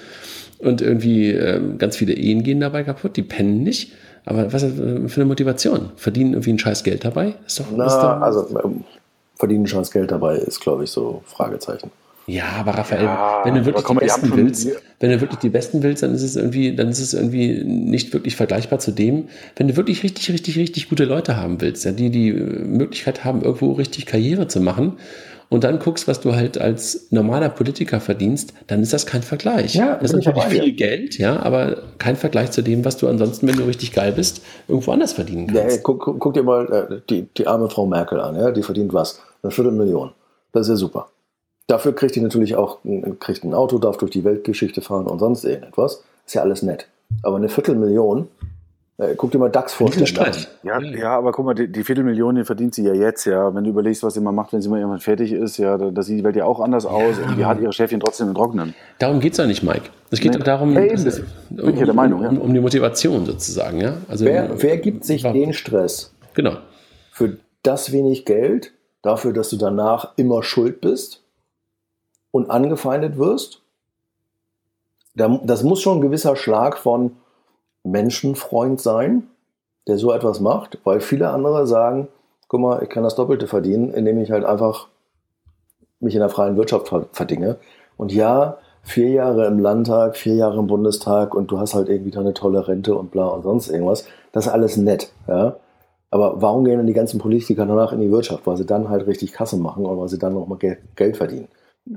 Und 0.59 0.83
irgendwie 0.83 1.31
äh, 1.31 1.59
ganz 1.79 1.97
viele 1.97 2.13
Ehen 2.13 2.43
gehen 2.43 2.61
dabei 2.61 2.83
kaputt, 2.83 3.17
die 3.17 3.23
pennen 3.23 3.63
nicht. 3.63 3.93
Aber 4.27 4.53
was 4.53 4.63
ist 4.63 4.79
das 4.79 5.13
für 5.13 5.21
eine 5.23 5.25
Motivation? 5.29 5.91
Verdienen 5.97 6.35
irgendwie 6.35 6.53
ein 6.53 6.59
scheiß 6.59 6.85
Geld 6.85 7.05
dabei? 7.05 7.35
Ist 7.47 7.61
doch, 7.61 7.67
Na, 7.75 7.87
ist 7.87 7.97
doch 7.97 8.21
also 8.21 8.61
ähm, 8.63 8.85
verdienen 9.43 9.65
ein 9.65 9.67
scheiß 9.67 9.91
Geld 9.91 10.13
dabei 10.13 10.37
ist, 10.37 10.61
glaube 10.61 10.85
ich, 10.85 10.91
so 10.91 11.21
Fragezeichen. 11.27 11.91
Ja, 12.29 12.45
aber 12.61 12.79
Raphael, 12.79 13.03
ja, 13.03 13.41
wenn 13.43 13.57
du 13.57 13.65
wirklich 13.65 13.85
die 13.85 13.95
Besten 13.95 14.37
willst, 14.37 14.69
wenn 15.01 15.11
du 15.11 15.21
wirklich 15.21 15.41
die 15.41 15.49
Besten 15.49 15.83
willst, 15.83 16.05
dann 16.05 16.15
ist 16.15 16.23
es 16.23 16.37
irgendwie, 16.37 16.77
dann 16.77 16.89
ist 16.91 17.01
es 17.01 17.13
irgendwie 17.13 17.65
nicht 17.65 18.13
wirklich 18.13 18.37
vergleichbar 18.37 18.79
zu 18.79 18.93
dem, 18.93 19.25
wenn 19.57 19.67
du 19.67 19.77
wirklich 19.77 20.05
richtig, 20.05 20.31
richtig, 20.31 20.57
richtig 20.57 20.89
gute 20.89 21.05
Leute 21.07 21.37
haben 21.37 21.61
willst, 21.61 21.85
ja, 21.85 21.91
die 21.91 22.11
die 22.11 22.33
Möglichkeit 22.33 23.25
haben, 23.25 23.43
irgendwo 23.43 23.73
richtig 23.73 24.07
Karriere 24.07 24.47
zu 24.47 24.61
machen 24.61 24.93
und 25.53 25.65
dann 25.65 25.79
guckst, 25.79 26.09
was 26.09 26.21
du 26.21 26.35
halt 26.35 26.59
als 26.59 27.09
normaler 27.11 27.51
Politiker 27.51 28.01
verdienst, 28.01 28.55
dann 28.69 28.83
ist 28.83 28.95
das 28.95 29.05
kein 29.05 29.23
Vergleich. 29.23 29.75
Ja, 29.75 29.97
das 29.97 30.13
ist 30.13 30.25
natürlich 30.25 30.45
viel 30.45 30.73
Geld, 30.73 31.19
ja, 31.19 31.41
aber 31.41 31.83
kein 31.99 32.17
Vergleich 32.17 32.51
zu 32.53 32.63
dem, 32.63 32.87
was 32.87 32.97
du 32.97 33.07
ansonsten, 33.07 33.47
wenn 33.47 33.57
du 33.57 33.65
richtig 33.65 33.93
geil 33.93 34.13
bist, 34.13 34.43
irgendwo 34.67 34.93
anders 34.93 35.13
verdienen 35.13 35.49
kannst. 35.49 35.77
Ja, 35.77 35.83
guck, 35.83 36.19
guck, 36.19 36.33
dir 36.33 36.43
mal 36.43 36.89
äh, 36.91 37.01
die, 37.11 37.29
die 37.37 37.47
arme 37.47 37.69
Frau 37.69 37.85
Merkel 37.85 38.19
an, 38.19 38.35
ja, 38.35 38.51
die 38.51 38.63
verdient 38.63 38.95
was? 38.95 39.21
Eine 39.43 39.51
Viertelmillion. 39.51 40.13
Das 40.53 40.63
ist 40.63 40.71
ja 40.71 40.77
super. 40.77 41.09
Dafür 41.67 41.95
kriegt 41.95 42.17
ihr 42.17 42.23
natürlich 42.23 42.57
auch 42.57 42.79
kriegt 43.21 43.45
ein 43.45 43.53
Auto, 43.53 43.79
darf 43.79 43.99
durch 43.99 44.11
die 44.11 44.25
Weltgeschichte 44.25 44.81
fahren 44.81 45.07
und 45.07 45.19
sonst 45.19 45.45
irgendetwas. 45.45 46.03
Ist 46.27 46.35
ja 46.35 46.41
alles 46.41 46.63
nett. 46.63 46.87
Aber 47.23 47.37
eine 47.37 47.51
Viertelmillion, 47.51 48.29
guck 49.17 49.31
dir 49.31 49.39
mal 49.39 49.51
DAX 49.51 49.75
vor. 49.75 49.91
Ja, 50.63 50.81
ja, 50.81 51.17
aber 51.17 51.33
guck 51.33 51.45
mal, 51.45 51.55
die, 51.55 51.67
die, 51.67 51.83
Viertelmillion 51.83 52.37
die 52.37 52.45
verdient 52.45 52.75
sie 52.75 52.85
ja 52.85 52.95
jetzt, 52.95 53.25
ja. 53.25 53.55
Wenn 53.55 53.65
du 53.65 53.71
überlegst, 53.71 54.03
was 54.03 54.15
sie 54.15 54.21
mal 54.21 54.33
macht, 54.33 54.53
wenn 54.53 54.63
sie 54.63 54.69
mal 54.69 54.79
irgendwann 54.79 55.01
fertig 55.01 55.33
ist, 55.33 55.57
ja, 55.57 55.77
da, 55.77 55.91
da 55.91 56.03
sieht 56.03 56.19
die 56.19 56.25
Welt 56.25 56.37
ja 56.37 56.45
auch 56.45 56.61
anders 56.61 56.87
aus 56.87 57.17
ja. 57.19 57.29
und 57.29 57.37
die 57.37 57.45
hat 57.45 57.61
ihre 57.61 57.73
Chefin 57.73 58.01
trotzdem 58.01 58.29
im 58.29 58.35
Trocknen. 58.35 58.75
Darum 58.99 59.21
geht 59.21 59.33
es 59.33 59.39
ja 59.39 59.47
nicht, 59.47 59.63
Mike. 59.63 59.91
Es 60.11 60.21
geht 60.21 60.33
nee. 60.33 60.45
darum, 60.45 60.73
hey, 60.75 60.91
das, 60.91 61.21
um, 61.21 61.57
bin 61.57 61.77
ich 61.77 61.85
der 61.85 61.95
Meinung, 61.95 62.23
ja. 62.23 62.29
um, 62.29 62.39
um, 62.39 62.55
die 62.55 62.61
Motivation 62.61 63.27
sozusagen, 63.27 63.81
ja. 63.81 63.95
Also, 64.09 64.25
wer, 64.25 64.63
wer 64.63 64.77
gibt 64.79 65.05
sich 65.05 65.25
warum? 65.25 65.39
den 65.39 65.53
Stress? 65.53 66.15
Genau. 66.35 66.59
Für 67.11 67.39
das 67.63 67.93
wenig 67.93 68.25
Geld, 68.25 68.73
dafür, 69.03 69.33
dass 69.33 69.49
du 69.49 69.57
danach 69.57 70.13
immer 70.17 70.43
schuld 70.43 70.81
bist? 70.81 71.23
und 72.33 72.51
angefeindet 72.51 73.17
wirst. 73.17 73.63
Das 75.15 75.63
muss 75.63 75.81
schon 75.81 75.99
ein 75.99 76.01
gewisser 76.01 76.35
Schlag 76.35 76.77
von 76.79 77.17
Menschenfreund 77.85 78.81
sein, 78.81 79.29
der 79.87 79.99
so 79.99 80.13
etwas 80.13 80.41
macht, 80.41 80.79
weil 80.85 81.01
viele 81.01 81.31
andere 81.31 81.67
sagen, 81.67 82.09
guck 82.49 82.61
mal, 82.61 82.83
ich 82.83 82.89
kann 82.89 83.03
das 83.03 83.17
Doppelte 83.17 83.47
verdienen, 83.47 83.93
indem 83.93 84.21
ich 84.21 84.31
halt 84.31 84.45
einfach 84.45 84.89
mich 86.01 86.15
in 86.15 86.21
der 86.21 86.29
freien 86.29 86.57
Wirtschaft 86.57 86.93
verdinge. 87.13 87.57
Und 87.97 88.13
ja, 88.13 88.59
vier 88.83 89.09
Jahre 89.11 89.47
im 89.47 89.59
Landtag, 89.59 90.17
vier 90.17 90.35
Jahre 90.35 90.59
im 90.59 90.67
Bundestag 90.67 91.35
und 91.35 91.51
du 91.51 91.59
hast 91.59 91.75
halt 91.75 91.89
irgendwie 91.89 92.17
eine 92.17 92.35
tolle 92.35 92.67
Rente 92.67 92.95
und 92.95 93.11
bla 93.11 93.29
und 93.29 93.43
sonst 93.43 93.69
irgendwas. 93.69 94.05
Das 94.33 94.47
ist 94.47 94.53
alles 94.53 94.77
nett, 94.77 95.13
ja. 95.29 95.57
Aber 96.11 96.43
warum 96.43 96.65
gehen 96.65 96.77
dann 96.77 96.87
die 96.87 96.93
ganzen 96.93 97.19
Politiker 97.19 97.65
danach 97.65 97.93
in 97.93 98.01
die 98.01 98.11
Wirtschaft? 98.11 98.47
Weil 98.47 98.59
sie 98.59 98.67
dann 98.67 98.91
halt 98.91 99.07
richtig 99.07 99.33
Kasse 99.33 99.57
machen 99.57 99.87
und 99.87 99.99
weil 99.99 100.09
sie 100.09 100.19
dann 100.19 100.35
nochmal 100.35 100.59
Geld 100.59 101.17
verdienen. 101.17 101.49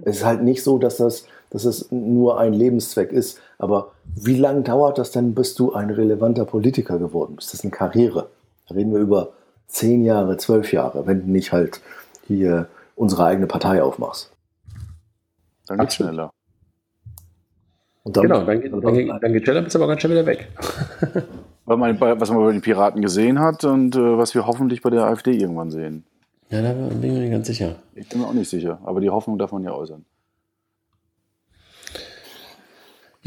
Es 0.04 0.18
ist 0.18 0.26
halt 0.26 0.42
nicht 0.42 0.64
so, 0.64 0.78
dass 0.78 0.98
das, 0.98 1.26
dass 1.50 1.66
es 1.66 1.92
nur 1.92 2.40
ein 2.40 2.54
Lebenszweck 2.54 3.12
ist. 3.12 3.40
Aber 3.58 3.92
wie 4.16 4.38
lange 4.38 4.62
dauert 4.62 4.98
das 4.98 5.12
denn, 5.12 5.34
bis 5.34 5.56
du 5.56 5.74
ein 5.74 5.90
relevanter 5.90 6.46
Politiker 6.46 7.00
geworden 7.00 7.36
bist? 7.36 7.50
Das 7.50 7.60
ist 7.60 7.64
eine 7.64 7.72
Karriere. 7.72 8.30
Da 8.68 8.76
reden 8.76 8.94
wir 8.94 9.00
über 9.00 9.34
zehn 9.68 10.04
Jahre, 10.04 10.38
zwölf 10.38 10.72
Jahre, 10.74 11.08
wenn 11.08 11.22
du 11.22 11.32
nicht 11.32 11.52
halt 11.52 11.82
hier 12.28 12.68
unsere 12.96 13.26
eigene 13.26 13.48
Partei 13.48 13.84
aufmachst. 13.84 14.32
Dann 15.68 15.80
geht's 15.80 15.96
schneller. 15.96 16.32
Und 18.04 18.16
dann, 18.18 18.24
genau, 18.24 18.44
dann, 18.44 18.62
dann, 18.62 18.82
dann, 18.82 19.20
dann 19.20 19.34
geht 19.34 19.48
Jellab 19.48 19.74
aber 19.74 19.88
ganz 19.88 20.02
schnell 20.02 20.14
wieder 20.14 20.26
weg. 20.26 20.48
Weil 21.66 21.78
man, 21.78 22.00
was 22.00 22.30
man 22.30 22.44
bei 22.44 22.52
den 22.52 22.62
Piraten 22.62 23.02
gesehen 23.02 23.40
hat 23.40 23.64
und 23.64 23.96
äh, 23.96 24.18
was 24.18 24.36
wir 24.36 24.46
hoffentlich 24.46 24.84
bei 24.84 24.92
der 24.92 25.06
AfD 25.06 25.32
irgendwann 25.32 25.72
sehen. 25.72 26.04
Ja, 26.52 26.62
da 26.62 26.74
bin 26.74 27.04
ich 27.04 27.12
mir 27.12 27.20
nicht 27.22 27.32
ganz 27.32 27.48
sicher. 27.48 27.78
Ich 27.96 28.08
bin 28.08 28.22
mir 28.22 28.28
auch 28.28 28.34
nicht 28.34 28.50
sicher, 28.50 28.80
aber 28.84 29.02
die 29.02 29.10
Hoffnung 29.10 29.40
darf 29.40 29.52
man 29.52 29.64
ja 29.64 29.74
äußern. 29.74 30.06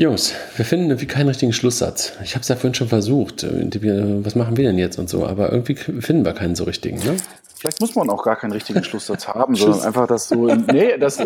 Jungs, 0.00 0.32
wir 0.54 0.64
finden 0.64 0.90
irgendwie 0.90 1.08
keinen 1.08 1.26
richtigen 1.26 1.52
Schlusssatz. 1.52 2.12
Ich 2.22 2.36
habe 2.36 2.42
es 2.42 2.48
ja 2.48 2.54
vorhin 2.54 2.74
schon 2.74 2.86
versucht. 2.86 3.44
Was 3.44 4.36
machen 4.36 4.56
wir 4.56 4.64
denn 4.64 4.78
jetzt 4.78 4.96
und 4.96 5.10
so? 5.10 5.26
Aber 5.26 5.50
irgendwie 5.50 5.74
finden 5.74 6.24
wir 6.24 6.34
keinen 6.34 6.54
so 6.54 6.62
richtigen. 6.62 6.98
Ne? 6.98 7.16
Vielleicht 7.56 7.80
muss 7.80 7.96
man 7.96 8.08
auch 8.08 8.22
gar 8.22 8.36
keinen 8.36 8.52
richtigen 8.52 8.84
Schlusssatz 8.84 9.26
haben, 9.26 9.54
sondern 9.56 9.80
einfach 9.80 10.06
das 10.06 10.28
so. 10.28 10.46
Nee, 10.46 10.98
das, 10.98 11.20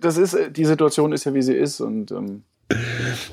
das 0.00 0.16
ist, 0.16 0.34
die 0.56 0.64
Situation 0.64 1.12
ist 1.12 1.24
ja, 1.24 1.34
wie 1.34 1.42
sie 1.42 1.52
ist. 1.52 1.82
Und 1.82 2.10
ähm, 2.10 2.44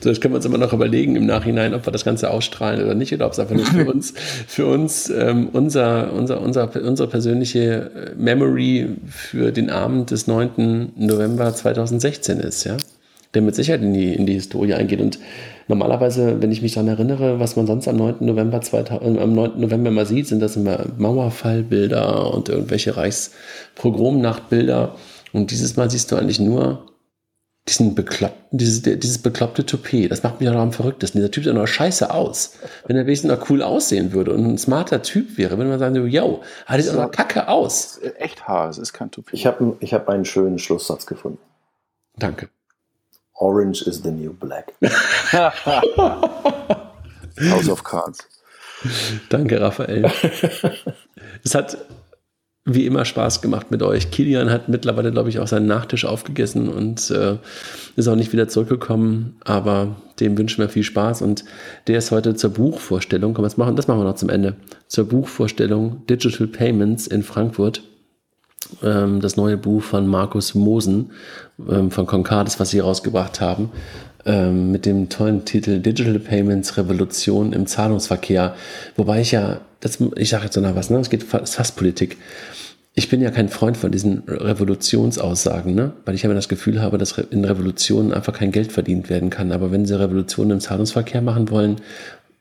so, 0.01 0.09
das 0.09 0.19
können 0.19 0.33
wir 0.33 0.35
uns 0.39 0.45
immer 0.45 0.57
noch 0.57 0.73
überlegen 0.73 1.15
im 1.15 1.25
Nachhinein, 1.25 1.73
ob 1.73 1.87
wir 1.87 1.93
das 1.93 2.03
Ganze 2.03 2.29
ausstrahlen 2.29 2.83
oder 2.83 2.93
nicht, 2.93 3.13
oder 3.13 3.27
ob 3.27 3.31
es 3.31 3.39
einfach 3.39 3.55
nur 3.55 3.65
für 3.65 3.85
uns, 3.89 4.13
für 4.47 4.65
uns 4.65 5.09
ähm, 5.09 5.47
unser, 5.53 6.11
unser, 6.11 6.41
unser, 6.41 6.69
unsere 6.75 7.07
persönliche 7.07 7.89
äh, 7.95 8.15
Memory 8.15 8.97
für 9.07 9.53
den 9.53 9.69
Abend 9.69 10.11
des 10.11 10.27
9. 10.27 10.91
November 10.97 11.55
2016 11.55 12.41
ist, 12.41 12.65
ja. 12.65 12.75
Der 13.33 13.41
mit 13.41 13.55
Sicherheit 13.55 13.81
in 13.81 13.93
die, 13.93 14.13
in 14.13 14.25
die 14.25 14.33
Historie 14.33 14.73
eingeht. 14.73 14.99
Und 14.99 15.19
normalerweise, 15.67 16.41
wenn 16.41 16.51
ich 16.51 16.61
mich 16.61 16.73
daran 16.73 16.89
erinnere, 16.89 17.39
was 17.39 17.55
man 17.55 17.65
sonst 17.65 17.87
am 17.87 17.95
9. 17.95 18.17
November 18.19 18.61
2000, 18.61 19.17
äh, 19.17 19.21
am 19.21 19.33
9. 19.33 19.59
November 19.59 19.91
mal 19.91 20.05
sieht, 20.05 20.27
sind 20.27 20.41
das 20.41 20.55
immer 20.55 20.85
Mauerfallbilder 20.97 22.33
und 22.33 22.49
irgendwelche 22.49 22.97
Reichspogromnachtbilder. 22.97 24.95
Und 25.33 25.51
dieses 25.51 25.77
Mal 25.77 25.89
siehst 25.89 26.11
du 26.11 26.17
eigentlich 26.17 26.39
nur 26.39 26.85
diesen 27.67 27.93
bekloppten, 27.93 28.57
dieses, 28.57 28.81
dieses 28.81 29.19
bekloppte 29.19 29.65
Toupet, 29.65 30.09
das 30.09 30.23
macht 30.23 30.39
mich 30.39 30.49
auch 30.49 30.53
noch 30.53 30.61
am 30.61 30.73
verrücktesten. 30.73 31.21
Dieser 31.21 31.31
Typ 31.31 31.43
sieht 31.43 31.53
noch 31.53 31.67
scheiße 31.67 32.11
aus. 32.11 32.57
Wenn 32.87 32.97
er 32.97 33.05
wenigstens 33.05 33.31
noch 33.31 33.49
cool 33.49 33.61
aussehen 33.61 34.13
würde 34.13 34.33
und 34.33 34.45
ein 34.45 34.57
smarter 34.57 35.03
Typ 35.03 35.37
wäre, 35.37 35.57
würde 35.57 35.69
man 35.69 35.79
sagen, 35.79 35.95
so, 35.95 36.05
yo, 36.05 36.41
der 36.69 36.81
sieht 36.81 36.91
auch 36.93 37.03
noch 37.03 37.11
kacke 37.11 37.47
aus. 37.47 37.99
Echt 38.17 38.47
Haar, 38.47 38.69
es 38.69 38.79
ist 38.79 38.93
kein 38.93 39.11
Toupet. 39.11 39.33
Ich 39.33 39.45
habe 39.45 39.77
ich 39.79 39.93
hab 39.93 40.09
einen 40.09 40.25
schönen 40.25 40.57
Schlusssatz 40.57 41.05
gefunden. 41.05 41.37
Danke. 42.17 42.49
Orange 43.41 43.81
is 43.87 44.01
the 44.03 44.11
new 44.11 44.33
black. 44.33 44.73
House 47.39 47.69
of 47.69 47.83
Cards. 47.83 48.19
Danke, 49.29 49.59
Raphael. 49.59 50.11
es 51.43 51.55
hat 51.55 51.77
wie 52.65 52.85
immer 52.85 53.05
Spaß 53.05 53.41
gemacht 53.41 53.71
mit 53.71 53.81
euch. 53.81 54.11
Kilian 54.11 54.51
hat 54.51 54.69
mittlerweile, 54.69 55.11
glaube 55.11 55.29
ich, 55.29 55.39
auch 55.39 55.47
seinen 55.47 55.65
Nachtisch 55.65 56.05
aufgegessen 56.05 56.69
und 56.69 57.09
äh, 57.09 57.37
ist 57.95 58.07
auch 58.07 58.15
nicht 58.15 58.31
wieder 58.31 58.47
zurückgekommen. 58.47 59.37
Aber 59.43 59.95
dem 60.19 60.37
wünschen 60.37 60.61
wir 60.61 60.69
viel 60.69 60.83
Spaß. 60.83 61.23
Und 61.23 61.43
der 61.87 61.97
ist 61.97 62.11
heute 62.11 62.35
zur 62.35 62.51
Buchvorstellung. 62.51 63.33
Komm, 63.33 63.45
was 63.45 63.57
machen? 63.57 63.75
Das 63.75 63.87
machen 63.87 64.01
wir 64.01 64.05
noch 64.05 64.15
zum 64.15 64.29
Ende. 64.29 64.55
Zur 64.87 65.07
Buchvorstellung 65.07 66.05
Digital 66.05 66.45
Payments 66.45 67.07
in 67.07 67.23
Frankfurt. 67.23 67.81
Ähm, 68.83 69.21
das 69.21 69.37
neue 69.37 69.57
Buch 69.57 69.83
von 69.83 70.07
Markus 70.07 70.55
Mosen 70.55 71.11
ähm, 71.69 71.91
von 71.91 72.05
Concardis, 72.05 72.59
was 72.59 72.69
sie 72.69 72.79
rausgebracht 72.79 73.41
haben. 73.41 73.71
Ähm, 74.25 74.71
mit 74.71 74.85
dem 74.85 75.09
tollen 75.09 75.45
Titel 75.45 75.79
Digital 75.79 76.19
Payments 76.19 76.77
Revolution 76.77 77.53
im 77.53 77.65
Zahlungsverkehr. 77.65 78.55
Wobei 78.95 79.21
ich 79.21 79.31
ja 79.31 79.61
das, 79.79 79.97
ich 80.15 80.29
sage 80.29 80.45
jetzt 80.45 80.55
noch 80.57 80.75
was, 80.75 80.89
ne? 80.89 80.99
es 80.99 81.09
geht 81.09 81.23
fast, 81.23 81.55
fast 81.55 81.75
Politik. 81.75 82.17
Ich 82.93 83.09
bin 83.09 83.21
ja 83.21 83.31
kein 83.31 83.49
Freund 83.49 83.77
von 83.77 83.91
diesen 83.91 84.23
Revolutionsaussagen, 84.27 85.73
ne? 85.73 85.93
weil 86.05 86.13
ich 86.13 86.23
immer 86.23 86.33
das 86.33 86.49
Gefühl 86.49 86.81
habe, 86.81 86.97
dass 86.97 87.17
in 87.17 87.45
Revolutionen 87.45 88.13
einfach 88.13 88.33
kein 88.33 88.51
Geld 88.51 88.71
verdient 88.71 89.09
werden 89.09 89.29
kann. 89.29 89.51
Aber 89.51 89.71
wenn 89.71 89.85
sie 89.85 89.99
Revolutionen 89.99 90.51
im 90.51 90.59
Zahlungsverkehr 90.59 91.21
machen 91.21 91.49
wollen, 91.49 91.77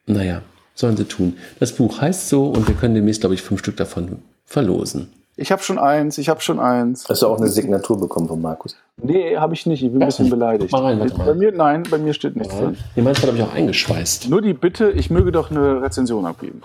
naja, 0.06 0.42
sollen 0.74 0.96
sie 0.96 1.04
tun. 1.04 1.34
Das 1.60 1.72
Buch 1.72 2.00
heißt 2.00 2.28
so 2.28 2.46
und 2.46 2.66
wir 2.68 2.74
können 2.74 2.94
demnächst, 2.94 3.20
glaube 3.20 3.34
ich, 3.34 3.42
fünf 3.42 3.60
Stück 3.60 3.76
davon 3.76 4.18
verlosen. 4.44 5.08
Ich 5.40 5.50
habe 5.50 5.62
schon 5.62 5.78
eins, 5.78 6.18
ich 6.18 6.28
habe 6.28 6.42
schon 6.42 6.60
eins. 6.60 7.08
Hast 7.08 7.22
du 7.22 7.26
auch 7.26 7.38
eine 7.38 7.48
Signatur 7.48 7.98
bekommen 7.98 8.28
von 8.28 8.42
Markus? 8.42 8.76
Nee, 8.98 9.38
habe 9.38 9.54
ich 9.54 9.64
nicht. 9.64 9.82
Ich 9.82 9.90
bin 9.90 10.02
ein 10.02 10.06
bisschen 10.06 10.28
beleidigt. 10.28 10.70
Mal 10.70 10.82
rein, 10.82 10.98
mal. 10.98 11.08
Bei 11.08 11.32
mir, 11.32 11.50
nein, 11.50 11.82
bei 11.90 11.96
mir 11.96 12.12
steht 12.12 12.36
nichts 12.36 12.54
drin. 12.54 12.76
Die 12.94 13.00
meinst 13.00 13.26
habe 13.26 13.34
ich 13.34 13.42
auch 13.42 13.54
eingeschweißt. 13.54 14.28
Nur 14.28 14.42
die 14.42 14.52
Bitte, 14.52 14.90
ich 14.90 15.08
möge 15.08 15.32
doch 15.32 15.50
eine 15.50 15.80
Rezension 15.80 16.26
abgeben. 16.26 16.60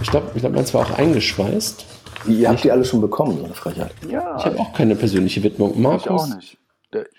Ich 0.00 0.10
glaube, 0.10 0.28
ich 0.34 0.40
glaub, 0.40 0.54
meins 0.54 0.72
war 0.72 0.86
auch 0.86 0.98
eingeschweißt. 0.98 1.84
Ihr 2.28 2.48
habt 2.48 2.64
die 2.64 2.72
alle 2.72 2.86
schon 2.86 3.02
bekommen, 3.02 3.36
so 3.36 3.44
eine 3.44 3.52
Frechheit. 3.52 3.90
Ja. 4.08 4.38
Ich 4.38 4.46
habe 4.46 4.58
auch 4.58 4.72
keine 4.72 4.96
persönliche 4.96 5.42
Widmung. 5.42 5.78
Markus. 5.78 6.04
Ich 6.04 6.10
auch 6.10 6.34
nicht. 6.34 6.58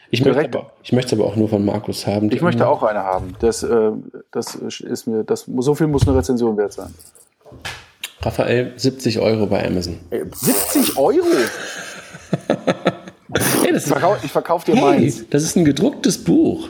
Ich 0.09 0.25
möchte, 0.25 0.57
aber, 0.57 0.71
ich 0.81 0.91
möchte 0.91 1.15
aber 1.15 1.25
auch 1.25 1.35
nur 1.35 1.49
von 1.49 1.63
Markus 1.63 2.07
haben. 2.07 2.31
Ich 2.31 2.41
möchte 2.41 2.67
auch 2.67 2.81
eine 2.81 3.03
haben. 3.03 3.35
Das, 3.41 3.61
äh, 3.61 3.91
das 4.31 4.55
ist 4.55 5.05
mir, 5.05 5.23
das, 5.23 5.45
so 5.45 5.75
viel 5.75 5.85
muss 5.85 6.07
eine 6.07 6.17
Rezension 6.17 6.57
wert 6.57 6.73
sein. 6.73 6.91
Raphael, 8.21 8.73
70 8.75 9.19
Euro 9.19 9.45
bei 9.45 9.65
Amazon. 9.65 9.97
70 10.11 10.97
Euro? 10.97 11.23
hey, 13.63 13.75
ich, 13.75 13.83
verkaufe, 13.83 14.25
ich 14.25 14.31
verkaufe 14.31 14.71
dir 14.71 14.75
hey, 14.77 14.99
meins. 14.99 15.23
Das 15.29 15.43
ist 15.43 15.55
ein 15.55 15.63
gedrucktes 15.63 16.21
Buch. 16.23 16.69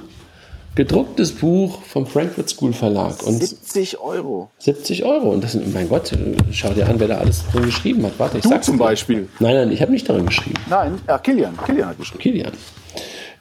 Gedrucktes 0.76 1.32
Buch 1.32 1.82
vom 1.82 2.06
Frankfurt 2.06 2.50
School 2.50 2.72
Verlag. 2.72 3.24
Und 3.24 3.44
70 3.44 4.00
Euro. 4.00 4.50
70 4.60 5.04
Euro. 5.04 5.32
Und 5.32 5.44
das 5.44 5.54
sind, 5.54 5.74
mein 5.74 5.90
Gott, 5.90 6.12
schau 6.52 6.70
dir 6.70 6.88
an, 6.88 7.00
wer 7.00 7.08
da 7.08 7.18
alles 7.18 7.44
drin 7.52 7.66
geschrieben 7.66 8.06
hat. 8.06 8.14
Warte, 8.20 8.38
ich 8.38 8.44
du 8.44 8.62
zum 8.62 8.78
Beispiel. 8.78 9.28
Nein, 9.40 9.56
nein, 9.56 9.72
ich 9.72 9.82
habe 9.82 9.92
nicht 9.92 10.08
darin 10.08 10.28
geschrieben. 10.28 10.60
Nein, 10.70 11.02
ja, 11.08 11.18
Kilian. 11.18 11.58
Kilian 11.66 11.90
hat 11.90 11.98
geschrieben. 11.98 12.22
Kilian. 12.22 12.52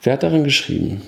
Wer 0.01 0.13
hat 0.13 0.23
darin 0.23 0.43
geschrieben? 0.43 1.01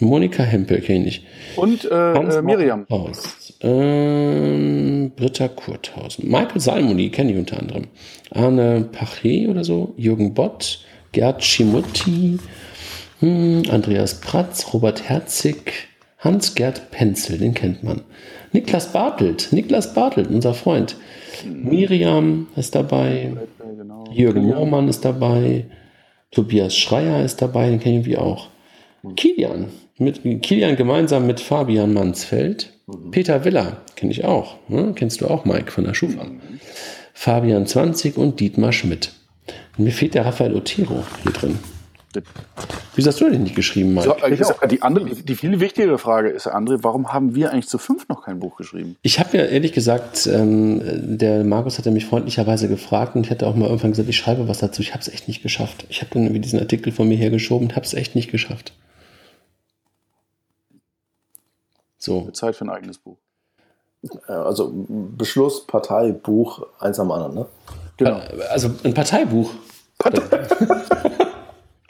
Monika 0.00 0.42
Hempel 0.42 0.80
kenne 0.80 1.06
ich. 1.08 1.24
Und 1.56 1.84
äh, 1.90 2.12
äh, 2.12 2.42
Miriam. 2.42 2.86
Aus. 2.88 3.54
Ähm, 3.60 5.12
Britta 5.16 5.48
Kurthausen. 5.48 6.28
Michael 6.28 6.60
Salmoni 6.60 7.10
kenne 7.10 7.32
ich 7.32 7.38
unter 7.38 7.58
anderem. 7.58 7.88
Arne 8.30 8.88
Pachet 8.92 9.48
oder 9.48 9.64
so. 9.64 9.94
Jürgen 9.96 10.34
Bott. 10.34 10.80
Gerd 11.12 11.42
Schimutti. 11.42 12.38
Hm, 13.20 13.62
Andreas 13.70 14.20
Pratz. 14.20 14.72
Robert 14.72 15.08
Herzig. 15.08 15.88
Hans-Gerd 16.18 16.90
Penzel, 16.90 17.38
den 17.38 17.54
kennt 17.54 17.84
man. 17.84 18.02
Niklas 18.52 18.92
Bartelt. 18.92 19.48
Niklas 19.52 19.94
Bartelt, 19.94 20.28
unser 20.28 20.52
Freund. 20.52 20.96
Miriam 21.46 22.48
ist 22.56 22.74
dabei. 22.74 23.32
Jürgen 24.12 24.46
Moormann 24.46 24.88
ist 24.88 25.04
dabei. 25.04 25.66
Tobias 26.32 26.76
Schreier 26.76 27.24
ist 27.24 27.40
dabei, 27.40 27.70
den 27.70 27.78
kennen 27.78 28.04
wir 28.04 28.20
auch. 28.20 28.48
Kilian, 29.16 29.66
mit 29.98 30.22
Kilian 30.42 30.76
gemeinsam 30.76 31.26
mit 31.26 31.40
Fabian 31.40 31.92
Mansfeld. 31.92 32.72
Mhm. 32.86 33.10
Peter 33.10 33.44
Willer, 33.44 33.78
kenne 33.96 34.12
ich 34.12 34.24
auch. 34.24 34.56
Ne? 34.68 34.92
Kennst 34.94 35.20
du 35.20 35.26
auch, 35.26 35.44
Mike, 35.44 35.72
von 35.72 35.84
der 35.84 35.94
Schufa. 35.94 36.24
Mhm. 36.24 36.40
Fabian 37.12 37.66
20 37.66 38.16
und 38.16 38.40
Dietmar 38.40 38.72
Schmidt. 38.72 39.12
Und 39.76 39.84
mir 39.84 39.92
fehlt 39.92 40.14
der 40.14 40.24
Raphael 40.24 40.54
Otero 40.54 41.04
hier 41.22 41.32
drin. 41.32 41.58
Wieso 42.94 43.08
hast 43.08 43.20
du 43.20 43.28
denn 43.28 43.42
nicht 43.42 43.54
geschrieben, 43.54 43.94
Mike? 43.94 44.16
So, 44.40 44.54
die, 44.66 44.82
andere, 44.82 45.04
die 45.04 45.34
viel 45.34 45.60
wichtigere 45.60 45.98
Frage 45.98 46.30
ist, 46.30 46.48
André, 46.48 46.78
warum 46.82 47.12
haben 47.12 47.34
wir 47.34 47.52
eigentlich 47.52 47.68
zu 47.68 47.78
fünf 47.78 48.08
noch 48.08 48.24
kein 48.24 48.40
Buch 48.40 48.56
geschrieben? 48.56 48.96
Ich 49.02 49.20
habe 49.20 49.36
ja 49.36 49.44
ehrlich 49.44 49.72
gesagt, 49.72 50.26
ähm, 50.26 50.80
der 51.18 51.44
Markus 51.44 51.78
hatte 51.78 51.90
mich 51.90 52.06
freundlicherweise 52.06 52.68
gefragt 52.68 53.14
und 53.14 53.26
ich 53.26 53.30
hatte 53.30 53.46
auch 53.46 53.54
mal 53.54 53.66
irgendwann 53.66 53.90
gesagt, 53.90 54.08
ich 54.08 54.16
schreibe 54.16 54.48
was 54.48 54.58
dazu. 54.58 54.80
Ich 54.80 54.92
habe 54.94 55.02
es 55.02 55.08
echt 55.08 55.28
nicht 55.28 55.42
geschafft. 55.42 55.86
Ich 55.90 56.00
habe 56.00 56.10
dann 56.14 56.22
irgendwie 56.22 56.40
diesen 56.40 56.58
Artikel 56.58 56.92
von 56.92 57.08
mir 57.08 57.16
hergeschoben 57.16 57.68
und 57.68 57.76
habe 57.76 57.84
es 57.84 57.94
echt 57.94 58.14
nicht 58.14 58.30
geschafft. 58.30 58.72
So. 61.98 62.30
Zeit 62.30 62.56
für 62.56 62.64
ein 62.64 62.70
eigenes 62.70 62.98
Buch. 62.98 63.18
Also 64.26 64.72
Beschluss, 64.88 65.66
Partei, 65.66 66.12
Buch, 66.12 66.64
eins 66.78 67.00
am 67.00 67.10
anderen, 67.10 67.34
ne? 67.34 67.46
Genau. 67.96 68.20
Also 68.50 68.70
ein 68.84 68.94
Parteibuch. 68.94 69.50
Partei. 69.98 70.46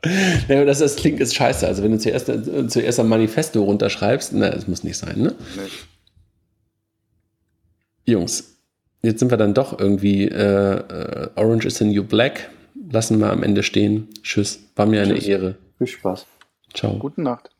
ja, 0.49 0.65
das, 0.65 0.79
das 0.79 0.97
klingt 0.97 1.21
jetzt 1.21 1.35
scheiße. 1.35 1.67
Also 1.67 1.83
wenn 1.83 1.93
du 1.93 1.99
zuerst, 1.99 2.27
zuerst 2.73 3.01
ein 3.01 3.09
Manifesto 3.09 3.63
runterschreibst, 3.63 4.33
na, 4.33 4.49
das 4.49 4.67
muss 4.67 4.85
nicht 4.85 4.97
sein, 4.97 5.21
ne? 5.21 5.35
Nee. 5.57 5.69
Jungs, 8.13 8.57
jetzt 9.03 9.21
sind 9.21 9.31
wir 9.31 9.37
dann 9.37 9.53
doch 9.53 9.79
irgendwie 9.79 10.29
äh, 10.29 10.75
äh, 10.77 11.29
Orange 11.37 11.67
is 11.67 11.77
the 11.77 11.85
New 11.85 12.05
Black. 12.05 12.49
Lassen 12.91 13.19
wir 13.19 13.31
am 13.31 13.43
Ende 13.43 13.63
stehen. 13.63 14.09
Tschüss. 14.23 14.61
War 14.77 14.87
mir 14.87 15.03
eine 15.03 15.15
Tschüss. 15.15 15.27
Ehre. 15.27 15.57
Viel 15.77 15.87
Spaß. 15.89 16.25
Ciao. 16.73 16.95
Gute 16.99 17.21
Nacht. 17.21 17.51